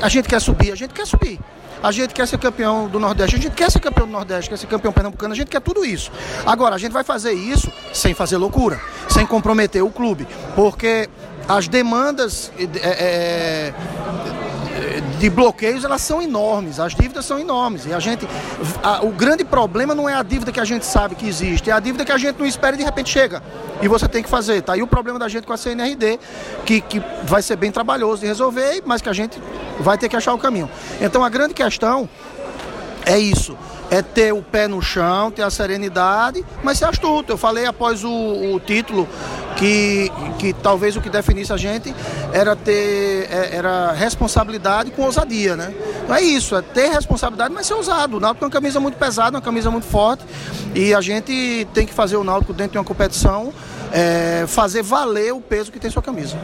A 0.00 0.08
gente 0.08 0.28
quer 0.28 0.40
subir, 0.40 0.72
a 0.72 0.76
gente 0.76 0.92
quer 0.92 1.06
subir. 1.06 1.38
A 1.82 1.90
gente 1.90 2.14
quer 2.14 2.28
ser 2.28 2.38
campeão 2.38 2.86
do 2.86 3.00
Nordeste, 3.00 3.34
a 3.34 3.38
gente 3.40 3.56
quer 3.56 3.68
ser 3.68 3.80
campeão 3.80 4.06
do 4.06 4.12
Nordeste, 4.12 4.48
quer 4.48 4.56
ser 4.56 4.68
campeão 4.68 4.92
pernambucano, 4.92 5.34
a 5.34 5.36
gente 5.36 5.48
quer 5.48 5.60
tudo 5.60 5.84
isso. 5.84 6.12
Agora, 6.46 6.76
a 6.76 6.78
gente 6.78 6.92
vai 6.92 7.02
fazer 7.02 7.32
isso 7.32 7.72
sem 7.92 8.14
fazer 8.14 8.36
loucura, 8.36 8.80
sem 9.08 9.26
comprometer 9.26 9.82
o 9.82 9.90
clube, 9.90 10.28
porque 10.54 11.08
as 11.48 11.68
demandas 11.68 12.52
é, 12.58 13.72
de 15.18 15.30
bloqueios 15.30 15.84
elas 15.84 16.02
são 16.02 16.20
enormes, 16.20 16.80
as 16.80 16.94
dívidas 16.94 17.24
são 17.24 17.38
enormes. 17.38 17.86
E 17.86 17.92
a 17.92 18.00
gente. 18.00 18.26
A, 18.82 19.04
o 19.04 19.10
grande 19.10 19.44
problema 19.44 19.94
não 19.94 20.08
é 20.08 20.14
a 20.14 20.22
dívida 20.22 20.50
que 20.50 20.60
a 20.60 20.64
gente 20.64 20.84
sabe 20.84 21.14
que 21.14 21.28
existe, 21.28 21.70
é 21.70 21.72
a 21.72 21.80
dívida 21.80 22.04
que 22.04 22.12
a 22.12 22.18
gente 22.18 22.38
não 22.38 22.46
espera 22.46 22.74
e 22.74 22.78
de 22.78 22.84
repente 22.84 23.10
chega. 23.10 23.42
E 23.80 23.88
você 23.88 24.08
tem 24.08 24.22
que 24.22 24.28
fazer. 24.28 24.62
Tá 24.62 24.72
aí 24.74 24.82
o 24.82 24.86
problema 24.86 25.18
da 25.18 25.28
gente 25.28 25.46
com 25.46 25.52
a 25.52 25.56
CNRD, 25.56 26.18
que, 26.64 26.80
que 26.80 27.02
vai 27.24 27.42
ser 27.42 27.56
bem 27.56 27.70
trabalhoso 27.70 28.22
de 28.22 28.26
resolver, 28.26 28.82
mas 28.84 29.00
que 29.00 29.08
a 29.08 29.12
gente 29.12 29.40
vai 29.78 29.96
ter 29.96 30.08
que 30.08 30.16
achar 30.16 30.34
o 30.34 30.38
caminho. 30.38 30.68
Então 31.00 31.24
a 31.24 31.28
grande 31.28 31.54
questão 31.54 32.08
é 33.04 33.18
isso 33.18 33.56
é 33.92 34.00
ter 34.00 34.32
o 34.32 34.42
pé 34.42 34.66
no 34.66 34.80
chão, 34.80 35.30
ter 35.30 35.42
a 35.42 35.50
serenidade, 35.50 36.42
mas 36.62 36.78
ser 36.78 36.86
astuto. 36.86 37.30
Eu 37.30 37.36
falei 37.36 37.66
após 37.66 38.02
o, 38.02 38.08
o 38.10 38.58
título 38.58 39.06
que, 39.56 40.10
que 40.38 40.52
talvez 40.52 40.96
o 40.96 41.00
que 41.00 41.08
definisse 41.08 41.52
a 41.52 41.56
gente 41.56 41.94
era 42.32 42.56
ter 42.56 43.28
é, 43.30 43.56
era 43.56 43.92
responsabilidade 43.92 44.90
com 44.90 45.02
ousadia, 45.02 45.56
né? 45.56 45.74
Então 46.02 46.16
é 46.16 46.22
isso, 46.22 46.56
é 46.56 46.62
ter 46.62 46.88
responsabilidade, 46.88 47.52
mas 47.54 47.66
ser 47.66 47.74
ousado. 47.74 48.16
O 48.16 48.20
Náutico 48.20 48.44
é 48.44 48.46
uma 48.46 48.52
camisa 48.52 48.80
muito 48.80 48.96
pesada, 48.96 49.36
uma 49.36 49.42
camisa 49.42 49.70
muito 49.70 49.86
forte 49.86 50.24
e 50.74 50.94
a 50.94 51.00
gente 51.00 51.66
tem 51.72 51.86
que 51.86 51.94
fazer 51.94 52.16
o 52.16 52.24
Náutico 52.24 52.52
dentro 52.52 52.72
de 52.72 52.78
uma 52.78 52.84
competição 52.84 53.52
é, 53.92 54.44
fazer 54.48 54.82
valer 54.82 55.32
o 55.32 55.40
peso 55.40 55.70
que 55.70 55.78
tem 55.78 55.90
sua 55.90 56.02
camisa. 56.02 56.36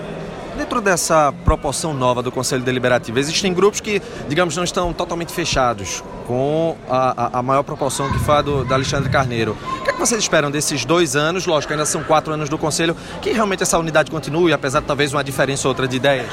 Dentro 0.58 0.80
dessa 0.80 1.32
proporção 1.44 1.94
nova 1.94 2.20
do 2.20 2.32
Conselho 2.32 2.64
Deliberativo, 2.64 3.16
existem 3.18 3.54
grupos 3.54 3.80
que, 3.80 4.02
digamos, 4.28 4.56
não 4.56 4.64
estão 4.64 4.92
totalmente 4.92 5.32
fechados 5.32 6.02
com 6.26 6.76
a, 6.90 7.38
a, 7.38 7.42
maior 7.42 7.62
proporção 7.62 8.10
que 8.10 8.18
foi 8.18 8.34
a 8.34 8.42
do, 8.42 8.64
do 8.64 8.74
Alexandre 8.74 9.08
Carneiro. 9.08 9.56
O 9.78 9.84
que, 9.84 9.90
é 9.90 9.92
que 9.92 10.00
vocês 10.00 10.20
esperam 10.20 10.50
desses 10.50 10.84
dois 10.84 11.14
anos? 11.14 11.46
Lógico, 11.46 11.72
ainda 11.72 11.86
são 11.86 12.02
quatro 12.02 12.32
anos 12.32 12.48
do 12.48 12.58
Conselho, 12.58 12.96
que 13.22 13.30
realmente 13.30 13.62
essa 13.62 13.78
unidade 13.78 14.10
continue, 14.10 14.52
apesar 14.52 14.80
de 14.80 14.86
talvez 14.86 15.12
uma 15.12 15.22
diferença 15.22 15.68
ou 15.68 15.70
outra 15.70 15.86
de 15.86 15.96
ideias? 15.96 16.28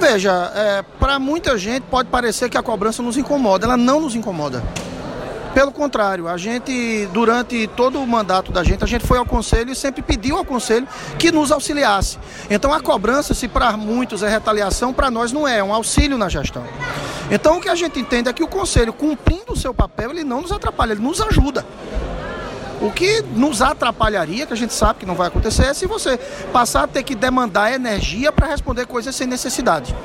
Veja, 0.00 0.52
é, 0.54 0.84
para 0.98 1.18
muita 1.20 1.56
gente 1.56 1.84
pode 1.84 2.08
parecer 2.08 2.50
que 2.50 2.58
a 2.58 2.62
cobrança 2.62 3.00
nos 3.00 3.16
incomoda, 3.16 3.64
ela 3.64 3.76
não 3.76 4.00
nos 4.00 4.16
incomoda. 4.16 4.62
Pelo 5.56 5.72
contrário, 5.72 6.28
a 6.28 6.36
gente, 6.36 7.08
durante 7.14 7.66
todo 7.68 7.98
o 7.98 8.06
mandato 8.06 8.52
da 8.52 8.62
gente, 8.62 8.84
a 8.84 8.86
gente 8.86 9.06
foi 9.06 9.16
ao 9.16 9.24
conselho 9.24 9.72
e 9.72 9.74
sempre 9.74 10.02
pediu 10.02 10.36
ao 10.36 10.44
conselho 10.44 10.86
que 11.18 11.32
nos 11.32 11.50
auxiliasse. 11.50 12.18
Então 12.50 12.74
a 12.74 12.78
cobrança, 12.78 13.32
se 13.32 13.48
para 13.48 13.74
muitos 13.74 14.22
é 14.22 14.28
retaliação, 14.28 14.92
para 14.92 15.10
nós 15.10 15.32
não 15.32 15.48
é, 15.48 15.56
é 15.60 15.64
um 15.64 15.72
auxílio 15.72 16.18
na 16.18 16.28
gestão. 16.28 16.62
Então 17.30 17.56
o 17.56 17.60
que 17.62 17.70
a 17.70 17.74
gente 17.74 17.98
entende 17.98 18.28
é 18.28 18.34
que 18.34 18.44
o 18.44 18.46
conselho, 18.46 18.92
cumprindo 18.92 19.54
o 19.54 19.56
seu 19.56 19.72
papel, 19.72 20.10
ele 20.10 20.24
não 20.24 20.42
nos 20.42 20.52
atrapalha, 20.52 20.92
ele 20.92 21.00
nos 21.00 21.22
ajuda. 21.22 21.64
O 22.78 22.90
que 22.90 23.22
nos 23.34 23.62
atrapalharia, 23.62 24.44
que 24.44 24.52
a 24.52 24.56
gente 24.56 24.74
sabe 24.74 24.98
que 25.00 25.06
não 25.06 25.14
vai 25.14 25.28
acontecer, 25.28 25.68
é 25.68 25.72
se 25.72 25.86
você 25.86 26.18
passar 26.52 26.82
a 26.82 26.86
ter 26.86 27.02
que 27.02 27.14
demandar 27.14 27.72
energia 27.72 28.30
para 28.30 28.46
responder 28.46 28.84
coisas 28.84 29.16
sem 29.16 29.26
necessidade. 29.26 29.96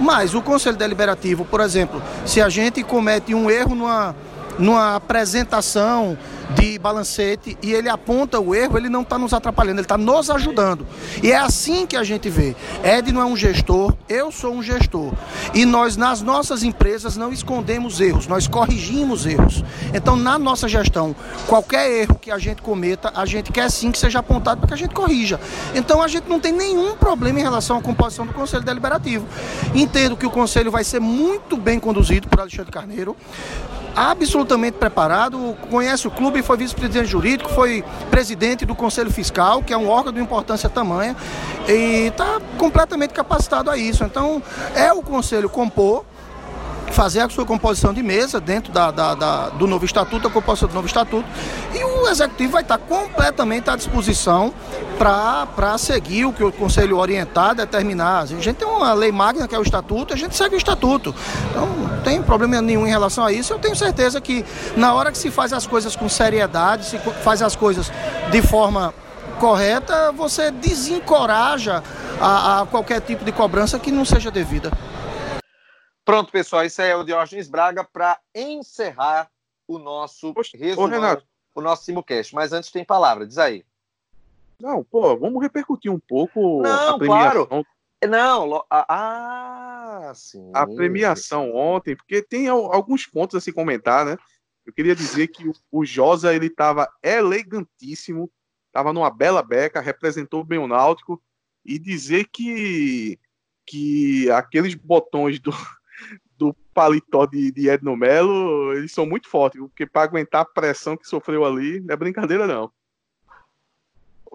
Mas 0.00 0.34
o 0.34 0.40
Conselho 0.40 0.78
Deliberativo, 0.78 1.44
por 1.44 1.60
exemplo, 1.60 2.02
se 2.24 2.40
a 2.40 2.48
gente 2.48 2.82
comete 2.82 3.34
um 3.34 3.50
erro 3.50 3.74
numa, 3.74 4.16
numa 4.58 4.96
apresentação 4.96 6.16
de 6.54 6.78
balancete 6.78 7.56
e 7.62 7.72
ele 7.72 7.88
aponta 7.88 8.40
o 8.40 8.54
erro, 8.54 8.76
ele 8.76 8.88
não 8.88 9.02
está 9.02 9.18
nos 9.18 9.32
atrapalhando, 9.32 9.78
ele 9.78 9.84
está 9.84 9.96
nos 9.96 10.30
ajudando. 10.30 10.86
E 11.22 11.30
é 11.30 11.36
assim 11.36 11.86
que 11.86 11.96
a 11.96 12.02
gente 12.02 12.28
vê. 12.28 12.56
Ed 12.82 13.12
não 13.12 13.20
é 13.20 13.24
um 13.24 13.36
gestor, 13.36 13.94
eu 14.08 14.32
sou 14.32 14.54
um 14.54 14.62
gestor. 14.62 15.12
E 15.54 15.64
nós, 15.64 15.96
nas 15.96 16.22
nossas 16.22 16.62
empresas, 16.62 17.16
não 17.16 17.32
escondemos 17.32 18.00
erros, 18.00 18.26
nós 18.26 18.48
corrigimos 18.48 19.26
erros. 19.26 19.64
Então, 19.94 20.16
na 20.16 20.38
nossa 20.38 20.68
gestão, 20.68 21.14
qualquer 21.46 21.90
erro 21.90 22.16
que 22.16 22.30
a 22.30 22.38
gente 22.38 22.62
cometa, 22.62 23.12
a 23.14 23.24
gente 23.24 23.52
quer 23.52 23.70
sim 23.70 23.90
que 23.90 23.98
seja 23.98 24.18
apontado 24.18 24.60
para 24.60 24.68
que 24.68 24.74
a 24.74 24.78
gente 24.78 24.94
corrija. 24.94 25.38
Então, 25.74 26.02
a 26.02 26.08
gente 26.08 26.28
não 26.28 26.40
tem 26.40 26.52
nenhum 26.52 26.96
problema 26.96 27.38
em 27.38 27.42
relação 27.42 27.78
à 27.78 27.82
composição 27.82 28.26
do 28.26 28.32
Conselho 28.32 28.64
Deliberativo. 28.64 29.26
Entendo 29.74 30.16
que 30.16 30.26
o 30.26 30.30
Conselho 30.30 30.70
vai 30.70 30.84
ser 30.84 31.00
muito 31.00 31.56
bem 31.56 31.78
conduzido 31.78 32.28
por 32.28 32.40
Alexandre 32.40 32.72
Carneiro 32.72 33.16
absolutamente 33.94 34.78
preparado, 34.78 35.56
conhece 35.70 36.06
o 36.06 36.10
clube, 36.10 36.42
foi 36.42 36.56
vice-presidente 36.56 37.08
jurídico, 37.08 37.50
foi 37.50 37.84
presidente 38.10 38.64
do 38.64 38.74
Conselho 38.74 39.10
Fiscal, 39.10 39.62
que 39.62 39.72
é 39.72 39.76
um 39.76 39.88
órgão 39.88 40.12
de 40.12 40.20
importância 40.20 40.68
tamanha, 40.68 41.16
e 41.68 42.06
está 42.08 42.40
completamente 42.58 43.12
capacitado 43.12 43.70
a 43.70 43.76
isso. 43.76 44.04
Então, 44.04 44.42
é 44.74 44.92
o 44.92 45.02
Conselho 45.02 45.48
compor 45.48 46.04
fazer 46.90 47.20
a 47.20 47.28
sua 47.28 47.46
composição 47.46 47.94
de 47.94 48.02
mesa 48.02 48.40
dentro 48.40 48.72
da, 48.72 48.90
da, 48.90 49.14
da, 49.14 49.48
do 49.50 49.66
novo 49.66 49.84
estatuto, 49.84 50.26
a 50.26 50.30
composição 50.30 50.68
do 50.68 50.74
novo 50.74 50.86
estatuto, 50.86 51.26
e 51.74 51.84
o 52.00 52.08
executivo 52.08 52.52
vai 52.52 52.62
estar 52.62 52.78
completamente 52.78 53.68
à 53.70 53.76
disposição 53.76 54.52
para 54.98 55.78
seguir 55.78 56.24
o 56.24 56.32
que 56.32 56.42
o 56.44 56.52
conselho 56.52 56.98
orientar, 56.98 57.54
determinar. 57.54 58.20
A 58.20 58.26
gente 58.26 58.52
tem 58.54 58.68
uma 58.68 58.92
lei 58.92 59.12
magna 59.12 59.46
que 59.46 59.54
é 59.54 59.58
o 59.58 59.62
estatuto, 59.62 60.12
a 60.12 60.16
gente 60.16 60.36
segue 60.36 60.54
o 60.54 60.58
estatuto. 60.58 61.14
Então, 61.50 61.66
não 61.66 62.02
tem 62.02 62.22
problema 62.22 62.60
nenhum 62.60 62.86
em 62.86 62.90
relação 62.90 63.24
a 63.24 63.32
isso. 63.32 63.52
Eu 63.52 63.58
tenho 63.58 63.76
certeza 63.76 64.20
que 64.20 64.44
na 64.76 64.94
hora 64.94 65.10
que 65.10 65.18
se 65.18 65.30
faz 65.30 65.52
as 65.52 65.66
coisas 65.66 65.96
com 65.96 66.08
seriedade, 66.08 66.84
se 66.84 66.98
faz 66.98 67.42
as 67.42 67.56
coisas 67.56 67.90
de 68.30 68.42
forma 68.42 68.92
correta, 69.38 70.12
você 70.12 70.50
desencoraja 70.50 71.82
a, 72.20 72.60
a 72.60 72.66
qualquer 72.66 73.00
tipo 73.00 73.24
de 73.24 73.32
cobrança 73.32 73.78
que 73.78 73.90
não 73.90 74.04
seja 74.04 74.30
devida. 74.30 74.70
Pronto, 76.04 76.30
pessoal, 76.32 76.64
isso 76.64 76.82
aí 76.82 76.90
é 76.90 76.96
o 76.96 77.04
Diógenes 77.04 77.48
Braga 77.48 77.84
para 77.84 78.18
encerrar 78.34 79.28
o 79.66 79.78
nosso 79.78 80.34
resumo, 80.54 80.88
o 81.54 81.60
nosso 81.60 81.84
simulcast. 81.84 82.34
Mas 82.34 82.52
antes 82.52 82.70
tem 82.70 82.84
palavra, 82.84 83.26
diz 83.26 83.38
aí. 83.38 83.64
Não, 84.60 84.84
pô, 84.84 85.16
vamos 85.16 85.42
repercutir 85.42 85.90
um 85.90 85.98
pouco 85.98 86.62
Não, 86.62 86.94
a 86.94 86.98
premiação. 86.98 87.46
Claro. 87.46 87.66
Não, 88.08 88.64
ah, 88.70 90.12
sim. 90.14 90.50
A 90.54 90.66
premiação 90.66 91.54
ontem, 91.54 91.94
porque 91.94 92.22
tem 92.22 92.48
alguns 92.48 93.06
pontos 93.06 93.36
a 93.36 93.40
se 93.40 93.52
comentar, 93.52 94.06
né? 94.06 94.16
Eu 94.64 94.72
queria 94.72 94.94
dizer 94.94 95.28
que 95.28 95.50
o 95.70 95.84
Josa 95.84 96.34
ele 96.34 96.46
estava 96.46 96.88
elegantíssimo, 97.02 98.30
estava 98.68 98.92
numa 98.92 99.10
bela 99.10 99.42
beca, 99.42 99.80
representou 99.80 100.44
bem 100.44 100.58
o 100.58 100.68
Náutico 100.68 101.22
e 101.64 101.78
dizer 101.78 102.28
que 102.32 103.18
que 103.66 104.28
aqueles 104.32 104.74
botões 104.74 105.38
do 105.38 105.52
paletó 106.80 107.26
de, 107.26 107.52
de 107.52 107.68
Edno 107.68 107.94
Melo, 107.94 108.72
eles 108.72 108.90
são 108.90 109.04
muito 109.04 109.28
fortes, 109.28 109.60
porque 109.60 109.84
para 109.84 110.00
aguentar 110.00 110.40
a 110.40 110.44
pressão 110.46 110.96
que 110.96 111.06
sofreu 111.06 111.44
ali, 111.44 111.78
não 111.80 111.92
é 111.92 111.96
brincadeira, 111.96 112.46
não. 112.46 112.72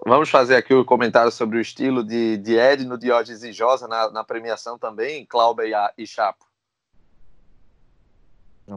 Vamos 0.06 0.30
fazer 0.30 0.54
aqui 0.54 0.72
o 0.72 0.82
um 0.82 0.84
comentário 0.84 1.32
sobre 1.32 1.58
o 1.58 1.60
estilo 1.60 2.04
de, 2.04 2.36
de 2.36 2.56
Edno, 2.56 2.96
Diógenes 2.96 3.42
e 3.42 3.52
Josa 3.52 3.88
na, 3.88 4.12
na 4.12 4.22
premiação 4.22 4.78
também, 4.78 5.26
Cláudia 5.26 5.92
e, 5.96 6.04
e 6.04 6.06
Chapo. 6.06 6.46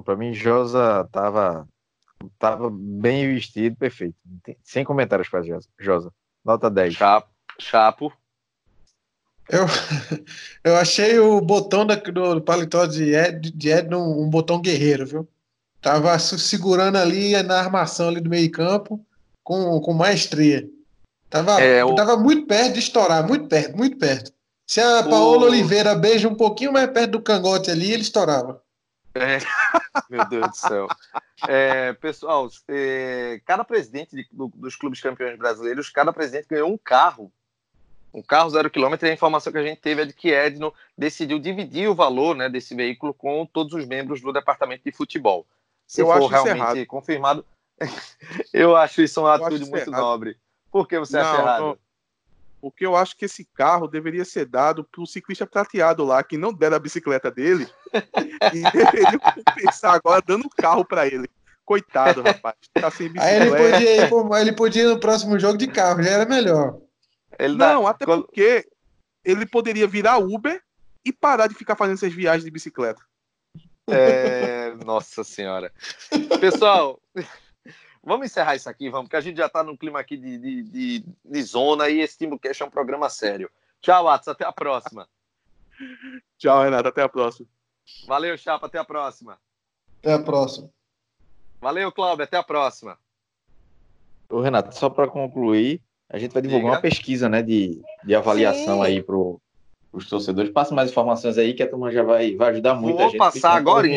Para 0.03 0.15
mim, 0.15 0.33
Josa 0.33 1.07
tava, 1.11 1.67
tava 2.39 2.71
bem 2.71 3.31
vestido, 3.35 3.75
perfeito. 3.75 4.15
Sem 4.63 4.83
comentários 4.83 5.29
para 5.29 5.43
Josa. 5.77 6.11
Nota 6.43 6.71
10. 6.71 6.95
Chapo. 6.95 7.29
Chapo. 7.59 8.13
Eu, 9.49 9.65
eu 10.63 10.77
achei 10.77 11.17
o 11.19 11.41
botão 11.41 11.85
da, 11.85 11.95
do 11.95 12.41
paletó 12.41 12.85
de 12.85 13.15
Ed, 13.15 13.51
de 13.51 13.69
Ed 13.69 13.93
um, 13.93 14.30
botão 14.30 14.61
guerreiro, 14.61 15.05
viu? 15.05 15.27
Tava 15.81 16.17
segurando 16.19 16.97
ali 16.97 17.41
na 17.41 17.57
armação 17.59 18.09
ali 18.09 18.21
do 18.21 18.30
meio 18.30 18.51
campo 18.51 19.03
com, 19.43 19.80
com 19.81 19.93
maestria. 19.93 20.69
Tava, 21.30 21.61
é, 21.61 21.84
o... 21.84 21.95
tava 21.95 22.17
muito 22.17 22.45
perto 22.45 22.73
de 22.73 22.80
estourar, 22.80 23.27
muito 23.27 23.47
perto, 23.47 23.76
muito 23.76 23.97
perto. 23.97 24.31
Se 24.67 24.80
a 24.81 25.03
Paola 25.03 25.45
o... 25.45 25.47
Oliveira 25.47 25.95
beija 25.95 26.27
um 26.27 26.35
pouquinho 26.35 26.73
mais 26.73 26.91
perto 26.91 27.11
do 27.11 27.21
cangote 27.21 27.71
ali, 27.71 27.91
ele 27.91 28.01
estourava. 28.01 28.61
É, 29.15 29.39
meu 30.09 30.27
Deus 30.27 30.49
do 30.49 30.55
céu. 30.55 30.88
É, 31.47 31.93
pessoal, 31.93 32.47
é, 32.67 33.41
cada 33.45 33.63
presidente 33.63 34.15
de, 34.15 34.27
do, 34.31 34.51
dos 34.53 34.76
clubes 34.76 35.01
campeões 35.01 35.38
brasileiros, 35.38 35.89
cada 35.89 36.13
presidente 36.13 36.47
ganhou 36.49 36.71
um 36.71 36.77
carro 36.77 37.31
um 38.14 38.22
carro 38.22 38.49
zero 38.49 38.69
quilômetro 38.69 39.07
e 39.07 39.11
a 39.11 39.14
informação 39.14 39.52
que 39.52 39.60
a 39.60 39.64
gente 39.64 39.80
teve 39.80 40.02
é 40.02 40.06
de 40.06 40.14
que 40.14 40.30
Edno 40.30 40.73
decidiu 40.98 41.40
dividir 41.40 41.88
o 41.90 41.95
valor 41.95 42.36
né, 42.36 42.49
desse 42.49 42.76
veículo 42.76 43.14
com 43.14 43.45
todos 43.45 43.73
os 43.73 43.86
membros 43.86 44.22
do 44.22 44.34
departamento 44.34 44.84
de 44.84 44.91
futebol. 44.91 45.45
Se 45.88 46.02
eu 46.02 46.07
for 46.07 46.27
realmente 46.27 46.86
confirmado, 46.86 47.45
eu 48.53 48.76
acho 48.76 49.02
isso 49.02 49.22
uma 49.22 49.36
atitude 49.36 49.69
muito 49.69 49.90
errado. 49.90 50.02
nobre. 50.02 50.38
Por 50.72 50.88
que 50.88 50.99
você 50.99 51.18
não, 51.18 51.23
acha 51.23 51.41
errado? 51.41 51.61
Não. 51.61 51.77
Porque 52.61 52.86
eu 52.86 52.95
acho 52.95 53.15
que 53.15 53.26
esse 53.26 53.45
carro 53.45 53.88
deveria 53.88 54.26
ser 54.26 54.45
dado 54.45 54.84
para 54.84 55.02
o 55.02 55.07
ciclista 55.07 55.48
prateado 55.48 56.03
lá, 56.03 56.22
que 56.22 56.38
não 56.38 56.53
deram 56.53 56.76
a 56.76 56.80
bicicleta 56.80 57.31
dele, 57.31 57.68
e 58.53 58.61
deveria 58.72 59.18
compensar 59.18 59.94
agora 59.95 60.22
dando 60.22 60.45
o 60.45 60.49
carro 60.49 60.84
para 60.84 61.07
ele. 61.07 61.30
Coitado, 61.64 62.22
rapaz. 62.22 62.56
Tá 62.73 62.91
sem 62.91 63.07
bicicleta. 63.07 63.26
Aí 63.26 63.41
ele 63.41 63.52
podia, 63.52 63.95
ir, 63.95 64.41
ele 64.41 64.52
podia 64.52 64.84
ir 64.84 64.88
no 64.88 64.99
próximo 64.99 65.40
jogo 65.40 65.57
de 65.57 65.68
carro, 65.68 66.03
já 66.03 66.10
era 66.10 66.26
melhor. 66.26 66.80
Ele 67.40 67.56
não, 67.56 67.84
dá... 67.84 67.90
até 67.90 68.06
Quando... 68.06 68.26
porque 68.26 68.70
ele 69.24 69.45
poderia 69.45 69.88
virar 69.88 70.18
Uber 70.18 70.61
e 71.06 71.14
parar 71.14 71.48
de 71.48 71.56
ficar 71.56 71.76
fazendo 71.76 71.95
essas 71.95 72.14
viagens 72.14 72.44
de 72.44 72.52
bicicleta. 72.52 73.02
É... 73.88 74.76
Nossa 74.86 75.24
senhora. 75.24 75.74
Pessoal, 76.40 77.02
vamos 78.03 78.28
encerrar 78.28 78.56
isso 78.56 78.70
aqui, 78.70 78.90
vamos, 78.90 79.07
porque 79.07 79.16
a 79.16 79.22
gente 79.22 79.38
já 79.38 79.48
está 79.48 79.64
num 79.64 79.78
clima 79.78 79.99
aqui 79.99 80.18
de, 80.18 80.38
de, 80.38 80.64
de, 80.64 81.06
de 81.26 81.44
zona 81.44 81.90
e 81.90 82.02
esse 82.02 82.18
Timbucast 82.18 82.61
é 82.61 82.66
um 82.66 82.70
programa 82.70 83.10
sério. 83.10 83.49
Tchau, 83.82 84.07
Atos, 84.07 84.28
até 84.28 84.45
a 84.45 84.52
próxima. 84.52 85.07
Tchau, 86.38 86.61
Renato, 86.61 86.90
até 86.90 87.02
a 87.02 87.10
próxima. 87.10 87.48
Valeu, 88.06 88.38
Chapa, 88.38 88.68
até 88.68 88.78
a 88.78 88.84
próxima. 88.84 89.40
Até 89.99 90.14
a 90.14 90.20
próxima. 90.20 90.70
Valeu, 91.61 91.91
Cláudio, 91.91 92.24
até 92.24 92.38
a 92.38 92.44
próxima. 92.44 92.98
Ô, 94.30 94.41
Renato, 94.41 94.76
só 94.76 94.90
para 94.90 95.07
concluir, 95.07 95.82
a 96.10 96.18
gente 96.18 96.34
vai 96.34 96.41
divulgar 96.41 96.65
Diga. 96.65 96.76
uma 96.76 96.81
pesquisa 96.81 97.30
né, 97.30 97.44
de, 97.44 97.81
de 98.03 98.15
avaliação 98.15 98.80
Sim. 98.80 98.86
aí 98.86 99.03
para 99.03 99.15
os 99.15 100.10
torcedores. 100.10 100.52
Passa 100.52 100.73
mais 100.73 100.90
informações 100.90 101.38
aí 101.38 101.53
que 101.53 101.61
a 101.61 101.69
turma 101.69 101.91
já 101.91 102.02
vai, 102.02 102.36
vai 102.36 102.49
ajudar 102.49 102.73
muito 102.76 102.98
Vou 102.98 103.06
a 103.06 103.10
gente. 103.10 103.19
Vou 103.19 103.31
passar 103.31 103.52
agora. 103.52 103.88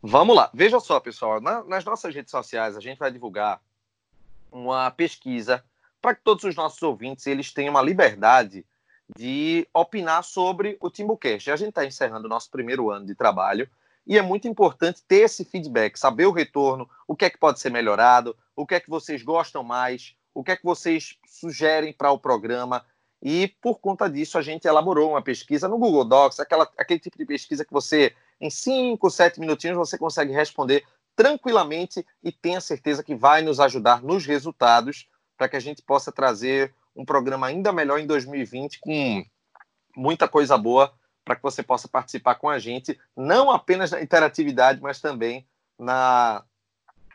Vamos 0.00 0.36
lá. 0.36 0.50
Veja 0.54 0.78
só, 0.78 1.00
pessoal. 1.00 1.40
Na, 1.40 1.64
nas 1.64 1.84
nossas 1.84 2.14
redes 2.14 2.30
sociais, 2.30 2.76
a 2.76 2.80
gente 2.80 2.98
vai 2.98 3.10
divulgar 3.10 3.60
uma 4.52 4.90
pesquisa 4.90 5.64
para 6.00 6.14
que 6.14 6.22
todos 6.22 6.44
os 6.44 6.54
nossos 6.54 6.80
ouvintes 6.82 7.26
eles 7.26 7.52
tenham 7.52 7.72
uma 7.72 7.82
liberdade 7.82 8.64
de 9.16 9.66
opinar 9.74 10.22
sobre 10.22 10.76
o 10.80 10.88
Timbucast. 10.90 11.50
A 11.50 11.56
gente 11.56 11.70
está 11.70 11.84
encerrando 11.84 12.26
o 12.26 12.28
nosso 12.28 12.50
primeiro 12.50 12.90
ano 12.90 13.06
de 13.06 13.14
trabalho 13.14 13.68
e 14.06 14.18
é 14.18 14.22
muito 14.22 14.46
importante 14.46 15.02
ter 15.08 15.22
esse 15.22 15.44
feedback, 15.44 15.96
saber 15.96 16.26
o 16.26 16.32
retorno, 16.32 16.88
o 17.08 17.16
que 17.16 17.24
é 17.24 17.30
que 17.30 17.38
pode 17.38 17.58
ser 17.58 17.70
melhorado, 17.70 18.36
o 18.54 18.66
que 18.66 18.74
é 18.74 18.80
que 18.80 18.90
vocês 18.90 19.22
gostam 19.22 19.64
mais, 19.64 20.14
o 20.34 20.42
que 20.42 20.50
é 20.50 20.56
que 20.56 20.64
vocês 20.64 21.16
sugerem 21.26 21.92
para 21.92 22.10
o 22.10 22.18
programa. 22.18 22.84
E 23.22 23.48
por 23.62 23.78
conta 23.78 24.10
disso, 24.10 24.36
a 24.36 24.42
gente 24.42 24.66
elaborou 24.66 25.12
uma 25.12 25.22
pesquisa 25.22 25.68
no 25.68 25.78
Google 25.78 26.04
Docs, 26.04 26.40
aquela, 26.40 26.68
aquele 26.76 27.00
tipo 27.00 27.16
de 27.16 27.24
pesquisa 27.24 27.64
que 27.64 27.72
você, 27.72 28.14
em 28.40 28.50
5, 28.50 29.08
7 29.08 29.40
minutinhos, 29.40 29.76
você 29.76 29.96
consegue 29.96 30.32
responder 30.32 30.84
tranquilamente 31.16 32.04
e 32.22 32.32
tenha 32.32 32.60
certeza 32.60 33.02
que 33.02 33.14
vai 33.14 33.40
nos 33.40 33.60
ajudar 33.60 34.02
nos 34.02 34.26
resultados 34.26 35.08
para 35.36 35.48
que 35.48 35.56
a 35.56 35.60
gente 35.60 35.80
possa 35.80 36.12
trazer 36.12 36.74
um 36.94 37.04
programa 37.04 37.46
ainda 37.46 37.72
melhor 37.72 37.98
em 37.98 38.06
2020 38.06 38.80
com 38.80 39.24
muita 39.96 40.28
coisa 40.28 40.58
boa 40.58 40.92
para 41.24 41.36
que 41.36 41.42
você 41.42 41.62
possa 41.62 41.88
participar 41.88 42.34
com 42.34 42.50
a 42.50 42.58
gente, 42.58 42.98
não 43.16 43.50
apenas 43.50 43.92
na 43.92 44.02
interatividade, 44.02 44.80
mas 44.82 45.00
também 45.00 45.46
na 45.78 46.44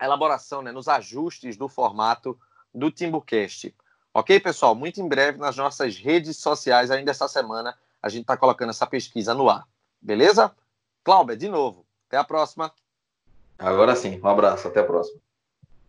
elaboração, 0.01 0.61
né, 0.61 0.71
nos 0.71 0.87
ajustes 0.87 1.55
do 1.55 1.69
formato 1.69 2.39
do 2.73 2.91
Timbucast. 2.91 3.73
Ok, 4.13 4.39
pessoal? 4.39 4.75
Muito 4.75 5.01
em 5.01 5.07
breve 5.07 5.37
nas 5.37 5.55
nossas 5.55 5.97
redes 5.97 6.37
sociais, 6.37 6.91
ainda 6.91 7.11
essa 7.11 7.27
semana, 7.27 7.75
a 8.01 8.09
gente 8.09 8.21
está 8.21 8.35
colocando 8.35 8.69
essa 8.69 8.87
pesquisa 8.87 9.33
no 9.33 9.49
ar. 9.49 9.67
Beleza? 10.01 10.51
Cláudia, 11.03 11.37
de 11.37 11.49
novo. 11.49 11.85
Até 12.07 12.17
a 12.17 12.23
próxima. 12.23 12.71
Agora 13.57 13.95
sim. 13.95 14.19
Um 14.23 14.27
abraço. 14.27 14.67
Até 14.67 14.79
a 14.79 14.83
próxima. 14.83 15.19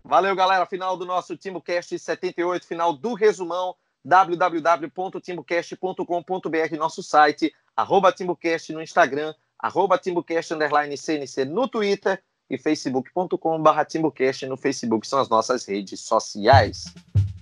Valeu, 0.04 0.34
galera. 0.34 0.66
Final 0.66 0.96
do 0.96 1.06
nosso 1.06 1.36
TimbuCast 1.36 1.98
78, 1.98 2.66
final 2.66 2.92
do 2.92 3.14
resumão 3.14 3.76
www.timbucast.com.br, 4.04 6.76
nosso 6.78 7.02
site, 7.02 7.54
arroba 7.76 8.12
TimbuCast 8.12 8.72
no 8.72 8.82
Instagram, 8.82 9.34
arroba 9.58 9.98
TimbuCast 9.98 10.54
underline 10.54 10.96
CNC 10.96 11.44
no 11.44 11.68
Twitter 11.68 12.22
e 12.50 12.58
facebook.com.br 12.58 14.48
no 14.48 14.56
Facebook, 14.56 15.06
são 15.06 15.20
as 15.20 15.28
nossas 15.28 15.64
redes 15.64 16.00
sociais. 16.00 16.92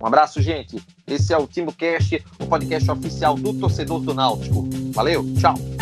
Um 0.00 0.06
abraço, 0.06 0.40
gente. 0.40 0.80
Esse 1.06 1.32
é 1.32 1.38
o 1.38 1.46
TimbuCast, 1.46 2.24
o 2.38 2.46
podcast 2.46 2.90
oficial 2.90 3.34
do 3.34 3.52
torcedor 3.54 4.00
do 4.00 4.14
Náutico. 4.14 4.68
Valeu, 4.92 5.24
tchau. 5.34 5.77